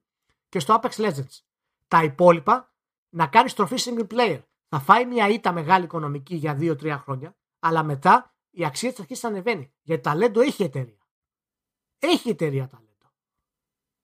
και 0.50 0.60
στο 0.60 0.80
Apex 0.82 0.90
Legends. 0.90 1.40
Τα 1.88 2.04
υπόλοιπα 2.04 2.74
να 3.10 3.28
κάνει 3.28 3.50
στροφή 3.50 3.76
single 3.80 4.08
player. 4.08 4.42
Θα 4.68 4.80
φάει 4.80 5.06
μια 5.06 5.30
ήττα 5.30 5.52
μεγάλη 5.52 5.84
οικονομική 5.84 6.36
για 6.36 6.58
2-3 6.60 6.98
χρόνια 7.02 7.38
αλλά 7.60 7.84
μετά 7.84 8.36
η 8.50 8.66
αξία 8.66 8.90
της 8.90 9.00
αρχίσει 9.00 9.26
να 9.26 9.32
ανεβαίνει 9.32 9.74
γιατί 9.82 10.02
ταλέντο 10.02 10.42
έχει 10.42 10.64
εταιρεία. 10.64 11.08
Έχει 12.00 12.30
εταιρεία 12.30 12.68
ταλέντο. 12.68 13.14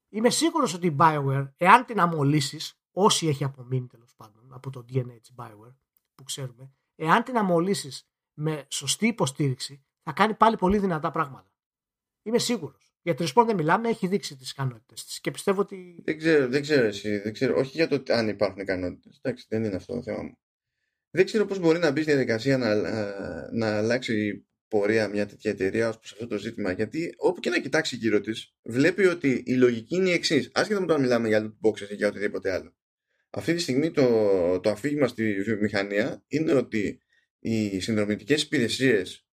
Είμαι 0.10 0.30
σίγουρος 0.30 0.74
ότι 0.74 0.88
η 0.88 0.96
Bioware, 1.00 1.52
εάν 1.58 1.86
την 1.86 2.00
αμολύσεις, 2.00 2.80
όσοι 2.92 3.28
έχει 3.28 3.44
απομείνει 3.44 3.88
τέλος 3.88 4.16
πάντων 4.16 4.54
από 4.54 4.70
το 4.70 4.86
DNA 4.90 5.22
τη 5.22 5.34
Bioware 5.36 5.76
που 6.16 6.24
ξέρουμε, 6.24 6.72
εάν 6.96 7.24
την 7.24 7.38
αμολύσεις 7.38 8.10
με 8.38 8.66
σωστή 8.70 9.08
υποστήριξη, 9.08 9.86
θα 10.04 10.12
κάνει 10.12 10.34
πάλι 10.34 10.58
πολύ 10.58 10.78
δυνατά 10.78 11.12
πράγματα. 11.12 11.52
Είμαι 12.24 12.40
σίγουρος. 12.40 12.88
Για 13.02 13.16
τη 13.16 13.26
Respawn 13.28 13.44
δεν 13.46 13.56
μιλάμε, 13.56 13.90
έχει 13.90 14.08
δείξει 14.08 14.36
τις 14.36 14.52
ικανότητες 14.52 15.06
της 15.06 15.20
και 15.20 15.32
πιστεύω 15.32 15.62
ότι. 15.62 16.02
Δεν 16.06 16.18
ξέρω, 16.18 16.48
δεν 16.48 16.62
ξέρω 16.62 16.86
εσύ. 16.86 17.18
Δεν 17.18 17.34
ξέρω. 17.34 17.58
Όχι 17.58 17.72
για 17.78 17.88
το 17.88 18.14
αν 18.14 18.28
υπάρχουν 18.28 18.62
ικανότητες. 18.62 19.20
Εντάξει, 19.22 19.46
δεν 19.50 19.64
είναι 19.64 19.76
αυτό 19.76 19.94
το 19.94 20.04
θέμα 20.04 20.24
μου. 20.24 20.38
Δεν 21.10 21.26
ξέρω 21.26 21.46
πώς 21.46 21.60
μπορεί 21.60 21.80
να 21.80 21.92
μπει 21.92 22.02
στη 22.02 22.12
διαδικασία 22.12 22.58
να, 22.58 22.76
να 23.52 23.78
αλλάξει 23.78 24.48
πορεία 24.68 25.08
μια 25.08 25.26
τέτοια 25.26 25.52
εταιρεία 25.52 25.90
ως 25.90 25.98
προς 26.00 26.12
αυτό 26.12 26.28
το 26.28 26.38
ζήτημα. 26.38 26.72
Γιατί 26.72 27.14
όπου 27.18 27.40
και 27.40 27.50
να 27.50 27.60
κοιτάξει 27.60 27.96
γύρω 27.96 28.22
της, 28.22 28.54
βλέπει 28.62 29.06
ότι 29.06 29.44
η 29.46 29.54
λογική 29.54 29.96
είναι 29.96 30.10
η 30.10 30.14
εξής. 30.14 30.52
Άσχετα 30.54 30.80
με 30.80 30.86
το 30.86 30.94
να 30.94 31.00
μιλάμε 31.00 31.28
για 31.28 31.42
loot 31.42 31.70
boxes 31.70 31.90
ή 31.90 31.96
για 31.96 32.08
οτιδήποτε 32.08 32.52
άλλο. 32.52 32.76
Αυτή 33.30 33.54
τη 33.54 33.60
στιγμή 33.60 33.92
το, 33.92 34.60
το 34.60 34.70
αφήγημα 34.70 35.08
στη 35.08 35.42
βιομηχανία 35.42 36.24
είναι 36.28 36.54
ότι 36.54 37.02
οι 37.40 37.80
συνδρομητικές 37.80 38.44
υπηρεσίες 38.44 39.28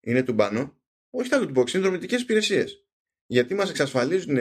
είναι 0.00 0.22
του 0.22 0.32
μπάνο. 0.32 0.80
Όχι 1.10 1.28
τα 1.28 1.38
loot 1.40 1.58
boxes, 1.58 1.70
συνδρομητικές 1.70 2.20
υπηρεσίες. 2.20 2.86
Γιατί 3.26 3.54
μας 3.54 3.70
εξασφαλίζουν 3.70 4.38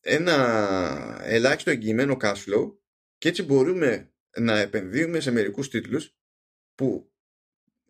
ένα 0.00 1.20
ελάχιστο 1.22 1.70
εγγυημένο 1.70 2.16
cash 2.20 2.34
flow 2.34 2.76
και 3.18 3.28
έτσι 3.28 3.42
μπορούμε 3.42 4.12
να 4.38 4.58
επενδύουμε 4.58 5.20
σε 5.20 5.30
μερικούς 5.30 5.68
τίτλους 5.68 6.16
που 6.74 7.10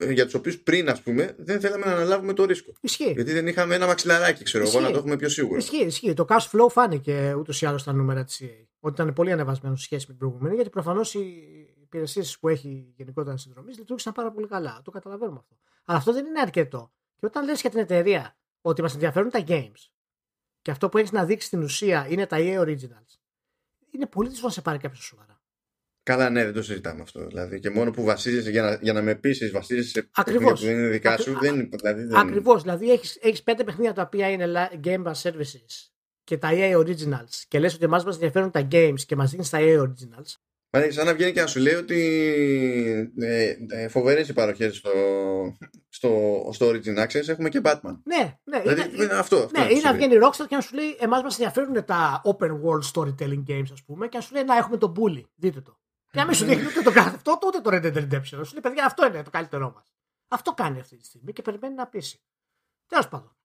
ε, 0.01 0.13
για 0.13 0.25
τους 0.25 0.35
οποίους 0.35 0.59
πριν, 0.59 0.89
ας 0.89 1.03
πούμε, 1.03 1.35
δεν 1.39 1.61
θέλαμε 1.61 1.87
να 1.87 1.93
αναλάβουμε 1.93 2.33
το 2.33 2.45
ρίσκο. 2.45 2.73
Ισχύει. 2.81 3.13
Γιατί 3.13 3.33
δεν 3.33 3.47
είχαμε 3.47 3.75
ένα 3.75 3.87
μαξιλαράκι, 3.87 4.43
ξέρω 4.45 4.69
εγώ, 4.69 4.81
να 4.81 4.91
το 4.91 4.99
έχουμε 4.99 5.17
πιο 5.17 5.29
σίγουρο. 5.29 5.57
Ισχύει, 5.57 5.85
ισχύει. 5.85 6.15
Το 6.15 6.27
cash 6.29 6.51
flow 6.51 6.69
φάνηκε 6.71 7.35
ούτως 7.39 7.63
ή 7.63 7.67
άλλως 7.67 7.81
στα 7.81 7.93
νούμερα 7.93 8.25
της 8.25 8.43
EA. 8.45 8.67
Ότι 8.81 9.03
ήταν 9.03 9.13
πολύ 9.13 9.33
ανεβασμένο 9.33 9.77
σε 9.77 9.85
σχέση 9.85 10.05
με 10.09 10.13
την 10.13 10.19
προηγούμενη, 10.19 10.55
γιατί 10.55 10.71
προφανώς 10.71 11.15
οι 11.15 11.43
υπηρεσίες 11.91 12.39
που 12.39 12.49
έχει 12.49 12.93
γενικότερα 12.97 13.37
συνδρομή 13.37 13.75
λειτουργήσαν 13.75 14.13
πάρα 14.13 14.33
πολύ 14.33 14.47
καλά. 14.47 14.81
Το 14.85 14.91
καταλαβαίνουμε 14.91 15.39
αυτό. 15.39 15.57
Αλλά 15.85 15.99
αυτό 15.99 16.13
δεν 16.13 16.27
είναι 16.27 16.41
αρκετό. 16.41 16.93
Και 17.17 17.27
όταν 17.27 17.45
λες 17.45 17.61
για 17.61 17.71
την 17.71 17.79
εταιρεία 17.79 18.37
ότι 18.61 18.83
μας 18.83 18.95
ενδιαφέρουν 18.95 19.31
τα 19.31 19.45
games 19.47 19.91
και 20.63 20.71
αυτό 20.71 20.89
που 20.89 20.99
έχεις 20.99 21.13
να 21.13 21.25
δείξεις 21.25 21.47
στην 21.47 21.63
ουσία 21.63 22.07
είναι 22.09 22.27
τα 22.27 22.37
EA 22.41 22.61
Originals, 22.61 23.19
είναι 23.91 24.07
πολύ 24.07 24.29
δύσκολο 24.29 24.49
να 24.49 24.55
σε 24.55 24.63
πάρει 24.63 24.79
κάποιος 24.79 25.05
σοβαρά. 25.05 25.41
Καλά, 26.03 26.31
ναι, 26.31 26.45
δεν 26.45 26.53
το 26.53 26.63
συζητάμε 26.63 27.03
αυτό. 27.03 27.27
Δηλαδή, 27.27 27.61
και 27.61 27.71
μόνο 27.71 27.91
που 27.91 28.05
βασίζεσαι 28.05 28.51
για 28.51 28.63
να, 28.63 28.75
για 28.75 28.93
να 28.93 29.03
με 29.03 29.15
πείσεις, 29.15 29.51
βασίζεσαι 29.51 29.89
σε 29.89 30.03
παιχνίδια 30.03 30.53
που 30.53 30.61
δεν 30.61 30.79
είναι 30.79 30.89
δικά 30.89 31.19
σου. 31.19 31.39
Δεν, 31.39 31.69
δηλαδή, 31.71 32.03
δεν... 32.05 32.17
Ακριβώς. 32.17 32.63
Δηλαδή, 32.63 32.91
έχεις 32.91 33.19
έχεις 33.21 33.43
πέντε 33.43 33.65
παιχνίδια 33.65 33.93
τα 33.93 34.03
οποία 34.03 34.31
είναι 34.31 34.69
Game 34.85 35.03
Pass 35.03 35.13
Services 35.13 35.91
και 36.25 36.39
τα 36.39 36.49
EA 36.53 36.77
Originals 36.77 37.35
και 37.49 37.59
λες 37.59 37.75
ότι 37.75 37.85
εμάς 37.85 38.05
μας 38.05 38.15
ενδιαφέρουν 38.15 38.51
τα 38.51 38.69
games 38.71 39.01
και 39.07 39.17
μας 39.17 39.31
δίνεις 39.31 39.51
τα 39.51 39.59
EA 39.61 39.81
Originals. 39.83 40.35
Μα 40.73 40.91
σαν 40.91 41.07
να 41.07 41.15
βγαίνει 41.15 41.33
και 41.33 41.41
να 41.41 41.47
σου 41.47 41.61
λέει 41.61 41.75
ότι 41.75 42.01
ε, 43.21 43.57
ε, 43.69 43.89
φοβερές 43.89 44.29
οι 44.29 44.33
παροχές 44.33 44.77
στο, 44.77 44.91
στο, 45.89 46.51
στο 46.53 46.69
Origin 46.69 47.05
Access 47.05 47.29
έχουμε 47.29 47.49
και 47.49 47.61
Batman. 47.65 48.01
Ναι, 48.05 48.39
ναι. 48.45 48.61
Δηλαδή, 48.61 48.81
είναι, 48.81 49.03
είναι 49.03 49.15
αυτό. 49.15 49.37
αυτό 49.37 49.61
ναι, 49.61 49.73
ή 49.73 49.81
να 49.81 49.93
βγαίνει 49.93 50.15
η 50.15 50.19
Rockstar 50.23 50.47
και 50.49 50.55
να 50.55 50.61
σου 50.61 50.75
λέει: 50.75 50.97
Εμάς 50.99 51.23
μας 51.23 51.33
ενδιαφέρουν 51.39 51.85
τα 51.85 52.23
open 52.25 52.51
world 52.51 52.91
storytelling 52.93 53.45
games, 53.49 53.73
ας 53.73 53.85
πούμε, 53.85 54.09
και 54.09 54.17
να 54.17 54.23
σου 54.23 54.35
λέει: 54.35 54.45
Να 54.45 54.57
έχουμε 54.57 54.77
τον 54.77 54.95
Bully. 54.97 55.23
Δείτε 55.35 55.61
το. 55.61 55.79
Και 56.11 56.19
να 56.19 56.25
μην 56.25 56.35
σου 56.35 56.45
δείχνει 56.45 56.67
ούτε 56.67 56.83
το 56.83 56.93
κάθε 56.93 57.17
αυτό, 57.17 57.39
ούτε 57.45 57.61
το 57.61 57.71
Red 57.73 57.85
Dead 57.85 57.97
Redemption. 57.97 58.23
Σου 58.23 58.53
λέει, 58.53 58.61
παιδιά, 58.63 58.85
αυτό 58.85 59.07
είναι 59.07 59.23
το 59.23 59.31
καλύτερό 59.31 59.73
μας. 59.75 59.95
Αυτό 60.29 60.53
κάνει 60.53 60.81
αυτή 60.81 60.97
τη 60.97 61.05
στιγμή 61.05 61.33
και 61.33 61.43
περιμένει 61.43 61.75
να 61.75 61.87
πείσει. 61.87 62.23
Τέλος 62.87 63.09
πάντων. 63.09 63.37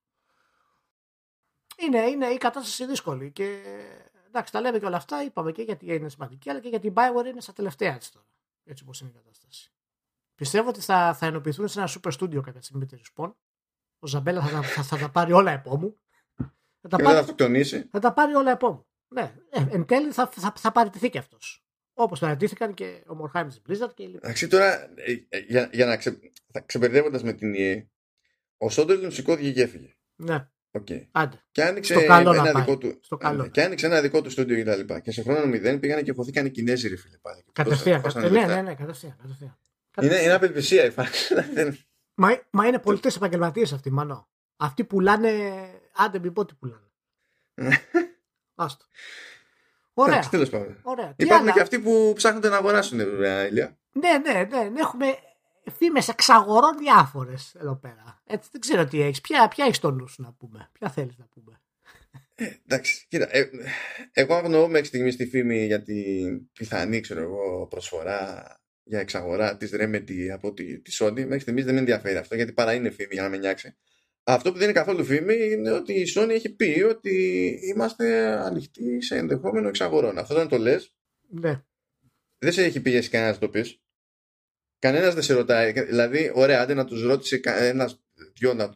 Είναι, 1.78 2.00
είναι 2.00 2.26
η 2.26 2.38
κατάσταση 2.38 2.86
δύσκολη 2.86 3.32
και 3.32 3.62
εντάξει, 4.36 4.54
τα 4.54 4.62
λέμε 4.62 4.80
και 4.80 4.86
όλα 4.86 4.98
αυτά. 4.98 5.24
Είπαμε 5.24 5.52
και 5.52 5.62
γιατί 5.62 5.86
είναι 5.86 6.10
σημαντική, 6.10 6.50
αλλά 6.50 6.60
και 6.60 6.70
γιατί 6.70 6.88
η 6.88 6.94
Bioware 6.96 7.26
είναι 7.26 7.42
στα 7.42 7.54
τελευταία 7.54 7.98
της 7.98 8.12
τώρα. 8.12 8.26
Έτσι 8.64 8.84
όπως 8.84 9.02
είναι 9.02 9.10
η 9.10 9.14
κατάσταση. 9.14 9.72
Πιστεύω 10.36 10.70
ότι 10.70 10.82
θα, 10.82 11.14
θα 11.14 11.26
ενοποιηθούν 11.26 11.68
σε 11.68 11.80
ένα 11.80 11.90
super 11.90 12.12
studio 12.12 12.42
κάποια 12.44 12.62
στιγμή 12.62 12.86
με 12.90 12.98
τη 12.98 13.02
Respawn. 13.04 13.34
Ο 14.00 14.08
Ζαμπέλα 14.08 14.42
θα, 14.42 14.62
θα, 14.62 14.84
θα, 14.84 14.98
τα 14.98 15.10
πάρει 15.10 15.32
όλα 15.32 15.54
από 15.54 15.78
μου. 15.78 16.00
Θα 16.82 16.88
τα, 16.90 16.98
πάρει, 16.98 17.26
θα 17.92 18.00
τα 18.00 18.14
πάρει 18.14 18.34
όλα 18.34 18.52
από 18.52 18.72
μου. 18.72 18.86
Ναι, 19.08 19.34
ε, 19.50 19.66
εν 19.70 19.86
τέλει 19.86 20.12
θα, 20.12 20.28
θα, 20.28 20.54
θα 20.56 20.72
παραιτηθεί 20.72 21.10
και 21.10 21.18
αυτός. 21.18 21.66
Όπως 21.94 22.20
παρατήθηκαν 22.20 22.74
και 22.74 23.04
ο 23.08 23.16
Μορχάιμ 23.16 23.48
της 23.48 23.62
Blizzard 23.68 23.94
και 23.94 24.08
λοιπά. 24.08 24.20
Εντάξει, 24.24 24.48
τώρα 24.48 24.90
ε, 24.96 25.26
ε, 25.30 25.40
για, 25.40 25.70
για 25.74 25.86
να 25.86 25.98
ξε, 25.98 26.20
ξεμπερδεύοντα 26.66 27.24
με 27.24 27.34
την 27.34 27.54
EA, 27.58 27.86
ο 28.58 28.70
Σόντερλιν 28.70 29.12
σηκώθηκε 29.12 29.52
και 29.52 29.62
έφυγε. 29.62 29.96
Ναι. 30.16 30.50
Okay. 30.76 31.08
Άντε. 31.12 31.44
Και 31.52 31.64
άνοιξε 31.64 31.94
ένα 31.94 32.52
δικό 32.54 32.78
του. 32.78 33.00
Στο 33.02 33.18
καλό. 33.18 33.48
Και 33.48 33.64
άνοιξε 33.64 33.86
ένα 33.86 34.02
δικό 34.02 34.22
του 34.22 34.30
στούντιο 34.30 34.64
κτλ. 34.64 34.94
Και, 34.94 35.00
και 35.00 35.12
σε 35.12 35.22
χρόνο 35.22 35.46
μηδέν 35.46 35.80
πήγανε 35.80 36.02
και 36.02 36.14
χωθήκαν 36.14 36.46
οι 36.46 36.50
Κινέζοι 36.50 36.88
ρε 36.88 36.96
φίλε 36.96 37.18
πάλι. 37.22 37.44
Κατευθείαν. 37.52 38.02
Ναι, 38.16 38.46
ναι, 38.46 38.62
ναι, 38.62 38.76
κατευθείαν. 38.76 39.16
κατευθείαν. 39.22 39.58
Είναι, 40.02 40.16
είναι 40.16 40.34
απελπισία 40.34 40.86
η 40.86 40.94
μα, 42.16 42.40
μα 42.50 42.68
είναι 42.68 42.80
πολιτές 42.80 43.16
επαγγελματίες 43.16 43.74
αυτοί, 43.74 43.92
μανώ. 43.92 44.28
Αυτοί 44.58 44.84
πουλάνε. 44.84 45.30
Άντε, 45.96 46.20
μην 46.20 46.34
πω 46.34 46.46
τι 46.46 46.54
πουλάνε. 46.54 46.90
Άστο. 48.56 48.86
Ωραία. 49.94 50.28
τέλος 50.30 50.50
πάντων. 50.50 50.78
Ωραία. 50.82 51.14
Υπάρχουν 51.16 51.52
και 51.52 51.62
αυτοί 51.62 51.80
που 51.80 52.14
ψάχνονται 52.16 52.50
να 52.50 52.58
αγοράσουν, 52.58 52.98
βέβαια, 52.98 53.48
Ηλία. 53.48 53.78
Ναι, 53.92 54.18
ναι, 54.18 54.48
ναι. 54.50 54.70
ναι 54.70 54.80
έχουμε 54.80 55.06
φήμες 55.72 56.08
εξαγορών 56.08 56.78
διάφορες 56.78 57.56
εδώ 57.56 57.76
πέρα. 57.76 58.22
Έτσι, 58.26 58.50
δεν 58.52 58.62
ξέρω 58.62 58.86
τι 58.86 59.02
έχεις. 59.02 59.22
Ποια, 59.22 59.48
ποια 59.48 59.66
έχεις 59.66 59.80
το 59.80 59.92
νου 59.92 60.08
σου 60.08 60.22
να 60.22 60.34
πούμε; 60.34 60.70
Ποια 60.72 60.90
θέλεις 60.90 61.18
να 61.18 61.26
πούμε; 61.26 61.62
Ε, 62.36 62.46
εντάξει, 62.64 63.06
κοίτα. 63.08 63.28
Ε, 63.36 63.50
εγώ 64.12 64.36
αγνοώ 64.36 64.68
μέχρι 64.68 64.86
στιγμής 64.86 65.16
τη 65.16 65.28
φήμη 65.28 65.66
για 65.66 65.84
την 65.84 66.52
πιθανή 66.52 67.00
ξέρω 67.00 67.22
εγώ, 67.22 67.68
προσφορά 67.68 68.44
για 68.84 69.00
εξαγορά 69.00 69.58
της 69.58 69.72
Remedy 69.74 70.28
από 70.34 70.54
τη, 70.54 70.82
τη 70.82 70.98
Sony. 71.00 71.12
Μέχρι 71.12 71.40
στιγμής 71.40 71.66
δεν 71.66 71.74
με 71.74 71.80
ενδιαφέρει 71.80 72.18
αυτό 72.18 72.36
γιατί 72.36 72.54
παρά 72.54 72.74
είναι 72.74 72.90
φήμη 72.90 73.10
για 73.12 73.22
να 73.22 73.30
με 73.30 73.38
νιάξει. 73.38 73.76
Αυτό 74.24 74.52
που 74.52 74.58
δεν 74.58 74.70
είναι 74.70 74.80
καθόλου 74.80 75.06
φήμη 75.06 75.36
είναι 75.52 75.72
ότι 75.72 75.94
η 75.94 76.06
Sony 76.16 76.30
έχει 76.30 76.56
πει 76.56 76.86
ότι 76.90 77.46
είμαστε 77.74 78.26
ανοιχτοί 78.26 79.02
σε 79.02 79.16
ενδεχόμενο 79.16 79.68
εξαγορών. 79.68 80.18
Αυτό 80.18 80.36
δεν 80.36 80.48
το 80.48 80.58
λες. 80.58 80.96
Ναι. 81.30 81.64
Δεν 82.38 82.52
σε 82.52 82.64
έχει 82.64 82.82
πηγαίνει 82.82 83.06
κανένας 83.08 83.34
να 83.34 83.40
το 83.40 83.50
πεις. 83.50 83.80
Κανένας 84.80 85.14
δεν 85.14 85.24
σε 85.24 85.34
ρωτάει. 85.34 85.72
Δηλαδή, 85.72 86.32
ωραία, 86.36 86.62
άντε 86.62 86.74
να 86.74 86.86
τους 86.86 87.04
ρώτησε 87.04 87.40
ένα 87.44 87.90
δυο 88.34 88.54
να, 88.54 88.76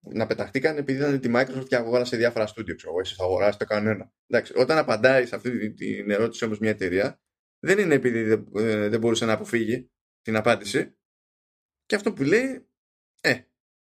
να 0.00 0.26
πεταχτήκαν 0.26 0.76
επειδή 0.76 0.98
ήταν 0.98 1.20
τη 1.20 1.30
Microsoft 1.34 1.68
και 1.68 1.76
αγόρασε 1.76 2.16
διάφορα 2.16 2.46
στούντιο. 2.46 2.74
Ξέρω 2.74 3.00
εσείς 3.00 3.16
θα 3.16 3.24
αγοράσετε 3.24 3.64
κανένα. 3.64 4.12
Εντάξει, 4.26 4.52
όταν 4.56 4.78
απαντάει 4.78 5.26
σε 5.26 5.34
αυτή 5.34 5.72
την 5.72 6.10
ερώτηση 6.10 6.44
όμως 6.44 6.58
μια 6.58 6.70
εταιρεία, 6.70 7.20
δεν 7.58 7.78
είναι 7.78 7.94
επειδή 7.94 8.22
δεν, 8.22 8.46
ε, 8.54 8.88
δεν 8.88 9.00
μπορούσε 9.00 9.24
να 9.24 9.32
αποφύγει 9.32 9.90
την 10.22 10.36
απάντηση. 10.36 10.96
Και 11.86 11.94
αυτό 11.94 12.12
που 12.12 12.22
λέει, 12.22 12.66
ε, 13.20 13.40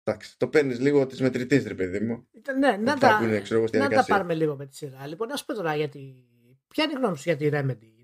Εντάξει, 0.08 0.38
το 0.38 0.48
παίρνεις 0.48 0.80
λίγο 0.80 1.08
τη 1.08 1.22
μετρητή, 1.22 1.58
ρε 1.58 1.74
παιδί 1.74 2.00
μου. 2.00 2.28
Ναι, 2.60 2.78
να 2.78 2.98
τα, 2.98 3.20
είναι, 3.24 3.42
ξέρω, 3.42 3.64
να 3.72 3.90
τα 3.90 4.06
πάρουμε 4.06 4.34
λίγο 4.34 4.56
με 4.56 4.66
τη 4.66 4.76
σειρά. 4.76 5.08
Λοιπόν, 5.08 5.28
να 5.28 5.36
σου 5.36 5.46
πω 5.46 5.54
τώρα 5.54 5.76
γιατί. 5.76 6.28
Ποια 6.68 6.84
είναι 6.84 6.94
η 6.94 6.96
γνώμη 6.96 7.18
σου 7.18 7.24
για 7.26 7.38
τη 7.38 7.50
Remedy; 7.52 7.78
γενικότερα. 7.80 7.97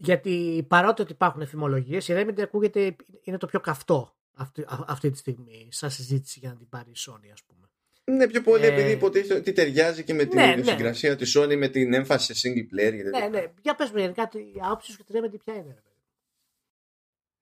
Γιατί 0.00 0.64
παρότι 0.68 1.02
ότι 1.02 1.12
υπάρχουν 1.12 1.40
εφημολογίες, 1.40 2.08
η 2.08 2.14
Remedy 2.16 2.40
ακούγεται 2.40 2.96
είναι 3.22 3.38
το 3.38 3.46
πιο 3.46 3.60
καυτό 3.60 4.16
αυτή, 4.34 4.64
αυτή 4.86 5.10
τη 5.10 5.18
στιγμή, 5.18 5.68
σαν 5.70 5.90
συζήτηση 5.90 6.38
για 6.38 6.48
να 6.48 6.56
την 6.56 6.68
πάρει 6.68 6.90
η 6.90 6.96
Sony, 6.96 7.28
ας 7.32 7.42
πούμε. 7.46 7.68
Ναι, 8.04 8.28
πιο 8.28 8.42
πολύ 8.42 8.64
ε... 8.64 8.72
επειδή 8.72 8.90
υποτίθεται 8.90 9.34
ότι 9.34 9.52
ταιριάζει 9.52 10.04
και 10.04 10.14
με 10.14 10.24
την 10.24 10.40
ναι, 10.40 10.54
ναι. 10.54 10.62
συγκρασία 10.62 11.16
της 11.16 11.38
Sony 11.38 11.56
με 11.56 11.68
την 11.68 11.92
έμφαση 11.92 12.34
σε 12.34 12.48
single 12.48 12.74
player. 12.74 12.92
Ναι, 13.20 13.28
ναι. 13.28 13.44
Για 13.62 13.74
πες 13.74 13.90
μου 13.90 13.98
γενικά, 13.98 14.30
η 14.32 14.60
άποψη 14.62 14.90
σου 14.90 14.96
και 14.96 15.12
τη 15.12 15.18
Remedy 15.18 15.38
ποια 15.44 15.54
είναι. 15.54 15.82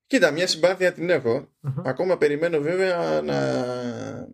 Κοίτα, 0.07 0.31
μια 0.31 0.47
συμπάθεια 0.47 0.93
την 0.93 1.09
εχω 1.09 1.49
Ακόμα 1.83 2.17
περιμένω 2.17 2.59
βέβαια 2.59 3.21
να, 3.21 4.27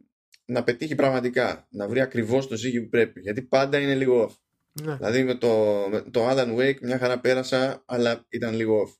να 0.46 0.64
πετύχει 0.64 0.96
πραγματικά. 0.96 1.68
Να 1.70 1.88
βρει 1.88 2.02
ακριβώς 2.02 2.48
το 2.48 2.56
ζύγι 2.56 2.82
που 2.82 2.90
πρέπει. 2.90 3.20
Γιατί 3.20 3.42
πάντα 3.42 3.80
είναι 3.80 3.96
λίγο 3.96 4.30
off. 4.30 4.34
Ναι. 4.82 4.96
Δηλαδή 4.96 5.24
με 5.24 5.36
το, 5.36 5.86
με 5.90 6.02
το 6.02 6.30
Alan 6.30 6.56
Wake 6.58 6.80
μια 6.82 6.98
χαρά 6.98 7.20
πέρασα, 7.20 7.84
αλλά 7.86 8.26
ήταν 8.30 8.54
λίγο 8.54 8.84
off. 8.84 8.94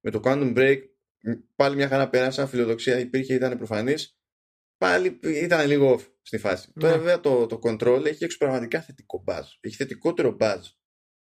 Με 0.00 0.10
το 0.10 0.20
Quantum 0.24 0.56
Break 0.56 0.78
πάλι 1.54 1.76
μια 1.76 1.88
χαρά 1.88 2.08
πέρασα, 2.08 2.46
φιλοδοξία 2.46 2.98
υπήρχε, 2.98 3.34
ήταν 3.34 3.56
προφανής. 3.56 4.18
Πάλι 4.76 5.20
ήταν 5.22 5.66
λίγο 5.66 5.94
off 5.94 6.06
στη 6.22 6.38
φάση. 6.38 6.70
Ναι. 6.74 6.82
Τώρα 6.82 6.98
βέβαια 6.98 7.20
το, 7.20 7.46
το 7.46 7.58
Control 7.62 8.04
έχει 8.04 8.24
έξω 8.24 8.38
πραγματικά 8.38 8.80
θετικό 8.80 9.24
buzz. 9.26 9.44
Έχει 9.60 9.76
θετικότερο 9.76 10.36
buzz 10.40 10.60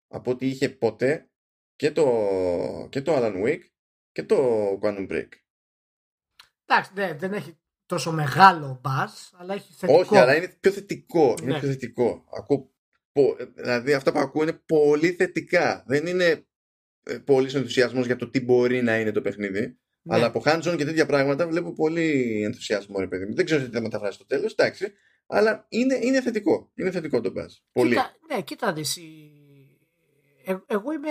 από 0.08 0.30
ό,τι 0.30 0.46
είχε 0.46 0.68
ποτέ 0.68 1.30
και 1.76 1.92
το, 1.92 2.06
και 2.90 3.02
το 3.02 3.12
Alan 3.16 3.44
Wake 3.44 3.62
και 4.12 4.22
το 4.22 4.68
Quantum 4.82 5.10
Break. 5.10 5.28
Εντάξει, 6.64 6.92
ναι, 6.94 7.14
δεν 7.14 7.32
έχει 7.32 7.58
τόσο 7.86 8.12
μεγάλο 8.12 8.80
buzz, 8.84 9.30
αλλά 9.32 9.54
έχει 9.54 9.72
θετικό. 9.72 9.98
Όχι, 9.98 10.16
αλλά 10.16 10.36
είναι 10.36 10.48
πιο 10.60 10.70
θετικό. 10.70 11.34
Είναι 11.42 11.52
ναι. 11.52 11.58
πιο 11.58 11.68
θετικό. 11.68 12.24
Ακού, 12.38 12.71
δηλαδή 13.54 13.92
αυτά 13.92 14.12
που 14.12 14.18
ακούω 14.18 14.42
είναι 14.42 14.60
πολύ 14.66 15.12
θετικά. 15.12 15.84
Δεν 15.86 16.06
είναι 16.06 16.46
ε, 17.02 17.18
πολύς 17.18 17.54
ενθουσιασμός 17.54 18.06
για 18.06 18.16
το 18.16 18.30
τι 18.30 18.40
μπορεί 18.40 18.82
να 18.82 18.98
είναι 18.98 19.12
το 19.12 19.20
παιχνίδι. 19.20 19.60
Ναι. 20.02 20.14
Αλλά 20.14 20.26
από 20.26 20.42
hands-on 20.44 20.74
και 20.76 20.84
τέτοια 20.84 21.06
πράγματα 21.06 21.46
βλέπω 21.46 21.72
πολύ 21.72 22.40
ενθουσιασμό, 22.44 22.98
ρε 22.98 23.06
παιδί 23.06 23.24
μου. 23.24 23.34
Δεν 23.34 23.44
ξέρω 23.44 23.64
τι 23.64 23.70
θα 23.70 23.80
μεταφράσει 23.80 24.14
στο 24.14 24.26
τέλος, 24.26 24.52
εντάξει. 24.52 24.92
Αλλά 25.26 25.66
είναι, 25.68 25.98
είναι 26.02 26.20
θετικό. 26.20 26.70
Είναι 26.74 26.90
θετικό 26.90 27.20
το 27.20 27.32
buzz. 27.36 27.50
Πολύ. 27.72 27.88
Κοίτα, 27.88 28.16
ναι, 28.28 28.42
κοίτα 28.42 28.72
δεις, 28.72 28.96
ε, 30.44 30.56
εγώ 30.66 30.92
είμαι 30.92 31.10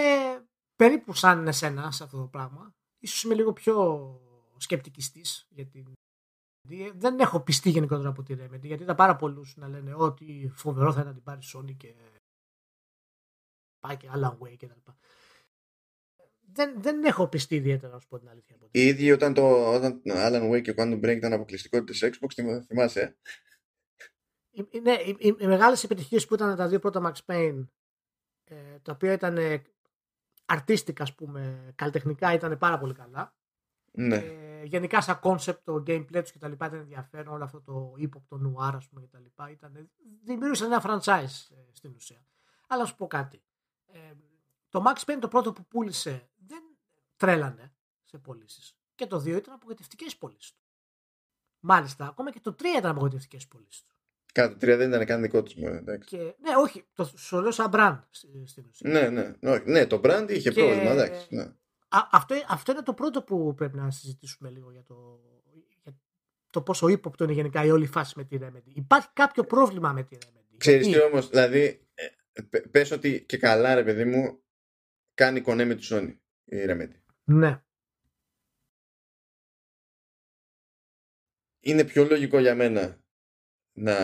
περίπου 0.75 1.13
σαν 1.13 1.47
εσένα 1.47 1.91
σε 1.91 2.03
αυτό 2.03 2.17
το 2.17 2.27
πράγμα 2.27 2.75
ίσως 3.01 3.23
είμαι 3.23 3.33
λίγο 3.33 3.53
πιο 3.53 4.09
σκεπτικιστής 4.57 5.47
γιατί 5.49 5.93
δεν 6.93 7.19
έχω 7.19 7.39
πιστεί 7.39 7.69
γενικότερα 7.69 8.09
από 8.09 8.23
τη 8.23 8.35
Remedy 8.37 8.61
γιατί 8.61 8.83
ήταν 8.83 8.95
πάρα 8.95 9.15
πολλούς 9.15 9.57
να 9.57 9.67
λένε 9.67 9.93
ότι 9.95 10.51
φοβερό 10.53 10.93
θα 10.93 10.99
είναι 10.99 11.09
να 11.09 11.15
την 11.15 11.23
πάρει 11.23 11.39
Sony 11.53 11.75
και 11.77 11.95
πάει 13.79 13.97
και 13.97 14.09
Alan 14.13 14.37
Way 14.37 14.57
και 14.57 14.67
τα 14.67 14.73
λοιπά. 14.75 14.97
Δεν, 16.53 16.81
δεν 16.81 17.03
έχω 17.03 17.27
πιστεί 17.27 17.55
ιδιαίτερα 17.55 17.93
να 17.93 17.99
σου 17.99 18.07
πω 18.07 18.19
την 18.19 18.29
αλήθεια. 18.29 18.57
Οι 18.71 18.85
ίδιοι 18.85 19.11
όταν 19.11 19.33
το 19.33 19.73
όταν 19.73 20.01
Alan 20.05 20.51
Way 20.51 20.61
και 20.61 20.73
Quantum 20.77 20.99
Break 20.99 21.15
ήταν 21.15 21.33
αποκλειστικότητα 21.33 22.09
της 22.09 22.17
Xbox, 22.19 22.61
θυμάσαι. 22.65 23.17
Ναι, 24.81 24.93
οι, 24.93 25.15
οι, 25.19 25.35
οι 25.39 25.47
μεγάλες 25.47 25.83
επιτυχίες 25.83 26.27
που 26.27 26.33
ήταν 26.33 26.55
τα 26.55 26.67
δύο 26.67 26.79
πρώτα 26.79 27.11
Max 27.13 27.33
Payne 27.33 27.67
ε, 28.43 28.79
τα 28.81 28.91
οποία 28.91 29.13
ήταν 29.13 29.37
αρτίστικα, 30.45 31.03
ας 31.03 31.15
πούμε, 31.15 31.71
καλλιτεχνικά 31.75 32.33
ήταν 32.33 32.57
πάρα 32.57 32.77
πολύ 32.77 32.93
καλά. 32.93 33.35
Ναι. 33.91 34.15
Ε, 34.15 34.50
γενικά 34.63 35.01
σαν 35.01 35.19
κόνσεπτ 35.19 35.65
το 35.65 35.75
gameplay 35.87 36.21
τους 36.21 36.31
και 36.31 36.39
τα 36.39 36.47
λοιπά 36.47 36.65
ήταν 36.65 36.79
ενδιαφέρον, 36.79 37.33
όλο 37.33 37.43
αυτό 37.43 37.61
το 37.61 37.93
ύφος 37.97 38.26
το 38.26 38.37
νουάρ 38.37 38.75
ας 38.75 38.87
πούμε 38.87 39.01
και 39.01 39.07
τα 39.07 39.19
λοιπά 39.19 39.49
ήταν, 39.49 39.89
δημιούργησαν 40.23 40.71
ένα 40.71 40.83
franchise 40.85 41.47
ε, 41.49 41.71
στην 41.71 41.93
ουσία. 41.95 42.25
Αλλά 42.67 42.81
να 42.81 42.87
σου 42.87 42.95
πω 42.95 43.07
κάτι. 43.07 43.43
Ε, 43.85 43.99
το 44.69 44.83
Max 44.87 45.11
Payne 45.11 45.17
το 45.21 45.27
πρώτο 45.27 45.53
που 45.53 45.65
πούλησε 45.65 46.29
δεν 46.35 46.63
τρέλανε 47.15 47.73
σε 48.03 48.17
πωλήσεις. 48.17 48.75
Και 48.95 49.07
το 49.07 49.17
2 49.17 49.25
ήταν 49.25 49.53
απογοητευτικές 49.53 50.17
πωλήσεις 50.17 50.53
του. 50.53 50.61
Μάλιστα, 51.59 52.07
ακόμα 52.07 52.31
και 52.31 52.39
το 52.39 52.55
3 52.59 52.63
ήταν 52.77 52.91
απογοητευτικές 52.91 53.47
πωλήσεις 53.47 53.83
του. 53.83 53.95
Κάτω 54.33 54.57
τρία 54.57 54.77
δεν 54.77 54.89
ήταν 54.89 55.05
καν 55.05 55.21
δικό 55.21 55.43
τους 55.43 55.53
Και, 56.05 56.17
ναι, 56.17 56.55
όχι, 56.57 56.85
το 56.93 57.11
σου 57.15 57.41
λέω 57.41 57.51
σαν 57.51 57.69
brand 57.73 57.99
στην 58.45 58.65
ουσία. 58.65 58.89
Ναι, 58.89 59.09
ναι, 59.09 59.33
ναι, 59.39 59.57
ναι, 59.65 59.85
το 59.85 60.01
brand 60.03 60.25
είχε 60.29 60.51
και... 60.51 60.61
πρόβλημα, 60.61 60.91
εντάξει. 60.91 61.27
Ναι. 61.35 61.53
Α, 61.93 62.07
αυτό, 62.11 62.35
αυτό 62.47 62.71
είναι 62.71 62.81
το 62.81 62.93
πρώτο 62.93 63.23
που 63.23 63.53
πρέπει 63.53 63.77
να 63.77 63.91
συζητήσουμε 63.91 64.49
λίγο 64.49 64.71
για 64.71 64.83
το, 64.83 65.19
για 65.83 65.99
το 66.49 66.61
πόσο 66.61 66.87
ύποπτο 66.87 67.23
είναι 67.23 67.33
γενικά 67.33 67.65
η 67.65 67.71
όλη 67.71 67.85
φάση 67.85 68.13
με 68.17 68.23
τη 68.23 68.37
Remedy. 68.41 68.71
Υπάρχει 68.73 69.07
κάποιο 69.13 69.43
πρόβλημα 69.43 69.93
με 69.93 70.03
τη 70.03 70.17
Remedy. 70.21 70.55
Ξέρεις 70.57 70.87
τι 70.87 71.01
όμως, 71.01 71.29
δηλαδή, 71.29 71.87
ε, 71.93 72.59
πες 72.59 72.91
ότι 72.91 73.25
και 73.25 73.37
καλά 73.37 73.75
ρε 73.75 73.83
παιδί 73.83 74.05
μου, 74.05 74.43
κάνει 75.13 75.41
κονέ 75.41 75.65
με 75.65 75.75
τη 75.75 75.87
Sony 75.89 76.17
η 76.43 76.57
Remedy. 76.67 77.01
Ναι. 77.23 77.63
Είναι 81.59 81.83
πιο 81.83 82.05
λογικό 82.05 82.39
για 82.39 82.55
μένα 82.55 83.03
να 83.71 83.95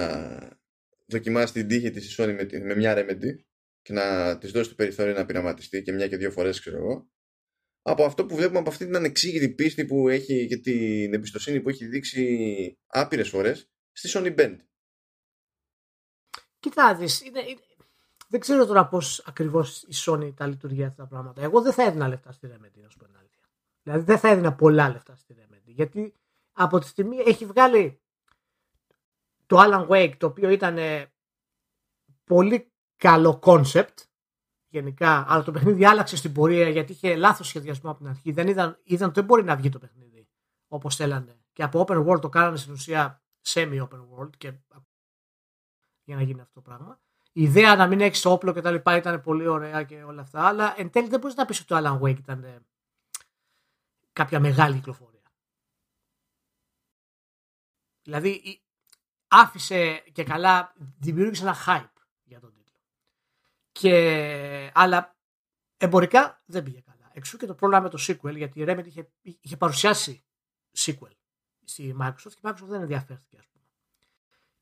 δοκιμάσει 1.05 1.53
την 1.53 1.67
τύχη 1.67 1.89
της 1.89 2.17
η 2.17 2.23
Sony 2.23 2.47
με, 2.51 2.59
με 2.59 2.75
μια 2.75 2.93
Remedy 2.97 3.35
και 3.81 3.93
να 3.93 4.38
της 4.38 4.51
δώσει 4.51 4.69
το 4.69 4.75
περιθώριο 4.75 5.13
να 5.13 5.25
πειραματιστεί 5.25 5.81
και 5.81 5.91
μια 5.91 6.07
και 6.07 6.17
δύο 6.17 6.31
φορές 6.31 6.59
ξέρω 6.59 6.77
εγώ 6.77 7.09
από 7.89 8.03
αυτό 8.05 8.25
που 8.25 8.35
βλέπουμε 8.35 8.59
από 8.59 8.69
αυτή 8.69 8.85
την 8.85 8.95
ανεξήγητη 8.95 9.49
πίστη 9.49 9.85
που 9.85 10.09
έχει 10.09 10.47
και 10.47 10.57
την 10.57 11.13
εμπιστοσύνη 11.13 11.61
που 11.61 11.69
έχει 11.69 11.85
δείξει 11.85 12.77
άπειρες 12.88 13.29
φορές 13.29 13.69
στη 13.91 14.09
Sony 14.13 14.39
Band. 14.39 14.55
Κοιτάξτε, 16.59 17.25
είναι, 17.27 17.39
είναι, 17.39 17.61
δεν 18.27 18.39
ξέρω 18.39 18.65
τώρα 18.65 18.88
πώς 18.88 19.23
ακριβώς 19.25 19.81
η 19.83 19.93
Sony 20.05 20.33
τα 20.35 20.47
λειτουργεί 20.47 20.83
αυτά 20.83 21.03
τα 21.03 21.09
πράγματα. 21.09 21.41
Εγώ 21.41 21.61
δεν 21.61 21.73
θα 21.73 21.83
έδινα 21.83 22.07
λεφτά 22.07 22.31
στη 22.31 22.47
Remedy, 22.51 22.81
να 22.81 22.89
σου 22.89 22.97
πω 22.97 23.05
την 23.05 23.15
αλήθεια. 23.17 23.43
Δηλαδή 23.83 24.03
δεν 24.03 24.17
θα 24.17 24.29
έδινα 24.29 24.53
πολλά 24.53 24.89
λεφτά 24.89 25.15
στη 25.15 25.35
Remedy. 25.39 25.61
Γιατί 25.65 26.13
από 26.51 26.79
τη 26.79 26.88
στιγμή 26.88 27.17
έχει 27.25 27.45
βγάλει 27.45 27.99
το 29.45 29.57
Alan 29.59 29.88
Wake 29.88 30.13
το 30.17 30.27
οποίο 30.27 30.49
ήταν 30.49 30.77
πολύ 32.23 32.71
καλό 32.97 33.39
concept 33.43 33.93
γενικά, 34.68 35.26
αλλά 35.28 35.43
το 35.43 35.51
παιχνίδι 35.51 35.86
άλλαξε 35.86 36.15
στην 36.15 36.34
πορεία 36.34 36.70
γιατί 36.70 36.91
είχε 36.91 37.15
λάθος 37.15 37.47
σχεδιασμό 37.47 37.89
από 37.89 37.99
την 37.99 38.07
αρχή. 38.07 38.32
Δεν 38.32 38.47
είδαν, 38.47 38.80
είδαν 38.84 39.07
ότι 39.07 39.20
δεν 39.20 39.26
μπορεί 39.26 39.43
να 39.43 39.55
βγει 39.55 39.70
το 39.70 39.80
παιχνίδι 39.80 40.28
όπως 40.68 40.95
θέλανε. 40.95 41.39
Και 41.53 41.63
από 41.63 41.86
open 41.88 42.07
world 42.07 42.22
το 42.22 42.30
κάνανε 42.30 42.57
στην 42.57 42.74
ουσία 42.74 43.22
semi-open 43.45 44.07
world 44.15 44.38
και... 44.38 44.53
για 46.03 46.15
να 46.15 46.22
γίνει 46.22 46.41
αυτό 46.41 46.53
το 46.53 46.61
πράγμα. 46.61 46.99
Η 47.32 47.41
ιδέα 47.41 47.76
να 47.76 47.88
μην 47.88 48.01
έχεις 48.01 48.26
όπλο 48.26 48.53
και 48.53 48.61
τα 48.61 48.72
λοιπά 48.72 48.95
ήταν 48.95 49.22
πολύ 49.22 49.47
ωραία 49.47 49.84
και 49.84 50.03
όλα 50.03 50.22
αυτά, 50.22 50.47
αλλά 50.47 50.80
εν 50.80 50.89
τέλει 50.89 51.07
δεν 51.07 51.20
μπορείς 51.20 51.36
να 51.36 51.45
πεις 51.45 51.59
ότι 51.59 51.68
το 51.68 51.78
Alan 51.78 52.01
Wake 52.01 52.18
ήταν 52.18 52.65
κάποια 54.13 54.39
μεγάλη 54.39 54.76
κυκλοφορία. 54.76 55.22
Δηλαδή 58.03 58.61
άφησε 59.28 60.03
και 60.11 60.24
καλά, 60.24 60.74
δημιούργησε 60.99 61.43
ένα 61.43 61.55
hype 61.65 61.86
για 61.86 61.86
τον 61.86 61.86
τίτλο. 61.86 61.96
Και, 63.80 64.71
αλλά 64.73 65.15
εμπορικά 65.78 66.43
δεν 66.45 66.63
πήγε 66.63 66.80
καλά. 66.86 67.11
Εξού 67.13 67.38
και 67.38 67.45
το 67.45 67.53
πρόβλημα 67.53 67.84
με 67.84 67.89
το 67.89 67.97
sequel, 68.07 68.36
γιατί 68.36 68.59
η 68.59 68.65
Remedy 68.67 68.86
είχε, 68.86 69.09
είχε 69.41 69.57
παρουσιάσει 69.57 70.25
sequel 70.78 71.11
στη 71.63 71.95
Microsoft 72.01 72.32
και 72.34 72.39
η 72.39 72.41
Microsoft 72.43 72.67
δεν 72.67 72.82
ενδιαφέρθηκε, 72.82 73.38
ας 73.39 73.47
πούμε. 73.47 73.65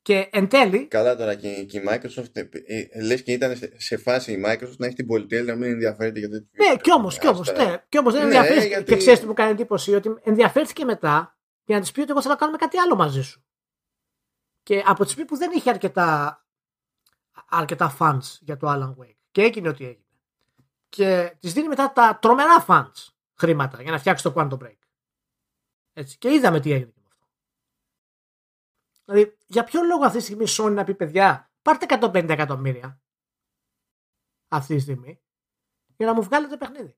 Και 0.02 0.30
εν 0.32 0.48
τέλει. 0.48 0.88
Καλά 0.88 1.16
τώρα 1.16 1.36
και, 1.36 1.64
και 1.64 1.78
η 1.78 1.84
Microsoft, 1.88 2.36
ε, 2.36 2.48
ε, 2.66 3.02
λες 3.02 3.24
και 3.24 3.32
ήταν 3.32 3.58
σε 3.78 3.98
φάση 3.98 4.32
η 4.32 4.44
Microsoft 4.46 4.78
να 4.78 4.86
έχει 4.86 4.96
την 4.96 5.08
πολυτέλεια 5.08 5.54
να 5.54 5.60
μην 5.60 5.72
ενδιαφέρεται 5.72 6.20
για 6.20 6.30
το 6.30 6.36
Ναι, 6.36 6.78
κι 6.82 6.94
όμως, 6.94 7.20
κι 7.20 7.28
όμως. 7.28 7.52
Ναι, 7.52 7.84
κι 7.90 7.98
όμως 7.98 8.14
δεν 8.14 8.22
ναι, 8.22 8.36
ενδιαφέρθηκε. 8.36 8.68
Γιατί... 8.68 8.84
Και 8.84 8.98
ξέρεις 8.98 9.20
τι 9.20 9.26
μου 9.26 9.34
κάνει 9.34 9.52
εντύπωση, 9.52 9.96
ότι 9.96 10.14
ενδιαφέρθηκε 10.24 10.86
μετά 10.86 11.38
για 11.64 11.76
να 11.76 11.82
της 11.82 11.92
πει 11.92 12.00
ότι 12.00 12.12
εγώ 12.12 12.22
θέλω 12.22 12.34
να 12.34 12.40
κάνουμε 12.40 12.58
κάτι 12.58 12.78
άλλο 12.78 12.96
μαζί 12.96 13.22
σου. 13.22 13.46
Και 14.64 14.84
από 14.86 15.04
τη 15.04 15.10
στιγμή 15.10 15.28
που 15.30 15.38
δεν 15.38 15.52
είχε 15.56 15.70
αρκετά, 15.70 16.40
αρκετά 17.48 17.98
fans 18.00 18.38
για 18.40 18.58
το 18.58 18.68
Alan 18.70 19.04
Wake 19.04 19.18
και 19.32 19.42
έγινε 19.42 19.70
ό,τι 19.70 19.86
έγινε. 19.86 20.06
Και 20.90 21.38
της 21.40 21.54
δίνει 21.54 21.68
μετά 21.68 21.94
τα 21.94 22.20
τρομερά 22.22 22.66
fans 22.68 23.08
χρήματα 23.36 23.82
για 23.82 23.92
να 23.92 24.00
φτιάξει 24.00 24.24
το 24.24 24.34
Quantum 24.36 24.58
Break. 24.58 24.78
Έτσι. 25.94 26.18
Και 26.18 26.34
είδαμε 26.34 26.60
τι 26.60 26.72
έγινε 26.72 26.94
με 26.96 27.08
αυτό. 27.08 27.28
Δηλαδή, 29.06 29.38
για 29.46 29.64
ποιο 29.64 29.84
λόγο 29.84 30.06
αυτή 30.06 30.18
τη 30.18 30.24
στιγμή 30.24 30.44
η 30.44 30.48
Sony 30.50 30.74
να 30.74 30.84
πει 30.84 30.96
παιδιά, 30.96 31.52
πάρτε 31.62 31.86
150 31.90 32.30
εκατομμύρια 32.30 33.02
αυτή 34.48 34.76
τη 34.76 34.82
στιγμή 34.82 35.22
για 35.98 36.06
να 36.06 36.14
μου 36.14 36.24
βγάλετε 36.24 36.58
παιχνίδι. 36.58 36.98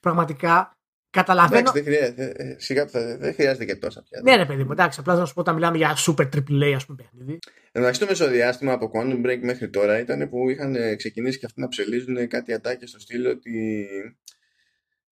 Πραγματικά 0.00 0.77
Καταλαβαίνω. 1.10 1.58
Εντάξει, 1.58 1.80
δεν 1.80 1.92
χρειάζεται, 1.92 2.32
ε, 2.36 2.54
σιγά, 2.58 2.84
δεν 3.18 3.34
χρειάζεται 3.34 3.64
και 3.64 3.76
τόσα 3.76 4.02
πια. 4.02 4.20
Ναι, 4.22 4.36
ρε 4.36 4.46
παιδί 4.46 4.64
μου, 4.64 4.72
εντάξει, 4.72 5.00
απλά 5.00 5.14
να 5.14 5.24
σου 5.24 5.34
πω 5.34 5.40
όταν 5.40 5.54
μιλάμε 5.54 5.76
για 5.76 5.96
super 5.96 6.28
triple 6.34 6.62
A, 6.62 6.72
ας 6.74 6.86
πούμε, 6.86 7.02
παιχνίδι. 7.02 7.38
Εντάξει, 7.72 8.00
το 8.00 8.06
μεσοδιάστημα 8.06 8.72
από 8.72 8.90
Quantum 8.94 9.26
Break 9.26 9.38
μέχρι 9.42 9.70
τώρα 9.70 9.98
ήταν 9.98 10.28
που 10.28 10.48
είχαν 10.48 10.96
ξεκινήσει 10.96 11.38
και 11.38 11.46
αυτοί 11.46 11.60
να 11.60 11.68
ψελίζουν 11.68 12.28
κάτι 12.28 12.52
ατάκια 12.52 12.86
στο 12.86 13.00
στήλο 13.00 13.30
ότι 13.30 13.86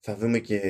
θα 0.01 0.17
δούμε 0.17 0.39
και 0.39 0.61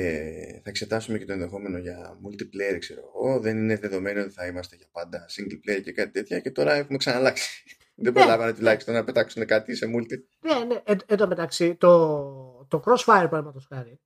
θα 0.63 0.69
εξετάσουμε 0.69 1.17
και 1.17 1.25
το 1.25 1.33
ενδεχόμενο 1.33 1.77
για 1.77 2.19
multiplayer, 2.25 2.77
ξέρω 2.79 3.01
εγώ. 3.15 3.39
Δεν 3.39 3.57
είναι 3.57 3.75
δεδομένο 3.75 4.21
ότι 4.21 4.31
θα 4.31 4.45
είμαστε 4.45 4.75
για 4.75 4.87
πάντα 4.91 5.25
single 5.29 5.69
player 5.69 5.81
και 5.83 5.91
κάτι 5.91 6.11
τέτοια 6.11 6.39
και 6.39 6.51
τώρα 6.51 6.73
έχουμε 6.73 6.97
ξαναλλάξει. 6.97 7.63
Δεν 7.99 8.13
ναι. 8.13 8.19
προλάβανε 8.19 8.53
τουλάχιστον 8.53 8.93
να 8.93 9.03
πετάξουν 9.03 9.45
κάτι 9.45 9.75
σε 9.75 9.85
multi. 9.85 10.17
Ναι, 10.39 10.65
ναι. 10.65 10.81
Εν 11.05 11.17
τω 11.17 11.27
μεταξύ, 11.27 11.75
το, 11.75 12.67
το 12.67 12.83
Crossfire, 12.85 13.05
παραδείγματος 13.05 13.67
χάρη, 13.69 13.99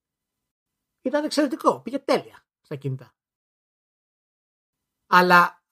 ήταν 1.01 1.23
εξαιρετικό. 1.23 1.79
Πήγε 1.79 1.99
τέλεια 1.99 2.45
στα 2.61 2.75
κινητά. 2.75 3.13
Αλλά 5.07 5.63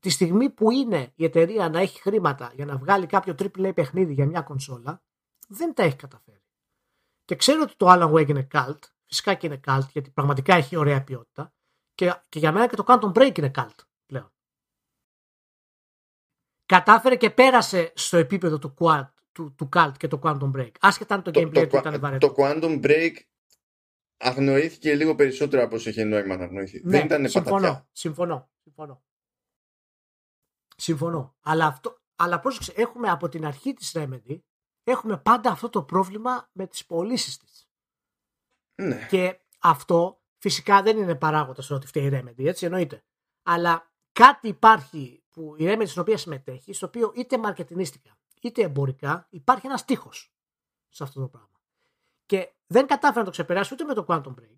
τη 0.00 0.10
στιγμή 0.10 0.50
που 0.50 0.70
είναι 0.70 1.12
η 1.14 1.24
εταιρεία 1.24 1.68
να 1.68 1.80
έχει 1.80 2.00
χρήματα 2.00 2.52
για 2.54 2.64
να 2.64 2.76
βγάλει 2.76 3.06
κάποιο 3.06 3.34
AAA 3.38 3.72
παιχνίδι 3.74 4.12
για 4.12 4.26
μια 4.26 4.42
κονσόλα, 4.42 5.02
δεν 5.48 5.74
τα 5.74 5.82
έχει 5.82 5.96
καταφέρει. 5.96 6.42
Και 7.24 7.36
ξέρω 7.36 7.62
ότι 7.62 7.76
το 7.76 7.86
Alan 7.88 8.12
Wake 8.12 8.28
είναι 8.28 8.46
cult, 8.52 8.78
φυσικά 9.04 9.34
και 9.34 9.46
είναι 9.46 9.60
cult, 9.66 9.88
γιατί 9.92 10.10
πραγματικά 10.10 10.54
έχει 10.54 10.76
ωραία 10.76 11.04
ποιότητα. 11.04 11.52
Και, 11.94 12.14
και 12.28 12.38
για 12.38 12.52
μένα 12.52 12.68
και 12.68 12.76
το 12.76 12.84
Quantum 12.86 13.12
Break 13.12 13.38
είναι 13.38 13.50
cult 13.54 13.78
πλέον. 14.06 14.32
Κατάφερε 16.66 17.16
και 17.16 17.30
πέρασε 17.30 17.92
στο 17.94 18.16
επίπεδο 18.16 18.58
του, 18.58 18.74
quad, 18.78 19.08
του, 19.32 19.54
του 19.54 19.68
cult 19.72 19.92
και 19.96 20.08
το 20.08 20.18
Quantum 20.22 20.52
Break. 20.56 20.70
Άσχετα 20.80 21.14
αν 21.14 21.22
το, 21.22 21.30
το 21.30 21.40
gameplay 21.40 21.68
του 21.68 21.76
ήταν 21.76 22.00
βαρετό. 22.00 22.26
Το 22.28 22.34
Quantum 22.36 22.84
Break 22.84 23.16
αγνοήθηκε 24.16 24.94
λίγο 24.94 25.14
περισσότερο 25.14 25.62
από 25.62 25.74
όσο 25.74 25.90
είχε 25.90 26.04
νόημα 26.04 26.36
να 26.36 26.44
αγνοηθεί. 26.44 26.80
Ναι, 26.84 26.90
δεν 26.90 27.04
ήταν 27.04 27.28
συμφωνώ, 27.28 27.88
συμφωνώ, 27.92 28.50
συμφωνώ. 28.62 29.02
Συμφωνώ. 30.76 31.36
Αλλά, 31.40 31.66
αυτό, 31.66 32.00
αλλά 32.16 32.40
πρόσεξε, 32.40 32.72
έχουμε 32.76 33.08
από 33.08 33.28
την 33.28 33.46
αρχή 33.46 33.74
της 33.74 33.92
Remedy 33.96 34.38
έχουμε 34.84 35.18
πάντα 35.18 35.50
αυτό 35.50 35.68
το 35.68 35.82
πρόβλημα 35.82 36.48
με 36.52 36.66
τις 36.66 36.86
πωλήσεις 36.86 37.38
της. 37.38 37.68
Ναι. 38.74 39.06
Και 39.10 39.40
αυτό 39.58 40.22
φυσικά 40.38 40.82
δεν 40.82 40.98
είναι 40.98 41.14
παράγοντα 41.14 41.62
ότι 41.70 41.86
φταίει 41.86 42.06
η 42.06 42.10
Remedy, 42.12 42.44
έτσι 42.44 42.64
εννοείται. 42.64 43.04
Αλλά 43.42 43.90
κάτι 44.12 44.48
υπάρχει 44.48 45.22
που 45.30 45.54
η 45.58 45.64
Remedy 45.68 45.86
στην 45.86 46.00
οποία 46.00 46.16
συμμετέχει, 46.16 46.72
στο 46.72 46.86
οποίο 46.86 47.12
είτε 47.14 47.38
μαρκετινίστικα 47.38 48.18
είτε 48.42 48.62
εμπορικά 48.62 49.26
υπάρχει 49.30 49.66
ένας 49.66 49.84
τείχος 49.84 50.32
σε 50.88 51.02
αυτό 51.02 51.20
το 51.20 51.28
πράγμα. 51.28 51.60
Και 52.26 52.54
δεν 52.66 52.86
κατάφερε 52.86 53.18
να 53.18 53.24
το 53.24 53.30
ξεπεράσει 53.30 53.74
ούτε 53.74 53.84
με 53.84 53.94
το 53.94 54.04
Quantum 54.08 54.34
Break. 54.40 54.56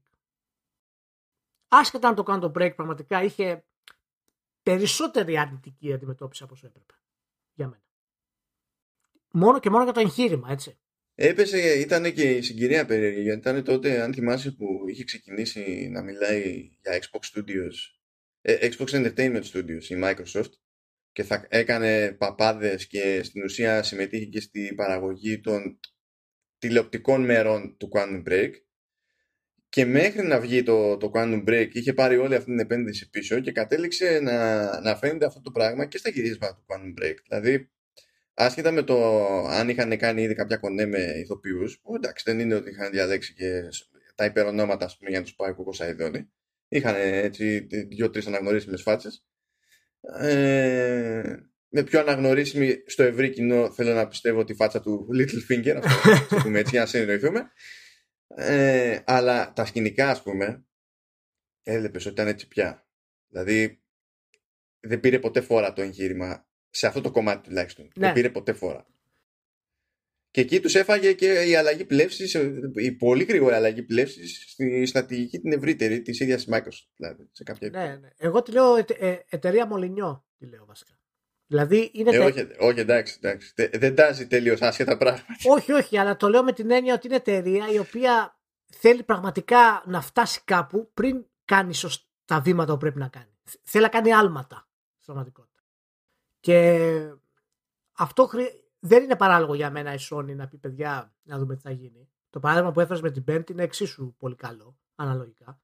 Άσχετα 1.68 2.08
αν 2.08 2.14
το 2.14 2.24
Quantum 2.26 2.52
Break 2.52 2.72
πραγματικά 2.74 3.22
είχε 3.22 3.64
περισσότερη 4.62 5.38
αρνητική 5.38 5.92
αντιμετώπιση 5.92 6.42
από 6.42 6.54
όσο 6.54 6.66
έπρεπε. 6.66 6.94
Για 7.54 7.66
μένα. 7.66 7.82
Μόνο 9.30 9.60
και 9.60 9.70
μόνο 9.70 9.84
για 9.84 9.92
το 9.92 10.00
εγχείρημα, 10.00 10.50
έτσι. 10.50 10.78
Έπεσε, 11.14 11.58
ήταν 11.58 12.12
και 12.12 12.30
η 12.30 12.42
συγκυρία 12.42 12.86
περίεργη, 12.86 13.20
γιατί 13.20 13.38
ήταν 13.38 13.64
τότε, 13.64 14.00
αν 14.00 14.14
θυμάσαι, 14.14 14.50
που 14.50 14.84
είχε 14.88 15.04
ξεκινήσει 15.04 15.88
να 15.92 16.02
μιλάει 16.02 16.70
για 16.80 17.00
Xbox 17.00 17.38
Studios, 17.38 17.74
ε, 18.40 18.68
Xbox 18.70 18.86
Entertainment 18.86 19.42
Studios, 19.42 19.84
η 19.88 20.00
Microsoft, 20.02 20.50
και 21.12 21.22
θα 21.22 21.46
έκανε 21.48 22.12
παπάδες 22.12 22.86
και 22.86 23.22
στην 23.22 23.44
ουσία 23.44 23.82
συμμετείχε 23.82 24.24
και 24.24 24.40
στην 24.40 24.74
παραγωγή 24.74 25.40
των 25.40 25.80
τηλεοπτικών 26.58 27.24
μέρων 27.24 27.76
του 27.76 27.88
Quantum 27.92 28.28
Break 28.28 28.50
και 29.68 29.84
μέχρι 29.84 30.26
να 30.26 30.40
βγει 30.40 30.62
το, 30.62 30.96
το 30.96 31.10
Quantum 31.14 31.44
Break 31.48 31.68
είχε 31.72 31.92
πάρει 31.92 32.16
όλη 32.16 32.34
αυτή 32.34 32.50
την 32.50 32.58
επένδυση 32.58 33.10
πίσω 33.10 33.40
και 33.40 33.52
κατέληξε 33.52 34.20
να, 34.22 34.80
να 34.80 34.96
φαίνεται 34.96 35.26
αυτό 35.26 35.40
το 35.40 35.50
πράγμα 35.50 35.86
και 35.86 35.98
στα 35.98 36.10
γυρίσματα 36.10 36.54
του 36.54 36.64
Quantum 36.66 37.02
Break. 37.02 37.14
Δηλαδή, 37.28 37.70
άσχετα 38.34 38.70
με 38.70 38.82
το 38.82 39.26
αν 39.46 39.68
είχαν 39.68 39.96
κάνει 39.96 40.22
ήδη 40.22 40.34
κάποια 40.34 40.56
κονέ 40.56 40.86
με 40.86 40.98
ηθοποιούς, 40.98 41.80
που 41.80 41.94
εντάξει 41.94 42.24
δεν 42.26 42.40
είναι 42.40 42.54
ότι 42.54 42.70
είχαν 42.70 42.90
διαλέξει 42.90 43.34
και 43.34 43.62
τα 44.14 44.24
υπερονόματα 44.24 44.84
ας 44.84 44.96
πούμε, 44.96 45.10
για 45.10 45.18
να 45.18 45.24
τους 45.24 45.34
πάει 45.34 45.54
ο 45.56 45.72
Σαϊδόνι. 45.72 46.30
Είχαν 46.68 46.94
έτσι 46.96 47.58
δύο-τρεις 47.88 48.26
αναγνωρίσιμες 48.26 48.82
φάτσες. 48.82 49.24
Ε, 50.20 51.36
με 51.68 51.82
πιο 51.82 52.00
αναγνωρίσιμη 52.00 52.82
στο 52.86 53.02
ευρύ 53.02 53.30
κοινό 53.30 53.70
θέλω 53.72 53.94
να 53.94 54.08
πιστεύω 54.08 54.44
τη 54.44 54.54
φάτσα 54.54 54.80
του 54.80 55.08
Little 55.14 55.52
Finger, 55.52 55.80
αυτό 55.82 56.36
πούμε 56.42 56.58
έτσι, 56.58 56.70
για 56.70 56.80
να 56.80 56.86
συνεννοηθούμε. 56.86 57.50
Ε, 58.36 58.98
αλλά 59.04 59.52
τα 59.52 59.64
σκηνικά, 59.64 60.10
ας 60.10 60.22
πούμε, 60.22 60.64
έβλεπες 61.62 62.04
ότι 62.04 62.14
ήταν 62.14 62.26
έτσι 62.26 62.48
πια. 62.48 62.88
Δηλαδή, 63.28 63.82
δεν 64.80 65.00
πήρε 65.00 65.18
ποτέ 65.18 65.40
φορά 65.40 65.72
το 65.72 65.82
εγχείρημα, 65.82 66.48
σε 66.70 66.86
αυτό 66.86 67.00
το 67.00 67.10
κομμάτι 67.10 67.48
τουλάχιστον. 67.48 67.84
Ναι. 67.84 68.06
Δεν 68.06 68.12
πήρε 68.12 68.30
ποτέ 68.30 68.52
φορά. 68.52 68.86
Και 70.30 70.40
εκεί 70.40 70.60
τους 70.60 70.74
έφαγε 70.74 71.12
και 71.12 71.32
η 71.32 71.54
αλλαγή 71.56 71.84
πλεύσης, 71.84 72.36
η 72.74 72.92
πολύ 72.92 73.24
γρήγορη 73.24 73.54
αλλαγή 73.54 73.82
πλεύσης 73.82 74.44
στη 74.48 74.86
στρατηγική 74.86 75.38
την 75.38 75.52
ευρύτερη 75.52 76.02
της 76.02 76.20
ίδιας 76.20 76.46
Microsoft. 76.50 76.88
Δηλαδή, 76.96 77.28
σε 77.32 77.42
κάποια 77.42 77.68
ναι, 77.70 77.96
ναι. 77.96 78.08
Εγώ 78.16 78.42
τη 78.42 78.52
λέω 78.52 78.76
ε, 78.76 79.16
εταιρεία 79.28 79.66
Μολυνιό, 79.66 80.26
τη 80.38 80.46
λέω 80.46 80.64
βασικά. 80.64 80.97
Δηλαδή 81.48 81.90
είναι. 81.94 82.10
Ε, 82.10 82.18
όχι, 82.18 82.46
όχι, 82.58 82.80
εντάξει, 82.80 83.18
εντάξει. 83.22 83.52
Δεν 83.78 83.94
τάζει 83.94 84.26
τελείως 84.26 84.62
άσχετα 84.62 84.96
πράγματα. 84.96 85.24
Όχι, 85.44 85.72
όχι, 85.72 85.98
αλλά 85.98 86.16
το 86.16 86.28
λέω 86.28 86.42
με 86.42 86.52
την 86.52 86.70
έννοια 86.70 86.94
ότι 86.94 87.06
είναι 87.06 87.16
εταιρεία 87.16 87.68
η 87.68 87.78
οποία 87.78 88.38
θέλει 88.66 89.02
πραγματικά 89.02 89.82
να 89.86 90.00
φτάσει 90.00 90.40
κάπου 90.44 90.90
πριν 90.94 91.26
κάνει 91.44 91.74
τα 92.24 92.40
βήματα 92.40 92.72
που 92.72 92.78
πρέπει 92.78 92.98
να 92.98 93.08
κάνει. 93.08 93.38
Θέλει 93.62 93.84
να 93.84 93.90
κάνει 93.90 94.12
άλματα 94.12 94.68
στην 94.92 95.04
πραγματικότητα. 95.04 95.62
Και 96.40 96.78
αυτό 97.92 98.30
δεν 98.78 99.02
είναι 99.02 99.16
παράλογο 99.16 99.54
για 99.54 99.70
μένα 99.70 99.94
η 99.94 99.98
Sony 100.10 100.34
να 100.34 100.48
πει 100.48 100.56
παιδιά 100.56 101.14
να 101.22 101.38
δούμε 101.38 101.54
τι 101.56 101.60
θα 101.60 101.70
γίνει. 101.70 102.10
Το 102.30 102.40
παράδειγμα 102.40 102.72
που 102.72 102.80
έφερες 102.80 103.02
με 103.02 103.10
την 103.10 103.24
Πέμπτη 103.24 103.52
είναι 103.52 103.62
εξίσου 103.62 104.14
πολύ 104.18 104.34
καλό, 104.34 104.78
αναλογικά. 104.94 105.60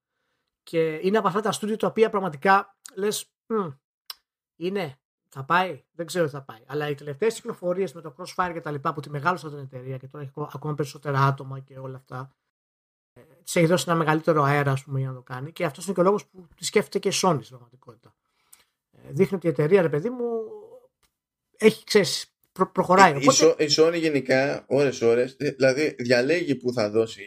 Και 0.63 0.99
είναι 1.03 1.19
από 1.19 1.29
αυτά 1.29 1.41
τα 1.41 1.53
στούντιο 1.53 1.77
τα 1.77 1.87
οποία 1.87 2.11
πραγματικά 2.11 2.79
λες, 2.95 3.35
είναι 4.57 4.99
θα 5.35 5.45
πάει, 5.45 5.85
δεν 5.93 6.07
ξέρω 6.07 6.25
τι 6.25 6.31
θα 6.31 6.43
πάει. 6.43 6.61
Αλλά 6.67 6.89
οι 6.89 6.95
τελευταίες 6.95 7.35
κυκλοφορίες 7.35 7.93
με 7.93 8.01
το 8.01 8.15
Crossfire 8.19 8.51
και 8.53 8.61
τα 8.61 8.71
λοιπά 8.71 8.93
που 8.93 9.01
τη 9.01 9.11
μεγάλωσαν 9.11 9.51
την 9.51 9.59
εταιρεία 9.59 9.97
και 9.97 10.07
τώρα 10.07 10.25
έχει 10.25 10.33
ακόμα 10.55 10.75
περισσότερα 10.75 11.21
άτομα 11.21 11.61
και 11.61 11.79
όλα 11.79 11.97
αυτά. 11.97 12.37
Ε, 13.13 13.21
τη 13.21 13.61
έχει 13.61 13.67
δώσει 13.67 13.85
ένα 13.89 13.97
μεγαλύτερο 13.99 14.43
αέρα, 14.43 14.73
ας 14.73 14.85
πούμε, 14.85 14.99
για 14.99 15.09
να 15.09 15.15
το 15.15 15.23
κάνει. 15.23 15.53
Και 15.53 15.65
αυτός 15.65 15.85
είναι 15.85 15.95
και 15.95 16.01
ο 16.01 16.03
λόγος 16.03 16.27
που 16.27 16.49
τη 16.57 16.65
σκέφτεται 16.65 16.99
και 16.99 17.09
η 17.09 17.21
Sony 17.23 17.39
στην 17.39 17.49
πραγματικότητα. 17.49 18.15
Ε, 18.91 19.13
δείχνει 19.13 19.37
ότι 19.37 19.47
η 19.47 19.51
εταιρεία, 19.51 19.83
ρε 19.83 19.89
παιδί 19.89 20.11
μου, 20.11 20.25
έχει 21.57 21.85
ξέρεις, 21.85 22.35
προ, 22.53 22.71
προχωράει. 22.71 23.13
Η, 23.13 23.17
Οπότε... 23.17 23.65
η 23.65 23.69
Sony 23.71 23.99
γενικά, 23.99 24.65
ώρε-ώρε, 24.69 25.25
δηλαδή 25.25 25.95
διαλέγει 25.99 26.55
που 26.55 26.73
θα 26.73 26.91
δώσει. 26.91 27.25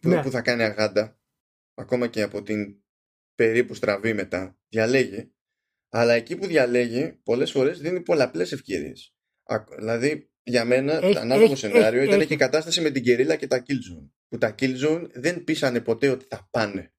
Που, 0.00 0.08
ναι. 0.08 0.22
που 0.22 0.30
θα 0.30 0.42
κάνει 0.42 0.62
αγάντα. 0.62 1.18
Ακόμα 1.74 2.06
και 2.06 2.22
από 2.22 2.42
την 2.42 2.76
περίπου 3.34 3.74
στραβή 3.74 4.14
μετά. 4.14 4.56
Διαλέγει 4.68 5.34
αλλά 5.96 6.12
εκεί 6.12 6.36
που 6.36 6.46
διαλέγει, 6.46 7.20
πολλές 7.22 7.50
φορές 7.50 7.80
δίνει 7.80 8.00
πολλαπλές 8.00 8.52
ευκαιρίες. 8.52 9.14
Δηλαδή, 9.78 10.30
για 10.42 10.64
μένα, 10.64 11.00
το 11.00 11.18
ανάλογο 11.18 11.56
σενάριο 11.56 11.98
έχει, 11.98 12.06
ήταν 12.06 12.18
έχει. 12.18 12.28
και 12.28 12.34
η 12.34 12.36
κατάσταση 12.36 12.80
με 12.80 12.90
την 12.90 13.02
Κερίλα 13.02 13.36
και 13.36 13.46
τα 13.46 13.62
Killzone. 13.66 14.10
Που 14.28 14.38
τα 14.38 14.54
Killzone 14.58 15.08
δεν 15.12 15.44
πείσανε 15.44 15.80
ποτέ 15.80 16.08
ότι 16.08 16.24
θα 16.28 16.48
πάνε. 16.50 16.92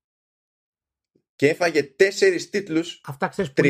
Και 1.35 1.49
έφαγε 1.49 1.83
τέσσερις 1.83 2.49
τίτλους. 2.49 3.01
Αυτά 3.05 3.27
ξέρεις 3.27 3.53
που. 3.53 3.63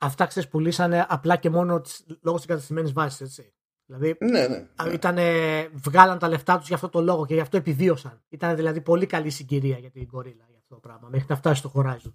Αυτά 0.00 0.26
ξέρεις 0.26 0.48
που 0.48 0.60
λύσανε 0.60 1.06
απλά 1.08 1.36
και 1.36 1.50
μόνο 1.50 1.82
λόγω 2.22 2.36
της 2.36 2.44
εγκαταστημένης 2.44 2.92
βάσης, 2.92 3.20
έτσι. 3.20 3.54
Δηλαδή, 3.86 4.16
ναι, 4.20 4.48
ναι, 4.48 4.68
ναι. 4.84 4.92
Ήτανε, 4.92 5.32
βγάλαν 5.72 6.18
τα 6.18 6.28
λεφτά 6.28 6.58
τους 6.58 6.66
για 6.66 6.76
αυτό 6.76 6.88
το 6.88 7.00
λόγο 7.00 7.26
και 7.26 7.34
γι' 7.34 7.40
αυτό 7.40 7.56
επιβίωσαν. 7.56 8.24
Ήταν 8.28 8.56
δηλαδή 8.56 8.80
πολύ 8.80 9.06
καλή 9.06 9.30
συγκυρία 9.30 9.78
για 9.78 9.90
την 9.90 10.08
Gorilla 10.14 10.46
για 10.48 10.58
αυτό 10.58 10.74
το 10.74 10.80
πράγμα, 10.80 11.08
μέχρι 11.08 11.26
να 11.28 11.36
φτάσει 11.36 11.58
στο 11.58 11.72
Horizon. 11.74 12.14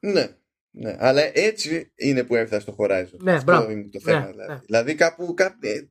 Ναι, 0.00 0.39
ναι, 0.70 0.96
αλλά 0.98 1.38
έτσι 1.38 1.92
είναι 1.94 2.24
που 2.24 2.36
έφτασε 2.36 2.60
στο 2.60 2.74
Horizon. 2.78 3.18
Ναι, 3.18 3.32
Αυτό 3.32 3.70
είναι 3.70 3.88
το 3.88 4.00
θέμα. 4.00 4.20
Ναι, 4.20 4.30
δηλαδή. 4.30 4.52
Ναι. 4.52 4.60
δηλαδή 4.66 4.94
κάπου, 4.94 5.34
κάπου 5.34 5.58
ε, 5.60 5.88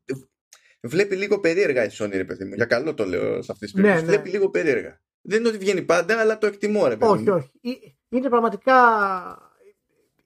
βλέπει 0.82 1.16
λίγο 1.16 1.40
περίεργα 1.40 1.86
η 1.86 1.90
Sony, 1.92 2.12
ρε 2.12 2.26
παιδί 2.26 2.46
μου. 2.46 2.54
Για 2.54 2.66
καλό 2.66 2.94
το 2.94 3.06
λέω 3.06 3.42
σε 3.42 3.52
αυτή 3.52 3.66
τη 3.66 3.72
περίπτωση. 3.72 4.02
Ναι, 4.02 4.08
βλέπει 4.10 4.30
λίγο 4.30 4.50
περίεργα. 4.50 5.02
Δεν 5.22 5.40
είναι 5.40 5.48
ότι 5.48 5.58
βγαίνει 5.58 5.82
πάντα, 5.82 6.20
αλλά 6.20 6.38
το 6.38 6.48
εκτιμώ, 6.48 6.88
ρε 6.88 6.98
παιδί 6.98 7.12
Όχι, 7.12 7.30
όχι. 7.30 7.98
Είναι 8.10 8.30
πραγματικά. 8.30 8.74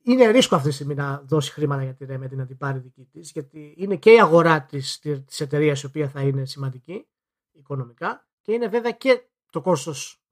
Είναι 0.06 0.30
ρίσκο 0.32 0.56
αυτή 0.56 0.68
τη 0.68 0.74
στιγμή 0.74 0.94
να 0.96 1.24
δώσει 1.26 1.52
χρήματα 1.52 1.84
για 1.84 1.94
τη 1.94 2.06
Remedy 2.10 2.36
να 2.36 2.46
την 2.46 2.58
πάρει 2.58 2.80
δική 2.80 3.08
της, 3.12 3.32
γιατί 3.32 3.74
είναι 3.78 3.96
και 3.96 4.12
η 4.12 4.20
αγορά 4.20 4.62
της 4.62 5.00
της 5.26 5.42
εταιρείας 5.42 5.82
η 5.82 5.86
οποία 5.86 6.10
θα 6.10 6.22
είναι 6.22 6.46
σημαντική 6.46 7.08
οικονομικά 7.52 8.28
και 8.42 8.52
είναι 8.52 8.68
βέβαια 8.68 8.92
και 8.92 9.22
το 9.50 9.62
κόστος 9.62 10.24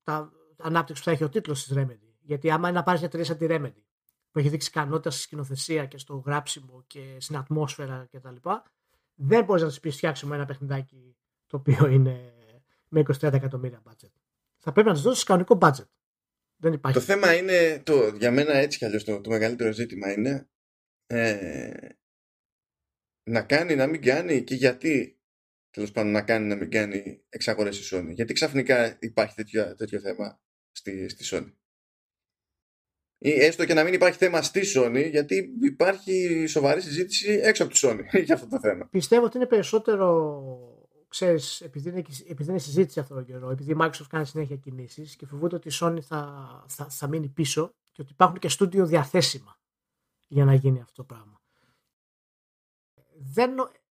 ανάπτυξη 0.58 1.04
που 1.04 1.10
θα 1.10 1.16
έχει 1.16 1.24
ο 1.24 1.30
τίτλος 1.30 1.64
της 1.64 1.78
Remedy. 1.78 2.10
Γιατί 2.22 2.52
άμα 2.52 2.70
είναι 2.70 2.78
να 2.78 2.84
πάρεις 2.84 3.00
μια 3.00 3.10
εταιρεία 3.14 3.28
σαν 3.28 3.38
τη 3.38 3.46
Remedy 3.50 3.91
που 4.32 4.40
έχει 4.40 4.50
δείξει 4.50 4.68
ικανότητα 4.68 5.12
στη 5.12 5.22
σκηνοθεσία 5.22 5.86
και 5.86 5.98
στο 5.98 6.16
γράψιμο 6.16 6.84
και 6.88 7.18
στην 7.20 7.36
ατμόσφαιρα 7.36 8.08
κτλ. 8.12 8.36
Δεν 9.14 9.44
μπορείς 9.44 9.62
να 9.62 9.68
της 9.68 9.80
πεις 9.80 9.96
φτιάξουμε 9.96 10.36
ένα 10.36 10.46
παιχνιδάκι 10.46 11.16
το 11.48 11.58
οποίο 11.58 11.88
είναι 11.88 12.34
με 12.88 13.04
23 13.08 13.34
εκατομμύρια 13.34 13.82
budget. 13.86 14.12
Θα 14.58 14.72
πρέπει 14.72 14.88
να 14.88 14.94
της 14.94 15.04
δώσεις 15.04 15.24
κανονικό 15.24 15.58
budget. 15.62 15.88
Δεν 16.56 16.74
υπάρχει. 16.74 17.00
Το 17.00 17.04
θέμα 17.04 17.36
είναι, 17.36 17.82
το, 17.86 18.08
για 18.08 18.32
μένα 18.32 18.54
έτσι 18.54 18.78
κι 18.78 18.86
αλλιώς 18.86 19.04
το, 19.04 19.22
το 19.22 19.30
μεγαλύτερο 19.30 19.72
ζήτημα 19.72 20.12
είναι 20.12 20.50
ε, 21.08 21.90
να 23.24 23.44
κάνει, 23.44 23.76
να 23.76 23.88
μην 23.88 24.02
κάνει 24.02 24.44
και 24.44 24.56
γιατί 24.56 25.20
τέλος 25.72 25.92
πάντων 25.92 26.12
να 26.12 26.22
κάνει 26.22 26.48
να 26.48 26.56
μην 26.56 26.70
κάνει 26.70 27.26
εξαγορές 27.30 27.76
στη 27.76 27.96
Sony. 27.96 28.14
Γιατί 28.14 28.34
ξαφνικά 28.34 28.98
υπάρχει 29.00 29.36
τέτοιο, 29.36 29.76
τέτοιο 29.76 30.00
θέμα 30.00 30.42
στη, 30.72 31.10
στη 31.10 31.26
Sony. 31.28 31.54
Ή 33.24 33.32
έστω 33.32 33.66
και 33.66 33.74
να 33.74 33.84
μην 33.84 33.94
υπάρχει 33.94 34.18
θέμα 34.18 34.42
στη 34.42 34.62
Sony, 34.76 35.10
γιατί 35.10 35.50
υπάρχει 35.62 36.46
σοβαρή 36.48 36.82
συζήτηση 36.82 37.40
έξω 37.44 37.64
από 37.64 37.74
τη 37.74 37.80
Sony 37.84 38.00
για 38.26 38.36
αυτό 38.36 38.48
το 38.48 38.60
θέμα. 38.60 38.88
Πιστεύω 38.92 39.26
ότι 39.26 39.38
είναι 39.38 39.46
περισσότερο, 39.46 40.38
ξέρεις, 41.08 41.62
επειδή 41.62 41.90
είναι, 41.90 42.04
επειδή 42.28 42.50
είναι 42.50 42.60
συζήτηση 42.60 43.00
αυτόν 43.00 43.18
τον 43.18 43.26
καιρό, 43.26 43.50
επειδή 43.50 43.72
η 43.72 43.76
Microsoft 43.80 44.08
κάνει 44.10 44.26
συνέχεια 44.26 44.56
κινήσεις 44.56 45.16
και 45.16 45.26
φοβούνται 45.26 45.56
ότι 45.56 45.68
η 45.68 45.72
Sony 45.80 46.00
θα, 46.02 46.50
θα, 46.68 46.90
θα 46.90 47.08
μείνει 47.08 47.28
πίσω 47.28 47.74
και 47.92 48.02
ότι 48.02 48.12
υπάρχουν 48.12 48.40
και 48.40 48.50
στούντιο 48.50 48.86
διαθέσιμα 48.86 49.58
για 50.28 50.46
να 50.46 50.54
γίνει 50.54 50.82
αυτό 50.82 50.94
το 50.94 51.04
πράγμα. 51.04 51.42
Δεν, 53.34 53.52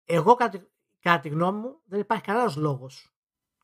εγώ 0.06 0.36
κατά, 0.36 0.68
κατά 1.00 1.20
τη 1.20 1.30
γνώμη 1.30 1.60
μου 1.60 1.82
δεν 1.86 2.00
υπάρχει 2.00 2.24
κανένας 2.24 2.56
λόγος 2.56 3.15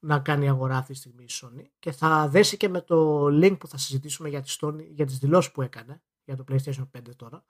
να 0.03 0.19
κάνει 0.19 0.49
αγορά 0.49 0.77
αυτή 0.77 0.93
τη 0.93 0.97
στιγμή 0.97 1.23
η 1.23 1.29
Sony 1.29 1.65
και 1.79 1.91
θα 1.91 2.27
δέσει 2.27 2.57
και 2.57 2.69
με 2.69 2.81
το 2.81 3.25
link 3.25 3.57
που 3.59 3.67
θα 3.67 3.77
συζητήσουμε 3.77 4.29
για 4.29 4.41
τις, 4.41 4.59
για 4.89 5.05
τις 5.05 5.17
δηλώσεις 5.17 5.51
που 5.51 5.61
έκανε 5.61 6.01
για 6.23 6.35
το 6.35 6.43
PlayStation 6.47 6.89
5 6.97 7.15
τώρα 7.15 7.45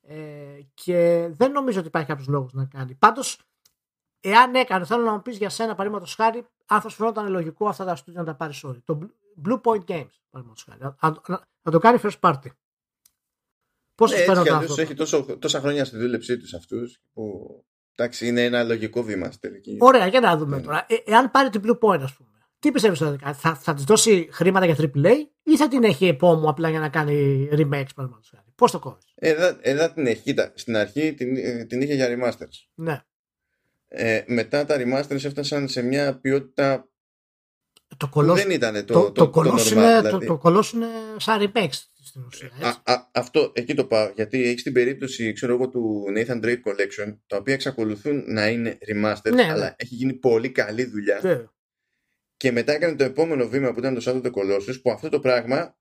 ε, 0.00 0.60
και 0.74 1.28
δεν 1.32 1.52
νομίζω 1.52 1.78
ότι 1.78 1.88
υπάρχει 1.88 2.08
κάποιος 2.08 2.26
λόγος 2.26 2.52
να 2.52 2.64
κάνει. 2.64 2.94
Πάντως, 2.94 3.40
εάν 4.20 4.54
έκανε, 4.54 4.84
θέλω 4.84 5.04
να 5.04 5.12
μου 5.12 5.22
πεις 5.22 5.36
για 5.36 5.48
σένα 5.48 5.70
παραδείγματος 5.74 6.14
χάρη, 6.14 6.46
αν 6.66 6.80
θα 6.80 6.88
σου 6.88 6.96
φαινόταν 6.96 7.28
λογικό 7.28 7.68
αυτά 7.68 7.84
τα 7.84 7.96
στούντια 7.96 8.20
να 8.20 8.26
τα 8.26 8.34
πάρεις 8.34 8.64
Sony. 8.64 8.78
Το 8.84 8.98
Blue 9.44 9.60
Point 9.60 9.84
Games, 9.84 10.14
παραδείγματος 10.30 10.66
χάρη. 10.68 10.94
Να, 11.62 11.72
το 11.72 11.78
κάνει 11.78 11.98
first 12.02 12.20
party. 12.20 12.50
Πώς 13.94 14.10
ναι, 14.10 14.16
σου 14.16 14.24
φαίνεται 14.24 14.52
αυτό. 14.52 14.80
Έχει 14.80 14.94
τόσο, 14.94 15.38
τόσα 15.38 15.60
χρόνια 15.60 15.84
στη 15.84 15.96
δούλεψή 15.96 16.38
τους 16.38 16.54
αυτούς 16.54 17.00
που 17.12 17.64
Εντάξει, 17.96 18.26
είναι 18.26 18.44
ένα 18.44 18.62
λογικό 18.62 19.02
βήμα 19.02 19.26
στην 19.26 19.40
τελική. 19.40 19.76
Ωραία, 19.80 20.06
για 20.06 20.20
να 20.20 20.36
δούμε 20.36 20.56
ναι. 20.56 20.62
τώρα. 20.62 20.86
Ε, 20.88 20.94
εάν 21.04 21.30
πάρει 21.30 21.48
την 21.50 21.62
Blue 21.64 21.78
Point, 21.78 22.00
ας 22.02 22.16
πούμε, 22.16 22.30
τι 22.58 22.70
πιστεύεις 22.70 22.98
θα, 22.98 23.34
θα, 23.34 23.54
θα 23.54 23.74
της 23.74 23.84
δώσει 23.84 24.28
χρήματα 24.32 24.66
για 24.66 24.76
AAA 24.78 25.12
ή 25.42 25.56
θα 25.56 25.68
την 25.68 25.84
έχει 25.84 26.06
επόμου 26.06 26.48
απλά 26.48 26.68
για 26.68 26.80
να 26.80 26.88
κάνει 26.88 27.48
remakes, 27.50 27.94
παραδείγματος 27.94 28.32
χάρη; 28.34 28.44
Πώς 28.54 28.70
το 28.70 28.78
κόβεις; 28.78 29.04
Εδώ, 29.14 29.56
εδώ 29.60 29.92
την 29.92 30.06
έχει. 30.06 30.22
Κοίτα, 30.22 30.52
στην 30.54 30.76
αρχή 30.76 31.14
την, 31.14 31.36
ε, 31.36 31.64
την 31.64 31.80
είχε 31.80 31.94
για 31.94 32.08
remasters. 32.08 32.68
Ναι. 32.74 33.02
Ε, 33.88 34.22
μετά 34.26 34.64
τα 34.64 34.76
remasters 34.78 35.24
έφτασαν 35.24 35.68
σε 35.68 35.82
μια 35.82 36.18
ποιότητα 36.20 36.86
το 37.96 38.08
κολός, 38.08 38.42
δεν 38.42 38.50
ήταν 38.50 38.74
το, 38.74 38.94
το, 38.94 39.12
το, 39.12 39.30
το, 39.30 39.30
το, 39.30 39.40
είναι, 39.50 40.00
δηλαδή. 40.00 40.26
το, 40.26 40.38
το 40.38 40.70
είναι 40.74 40.86
σαν 41.16 41.52
remakes 41.54 41.91
στην 42.02 42.22
ουσία. 42.24 42.50
Α, 42.60 42.92
α, 42.92 43.08
αυτό 43.12 43.52
εκεί 43.54 43.74
το 43.74 43.84
πάω. 43.84 44.12
Γιατί 44.14 44.42
έχει 44.42 44.62
την 44.62 44.72
περίπτωση 44.72 45.32
ξέρω 45.32 45.54
εγώ, 45.54 45.68
του 45.68 46.04
Nathan 46.16 46.44
Drake 46.44 46.62
Collection, 46.64 47.16
τα 47.26 47.36
οποία 47.36 47.54
εξακολουθούν 47.54 48.24
να 48.26 48.48
είναι 48.48 48.78
remastered, 48.86 49.32
ναι, 49.34 49.42
αλλά 49.42 49.64
ναι. 49.64 49.74
έχει 49.76 49.94
γίνει 49.94 50.12
πολύ 50.12 50.50
καλή 50.50 50.84
δουλειά. 50.84 51.20
Ναι. 51.22 51.44
Και 52.36 52.52
μετά 52.52 52.72
έκανε 52.72 52.94
το 52.94 53.04
επόμενο 53.04 53.48
βήμα 53.48 53.72
που 53.72 53.78
ήταν 53.78 53.94
το 53.94 54.02
Shadow 54.04 54.22
of 54.22 54.26
the 54.26 54.30
Colossus, 54.30 54.82
που 54.82 54.90
αυτό 54.90 55.08
το 55.08 55.20
πράγμα 55.20 55.76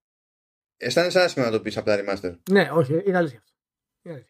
αισθάνεσαι 0.78 1.20
άσχημα 1.20 1.46
να 1.46 1.52
το 1.52 1.62
πεις 1.62 1.78
από 1.78 1.86
τα 1.86 2.00
remaster. 2.00 2.38
Ναι, 2.52 2.70
όχι, 2.72 3.02
είναι 3.06 3.18
αλήθεια. 3.18 3.44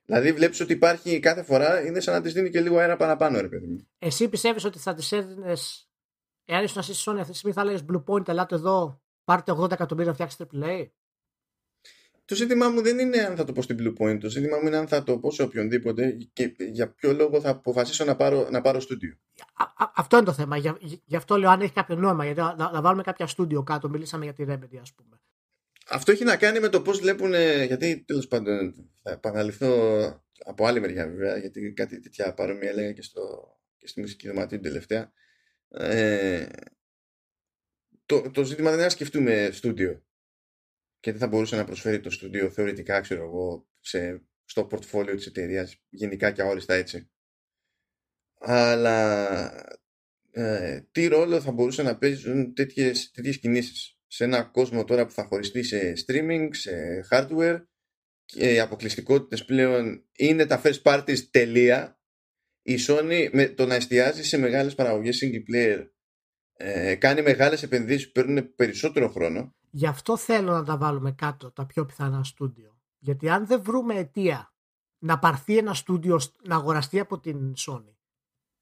Δηλαδή 0.05 0.31
βλέπεις 0.31 0.59
ότι 0.59 0.73
υπάρχει 0.73 1.19
κάθε 1.19 1.43
φορά, 1.43 1.85
είναι 1.85 1.99
σαν 1.99 2.13
να 2.13 2.21
της 2.21 2.33
δίνει 2.33 2.49
και 2.49 2.61
λίγο 2.61 2.77
αέρα 2.77 2.95
παραπάνω, 2.95 3.41
ρε 3.41 3.47
παιδί 3.47 3.67
μου. 3.67 3.87
Εσύ 3.97 4.29
πιστεύεις 4.29 4.63
ότι 4.63 4.79
θα 4.79 4.93
τη 4.93 5.15
έδινες. 5.15 5.89
Εάν 6.45 6.63
ήσουν 6.63 6.79
εσύ 6.79 7.03
Sony 7.05 7.17
αυτή 7.17 7.31
τη 7.31 7.37
στιγμή, 7.37 7.53
θα 7.53 7.63
λέει 7.63 7.85
Blue 7.91 8.03
Point, 8.05 8.27
ελάτε 8.27 8.55
εδώ, 8.55 9.01
πάρτε 9.23 9.51
80 9.51 9.71
εκατομμύρια 9.71 10.09
να 10.09 10.13
φτιάξετε 10.13 10.47
AAA. 10.53 10.89
Το 12.31 12.37
ζήτημά 12.37 12.69
μου 12.69 12.81
δεν 12.81 12.99
είναι 12.99 13.17
αν 13.17 13.35
θα 13.35 13.43
το 13.43 13.53
πω 13.53 13.61
στην 13.61 13.77
Blue 13.79 13.93
Point. 14.01 14.19
Το 14.19 14.29
ζήτημά 14.29 14.57
μου 14.57 14.67
είναι 14.67 14.77
αν 14.77 14.87
θα 14.87 15.03
το 15.03 15.17
πω 15.19 15.31
σε 15.31 15.41
οποιονδήποτε 15.43 16.17
και 16.33 16.55
για 16.57 16.91
ποιο 16.91 17.13
λόγο 17.13 17.41
θα 17.41 17.49
αποφασίσω 17.49 18.05
να 18.05 18.15
πάρω, 18.15 18.47
να 18.51 18.61
πάρω 18.61 18.79
στούντιο. 18.79 19.17
Αυτό 19.95 20.17
είναι 20.17 20.25
το 20.25 20.33
θέμα. 20.33 20.57
Γι' 20.57 20.71
γι 21.05 21.15
αυτό 21.15 21.37
λέω 21.37 21.49
αν 21.49 21.61
έχει 21.61 21.73
κάποιο 21.73 21.95
νόημα. 21.95 22.25
Γιατί 22.25 22.39
να, 22.39 22.55
να 22.71 22.81
βάλουμε 22.81 23.03
κάποια 23.03 23.27
στούντιο 23.27 23.63
κάτω. 23.63 23.89
Μιλήσαμε 23.89 24.23
για 24.23 24.33
τη 24.33 24.43
Remedy, 24.47 24.77
ας 24.81 24.93
πούμε. 24.93 25.21
Αυτό 25.89 26.11
έχει 26.11 26.23
να 26.23 26.37
κάνει 26.37 26.59
με 26.59 26.69
το 26.69 26.81
πώς 26.81 26.99
βλέπουν. 26.99 27.33
Γιατί 27.65 28.03
τέλος 28.07 28.27
πάντων 28.27 28.73
θα 29.03 29.11
επαναληφθώ 29.11 29.73
από 30.45 30.65
άλλη 30.65 30.79
μεριά 30.79 31.07
βέβαια. 31.07 31.37
Γιατί 31.37 31.73
κάτι 31.73 31.99
τέτοια 31.99 32.33
παρόμοια 32.33 32.69
έλεγα 32.69 32.91
και, 32.91 33.01
στο, 33.01 33.21
και 33.77 33.87
στη 33.87 34.01
μουσική 34.01 34.27
δωματίου 34.27 34.59
τελευταία. 34.59 35.11
Ε, 35.69 36.45
το, 38.05 38.31
το 38.31 38.43
ζήτημα 38.43 38.67
δεν 38.67 38.75
είναι 38.77 38.83
να 38.83 38.91
σκεφτούμε 38.91 39.49
στούντιο 39.51 40.03
και 41.01 41.11
τι 41.11 41.17
θα 41.17 41.27
μπορούσε 41.27 41.55
να 41.55 41.63
προσφέρει 41.65 41.99
το 41.99 42.09
στούντιο 42.09 42.49
θεωρητικά, 42.49 43.01
ξέρω 43.01 43.23
εγώ, 43.23 43.67
σε, 43.79 44.25
στο 44.45 44.65
πορτφόλιο 44.65 45.15
της 45.15 45.25
εταιρείας 45.25 45.83
γενικά 45.89 46.31
και 46.31 46.41
αόριστα 46.41 46.73
έτσι. 46.73 47.11
Αλλά 48.39 49.49
ε, 50.31 50.81
τι 50.91 51.07
ρόλο 51.07 51.41
θα 51.41 51.51
μπορούσε 51.51 51.83
να 51.83 51.97
παίζουν 51.97 52.53
τέτοιες, 52.53 53.11
τέτοιες 53.11 53.39
κινήσεις 53.39 53.99
σε 54.07 54.23
ένα 54.23 54.43
κόσμο 54.43 54.83
τώρα 54.83 55.05
που 55.05 55.11
θα 55.11 55.23
χωριστεί 55.23 55.63
σε 55.63 55.93
streaming, 56.05 56.47
σε 56.51 57.05
hardware 57.09 57.63
και 58.25 58.53
οι 58.53 58.59
αποκλειστικότητες 58.59 59.45
πλέον 59.45 60.05
είναι 60.17 60.45
τα 60.45 60.61
first 60.63 60.81
parties 60.81 61.19
τελεία 61.31 61.99
η 62.61 62.75
Sony 62.87 63.29
με 63.31 63.47
το 63.47 63.65
να 63.65 63.75
εστιάζει 63.75 64.23
σε 64.23 64.37
μεγάλες 64.37 64.75
παραγωγές 64.75 65.23
single 65.23 65.53
player 65.53 65.87
ε, 66.53 66.95
κάνει 66.95 67.21
μεγάλες 67.21 67.63
επενδύσεις 67.63 68.05
που 68.05 68.11
παίρνουν 68.11 68.55
περισσότερο 68.55 69.09
χρόνο 69.09 69.55
Γι' 69.71 69.87
αυτό 69.87 70.17
θέλω 70.17 70.51
να 70.51 70.63
τα 70.63 70.77
βάλουμε 70.77 71.11
κάτω 71.11 71.51
τα 71.51 71.65
πιο 71.65 71.85
πιθανά 71.85 72.23
στούντιο. 72.23 72.79
Γιατί 72.97 73.29
αν 73.29 73.45
δεν 73.45 73.63
βρούμε 73.63 73.95
αιτία 73.95 74.53
να 75.03 75.19
πάρθει 75.19 75.57
ένα 75.57 75.73
στούντιο 75.73 76.19
να 76.43 76.55
αγοραστεί 76.55 76.99
από 76.99 77.19
την 77.19 77.53
Sony, 77.57 77.95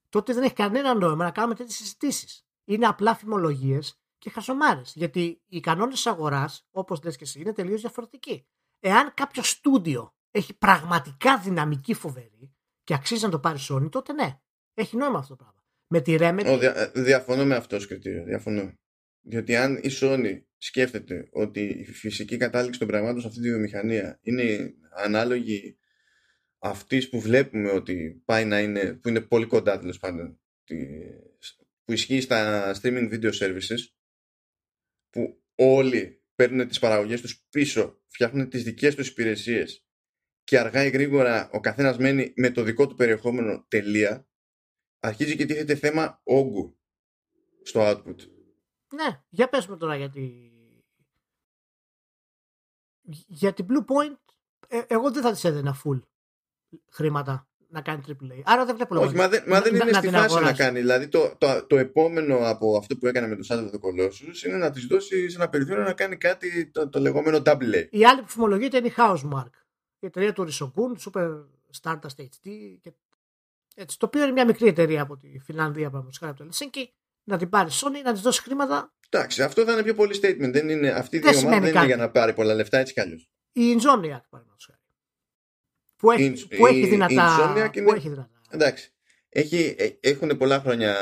τότε 0.09 0.33
δεν 0.33 0.43
έχει 0.43 0.53
κανένα 0.53 0.93
νόημα 0.93 1.23
να 1.23 1.31
κάνουμε 1.31 1.55
τέτοιες 1.55 1.75
συζητήσεις. 1.75 2.47
Είναι 2.65 2.85
απλά 2.85 3.15
φημολογίες 3.15 3.99
και 4.17 4.29
χασομάρες. 4.29 4.93
Γιατί 4.95 5.41
οι 5.47 5.59
κανόνες 5.59 5.93
της 5.93 6.07
αγοράς, 6.07 6.67
όπως 6.71 7.03
λες 7.03 7.17
και 7.17 7.23
εσύ, 7.23 7.39
είναι 7.39 7.53
τελείως 7.53 7.81
διαφορετικοί. 7.81 8.45
Εάν 8.79 9.13
κάποιο 9.13 9.43
στούντιο 9.43 10.13
έχει 10.31 10.57
πραγματικά 10.57 11.39
δυναμική 11.39 11.93
φοβερή 11.93 12.53
και 12.83 12.93
αξίζει 12.93 13.25
να 13.25 13.31
το 13.31 13.39
πάρει 13.39 13.59
Sony, 13.69 13.91
τότε 13.91 14.13
ναι, 14.13 14.39
έχει 14.73 14.97
νόημα 14.97 15.19
αυτό 15.19 15.35
το 15.35 15.43
πράγμα. 15.43 15.63
Με 15.87 16.01
τη 16.01 16.15
Remedy. 16.19 16.57
δια, 16.59 16.91
διαφωνώ 16.95 17.45
με 17.45 17.55
αυτό 17.55 17.77
το 17.77 17.87
κριτήριο. 17.87 18.23
Διαφωνώ. 18.23 18.73
Διότι 19.29 19.55
αν 19.55 19.75
η 19.75 19.89
Sony 19.91 20.41
σκέφτεται 20.57 21.27
ότι 21.31 21.61
η 21.61 21.85
φυσική 21.85 22.37
κατάληξη 22.37 22.79
των 22.79 22.87
πραγμάτων 22.87 23.21
σε 23.21 23.27
αυτή 23.27 23.41
τη 23.41 23.49
βιομηχανία 23.49 24.19
είναι 24.21 24.73
ανάλογη 24.95 25.77
αυτής 26.59 27.09
που 27.09 27.19
βλέπουμε 27.19 27.71
ότι 27.71 28.21
πάει 28.25 28.45
να 28.45 28.59
είναι, 28.59 28.93
που 28.93 29.09
είναι 29.09 29.21
πολύ 29.21 29.45
κοντά 29.45 29.79
τέλος 29.79 29.99
πάντων, 29.99 30.39
που 31.83 31.93
ισχύει 31.93 32.21
στα 32.21 32.71
streaming 32.81 33.13
video 33.13 33.31
services, 33.31 33.79
που 35.09 35.43
όλοι 35.55 36.23
παίρνουν 36.35 36.67
τις 36.67 36.79
παραγωγές 36.79 37.21
τους 37.21 37.45
πίσω, 37.49 38.01
φτιάχνουν 38.07 38.49
τις 38.49 38.63
δικές 38.63 38.95
τους 38.95 39.07
υπηρεσίες 39.07 39.85
και 40.43 40.59
αργά 40.59 40.85
ή 40.85 40.89
γρήγορα 40.89 41.49
ο 41.53 41.59
καθένας 41.59 41.97
μένει 41.97 42.33
με 42.35 42.49
το 42.49 42.63
δικό 42.63 42.87
του 42.87 42.95
περιεχόμενο 42.95 43.65
τελεία, 43.67 44.27
αρχίζει 44.99 45.35
και 45.35 45.45
τίθεται 45.45 45.75
θέμα 45.75 46.21
όγκου 46.23 46.79
στο 47.63 47.81
output. 47.81 48.38
Ναι, 48.95 49.21
για 49.29 49.49
πες 49.49 49.67
με 49.67 49.77
τώρα 49.77 49.95
γιατί 49.95 50.53
για 53.27 53.53
την 53.53 53.65
Blue 53.69 53.85
Point 53.85 54.17
ε, 54.67 54.81
εγώ 54.87 55.11
δεν 55.11 55.21
θα 55.21 55.31
της 55.31 55.43
έδινα 55.43 55.81
full 55.83 55.99
χρήματα 56.89 57.47
να 57.69 57.81
κάνει 57.81 58.01
AAA. 58.07 58.41
Άρα 58.43 58.65
δεν 58.65 58.75
βλέπω 58.75 58.93
λόγο. 58.93 59.05
Όχι, 59.05 59.15
μα 59.15 59.27
δεν, 59.27 59.43
μα 59.47 59.61
δεν 59.61 59.75
είναι 59.75 59.93
στη 59.93 60.09
φάση 60.09 60.39
να 60.39 60.53
κάνει. 60.53 60.79
Δηλαδή 60.79 61.07
το, 61.07 61.35
το, 61.37 61.65
το, 61.67 61.77
επόμενο 61.77 62.37
από 62.49 62.77
αυτό 62.77 62.97
που 62.97 63.07
έκανε 63.07 63.27
με 63.27 63.35
το 63.35 63.47
Shadow 63.49 63.57
of 63.57 63.71
the 63.71 63.79
Colossus 63.79 64.45
είναι 64.47 64.57
να 64.57 64.71
της 64.71 64.85
δώσει 64.85 65.33
ένα 65.35 65.49
περιθώριο 65.49 65.83
να 65.83 65.93
κάνει 65.93 66.17
κάτι 66.17 66.67
το, 66.67 66.89
το 66.89 66.99
λεγόμενο 66.99 67.41
double 67.45 67.75
A. 67.75 67.87
Η 67.89 68.05
άλλη 68.05 68.21
που 68.21 68.29
φημολογείται 68.29 68.77
είναι 68.77 68.87
η 68.87 68.93
Housemark. 68.97 69.49
Η 69.99 70.05
εταιρεία 70.05 70.33
του 70.33 70.47
Risokun, 70.49 71.11
Super 71.11 71.45
Stardust 71.81 72.19
HD. 72.19 72.49
Και... 72.81 72.93
Έτσι, 73.75 73.99
το 73.99 74.05
οποίο 74.05 74.23
είναι 74.23 74.31
μια 74.31 74.45
μικρή 74.45 74.67
εταιρεία 74.67 75.01
από 75.01 75.17
τη 75.17 75.39
Φιλανδία, 75.39 75.89
παραδείγματος 75.89 76.29
από 76.29 76.37
το 76.37 76.43
Ελσίνκι 76.43 76.93
να 77.29 77.37
την 77.37 77.49
πάρει 77.49 77.69
Sony, 77.71 78.03
να 78.03 78.11
της 78.13 78.21
δώσει 78.21 78.41
χρήματα. 78.41 78.93
Εντάξει, 79.09 79.43
αυτό 79.43 79.63
θα 79.63 79.71
είναι 79.71 79.83
πιο 79.83 79.93
πολύ 79.93 80.19
statement. 80.21 80.49
Δεν 80.51 80.69
είναι, 80.69 80.89
αυτή 80.89 81.17
η 81.17 81.21
ομάδα 81.45 81.59
δεν 81.59 81.75
είναι 81.75 81.85
για 81.85 81.95
να 81.95 82.09
πάρει 82.11 82.33
πολλά 82.33 82.53
λεφτά 82.53 82.77
έτσι 82.77 82.93
κι 82.93 82.99
αλλιώς. 82.99 83.29
Η 83.51 83.73
Insomniac, 83.73 84.21
παραδείγματος 84.29 84.65
χάρη. 84.65 84.79
Που 85.95 86.11
έχει, 86.11 86.47
που 86.57 86.67
έχει 86.67 86.87
δυνατά. 86.87 87.51
Που 87.71 87.79
είναι... 87.79 87.91
έχει 87.95 88.09
δυνατά. 88.09 88.41
Εντάξει. 88.49 88.93
Έχει, 89.29 89.75
ε, 89.77 89.89
έχουν 89.99 90.37
πολλά 90.37 90.59
χρόνια 90.59 90.95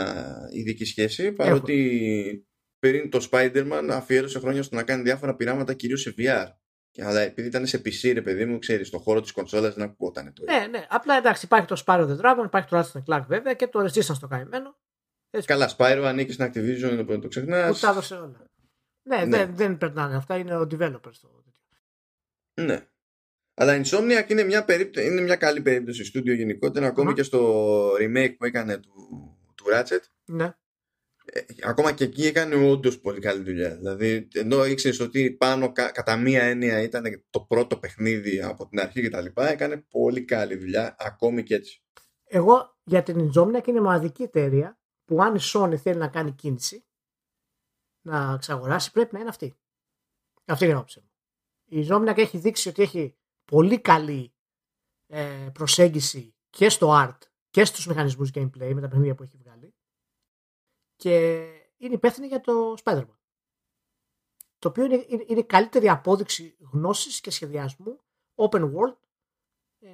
ειδική 0.51 0.85
σχέση 0.85 1.31
παρότι 1.31 2.47
πριν 2.79 3.09
το 3.09 3.27
Spider-Man 3.31 3.87
αφιέρωσε 3.91 4.39
χρόνια 4.39 4.63
στο 4.63 4.75
να 4.75 4.83
κάνει 4.83 5.01
διάφορα 5.01 5.35
πειράματα 5.35 5.73
κυρίως 5.73 6.01
σε 6.01 6.13
VR. 6.17 6.47
Αλλά 7.01 7.19
επειδή 7.19 7.47
ήταν 7.47 7.65
σε 7.65 7.81
PC, 7.85 8.13
ρε 8.13 8.21
παιδί 8.21 8.45
μου, 8.45 8.59
ξέρεις, 8.59 8.87
στον 8.87 8.99
χώρο 8.99 9.21
της 9.21 9.31
κονσόλας 9.31 9.73
δεν 9.73 9.83
ακούγονταν 9.83 10.33
το. 10.33 10.43
Ναι, 10.43 10.67
ναι. 10.67 10.85
Απλά 10.89 11.17
εντάξει, 11.17 11.45
υπάρχει 11.45 11.67
το 11.67 11.83
Spyro 11.85 12.07
the 12.07 12.17
Dragon, 12.21 12.45
υπάρχει 12.45 12.69
το 12.69 12.79
Ratchet 12.79 13.13
Clank 13.13 13.23
βέβαια 13.27 13.53
και 13.53 13.67
το 13.67 13.79
Resistance 13.83 14.17
το 14.19 14.27
καημένο. 14.27 14.77
Έτσι. 15.29 15.47
Καλά, 15.47 15.75
Spyro 15.77 16.03
ανήκει 16.05 16.31
στην 16.31 16.45
Activision, 16.45 16.97
οπότε 17.01 17.17
το 17.19 17.27
ξεχνάς. 17.27 17.79
Που 17.79 17.85
τα 17.85 17.91
έδωσε 17.91 18.15
όλα. 18.15 18.45
Ναι, 19.03 19.25
ναι. 19.25 19.37
Δεν, 19.37 19.55
δεν 19.55 19.77
περνάνε 19.77 20.15
αυτά, 20.15 20.37
είναι 20.37 20.57
ο 20.57 20.61
developer 20.61 21.09
στο 21.11 21.43
Ναι. 22.61 22.87
Αλλά 23.53 23.75
η 23.75 23.81
Insomniac 23.85 24.25
είναι 24.27 24.43
μια, 24.43 24.65
περίπτω... 24.65 25.01
είναι 25.01 25.21
μια 25.21 25.35
καλή 25.35 25.61
περίπτωση 25.61 26.05
στούντιο 26.05 26.33
γενικότερα, 26.33 26.87
ακόμη 26.87 27.13
και 27.13 27.23
στο 27.23 27.91
remake 27.93 28.35
που 28.37 28.45
έκανε 28.45 28.77
του, 28.77 28.91
του 29.55 29.65
Ratchet. 29.73 30.01
Ναι. 30.25 30.55
Ε, 31.25 31.41
ακόμα 31.63 31.91
και 31.91 32.03
εκεί 32.03 32.25
έκανε 32.25 32.55
όντως 32.55 32.99
πολύ 32.99 33.19
καλή 33.19 33.43
δουλειά. 33.43 33.75
Δηλαδή, 33.75 34.27
ενώ 34.33 34.65
ήξερες 34.65 34.99
ότι 34.99 35.31
πάνω 35.31 35.71
κα, 35.71 35.91
κατά 35.91 36.17
μία 36.17 36.43
έννοια 36.43 36.81
ήταν 36.81 37.25
το 37.29 37.41
πρώτο 37.41 37.77
παιχνίδι 37.77 38.41
από 38.41 38.67
την 38.67 38.79
αρχή 38.79 39.01
κτλ., 39.01 39.25
έκανε 39.35 39.77
πολύ 39.77 40.25
καλή 40.25 40.55
δουλειά 40.55 40.95
ακόμη 40.99 41.43
και 41.43 41.55
έτσι. 41.55 41.83
Εγώ 42.23 42.77
για 42.83 43.03
την 43.03 43.29
Insomniac 43.29 43.67
είναι 43.67 43.81
μοναδική 43.81 44.23
εταιρεία 44.23 44.79
που 45.07 45.21
αν 45.21 45.35
η 45.35 45.39
Sony 45.41 45.75
θέλει 45.75 45.99
να 45.99 46.07
κάνει 46.07 46.31
κίνηση 46.31 46.85
να 48.01 48.33
εξαγοράσει 48.33 48.91
πρέπει 48.91 49.13
να 49.13 49.19
είναι 49.19 49.29
αυτή. 49.29 49.57
Αυτή 50.45 50.63
είναι 50.63 50.73
η 50.73 50.75
άποψη 50.75 50.99
μου. 50.99 51.11
Η 51.65 51.87
Insomniac 51.87 52.17
έχει 52.17 52.37
δείξει 52.37 52.69
ότι 52.69 52.81
έχει 52.81 53.17
πολύ 53.45 53.81
καλή 53.81 54.33
ε, 55.07 55.49
προσέγγιση 55.53 56.35
και 56.49 56.69
στο 56.69 56.89
art 56.91 57.17
και 57.49 57.65
στους 57.65 57.87
μηχανισμούς 57.87 58.29
gameplay 58.33 58.71
με 58.73 58.81
τα 58.81 58.87
παιχνίδια 58.87 59.15
που 59.15 59.23
έχει 59.23 59.37
βγάλει 59.37 59.75
και 60.95 61.45
είναι 61.77 61.93
υπεύθυνη 61.93 62.27
για 62.27 62.41
το 62.41 62.75
Spider-Man. 62.83 63.17
Το 64.59 64.67
οποίο 64.67 64.85
είναι, 64.85 65.05
είναι, 65.07 65.23
είναι 65.27 65.43
καλύτερη 65.43 65.89
απόδειξη 65.89 66.57
γνώσης 66.71 67.21
και 67.21 67.31
σχεδιασμού 67.31 67.99
open 68.35 68.61
world 68.61 68.97
ε, 69.79 69.89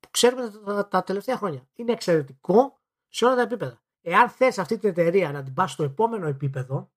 που 0.00 0.10
ξέρουμε 0.10 0.50
τα, 0.50 0.88
τα, 0.88 1.02
τελευταία 1.02 1.36
χρόνια. 1.36 1.68
Είναι 1.74 1.92
εξαιρετικό 1.92 2.80
σε 3.08 3.24
όλα 3.24 3.34
τα 3.34 3.42
επίπεδα. 3.42 3.81
Εάν 4.02 4.28
θες 4.28 4.58
αυτή 4.58 4.78
την 4.78 4.88
εταιρεία 4.88 5.32
να 5.32 5.42
την 5.42 5.54
πας 5.54 5.72
στο 5.72 5.82
επόμενο 5.82 6.26
επίπεδο, 6.26 6.90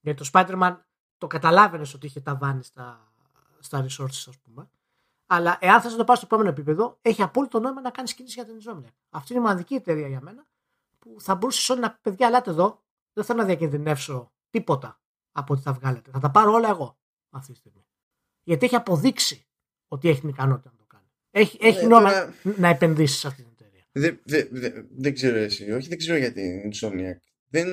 γιατί 0.00 0.22
το 0.22 0.30
Spider-Man 0.32 0.76
το 1.18 1.26
καταλάβαινες 1.26 1.94
ότι 1.94 2.06
είχε 2.06 2.20
τα 2.20 2.36
βάνη 2.36 2.62
στα, 2.62 3.12
στα 3.58 3.86
resources, 3.86 4.24
ας 4.28 4.38
πούμε. 4.42 4.70
Αλλά 5.26 5.58
εάν 5.60 5.80
θες 5.80 5.92
να 5.92 5.98
το 5.98 6.04
πας 6.04 6.16
στο 6.16 6.26
επόμενο 6.26 6.48
επίπεδο, 6.48 6.98
έχει 7.02 7.22
απόλυτο 7.22 7.60
νόημα 7.60 7.80
να 7.80 7.90
κάνεις 7.90 8.14
κίνηση 8.14 8.34
για 8.34 8.44
την 8.44 8.56
Insomniac. 8.60 8.94
Αυτή 9.10 9.32
είναι 9.32 9.42
η 9.42 9.44
μοναδική 9.44 9.74
εταιρεία 9.74 10.08
για 10.08 10.20
μένα 10.20 10.46
που 10.98 11.16
θα 11.20 11.34
μπορούσε 11.34 11.72
όλοι 11.72 11.80
να 11.80 11.90
πει: 11.90 11.98
Παιδιά, 12.02 12.26
ελάτε 12.26 12.50
εδώ. 12.50 12.82
Δεν 13.12 13.24
θέλω 13.24 13.40
να 13.40 13.44
διακινδυνεύσω 13.44 14.32
τίποτα 14.50 15.00
από 15.32 15.52
ό,τι 15.52 15.62
θα 15.62 15.72
βγάλετε. 15.72 16.10
Θα 16.10 16.18
τα 16.18 16.30
πάρω 16.30 16.52
όλα 16.52 16.68
εγώ 16.68 16.98
αυτή 17.30 17.52
τη 17.52 17.58
στιγμή. 17.58 17.86
Γιατί 18.42 18.64
έχει 18.64 18.76
αποδείξει 18.76 19.46
ότι 19.88 20.08
έχει 20.08 20.20
την 20.20 20.28
ικανότητα 20.28 20.70
να 20.70 20.76
το 20.76 20.84
κάνει. 20.88 21.04
Έχει, 21.30 21.58
έχει 21.60 21.84
ε, 21.84 21.86
νόημα 21.86 22.10
τώρα... 22.10 22.34
να 22.56 22.68
επενδύσεις 22.68 23.18
σε 23.18 23.26
αυτή 23.26 23.42
την 23.42 23.50
εταιρεία. 23.50 23.53
Δεν 23.96 24.20
δε, 24.24 24.46
δε, 24.50 24.70
δε 24.96 25.10
ξέρω 25.10 25.36
εσύ. 25.36 25.70
Όχι, 25.70 25.88
δεν 25.88 25.98
ξέρω 25.98 26.18
για 26.18 26.32
την 26.32 26.70
Insomniac. 26.70 27.18
Δεν... 27.48 27.68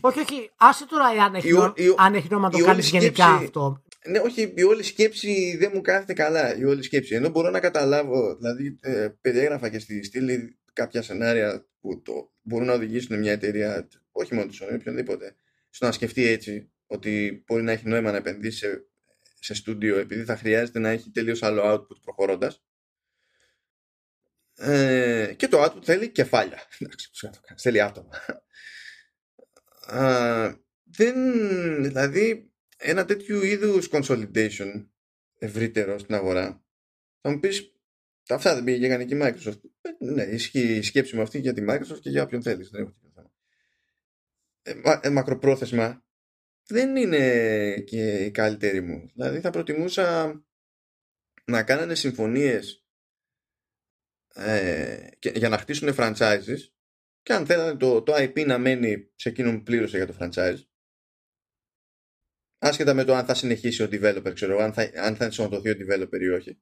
Όχι, 0.00 0.18
όχι. 0.18 0.50
Άσε 0.56 0.86
τώρα 0.86 1.24
αν 1.24 1.34
έχει, 1.34 1.48
η, 1.48 1.52
νόημα, 1.52 1.72
η, 1.76 1.84
αν 1.96 2.14
έχει 2.14 2.26
νόημα 2.30 2.48
να 2.52 2.58
το 2.58 2.64
κάνεις 2.64 2.90
γενικά 2.90 3.26
αυτό. 3.26 3.82
Ναι, 4.08 4.18
όχι, 4.18 4.52
η 4.56 4.62
όλη 4.62 4.82
σκέψη 4.82 5.56
δεν 5.58 5.70
μου 5.74 5.80
κάθεται 5.80 6.12
καλά. 6.12 6.56
Η 6.56 6.64
όλη 6.64 6.82
σκέψη. 6.82 7.14
Ενώ 7.14 7.28
μπορώ 7.28 7.50
να 7.50 7.60
καταλάβω, 7.60 8.36
δηλαδή 8.36 8.78
ε, 8.80 9.08
περιέγραφα 9.20 9.68
και 9.68 9.78
στη 9.78 10.04
στήλη 10.04 10.58
κάποια 10.72 11.02
σενάρια 11.02 11.66
που 11.80 12.02
το, 12.02 12.32
μπορούν 12.42 12.66
να 12.66 12.72
οδηγήσουν 12.72 13.18
μια 13.18 13.32
εταιρεία, 13.32 13.88
όχι 14.12 14.34
μόνο 14.34 14.46
του 14.46 14.54
Sony, 14.54 14.74
οποιονδήποτε, 14.74 15.36
στο 15.70 15.86
να 15.86 15.92
σκεφτεί 15.92 16.26
έτσι 16.26 16.70
ότι 16.86 17.44
μπορεί 17.46 17.62
να 17.62 17.72
έχει 17.72 17.88
νόημα 17.88 18.10
να 18.10 18.16
επενδύσει 18.16 18.58
σε, 18.58 18.86
σε 19.40 19.54
στούντιο 19.54 19.98
επειδή 19.98 20.24
θα 20.24 20.36
χρειάζεται 20.36 20.78
να 20.78 20.88
έχει 20.88 21.10
τελείως 21.10 21.42
άλλο 21.42 21.62
output 21.72 22.00
προχωρώντας. 22.02 22.62
Ε, 24.56 25.34
και 25.36 25.48
το 25.48 25.64
output 25.64 25.82
θέλει 25.82 26.08
κεφάλια. 26.08 26.62
Εντάξει, 26.78 27.10
θέλει 27.56 27.80
άτομα. 27.80 28.10
δεν, 30.82 31.14
δηλαδή, 31.82 32.52
ένα 32.76 33.04
τέτοιο 33.04 33.42
είδους 33.42 33.88
consolidation 33.92 34.86
ευρύτερο 35.38 35.98
στην 35.98 36.14
αγορά, 36.14 36.64
θα 37.20 37.30
μου 37.30 37.40
πεις, 37.40 37.72
αυτά 38.28 38.54
δεν 38.54 38.64
πήγε 38.64 38.86
για 38.86 39.00
η 39.00 39.08
Microsoft. 39.10 39.60
Ε, 39.80 40.04
ναι, 40.04 40.22
ισχύει 40.22 40.76
η 40.76 40.82
σκέψη 40.82 41.16
μου 41.16 41.22
αυτή 41.22 41.38
για 41.38 41.52
τη 41.52 41.64
Microsoft 41.68 42.00
και 42.00 42.10
για 42.10 42.22
όποιον 42.22 42.42
θέλεις. 42.42 42.70
Δεν 42.70 42.80
έχω 42.80 42.92
θέμα. 43.14 43.32
Ε, 44.62 44.74
μα, 44.74 45.00
ε, 45.02 45.10
μακροπρόθεσμα 45.10 46.04
δεν 46.66 46.96
είναι 46.96 47.78
και 47.80 48.24
η 48.24 48.30
καλύτερη 48.30 48.80
μου. 48.80 49.10
Δηλαδή 49.14 49.40
θα 49.40 49.50
προτιμούσα 49.50 50.38
να 51.44 51.62
κάνανε 51.62 51.94
συμφωνίες 51.94 52.83
ε, 54.34 55.08
και, 55.18 55.32
για 55.34 55.48
να 55.48 55.58
χτίσουν 55.58 55.94
franchises 55.96 56.58
και 57.22 57.32
αν 57.32 57.46
θέλανε 57.46 57.76
το, 57.76 58.02
το 58.02 58.12
IP 58.16 58.46
να 58.46 58.58
μένει 58.58 59.10
σε 59.14 59.28
εκείνον 59.28 59.56
που 59.56 59.62
πλήρωσε 59.62 59.96
για 59.96 60.06
το 60.06 60.14
franchise 60.20 60.58
άσχετα 62.58 62.94
με 62.94 63.04
το 63.04 63.14
αν 63.14 63.24
θα 63.24 63.34
συνεχίσει 63.34 63.82
ο 63.82 63.88
developer 63.90 64.30
ξέρω, 64.34 64.58
αν 64.58 64.72
θα, 64.72 64.90
αν 64.94 65.16
θα 65.16 65.24
ενσωματωθεί 65.24 65.70
ο 65.70 65.74
developer 65.78 66.20
ή 66.20 66.28
όχι 66.28 66.58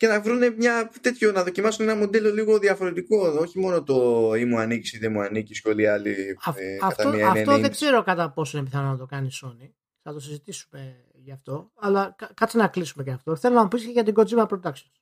και 0.00 0.06
να 0.06 0.20
βρουν 0.20 0.54
μια 0.56 0.90
τέτοιο, 1.00 1.32
να 1.32 1.42
δοκιμάσουν 1.42 1.88
ένα 1.88 1.98
μοντέλο 1.98 2.32
λίγο 2.32 2.58
διαφορετικό. 2.58 3.28
Όχι 3.28 3.58
μόνο 3.58 3.82
το 3.82 4.32
ή 4.34 4.44
μου 4.44 4.58
ανήκει 4.58 4.96
ή 4.96 4.98
δεν 4.98 5.12
μου 5.12 5.20
ανήκει 5.20 5.60
και 5.60 5.68
όλοι 5.68 5.82
οι 5.82 5.86
άλλοι. 5.86 6.36
ε, 6.56 6.78
αυτό 6.82 7.08
αυτό 7.08 7.58
δεν 7.58 7.70
ξέρω 7.70 8.02
κατά 8.02 8.30
πόσο 8.30 8.58
είναι 8.58 8.66
πιθανό 8.66 8.90
να 8.90 8.96
το 8.96 9.06
κάνει 9.06 9.26
η 9.26 9.32
Sony. 9.42 9.70
Θα 10.02 10.12
το 10.12 10.20
συζητήσουμε 10.20 11.04
γι' 11.12 11.32
αυτό. 11.32 11.70
Αλλά 11.74 12.16
κάτσε 12.34 12.56
να 12.56 12.68
κλείσουμε 12.68 13.02
γι' 13.02 13.10
αυτό. 13.10 13.36
Θέλω 13.36 13.54
να 13.54 13.62
μου 13.62 13.68
πεις 13.68 13.84
και 13.84 13.90
για 13.90 14.02
την 14.02 14.14
Kojima 14.16 14.46
Productions. 14.46 14.99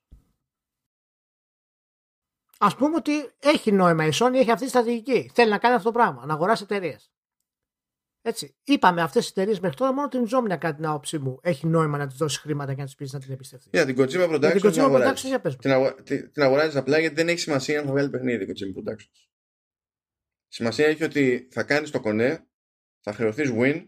Α 2.61 2.75
πούμε 2.75 2.95
ότι 2.95 3.11
έχει 3.39 3.71
νόημα 3.71 4.05
η 4.05 4.09
Sony, 4.13 4.33
έχει 4.33 4.51
αυτή 4.51 4.63
τη 4.63 4.69
στρατηγική. 4.69 5.31
Θέλει 5.33 5.49
να 5.49 5.57
κάνει 5.57 5.75
αυτό 5.75 5.91
το 5.91 5.97
πράγμα, 5.97 6.25
να 6.25 6.33
αγοράσει 6.33 6.63
εταιρείες. 6.63 7.11
Έτσι. 8.21 8.55
Είπαμε 8.63 9.01
αυτές 9.01 9.25
τι 9.25 9.31
εταιρείες 9.35 9.59
μέχρι 9.59 9.77
τώρα 9.77 9.93
μόνο 9.93 10.07
την 10.07 10.25
Insomnia 10.25 10.47
κατά 10.47 10.75
την 10.75 10.85
άποψή 10.85 11.17
μου 11.17 11.39
έχει 11.41 11.67
νόημα 11.67 11.97
να 11.97 12.07
της 12.07 12.17
δώσει 12.17 12.39
χρήματα 12.39 12.73
και 12.73 12.79
να 12.79 12.85
της 12.85 12.95
πεις 12.95 13.13
να 13.13 13.19
την 13.19 13.31
εμπιστευτείς. 13.31 13.69
Για 13.71 13.85
την 13.85 13.95
Kojima 13.97 14.29
Productions. 14.29 14.61
την 14.61 14.71
Kojima 14.71 14.91
Productions 14.91 15.55
την, 15.59 15.71
αγο... 15.71 15.93
την 16.03 16.43
αγοράζει 16.43 16.77
απλά 16.77 16.99
γιατί 16.99 17.15
δεν 17.15 17.27
έχει 17.27 17.39
σημασία 17.39 17.79
αν 17.79 17.85
θα 17.85 17.91
βγάλει 17.91 18.09
παιχνίδι 18.09 18.43
η 18.43 18.47
Kojima 18.47 18.79
Productions. 18.79 19.27
Σημασία 20.47 20.87
έχει 20.87 21.03
ότι 21.03 21.47
θα 21.51 21.63
κάνεις 21.63 21.91
το 21.91 21.99
κονέ, 21.99 22.47
θα 22.99 23.13
χρεωθείς 23.13 23.51
win 23.53 23.87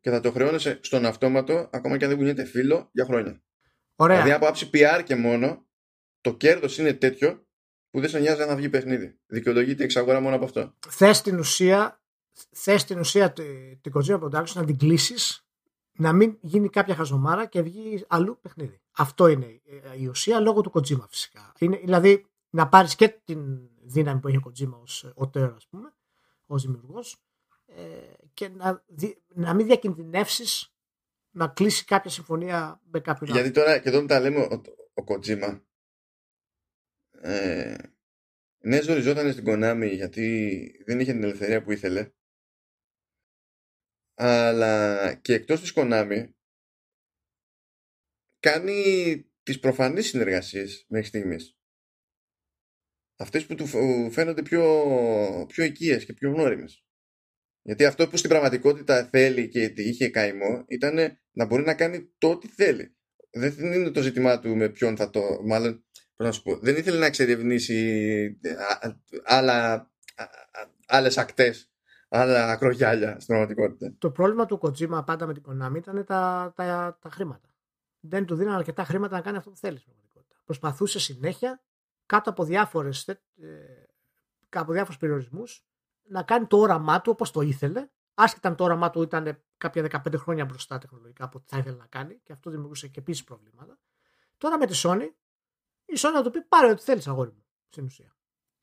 και 0.00 0.10
θα 0.10 0.20
το 0.20 0.32
χρεώνεσαι 0.32 0.78
στον 0.82 1.06
αυτόματο 1.06 1.68
ακόμα 1.72 1.96
και 1.96 2.04
αν 2.04 2.10
δεν 2.10 2.18
κουνιέται 2.18 2.44
φίλο 2.44 2.88
για 2.92 3.04
χρόνια. 3.04 3.42
Ωραία. 3.96 4.16
Δηλαδή 4.16 4.32
από 4.32 4.46
άψη 4.46 4.70
PR 4.72 5.02
και 5.04 5.16
μόνο 5.16 5.65
το 6.26 6.34
κέρδος 6.34 6.78
είναι 6.78 6.92
τέτοιο 6.92 7.46
που 7.90 8.00
δεν 8.00 8.08
σε 8.08 8.18
νοιάζει 8.18 8.42
αν 8.42 8.48
θα 8.48 8.56
βγει 8.56 8.68
παιχνίδι. 8.68 9.18
Δικαιολογείται 9.26 9.84
εξαγορά 9.84 10.20
μόνο 10.20 10.36
από 10.36 10.44
αυτό. 10.44 10.74
Θες 10.88 11.22
την 11.22 11.38
ουσία 11.38 12.00
θες 12.50 12.84
την 12.84 12.98
ουσία 12.98 13.32
την 13.80 13.92
Kojima 13.94 14.20
Productions 14.20 14.52
να 14.54 14.64
την 14.64 14.78
κλείσεις, 14.78 15.46
να 15.92 16.12
μην 16.12 16.38
γίνει 16.40 16.68
κάποια 16.68 16.94
χαζομάρα 16.94 17.46
και 17.46 17.62
βγει 17.62 18.04
αλλού 18.08 18.38
παιχνίδι. 18.40 18.80
Αυτό 18.90 19.26
είναι 19.26 19.46
ε, 19.46 20.00
η 20.00 20.06
ουσία 20.06 20.40
λόγω 20.40 20.60
του 20.60 20.72
Kojima 20.74 21.04
φυσικά. 21.08 21.52
Είναι, 21.58 21.76
δηλαδή 21.76 22.26
να 22.50 22.68
πάρεις 22.68 22.94
και 22.94 23.08
την 23.24 23.68
δύναμη 23.82 24.20
που 24.20 24.28
έχει 24.28 24.36
ο 24.36 24.42
Kojima 24.46 24.80
ως 24.82 25.12
οτέρο 25.14 25.54
ας 25.56 25.66
πούμε, 25.70 25.94
ως 26.46 26.62
δημιουργός 26.62 27.16
ε, 27.66 27.82
και 28.34 28.48
να, 28.48 28.84
να 29.34 29.54
μην 29.54 29.66
διακινδυνεύσεις 29.66 30.74
να 31.30 31.48
κλείσει 31.48 31.84
κάποια 31.84 32.10
συμφωνία 32.10 32.80
με 32.90 33.00
κάποιον 33.00 33.30
άλλο. 33.30 33.40
Γιατί 33.40 33.54
τώρα 33.60 33.78
και 33.78 33.88
εδώ 33.88 34.06
τα 34.06 34.20
λέμε 34.20 34.38
ο, 34.38 34.62
ο 34.94 35.04
Kojima 35.06 35.60
ε, 37.26 37.76
ναι 38.58 38.82
ζοριζόταν 38.82 39.32
στην 39.32 39.44
Konami 39.46 39.90
γιατί 39.94 40.58
δεν 40.86 41.00
είχε 41.00 41.12
την 41.12 41.22
ελευθερία 41.22 41.62
που 41.62 41.72
ήθελε 41.72 42.10
αλλά 44.14 45.14
και 45.14 45.34
εκτός 45.34 45.60
της 45.60 45.72
Konami 45.76 46.28
κάνει 48.38 49.30
τις 49.42 49.58
προφανείς 49.58 50.06
συνεργασίες 50.06 50.84
μέχρι 50.88 51.06
στιγμής. 51.06 51.58
Αυτές 53.18 53.46
που 53.46 53.54
του 53.54 53.66
φαίνονται 54.10 54.42
πιο, 54.42 54.64
πιο 55.48 55.64
οικίες 55.64 56.04
και 56.04 56.12
πιο 56.12 56.30
γνώριμες. 56.30 56.84
Γιατί 57.62 57.84
αυτό 57.84 58.08
που 58.08 58.16
στην 58.16 58.30
πραγματικότητα 58.30 59.08
θέλει 59.08 59.48
και 59.48 59.72
είχε 59.76 60.08
καημό 60.08 60.64
ήταν 60.68 61.18
να 61.30 61.46
μπορεί 61.46 61.62
να 61.62 61.74
κάνει 61.74 62.14
το 62.18 62.30
ό,τι 62.30 62.48
θέλει. 62.48 62.96
Δεν 63.30 63.72
είναι 63.72 63.90
το 63.90 64.02
ζήτημά 64.02 64.40
του 64.40 64.56
με 64.56 64.68
ποιον 64.68 64.96
θα 64.96 65.10
το... 65.10 65.42
Μάλλον, 65.44 65.85
να 66.16 66.32
σου 66.32 66.42
πω, 66.42 66.56
δεν 66.56 66.76
ήθελε 66.76 66.98
να 66.98 67.06
εξερευνήσει 67.06 68.38
άλλα, 69.24 69.90
άλλες 70.86 71.18
ακτές 71.18 71.70
άλλα 72.08 72.50
ακρογιάλια 72.50 73.10
στην 73.10 73.26
πραγματικότητα. 73.26 73.94
Το 73.98 74.10
πρόβλημα 74.10 74.46
του 74.46 74.60
Kojima 74.62 75.02
πάντα 75.06 75.26
με 75.26 75.32
την 75.32 75.42
Konami 75.46 75.76
ήταν 75.76 76.04
τα, 76.04 76.52
τα, 76.56 76.98
τα 77.00 77.10
χρήματα. 77.10 77.48
Δεν 78.00 78.26
του 78.26 78.34
δίνανε 78.34 78.56
αρκετά 78.56 78.84
χρήματα 78.84 79.16
να 79.16 79.22
κάνει 79.22 79.36
αυτό 79.36 79.50
που 79.50 79.56
θέλει 79.56 79.78
στην 79.78 79.92
πραγματικότητα. 79.92 80.40
Προσπαθούσε 80.44 80.98
συνέχεια 80.98 81.62
κάτω 82.06 82.30
από 82.30 82.44
διάφορες 82.44 83.08
ε, 83.08 83.18
από 84.50 84.72
διάφορους 84.72 84.98
περιορισμούς 84.98 85.64
να 86.08 86.22
κάνει 86.22 86.46
το 86.46 86.56
όραμά 86.56 87.00
του 87.00 87.10
όπως 87.14 87.30
το 87.30 87.40
ήθελε 87.40 87.88
άσχετα 88.14 88.48
αν 88.48 88.56
το 88.56 88.64
όραμά 88.64 88.90
του 88.90 89.02
ήταν 89.02 89.42
κάποια 89.56 90.02
15 90.06 90.14
χρόνια 90.16 90.44
μπροστά 90.44 90.78
τεχνολογικά 90.78 91.24
από 91.24 91.38
ό,τι 91.38 91.46
θα 91.48 91.58
ήθελε 91.58 91.76
να 91.76 91.86
κάνει 91.86 92.20
και 92.22 92.32
αυτό 92.32 92.50
δημιουργούσε 92.50 92.88
και 92.88 93.00
επίσης 93.00 93.24
προβλήματα. 93.24 93.78
Τώρα 94.38 94.58
με 94.58 94.66
τη 94.66 94.80
Sony, 94.82 95.08
η 95.86 95.94
Sony 95.96 96.10
θα 96.14 96.22
του 96.22 96.30
πει 96.30 96.42
πάρε 96.42 96.70
ό,τι 96.70 96.82
θέλεις 96.82 97.06
αγόρι 97.06 97.30
μου 97.30 97.44
στην 97.68 97.84
ουσία. 97.84 98.16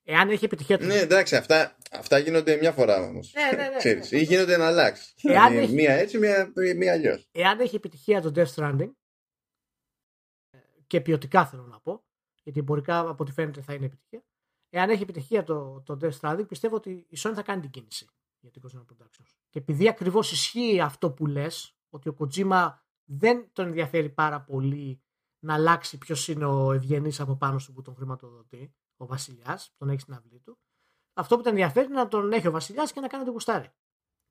Εάν 0.05 0.29
έχει 0.29 0.45
επιτυχία 0.45 0.77
του. 0.77 0.85
Ναι, 0.85 0.95
εντάξει, 0.95 1.35
αυτά, 1.35 1.77
αυτά 1.91 2.17
γίνονται 2.17 2.55
μια 2.55 2.71
φορά 2.71 3.01
όμως. 3.01 3.33
Ναι, 3.33 3.57
ναι, 3.57 3.69
ναι, 3.69 3.93
ναι, 3.93 4.19
Ή 4.19 4.21
γίνονται 4.21 4.57
να 4.57 4.67
αλλάξει. 4.67 5.13
Δηλαδή, 5.15 5.57
έχει... 5.57 5.73
Μία 5.73 5.93
έτσι, 5.93 6.17
μία, 6.17 6.53
μία 6.75 6.93
αλλιώς. 6.93 7.27
Εάν 7.31 7.59
έχει 7.59 7.75
επιτυχία 7.75 8.21
το 8.21 8.31
Death 8.35 8.53
Stranding, 8.55 8.91
και 10.93 11.01
ποιοτικά 11.01 11.45
θέλω 11.45 11.65
να 11.65 11.79
πω, 11.79 12.03
γιατί 12.43 12.59
εμπορικά 12.59 12.99
από 12.99 13.23
ό,τι 13.23 13.31
φαίνεται 13.31 13.61
θα 13.61 13.73
είναι 13.73 13.85
επιτυχία. 13.85 14.23
εάν 14.69 14.89
έχει 14.89 15.01
επιτυχία 15.01 15.43
το, 15.43 15.81
το 15.81 15.97
Death 16.01 16.19
Stranding, 16.19 16.47
πιστεύω 16.47 16.75
ότι 16.75 17.05
η 17.09 17.17
Sony 17.17 17.31
θα 17.35 17.41
κάνει 17.41 17.61
την 17.61 17.69
κίνηση 17.69 18.07
για 18.39 18.51
την 18.51 18.61
Kojima 18.65 18.81
Productions. 18.81 19.31
Και 19.49 19.59
επειδή 19.59 19.87
ακριβώς 19.87 20.31
ισχύει 20.31 20.81
αυτό 20.81 21.11
που 21.11 21.25
λες, 21.25 21.75
ότι 21.89 22.09
ο 22.09 22.15
Kojima 22.19 22.69
δεν 23.03 23.49
τον 23.53 23.65
ενδιαφέρει 23.65 24.09
πάρα 24.09 24.41
πολύ 24.41 25.01
να 25.43 25.53
αλλάξει 25.53 25.97
ποιος 25.97 26.27
είναι 26.27 26.45
ο 26.45 26.71
ευγενής 26.71 27.19
από 27.19 27.35
πάνω 27.35 27.59
σου 27.59 27.73
που 27.73 27.81
τον 27.81 27.95
χρηματοδοτεί, 27.95 28.73
ο 28.97 29.05
Βασιλιάς, 29.05 29.73
τον 29.77 29.89
έχεις 29.89 30.01
στην 30.01 30.13
αυλή 30.13 30.39
του. 30.39 30.59
Αυτό 31.13 31.35
που 31.35 31.41
τον 31.41 31.51
ενδιαφέρει 31.51 31.85
είναι 31.85 31.95
να 31.95 32.07
τον 32.07 32.31
έχει 32.31 32.47
ο 32.47 32.51
Βασιλιάς 32.51 32.91
και 32.91 32.99
να 32.99 33.07
κάνει 33.07 33.23
τον 33.23 33.33
κουστάρι. 33.33 33.71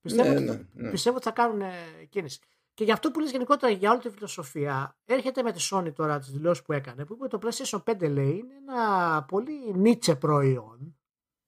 Πιστεύω, 0.01 0.29
Ναι, 0.29 0.35
ότι, 0.37 0.45
ναι, 0.45 0.83
ναι. 0.83 0.91
πιστεύω 0.91 1.17
ότι 1.17 1.25
θα 1.25 1.31
κάνουν 1.31 1.61
ε, 1.61 2.05
κίνηση. 2.09 2.41
Και 2.75 2.85
για 2.85 2.93
αυτό 2.95 3.11
που 3.11 3.21
λες 3.21 3.31
γενικότερα 3.31 3.73
για 3.73 3.91
όλη 3.91 4.01
τη 4.01 4.11
φιλοσοφία, 4.11 4.99
έρχεται 5.05 5.43
με 5.43 5.53
τη 5.53 5.69
Sony 5.71 5.93
τώρα 5.95 6.19
τις 6.19 6.31
δηλώσεις 6.31 6.63
που 6.65 6.73
έκανε, 6.73 7.05
που 7.05 7.15
είπε 7.15 7.27
το 7.27 7.39
PlayStation 7.43 7.83
5 7.83 8.11
λέει 8.11 8.37
είναι 8.37 8.55
ένα 8.55 9.25
πολύ 9.25 9.75
νίτσε 9.75 10.17
προϊόν 10.17 10.99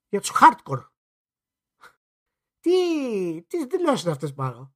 για 0.09 0.21
τους 0.21 0.33
hardcore. 0.35 0.87
Τι, 2.61 3.43
τι 3.43 3.67
δηλώσεις 3.67 4.03
είναι 4.03 4.13
αυτές 4.13 4.33
μάλλον. 4.33 4.75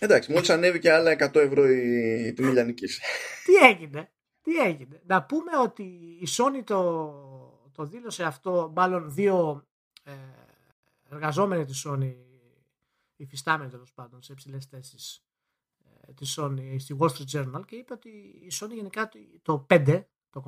Εντάξει, 0.00 0.32
μόλις 0.32 0.50
ανέβηκε 0.50 0.92
άλλα 0.92 1.12
100 1.12 1.34
ευρώ 1.34 1.68
η 1.68 2.32
τιμή 2.32 2.52
λιανικής. 2.52 3.00
Τι 3.44 3.54
έγινε, 3.54 4.12
τι 4.42 4.56
έγινε. 4.56 5.02
Να 5.06 5.22
πούμε 5.22 5.58
ότι 5.62 5.82
η 6.20 6.26
Sony 6.28 6.62
το, 6.64 7.70
το 7.72 7.84
δήλωσε 7.84 8.24
αυτό, 8.24 8.72
μάλλον 8.74 9.14
δύο 9.14 9.66
ε, 10.02 10.12
εργαζόμενοι 11.10 11.64
της 11.64 11.86
Sony, 11.88 12.14
υφιστάμενοι 13.16 13.70
τέλος 13.70 13.92
πάντων 13.92 14.22
σε 14.22 14.32
υψηλές 14.32 14.66
θέσεις 14.66 15.24
ε, 16.06 16.12
της 16.12 16.38
Sony 16.40 16.76
στη 16.78 16.96
Wall 16.98 17.08
Street 17.08 17.40
Journal 17.40 17.62
και 17.66 17.76
είπε 17.76 17.92
ότι 17.92 18.08
η 18.42 18.52
Sony 18.60 18.72
γενικά 18.74 19.08
το 19.42 19.66
5, 19.70 20.04
το, 20.30 20.40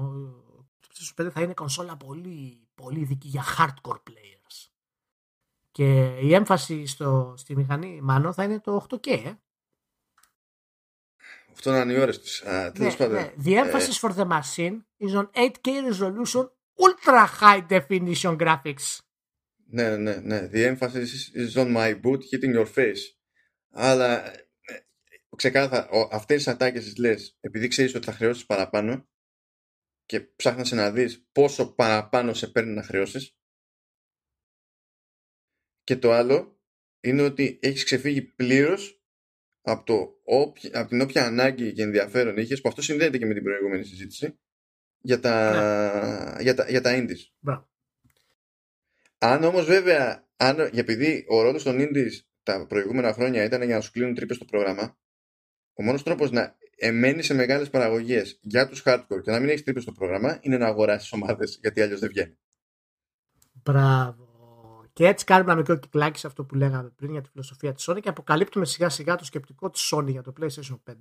το 0.80 0.88
PlayStation 1.16 1.26
5 1.26 1.30
θα 1.30 1.40
είναι 1.40 1.54
κονσόλα 1.54 1.96
πολύ, 1.96 2.68
πολύ 2.74 3.00
ειδική 3.00 3.28
για 3.28 3.44
hardcore 3.58 4.00
players. 4.10 4.68
Και 5.78 6.18
η 6.22 6.34
έμφαση 6.34 6.86
στο, 6.86 7.34
στη 7.36 7.56
μηχανή 7.56 8.00
μάλλον 8.02 8.34
θα 8.34 8.44
είναι 8.44 8.60
το 8.60 8.86
8K, 8.90 9.06
ε. 9.06 9.32
Αυτό 11.52 11.76
είναι 11.76 11.92
οι 11.92 11.98
ώρε 11.98 12.10
τη. 12.12 12.40
Τέλος 12.42 12.78
Ναι, 12.78 12.94
πάντων. 12.96 13.14
ναι. 13.14 13.32
The 13.44 13.64
emphasis 13.64 13.98
for 14.00 14.14
the 14.14 14.28
machine 14.28 14.78
is 14.98 15.14
on 15.14 15.30
8K 15.32 15.68
resolution 15.90 16.48
ultra 16.76 17.26
high 17.40 17.66
definition 17.68 18.36
graphics. 18.38 18.98
Ναι, 19.70 19.96
ναι, 19.96 20.14
ναι. 20.16 20.48
The 20.52 20.76
emphasis 20.76 21.06
is 21.34 21.54
on 21.54 21.76
my 21.76 22.00
boot 22.00 22.18
hitting 22.32 22.54
your 22.56 22.74
face. 22.74 23.14
Αλλά 23.70 24.32
ε, 24.34 24.46
ξεκάθαρα, 25.36 25.88
ο- 25.88 26.08
αυτές 26.12 26.36
τις 26.36 26.48
ατάκες 26.48 26.84
τις 26.84 26.96
λες 26.96 27.36
επειδή 27.40 27.68
ξέρεις 27.68 27.94
ότι 27.94 28.04
θα 28.06 28.12
χρεώσεις 28.12 28.46
παραπάνω 28.46 29.08
και 30.06 30.20
ψάχνεις 30.20 30.70
να 30.72 30.90
δεις 30.90 31.26
πόσο 31.32 31.74
παραπάνω 31.74 32.34
σε 32.34 32.46
παίρνει 32.46 32.72
να 32.74 32.82
χρεώσεις 32.82 33.36
και 35.88 35.96
το 35.96 36.12
άλλο 36.12 36.60
είναι 37.00 37.22
ότι 37.22 37.58
έχεις 37.62 37.84
ξεφύγει 37.84 38.22
πλήρως 38.22 39.02
από, 39.62 39.84
το, 39.84 40.20
όποια- 40.24 40.80
από 40.80 40.88
την 40.88 41.00
όποια 41.00 41.26
ανάγκη 41.26 41.72
και 41.72 41.82
ενδιαφέρον 41.82 42.36
είχες 42.36 42.60
που 42.60 42.68
αυτό 42.68 42.82
συνδέεται 42.82 43.18
και 43.18 43.26
με 43.26 43.34
την 43.34 43.42
προηγούμενη 43.42 43.84
συζήτηση 43.84 44.38
για 44.98 45.20
τα, 45.20 46.36
για 46.40 46.54
τα, 46.54 46.70
για 46.70 46.80
τα 46.80 46.90
indies. 46.94 47.18
Μπράβο. 47.38 47.68
Αν 49.18 49.44
όμως 49.44 49.64
βέβαια, 49.66 50.28
αν, 50.36 50.70
επειδή 50.72 51.24
ο 51.28 51.42
ρόλος 51.42 51.62
των 51.62 51.76
indies 51.78 52.12
τα 52.42 52.66
προηγούμενα 52.66 53.12
χρόνια 53.12 53.44
ήταν 53.44 53.62
για 53.62 53.74
να 53.74 53.80
σου 53.80 53.90
κλείνουν 53.90 54.14
τρύπες 54.14 54.36
στο 54.36 54.44
πρόγραμμα, 54.44 54.98
ο 55.72 55.82
μόνος 55.82 56.02
τρόπος 56.02 56.30
να 56.30 56.56
εμένεις 56.76 57.26
σε 57.26 57.34
μεγάλες 57.34 57.70
παραγωγές 57.70 58.38
για 58.42 58.68
τους 58.68 58.82
hardcore 58.84 59.22
και 59.22 59.30
να 59.30 59.40
μην 59.40 59.48
έχεις 59.48 59.62
τρύπες 59.62 59.82
στο 59.82 59.92
πρόγραμμα 59.92 60.38
είναι 60.40 60.58
να 60.58 60.66
αγοράσεις 60.66 61.12
ομάδες 61.12 61.58
γιατί 61.60 61.80
αλλιώς 61.80 62.00
δεν 62.00 62.08
βγαίνει. 62.08 62.38
Μπράβο. 63.52 64.27
Και 64.98 65.06
έτσι 65.06 65.24
κάνουμε 65.24 65.50
ένα 65.50 65.60
μικρό 65.60 65.76
κυκλάκι 65.76 66.18
σε 66.18 66.26
αυτό 66.26 66.44
που 66.44 66.54
λέγαμε 66.54 66.88
πριν 66.96 67.10
για 67.10 67.20
τη 67.20 67.28
φιλοσοφία 67.28 67.72
της 67.72 67.90
Sony 67.90 68.00
και 68.00 68.08
αποκαλύπτουμε 68.08 68.64
σιγά 68.64 68.88
σιγά 68.88 69.16
το 69.16 69.24
σκεπτικό 69.24 69.70
της 69.70 69.92
Sony 69.94 70.06
για 70.08 70.22
το 70.22 70.32
PlayStation 70.40 70.78
5. 70.90 70.94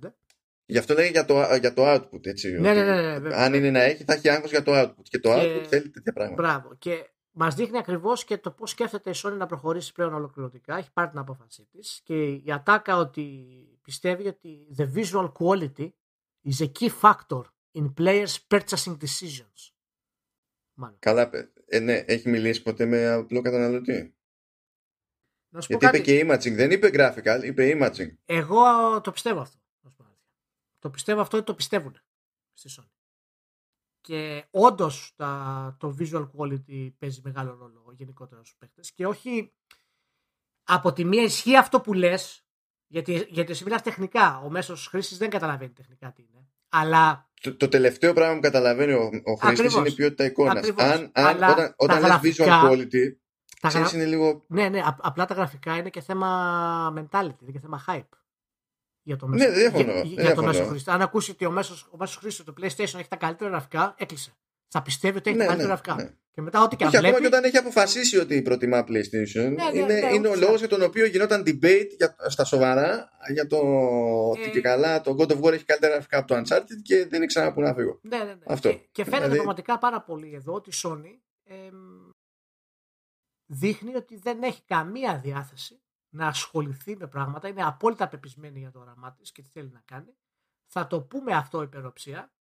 Γι' 0.66 0.78
αυτό 0.78 0.94
λέγει 0.94 1.10
για 1.10 1.24
το, 1.24 1.54
για 1.60 1.74
το 1.74 1.94
output. 1.94 2.26
Έτσι, 2.26 2.50
Ναι, 2.50 2.70
ότι 2.70 2.78
ναι, 2.78 2.84
ναι, 2.84 3.02
ναι, 3.02 3.18
βέβαια. 3.18 3.38
αν 3.44 3.54
είναι 3.54 3.70
να 3.70 3.80
έχει, 3.82 4.04
θα 4.04 4.12
έχει 4.12 4.28
άγχος 4.28 4.50
για 4.50 4.62
το 4.62 4.72
output. 4.82 5.02
Και 5.02 5.18
το 5.18 5.28
Και- 5.28 5.56
output 5.60 5.64
θέλει 5.68 5.90
τέτοια 5.90 6.12
πράγματα. 6.12 6.42
Μπράβο. 6.42 6.74
Και 6.74 7.10
μας 7.30 7.54
δείχνει 7.54 7.78
ακριβώς 7.78 8.24
και 8.24 8.38
το 8.38 8.50
πώς 8.50 8.70
σκέφτεται 8.70 9.10
η 9.10 9.14
Sony 9.16 9.32
να 9.36 9.46
προχωρήσει 9.46 9.92
πλέον 9.92 10.14
ολοκληρωτικά. 10.14 10.76
Έχει 10.76 10.92
πάρει 10.92 11.08
την 11.10 11.18
απόφασή 11.18 11.64
της. 11.70 12.00
Και 12.04 12.28
η 12.32 12.44
ατάκα 12.52 12.96
ότι 12.96 13.44
πιστεύει 13.82 14.26
ότι 14.26 14.74
the 14.78 14.88
visual 14.94 15.32
quality 15.32 15.88
is 16.44 16.58
a 16.64 16.70
key 16.80 16.90
factor 17.00 17.42
in 17.72 17.92
players' 18.00 18.36
purchasing 18.48 18.96
decisions. 18.96 19.72
Μάλλον. 20.74 20.96
Καλά, 20.98 21.28
παι- 21.28 21.52
ε, 21.68 21.78
ναι, 21.78 21.94
έχει 22.06 22.28
μιλήσει 22.28 22.62
ποτέ 22.62 22.84
με 22.86 23.06
απλό 23.06 23.40
καταναλωτή; 23.40 24.14
Να 25.48 25.60
σου 25.60 25.68
πω 25.68 25.76
Γιατί 25.78 25.84
κάτι. 25.86 25.98
είπε 25.98 26.04
και 26.04 26.50
imaging, 26.50 26.54
δεν 26.56 26.70
είπε 26.70 26.88
graphical, 26.92 27.40
είπε 27.44 27.78
imaging. 27.80 28.14
Εγώ 28.24 29.00
το 29.00 29.10
πιστεύω 29.10 29.40
αυτό. 29.40 29.58
να 29.80 29.90
σου 29.90 29.96
πω 29.96 30.04
αλήθεια. 30.04 30.26
Το 30.78 30.90
πιστεύω 30.90 31.20
αυτό 31.20 31.36
ότι 31.36 31.46
το 31.46 31.54
πιστεύουν 31.54 32.00
στη 32.52 32.70
Sony. 32.78 32.90
Και 34.00 34.46
όντως 34.50 35.14
το 35.78 35.96
visual 35.98 36.30
quality 36.36 36.92
παίζει 36.98 37.20
μεγάλο 37.24 37.54
ρόλο 37.54 37.92
γενικότερα 37.96 38.44
στους 38.44 38.56
παίχτε. 38.56 38.80
Και 38.94 39.06
όχι 39.06 39.52
από 40.62 40.92
τη 40.92 41.04
μία 41.04 41.22
ισχύει 41.22 41.56
αυτό 41.56 41.80
που 41.80 41.92
λες, 41.92 42.46
γιατί, 42.86 43.26
γιατί 43.28 43.52
εσύ 43.52 43.64
μιλάς 43.64 43.82
τεχνικά. 43.82 44.38
Ο 44.38 44.50
μέσος 44.50 44.86
χρήστη 44.86 45.14
δεν 45.14 45.30
καταλαβαίνει 45.30 45.72
τεχνικά 45.72 46.12
τι 46.12 46.22
είναι. 46.22 46.48
Αλλά 46.68 47.28
Το, 47.40 47.56
το 47.56 47.68
τελευταίο 47.68 48.12
πράγμα 48.12 48.34
που 48.34 48.40
καταλαβαίνει 48.40 48.92
ο, 48.92 49.10
ο 49.24 49.34
χρήστης 49.34 49.48
Ακριβώς. 49.48 49.74
είναι 49.74 49.88
η 49.88 49.92
ποιότητα 49.92 50.24
εικόνας. 50.24 50.56
Ακριβώς. 50.56 50.84
Αν, 50.84 51.10
αν, 51.12 51.26
Αλλά 51.26 51.48
όταν 51.50 51.74
όταν 51.76 52.00
τα 52.00 52.00
λες 52.00 52.08
γραφικά- 52.08 52.44
visual 52.62 52.70
quality, 52.70 53.12
τα 53.60 53.68
ξέρεις 53.68 53.88
γρα... 53.88 53.98
είναι 54.00 54.08
λίγο... 54.10 54.44
ναι, 54.48 54.68
ναι, 54.68 54.82
απ- 54.84 55.06
απλά 55.06 55.24
τα 55.24 55.34
γραφικά 55.34 55.76
είναι 55.76 55.90
και 55.90 56.00
θέμα 56.00 56.28
mentality, 56.96 57.36
είναι 57.42 57.50
και 57.52 57.58
θέμα 57.60 57.84
hype. 57.88 58.02
Για 59.02 59.16
το 59.16 59.26
μέσο, 59.26 59.44
Ναι, 59.44 59.50
δεν 59.50 59.58
διαφωνώ, 59.60 59.92
για, 59.92 60.02
δεν 60.02 60.04
για 60.04 60.16
το 60.16 60.24
διαφωνώ. 60.24 60.46
μέσο 60.46 60.64
χρήστη. 60.64 60.90
Αν 60.90 61.02
ακούσει 61.02 61.30
ότι 61.30 61.44
ο 61.46 61.50
μέσο 61.50 61.74
ο 61.90 61.96
μέσος 61.96 62.16
χρήστη 62.16 62.44
το 62.44 62.54
PlayStation 62.60 62.78
έχει 62.98 63.08
τα 63.08 63.16
καλύτερα 63.16 63.50
γραφικά, 63.50 63.94
έκλεισε. 63.98 64.32
Θα 64.68 64.82
πιστεύει 64.82 65.18
ότι 65.18 65.28
έχει 65.30 65.38
Ναι, 65.38 65.44
τα 65.44 65.50
καλύτερα 65.54 65.74
ναι, 65.74 65.80
γραφικά. 65.82 66.10
ναι. 66.10 66.16
Και 66.30 66.40
μετά, 66.44 66.62
ό,τι 66.62 66.76
και 66.76 66.84
αν 66.84 66.88
Όχι, 66.88 66.96
ακόμα 66.98 67.12
βλέπει. 67.18 67.30
και 67.30 67.36
όταν 67.36 67.48
έχει 67.48 67.56
αποφασίσει 67.56 68.18
ότι 68.18 68.42
προτιμά 68.42 68.84
PlayStation, 68.88 69.52
ναι, 69.54 69.78
είναι, 69.78 69.84
ναι, 70.00 70.14
είναι 70.14 70.28
ο 70.28 70.30
όχι. 70.30 70.40
λόγος 70.40 70.58
για 70.58 70.68
τον 70.68 70.82
οποίο 70.82 71.06
γινόταν 71.06 71.42
debate 71.46 71.86
για, 71.96 72.16
στα 72.28 72.44
σοβαρά 72.44 73.10
για 73.32 73.46
το 73.46 73.56
ότι 74.30 74.42
Ε. 74.42 74.48
και 74.50 74.60
καλά 74.60 75.00
το 75.00 75.16
God 75.18 75.26
of 75.30 75.40
War 75.40 75.52
έχει 75.52 75.64
καλύτερα 75.64 75.92
γραφικά 75.92 76.18
από 76.18 76.26
το 76.26 76.34
Uncharted 76.40 76.82
και 76.82 77.06
δεν 77.06 77.22
ήξερα 77.22 77.52
πού 77.52 77.60
να 77.60 77.74
φύγω. 77.74 77.98
Ναι, 78.02 78.18
ναι, 78.18 78.24
ναι. 78.24 78.38
Αυτό. 78.46 78.68
Και, 78.70 78.76
και 78.92 79.04
φαίνεται 79.04 79.16
Δηλαδή- 79.18 79.36
πραγματικά 79.36 79.78
πάρα 79.78 80.02
πολύ 80.02 80.34
εδώ 80.34 80.52
ότι 80.52 80.70
η 80.70 80.72
Sony 80.82 81.18
εμ, 81.44 82.08
δείχνει 83.46 83.94
ότι 83.96 84.16
δεν 84.16 84.42
έχει 84.42 84.62
καμία 84.64 85.18
διάθεση 85.18 85.80
να 86.14 86.26
ασχοληθεί 86.26 86.96
με 86.96 87.06
πράγματα. 87.06 87.48
Είναι 87.48 87.62
απόλυτα 87.64 88.08
πεπισμένη 88.08 88.58
για 88.58 88.70
το 88.70 88.78
όραμά 88.78 89.12
της 89.12 89.32
και 89.32 89.42
τι 89.42 89.48
θέλει 89.52 89.70
να 89.72 89.82
κάνει. 89.84 90.16
Θα 90.66 90.86
το 90.86 91.00
πούμε 91.00 91.32
αυτό 91.34 91.62
υπεροψία. 91.62 92.32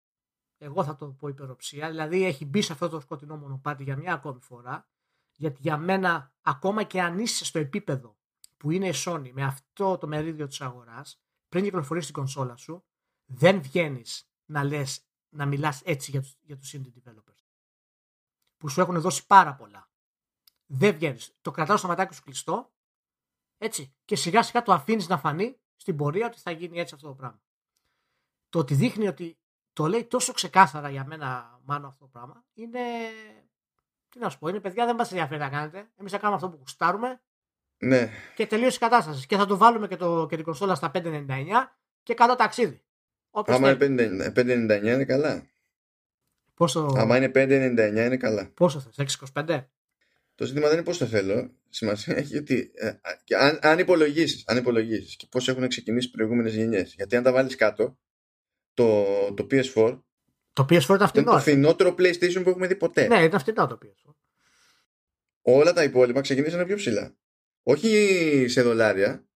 Εγώ 0.59 0.85
θα 0.85 0.97
το 0.97 1.07
πω 1.09 1.29
υπεροψία. 1.29 1.89
Δηλαδή 1.89 2.25
έχει 2.25 2.45
μπει 2.45 2.63
σε 2.63 2.73
αυτό 2.73 2.89
το 2.89 3.01
σκοτεινό 3.01 3.37
μονοπάτι 3.37 3.83
για 3.83 3.97
μια 3.97 4.13
ακόμη 4.13 4.41
φορά. 4.41 4.89
Γιατί 5.35 5.61
για 5.61 5.77
μένα, 5.77 6.33
ακόμα 6.41 6.83
και 6.83 7.03
αν 7.03 7.19
είσαι 7.19 7.45
στο 7.45 7.59
επίπεδο 7.59 8.17
που 8.57 8.71
είναι 8.71 8.89
η 8.89 8.93
Sony 8.95 9.31
με 9.33 9.43
αυτό 9.43 9.99
το 9.99 10.07
μερίδιο 10.07 10.47
της 10.47 10.61
αγοράς, 10.61 11.21
πριν 11.49 11.65
κυκλοφορήσει 11.65 12.07
την 12.07 12.15
κονσόλα 12.15 12.57
σου, 12.57 12.85
δεν 13.25 13.63
βγαίνεις 13.63 14.31
να 14.45 14.65
λες, 14.65 15.07
να 15.29 15.47
μιλάς 15.47 15.83
έτσι 15.85 16.11
για 16.11 16.21
τους, 16.21 16.39
για 16.43 16.57
τους 16.57 16.75
indie 16.75 17.11
developers. 17.11 17.45
Που 18.57 18.69
σου 18.69 18.81
έχουν 18.81 19.01
δώσει 19.01 19.27
πάρα 19.27 19.55
πολλά. 19.55 19.91
Δεν 20.67 20.95
βγαίνεις. 20.95 21.37
Το 21.41 21.51
κρατάω 21.51 21.77
στο 21.77 21.89
ματάκι 21.89 22.15
σου 22.15 22.23
κλειστό, 22.23 22.73
έτσι, 23.59 23.95
και 24.05 24.17
σιγά 24.17 24.43
σιγά 24.43 24.63
το 24.63 24.73
αφήνεις 24.73 25.09
να 25.09 25.19
φανεί 25.19 25.61
στην 25.77 25.97
πορεία 25.97 26.27
ότι 26.27 26.39
θα 26.39 26.51
γίνει 26.51 26.79
έτσι 26.79 26.95
αυτό 26.95 27.09
το 27.09 27.15
πράγμα. 27.15 27.43
Το 28.49 28.59
ότι 28.59 28.75
δείχνει 28.75 29.09
ότι 29.09 29.39
το 29.77 29.87
λέει 29.87 30.05
τόσο 30.05 30.33
ξεκάθαρα 30.33 30.91
για 30.91 31.05
μένα 31.05 31.61
μάλλον 31.65 31.89
αυτό 31.89 32.05
το 32.05 32.11
πράγμα 32.13 32.45
είναι. 32.55 32.81
Τι 34.09 34.19
να 34.19 34.29
σου 34.29 34.39
πω, 34.39 34.49
είναι 34.49 34.61
παιδιά, 34.61 34.87
δεν 34.87 34.95
μας 34.95 35.11
ενδιαφέρει 35.11 35.41
να 35.41 35.49
κάνετε. 35.49 35.89
Εμείς 35.97 36.13
θα 36.13 36.19
κάνουμε 36.19 36.37
αυτό 36.37 36.51
που 36.51 36.57
κουστάρουμε 36.57 37.21
Ναι, 37.79 38.11
και 38.35 38.47
τελείωσε 38.47 38.77
η 38.77 38.79
κατάσταση. 38.79 39.27
Και 39.27 39.37
θα 39.37 39.47
το 39.47 39.57
βάλουμε 39.57 39.89
και, 39.89 39.97
το, 39.97 40.27
και 40.29 40.37
την 40.37 40.45
κονσόλα 40.45 40.75
στα 40.75 40.91
5,99 40.95 41.27
και 42.03 42.15
καλό 42.15 42.35
ταξίδι. 42.35 42.83
Όποιος 43.31 43.57
άμα 43.57 43.75
θέλει. 43.75 44.03
είναι 44.03 44.33
5,99 44.37 44.83
είναι 44.85 45.05
καλά. 45.05 45.47
Πόσο, 46.55 46.93
Άμα 46.97 47.17
είναι 47.17 47.31
5,99 47.35 48.07
είναι 48.07 48.17
καλά. 48.17 48.51
πόσο 48.55 48.81
θες, 48.81 49.17
6,25. 49.35 49.65
Το 50.35 50.45
ζήτημα 50.45 50.67
δεν 50.67 50.77
είναι 50.77 50.85
πώς 50.85 50.99
το 50.99 51.07
θέλω. 51.07 51.51
Σημασία 51.69 52.17
έχει 52.17 52.37
ότι 52.37 52.71
ε, 52.75 52.89
α, 52.89 52.99
και 53.25 53.37
αν, 53.37 53.59
αν 53.63 53.79
υπολογίσεις, 53.79 54.45
αν 54.47 54.57
υπολογίσεις 54.57 55.17
και 55.17 55.27
πώς 55.31 55.49
έχουν 55.49 55.69
ξεκινήσει 55.69 56.07
οι 56.09 56.11
προηγούμενες 56.11 56.55
γενιές. 56.55 56.95
Γιατί 56.95 57.17
αν 57.17 57.23
τα 57.23 57.33
βάλεις 57.33 57.57
κάτω, 57.57 57.99
το, 58.77 59.05
το 59.35 59.47
PS4 59.51 60.01
Το 60.53 60.63
PS4 60.63 60.83
ήταν 60.83 60.99
είναι 60.99 61.07
φτηνό. 61.07 61.31
το 61.31 61.37
ε. 61.37 61.41
φθηνότερο 61.41 61.95
PlayStation 61.99 62.41
που 62.43 62.49
έχουμε 62.49 62.67
δει 62.67 62.77
ποτέ. 62.77 63.07
Ναι, 63.07 63.23
ήταν 63.23 63.41
φτηνό 63.41 63.67
το 63.67 63.79
PS4. 63.83 64.13
Όλα 65.43 65.73
τα 65.73 65.83
υπόλοιπα 65.83 66.21
ξεκίνησαν 66.21 66.67
πιο 66.67 66.77
ψηλά. 66.77 67.17
Όχι 67.63 68.45
σε 68.49 68.63
δολάρια, 68.63 69.27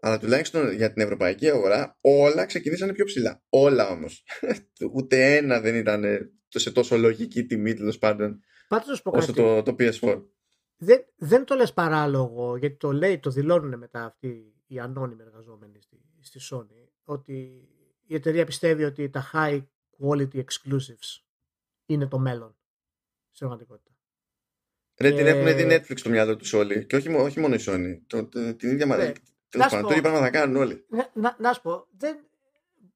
αλλά 0.00 0.18
τουλάχιστον 0.18 0.72
για 0.72 0.92
την 0.92 1.02
ευρωπαϊκή 1.02 1.50
αγορά, 1.50 1.98
όλα 2.00 2.46
ξεκινήσανε 2.46 2.92
πιο 2.92 3.04
ψηλά. 3.04 3.42
Όλα 3.48 3.88
όμως. 3.88 4.24
Ούτε 4.94 5.36
ένα 5.36 5.60
δεν 5.60 5.74
ήταν 5.74 6.04
ε, 6.04 6.30
σε 6.48 6.70
τόσο 6.70 6.96
λογική 6.96 7.44
τιμή 7.44 7.74
τέλος 7.74 7.98
πάντων 7.98 8.40
όσο 9.04 9.32
το, 9.32 9.62
το 9.62 9.76
PS4. 9.78 10.22
Δεν, 10.76 11.04
δεν 11.16 11.44
το 11.44 11.54
λες 11.54 11.72
παράλογο, 11.72 12.56
γιατί 12.56 12.76
το 12.76 12.92
λέει, 12.92 13.18
το 13.18 13.30
δηλώνουν 13.30 13.78
μετά 13.78 14.04
αυτοί 14.04 14.54
οι 14.66 14.78
ανώνυμοι 14.78 15.22
εργαζόμενοι 15.22 15.80
στη, 15.80 16.00
στη 16.20 16.40
Sony, 16.50 16.88
ότι 17.04 17.68
η 18.10 18.14
εταιρεία 18.14 18.44
πιστεύει 18.44 18.84
ότι 18.84 19.10
τα 19.10 19.30
high 19.32 19.62
quality 19.98 20.36
exclusives 20.36 21.22
είναι 21.86 22.06
το 22.06 22.18
μέλλον 22.18 22.56
στην 23.30 23.46
πραγματικότητα. 23.46 23.90
Ρε, 25.00 25.12
την 25.12 25.26
έχουν 25.26 25.56
δει 25.56 25.66
Netflix 25.70 25.98
στο 25.98 26.10
μυαλό 26.10 26.36
τους 26.36 26.52
όλοι. 26.52 26.86
Και 26.86 26.96
όχι, 26.96 27.08
όχι 27.08 27.40
μόνο 27.40 27.54
η 27.54 27.58
Sony. 27.66 28.00
Το, 28.06 28.24
το, 28.24 28.54
την 28.54 28.70
ίδια 28.70 28.86
μαλακή. 28.86 29.20
Ναι. 29.20 29.28
Τέλος 29.48 29.68
πάντων, 29.68 29.90
το 29.90 29.96
είπαμε 29.96 30.20
να 30.20 30.30
κάνουν 30.30 30.56
όλοι. 30.56 30.84
Να, 30.88 31.10
να, 31.14 31.36
να 31.38 31.52
σου 31.52 31.60
πω, 31.60 31.86
δεν, 31.96 32.16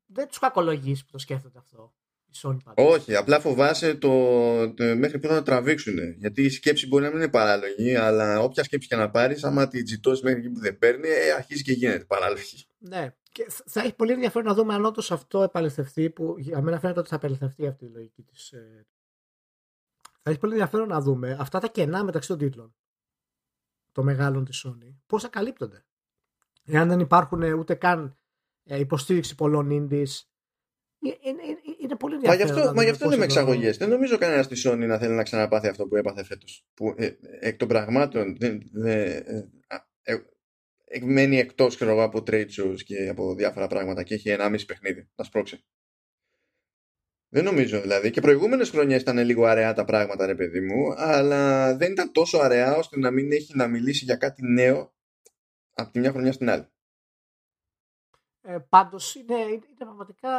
δεν 0.06 0.28
τους 0.28 0.38
κακολογεί 0.38 0.92
που 0.92 1.10
το 1.10 1.18
σκέφτονται 1.18 1.58
αυτό. 1.58 1.94
Η 2.26 2.38
Sony 2.42 2.56
Όχι, 2.74 3.16
απλά 3.16 3.40
φοβάσαι 3.40 3.94
το, 3.94 4.74
το, 4.74 4.96
μέχρι 4.96 5.18
που 5.18 5.26
θα 5.26 5.34
το 5.34 5.42
τραβήξουν. 5.42 5.98
Γιατί 6.18 6.42
η 6.42 6.50
σκέψη 6.50 6.86
μπορεί 6.86 7.02
να 7.02 7.08
μην 7.08 7.18
είναι 7.18 7.28
παράλογη, 7.28 7.94
αλλά 7.94 8.40
όποια 8.40 8.64
σκέψη 8.64 8.88
και 8.88 8.96
να 8.96 9.10
πάρεις, 9.10 9.44
άμα 9.44 9.68
τη 9.68 9.82
τζιτώσει 9.82 10.24
μέχρι 10.24 10.40
εκεί 10.40 10.50
που 10.50 10.60
δεν 10.60 10.78
παίρνει, 10.78 11.08
ε, 11.08 11.32
αρχίζει 11.32 11.62
και 11.62 11.72
γίνεται 11.72 12.04
παράλογη. 12.04 12.66
Ναι. 12.78 13.14
Και 13.34 13.46
θα 13.66 13.80
έχει 13.80 13.94
πολύ 13.94 14.12
ενδιαφέρον 14.12 14.48
να 14.48 14.54
δούμε 14.54 14.74
αν 14.74 14.84
όντως 14.84 15.10
αυτό 15.10 15.42
επαληθευτεί, 15.42 16.10
που 16.10 16.34
για 16.38 16.62
μένα 16.62 16.78
φαίνεται 16.78 16.98
ότι 17.00 17.08
θα 17.08 17.14
επαληθευτεί 17.14 17.66
αυτή 17.66 17.84
η 17.84 17.88
λογική 17.88 18.22
της. 18.22 18.52
Ε, 18.52 18.86
θα 20.22 20.30
έχει 20.30 20.38
πολύ 20.38 20.52
ενδιαφέρον 20.52 20.88
να 20.88 21.00
δούμε 21.00 21.36
αυτά 21.40 21.58
τα 21.58 21.68
κενά 21.68 22.04
μεταξύ 22.04 22.28
των 22.28 22.38
τίτλων 22.38 22.74
των 23.92 24.04
μεγάλων 24.04 24.44
της 24.44 24.66
Sony, 24.66 24.94
πώς 25.06 25.22
θα 25.22 25.28
καλύπτονται. 25.28 25.84
Εάν 26.64 26.88
δεν 26.88 27.00
υπάρχουν 27.00 27.42
ούτε 27.42 27.74
καν 27.74 28.18
ε, 28.64 28.78
υποστήριξη 28.78 29.34
πολλών 29.34 29.68
indies, 29.70 30.10
είναι, 30.98 31.42
είναι 31.80 31.96
πολύ 31.96 32.14
ενδιαφέρον. 32.14 32.24
Μα 32.24 32.34
γι' 32.34 32.42
αυτό, 32.42 32.74
μα 32.74 32.82
γι 32.82 32.90
αυτό 32.90 33.06
είναι 33.06 33.16
με 33.16 33.24
εξαγωγές. 33.24 33.76
Δεν 33.76 33.88
νομίζω 33.88 34.18
κανένας 34.18 34.44
στη 34.44 34.68
Sony 34.68 34.86
να 34.86 34.98
θέλει 34.98 35.14
να 35.14 35.22
ξαναπάθει 35.22 35.68
αυτό 35.68 35.86
που 35.86 35.96
έπαθε 35.96 36.24
φέτος. 36.24 36.66
Που 36.74 36.94
ε, 36.96 37.16
εκ 37.40 37.56
των 37.56 37.68
πραγμάτων 37.68 38.36
δεν, 38.36 38.70
δεν, 38.72 39.24
ε, 40.02 40.16
μένει 41.02 41.38
εκτός 41.38 41.82
από 41.82 42.18
trade 42.26 42.48
shows 42.48 42.82
και 42.84 43.08
από 43.08 43.34
διάφορα 43.34 43.66
πράγματα 43.66 44.02
και 44.02 44.14
έχει 44.14 44.30
ένα 44.30 44.48
μισή 44.48 44.64
παιχνίδι 44.64 45.08
να 45.14 45.24
σπρώξει. 45.24 45.64
Δεν 47.28 47.44
νομίζω 47.44 47.80
δηλαδή. 47.80 48.10
Και 48.10 48.20
προηγούμενες 48.20 48.70
χρονιές 48.70 49.00
ήταν 49.00 49.18
λίγο 49.18 49.44
αραιά 49.44 49.72
τα 49.72 49.84
πράγματα, 49.84 50.26
ρε 50.26 50.34
παιδί 50.34 50.60
μου, 50.60 50.94
αλλά 50.96 51.74
δεν 51.76 51.92
ήταν 51.92 52.12
τόσο 52.12 52.38
αραιά 52.38 52.76
ώστε 52.76 52.98
να 52.98 53.10
μην 53.10 53.32
έχει 53.32 53.56
να 53.56 53.66
μιλήσει 53.66 54.04
για 54.04 54.16
κάτι 54.16 54.42
νέο 54.42 54.94
από 55.74 55.90
τη 55.90 55.98
μια 55.98 56.10
χρονιά 56.10 56.32
στην 56.32 56.50
άλλη. 56.50 56.68
Ε, 58.40 58.58
Πάντως 58.68 59.14
είναι, 59.14 59.34
είναι, 59.34 59.66
πραγματικά. 59.78 60.30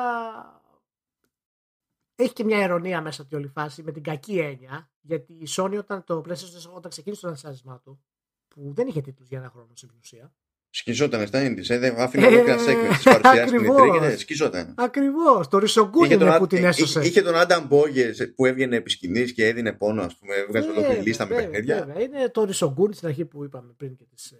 Έχει 2.15 2.33
και 2.33 2.43
μια 2.43 2.63
ειρωνία 2.63 3.01
μέσα 3.01 3.21
από 3.21 3.29
τη 3.29 3.35
όλη 3.35 3.47
φάση 3.47 3.83
με 3.83 3.91
την 3.91 4.03
κακή 4.03 4.39
έννοια. 4.39 4.91
Γιατί 5.01 5.33
η 5.33 5.47
Sony 5.49 5.77
όταν 5.77 6.03
το 6.03 6.23
PlayStation 6.27 6.73
όταν 6.73 6.91
ξεκίνησε 6.91 7.21
το 7.21 7.27
ανασάρισμά 7.27 7.79
του, 7.79 8.03
που 8.47 8.73
δεν 8.73 8.87
είχε 8.87 9.01
τίτλους 9.01 9.27
για 9.27 9.37
ένα 9.37 9.49
χρόνο 9.49 9.75
στην 9.75 9.89
ουσία, 9.99 10.33
Σκιζόταν 10.77 11.27
στα 11.27 11.43
Ινδι. 11.43 11.73
Ε, 11.73 11.93
άφηνε 11.97 12.25
ολόκληρα 12.25 12.57
segment 12.57 12.97
τη 12.97 13.03
παρουσιάση 13.03 13.47
στην 13.47 13.71
E3 13.71 14.09
και 14.09 14.17
σκιζόταν. 14.17 14.73
Ακριβώς. 14.77 15.47
Το 15.47 15.57
Ρισογκούν 15.57 16.11
είναι 16.11 16.37
που 16.37 16.47
την 16.47 16.63
έσωσε. 16.63 17.01
Είχε 17.01 17.21
τον 17.21 17.35
Άνταμ 17.35 17.67
Μπόγκερ 17.67 18.27
που 18.35 18.45
έβγαινε 18.45 18.75
επί 18.75 18.89
σκηνή 18.89 19.31
και 19.31 19.47
έδινε 19.47 19.73
πόνο, 19.73 20.01
ας 20.01 20.15
πούμε. 20.15 20.35
Έβγαζε 20.35 20.69
ολόκληρη 20.69 21.01
λίστα 21.01 21.27
με 21.27 21.35
παιχνίδια. 21.35 21.95
Είναι 21.99 22.29
το 22.29 22.43
Ρισογκούν 22.43 22.93
στην 22.93 23.07
αρχή 23.07 23.25
που 23.25 23.43
είπαμε 23.43 23.73
πριν 23.77 23.95
και 23.95 24.03
της. 24.15 24.33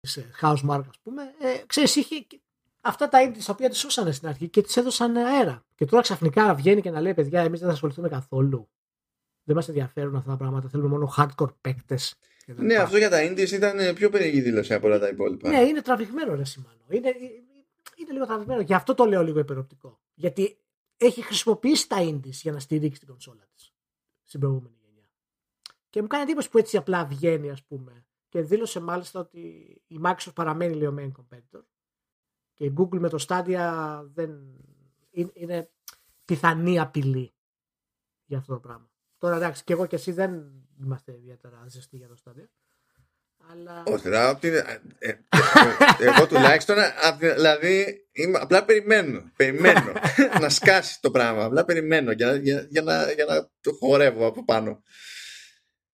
Της 0.00 0.18
House 0.40 0.70
Mark, 0.70 0.82
ας 0.88 0.98
πούμε. 1.02 1.22
Ε, 1.22 1.62
ξέρεις, 1.66 1.96
είχε 1.96 2.26
αυτά 2.80 3.08
τα 3.08 3.18
indie 3.28 3.42
τα 3.46 3.52
οποία 3.52 3.68
τη 3.68 3.76
σώσανε 3.76 4.12
στην 4.12 4.28
αρχή 4.28 4.48
και 4.48 4.62
τη 4.62 4.80
έδωσαν 4.80 5.16
αέρα. 5.16 5.64
Και 5.74 5.84
τώρα 5.84 6.02
ξαφνικά 6.02 6.54
βγαίνει 6.54 6.80
και 6.80 6.90
να 6.90 7.00
λέει: 7.00 7.14
Παιδιά, 7.14 7.40
εμείς 7.40 7.58
δεν 7.58 7.68
θα 7.68 7.74
ασχοληθούμε 7.74 8.08
καθόλου. 8.08 8.68
Δεν 9.44 9.56
μας 9.56 9.68
ενδιαφέρουν 9.68 10.16
αυτά 10.16 10.30
τα 10.30 10.36
πράγματα. 10.36 10.68
Θέλουμε 10.68 10.88
μόνο 10.88 11.14
hardcore 11.16 11.54
παίκτες 11.60 12.18
ναι, 12.56 12.74
αυτό 12.74 12.96
για 12.96 13.10
τα 13.10 13.18
Indies 13.30 13.50
ήταν 13.50 13.94
πιο 13.94 14.10
περίεργη 14.10 14.40
δήλωση 14.40 14.74
από 14.74 14.86
όλα 14.86 14.98
τα 14.98 15.08
υπόλοιπα. 15.08 15.48
Ναι, 15.48 15.60
είναι 15.60 15.82
τραβηγμένο 15.82 16.34
ρε 16.34 16.44
Σιμάνο. 16.44 16.80
Είναι, 16.88 17.08
είναι 17.96 18.12
λίγο 18.12 18.26
τραβηγμένο. 18.26 18.60
Γι' 18.60 18.74
αυτό 18.74 18.94
το 18.94 19.04
λέω 19.04 19.22
λίγο 19.22 19.38
υπεροπτικό. 19.38 20.00
Γιατί 20.14 20.58
έχει 20.96 21.22
χρησιμοποιήσει 21.22 21.88
τα 21.88 21.96
Indies 22.00 22.30
για 22.30 22.52
να 22.52 22.58
στηρίξει 22.58 22.98
την 22.98 23.08
κονσόλα 23.08 23.46
της 23.54 23.72
στην 24.24 24.40
προηγούμενη 24.40 24.76
γενιά. 24.80 25.10
Και 25.90 26.02
μου 26.02 26.06
κάνει 26.06 26.22
εντύπωση 26.22 26.50
που 26.50 26.58
έτσι 26.58 26.76
απλά 26.76 27.06
βγαίνει, 27.06 27.50
ας 27.50 27.62
πούμε. 27.62 28.06
Και 28.28 28.40
δήλωσε 28.40 28.80
μάλιστα 28.80 29.20
ότι 29.20 29.38
η 29.86 30.00
Microsoft 30.04 30.34
παραμένει 30.34 30.74
λίγο 30.74 30.94
main 30.98 31.12
competitor. 31.12 31.62
Και 32.54 32.64
η 32.64 32.74
Google 32.76 32.98
με 32.98 33.08
το 33.08 33.24
Stadia 33.28 34.02
δεν 34.14 34.30
είναι 35.32 35.70
πιθανή 36.24 36.78
απειλή 36.78 37.32
για 38.24 38.38
αυτό 38.38 38.52
το 38.52 38.60
πράγμα. 38.60 38.90
Τώρα 39.18 39.36
εντάξει, 39.36 39.64
και 39.64 39.72
εγώ 39.72 39.86
και 39.86 39.96
εσύ 39.96 40.12
δεν 40.12 40.52
είμαστε 40.84 41.12
ιδιαίτερα 41.12 41.64
ζεστοί 41.68 41.96
για 41.96 42.08
το 42.08 42.16
στάδιο. 42.16 42.48
Αλλά... 43.50 43.82
Όχι, 43.86 44.02
δηλαδή, 44.02 44.48
ε, 44.48 44.80
ε, 44.98 45.18
εγώ 45.98 46.26
τουλάχιστον, 46.26 46.76
δηλαδή, 47.18 48.06
είμαι, 48.12 48.38
απλά 48.38 48.64
περιμένω, 48.64 49.30
περιμένω 49.36 49.92
να 50.40 50.48
σκάσει 50.48 51.00
το 51.00 51.10
πράγμα, 51.10 51.44
απλά 51.44 51.64
περιμένω 51.64 52.12
για, 52.12 52.36
για, 52.36 52.66
για, 52.70 52.82
να, 52.82 53.12
για 53.12 53.24
να 53.24 53.50
το 53.60 53.72
χορεύω 53.72 54.26
από 54.26 54.44
πάνω. 54.44 54.82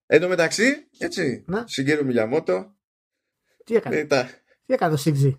Εν 0.06 0.20
τω 0.20 0.28
μεταξύ, 0.28 0.88
έτσι, 0.98 1.44
συγκύρω 1.64 2.04
Μιλιαμότο. 2.04 2.76
Τι 3.64 3.74
έκανε, 3.74 4.06
τι 4.66 4.72
έκανε 4.72 4.96
το 4.96 5.02
6 5.04 5.38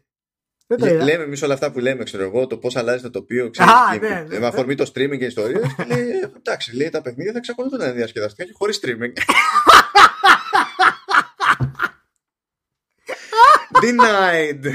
δεν 0.68 1.04
λέμε 1.04 1.24
εμείς 1.24 1.42
όλα 1.42 1.54
αυτά 1.54 1.72
που 1.72 1.80
λέμε, 1.80 2.04
ξέρω 2.04 2.24
εγώ, 2.24 2.48
το 2.48 2.58
πώς 2.58 2.76
αλλάζει 2.76 3.02
το 3.02 3.10
τοπίο, 3.10 3.50
ξέρω 3.50 3.72
Α, 3.72 3.98
ναι, 3.98 4.26
ναι, 4.28 4.40
με 4.40 4.46
αφορμή 4.46 4.76
το 4.76 4.92
streaming 4.94 5.18
και 5.18 5.26
ιστορίες. 5.26 5.76
και 5.76 5.84
λέει, 5.94 6.32
εντάξει, 6.38 6.76
λέει 6.76 6.90
τα 6.90 7.02
παιχνίδια 7.02 7.32
θα 7.32 7.38
εξακολουθούν 7.38 7.80
να 7.80 7.86
είναι 7.86 7.94
διασκεδαστικά 7.94 8.44
και 8.44 8.54
χωρίς 8.58 8.80
streaming. 8.84 9.14
Denied. 13.82 14.66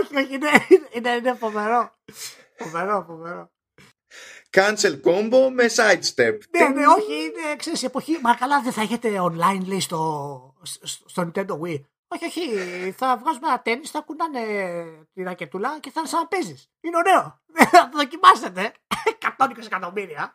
όχι, 0.00 0.16
όχι, 0.16 0.34
είναι, 0.34 0.48
είναι, 0.90 1.10
είναι 1.10 1.34
φοβερό. 1.38 1.94
Φοβερό, 2.56 3.04
φοβερό. 3.06 3.52
Cancel 4.50 5.00
combo 5.04 5.50
με 5.52 5.64
sidestep. 5.76 6.38
Ναι, 6.50 6.68
ναι, 6.68 6.86
όχι, 6.86 7.12
είναι, 7.12 7.56
ξέρεις, 7.56 7.82
η 7.82 7.86
εποχή. 7.86 8.18
Μα 8.22 8.34
καλά, 8.34 8.60
δεν 8.62 8.72
θα 8.72 8.80
έχετε 8.80 9.10
online, 9.20 9.64
λέει, 9.64 9.80
στο, 9.80 10.54
στο 11.06 11.32
Nintendo 11.34 11.58
Wii. 11.60 11.80
Όχι, 12.14 12.24
όχι. 12.24 12.92
Θα 12.92 13.16
βγάζουμε 13.18 13.46
ένα 13.46 13.62
τέννη, 13.62 13.86
θα 13.86 14.00
κουνάνε 14.00 14.42
τη 15.12 15.22
ρακετούλα 15.22 15.80
και 15.80 15.90
θα 15.90 16.06
σαν 16.06 16.28
παίζει. 16.28 16.56
Είναι 16.80 16.96
ωραίο. 16.96 17.42
Θα 17.72 17.88
το 17.88 17.96
δοκιμάσετε. 17.96 18.74
120 19.38 19.64
εκατομμύρια. 19.64 20.34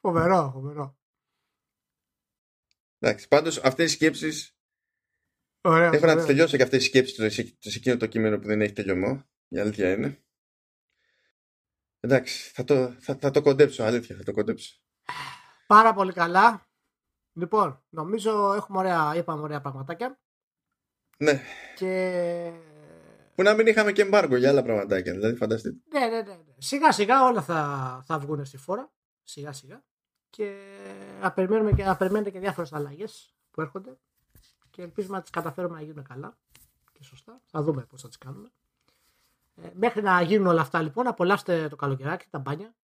Φοβερό, 0.00 0.50
φοβερό. 0.52 0.98
Εντάξει, 2.98 3.28
πάντως 3.28 3.58
αυτές 3.58 3.90
οι 3.90 3.94
σκέψει. 3.94 4.52
Έχω 5.60 6.06
να 6.06 6.16
τι 6.16 6.26
τελειώσω 6.26 6.56
και 6.56 6.62
αυτές 6.62 6.82
οι 6.82 6.86
σκέψεις 6.86 7.34
σε 7.58 7.78
εκείνο 7.78 7.96
το 7.96 8.06
κείμενο 8.06 8.38
που 8.38 8.46
δεν 8.46 8.60
έχει 8.60 8.72
τελειωμό. 8.72 9.24
Η 9.48 9.58
αλήθεια 9.58 9.92
είναι. 9.92 10.22
Εντάξει, 12.00 12.50
θα 12.50 12.64
το, 12.64 12.92
θα, 12.92 13.16
θα 13.16 13.30
το 13.30 13.42
κοντέψω, 13.42 13.82
αλήθεια, 13.82 14.16
θα 14.16 14.22
το 14.22 14.32
κοντέψω. 14.32 14.74
Πάρα 15.66 15.94
πολύ 15.94 16.12
καλά. 16.12 16.67
Λοιπόν, 17.38 17.82
νομίζω 17.88 18.52
έχουμε 18.54 18.78
ωραία, 18.78 19.16
είπαμε 19.16 19.42
ωραία 19.42 19.60
πραγματάκια. 19.60 20.18
Ναι. 21.18 21.40
Και... 21.76 22.52
Που 23.34 23.42
να 23.42 23.54
μην 23.54 23.66
είχαμε 23.66 23.92
και 23.92 24.02
εμπάργκο 24.02 24.36
για 24.36 24.48
άλλα 24.48 24.62
πραγματάκια, 24.62 25.12
δηλαδή 25.12 25.36
φανταστείτε. 25.36 25.76
Ναι, 25.92 26.00
ναι, 26.00 26.22
ναι. 26.22 26.22
ναι. 26.22 26.54
Σιγά 26.58 26.92
σιγά 26.92 27.24
όλα 27.24 27.42
θα, 27.42 28.02
θα 28.06 28.18
βγουν 28.18 28.44
στη 28.44 28.56
φόρα. 28.56 28.92
Σιγά 29.24 29.52
σιγά. 29.52 29.82
Και 30.30 30.60
να, 31.20 31.32
περιμένουμε 31.32 31.72
και, 31.72 31.84
να 31.84 31.96
περιμένετε 31.96 32.30
και 32.30 32.38
διάφορες 32.38 32.72
αλλαγές 32.72 33.34
που 33.50 33.60
έρχονται. 33.60 33.98
Και 34.70 34.82
ελπίζουμε 34.82 35.16
να 35.16 35.22
τις 35.22 35.30
καταφέρουμε 35.30 35.74
να 35.74 35.82
γίνουν 35.82 36.04
καλά 36.04 36.38
και 36.92 37.02
σωστά. 37.02 37.40
Θα 37.46 37.62
δούμε 37.62 37.82
πώς 37.82 38.02
θα 38.02 38.08
τις 38.08 38.18
κάνουμε. 38.18 38.50
Ε, 39.54 39.70
μέχρι 39.74 40.02
να 40.02 40.22
γίνουν 40.22 40.46
όλα 40.46 40.60
αυτά 40.60 40.82
λοιπόν, 40.82 41.06
απολαύστε 41.06 41.68
το 41.68 41.76
καλοκαιράκι, 41.76 42.26
τα 42.30 42.38
μπάνια. 42.38 42.74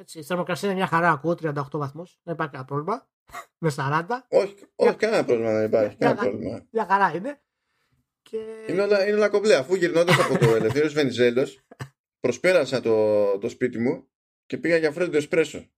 Έτσι, 0.00 0.18
η 0.18 0.22
θερμοκρασία 0.22 0.68
είναι 0.68 0.78
μια 0.78 0.86
χαρά, 0.86 1.10
ακούω 1.10 1.32
38 1.32 1.52
βαθμούς. 1.70 2.18
Δεν 2.22 2.34
υπάρχει 2.34 2.52
κανένα 2.52 2.64
πρόβλημα 2.64 3.08
με 3.64 3.72
40. 3.76 4.04
Όχι, 4.28 4.54
όχι 4.74 4.96
κανένα 4.96 5.24
πρόβλημα 5.24 5.52
δεν 5.52 5.64
υπάρχει. 5.64 5.96
Κανένα 5.96 6.20
πρόβλημα. 6.20 6.66
Μια 6.70 6.86
χαρά 6.86 7.12
είναι. 7.16 7.42
Και... 8.22 8.36
Είναι, 8.68 8.82
όλα, 8.82 9.06
είναι 9.06 9.16
όλα 9.16 9.28
κομπλέ. 9.28 9.54
Αφού 9.56 9.74
γυρνώντας 9.74 10.18
από 10.18 10.38
το 10.38 10.54
Ελευθέρω 10.60 10.88
Βενιζέλος, 10.88 11.60
προσπέρασα 12.20 12.80
το, 12.80 13.38
το 13.38 13.48
σπίτι 13.48 13.78
μου 13.78 14.08
και 14.46 14.58
πήγα 14.58 14.76
για 14.76 14.92
φρέντο 14.92 15.16
εσπρέσο. 15.16 15.70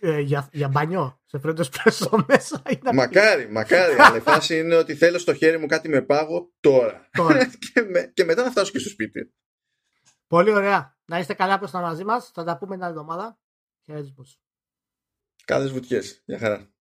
Ε, 0.00 0.20
για, 0.20 0.48
για 0.52 0.68
μπανιό, 0.68 1.20
σε 1.24 1.38
φρέντο 1.38 1.60
εσπρέσο 1.60 2.24
μέσα. 2.28 2.62
Είναι 2.68 2.92
μακάρι, 2.92 3.50
μακάρι. 3.50 3.94
αλλά 3.98 4.16
η 4.16 4.20
φάση 4.20 4.58
είναι 4.58 4.74
ότι 4.74 4.94
θέλω 4.94 5.18
στο 5.18 5.34
χέρι 5.34 5.58
μου 5.58 5.66
κάτι 5.66 5.88
με 5.88 6.02
πάγο 6.02 6.52
τώρα. 6.60 7.08
τώρα. 7.12 7.46
και, 7.46 7.82
με, 7.82 8.10
και 8.14 8.24
μετά 8.24 8.42
να 8.42 8.50
φτάσω 8.50 8.72
και 8.72 8.78
στο 8.78 8.88
σπίτι. 8.88 9.32
Πολύ 10.26 10.50
ωραία. 10.50 10.96
Να 11.12 11.18
είστε 11.18 11.34
καλά 11.34 11.58
προς 11.58 11.70
τα 11.70 11.80
μαζί 11.80 12.04
μας. 12.04 12.30
Θα 12.30 12.44
τα 12.44 12.58
πούμε 12.58 12.74
την 12.74 12.84
άλλη 12.84 12.92
εβδομάδα. 12.92 13.38
Χαιρετισμούς. 13.84 14.38
Καλές 15.44 15.70
βουτιές. 15.72 16.22
Γεια 16.24 16.38
χαρά. 16.38 16.71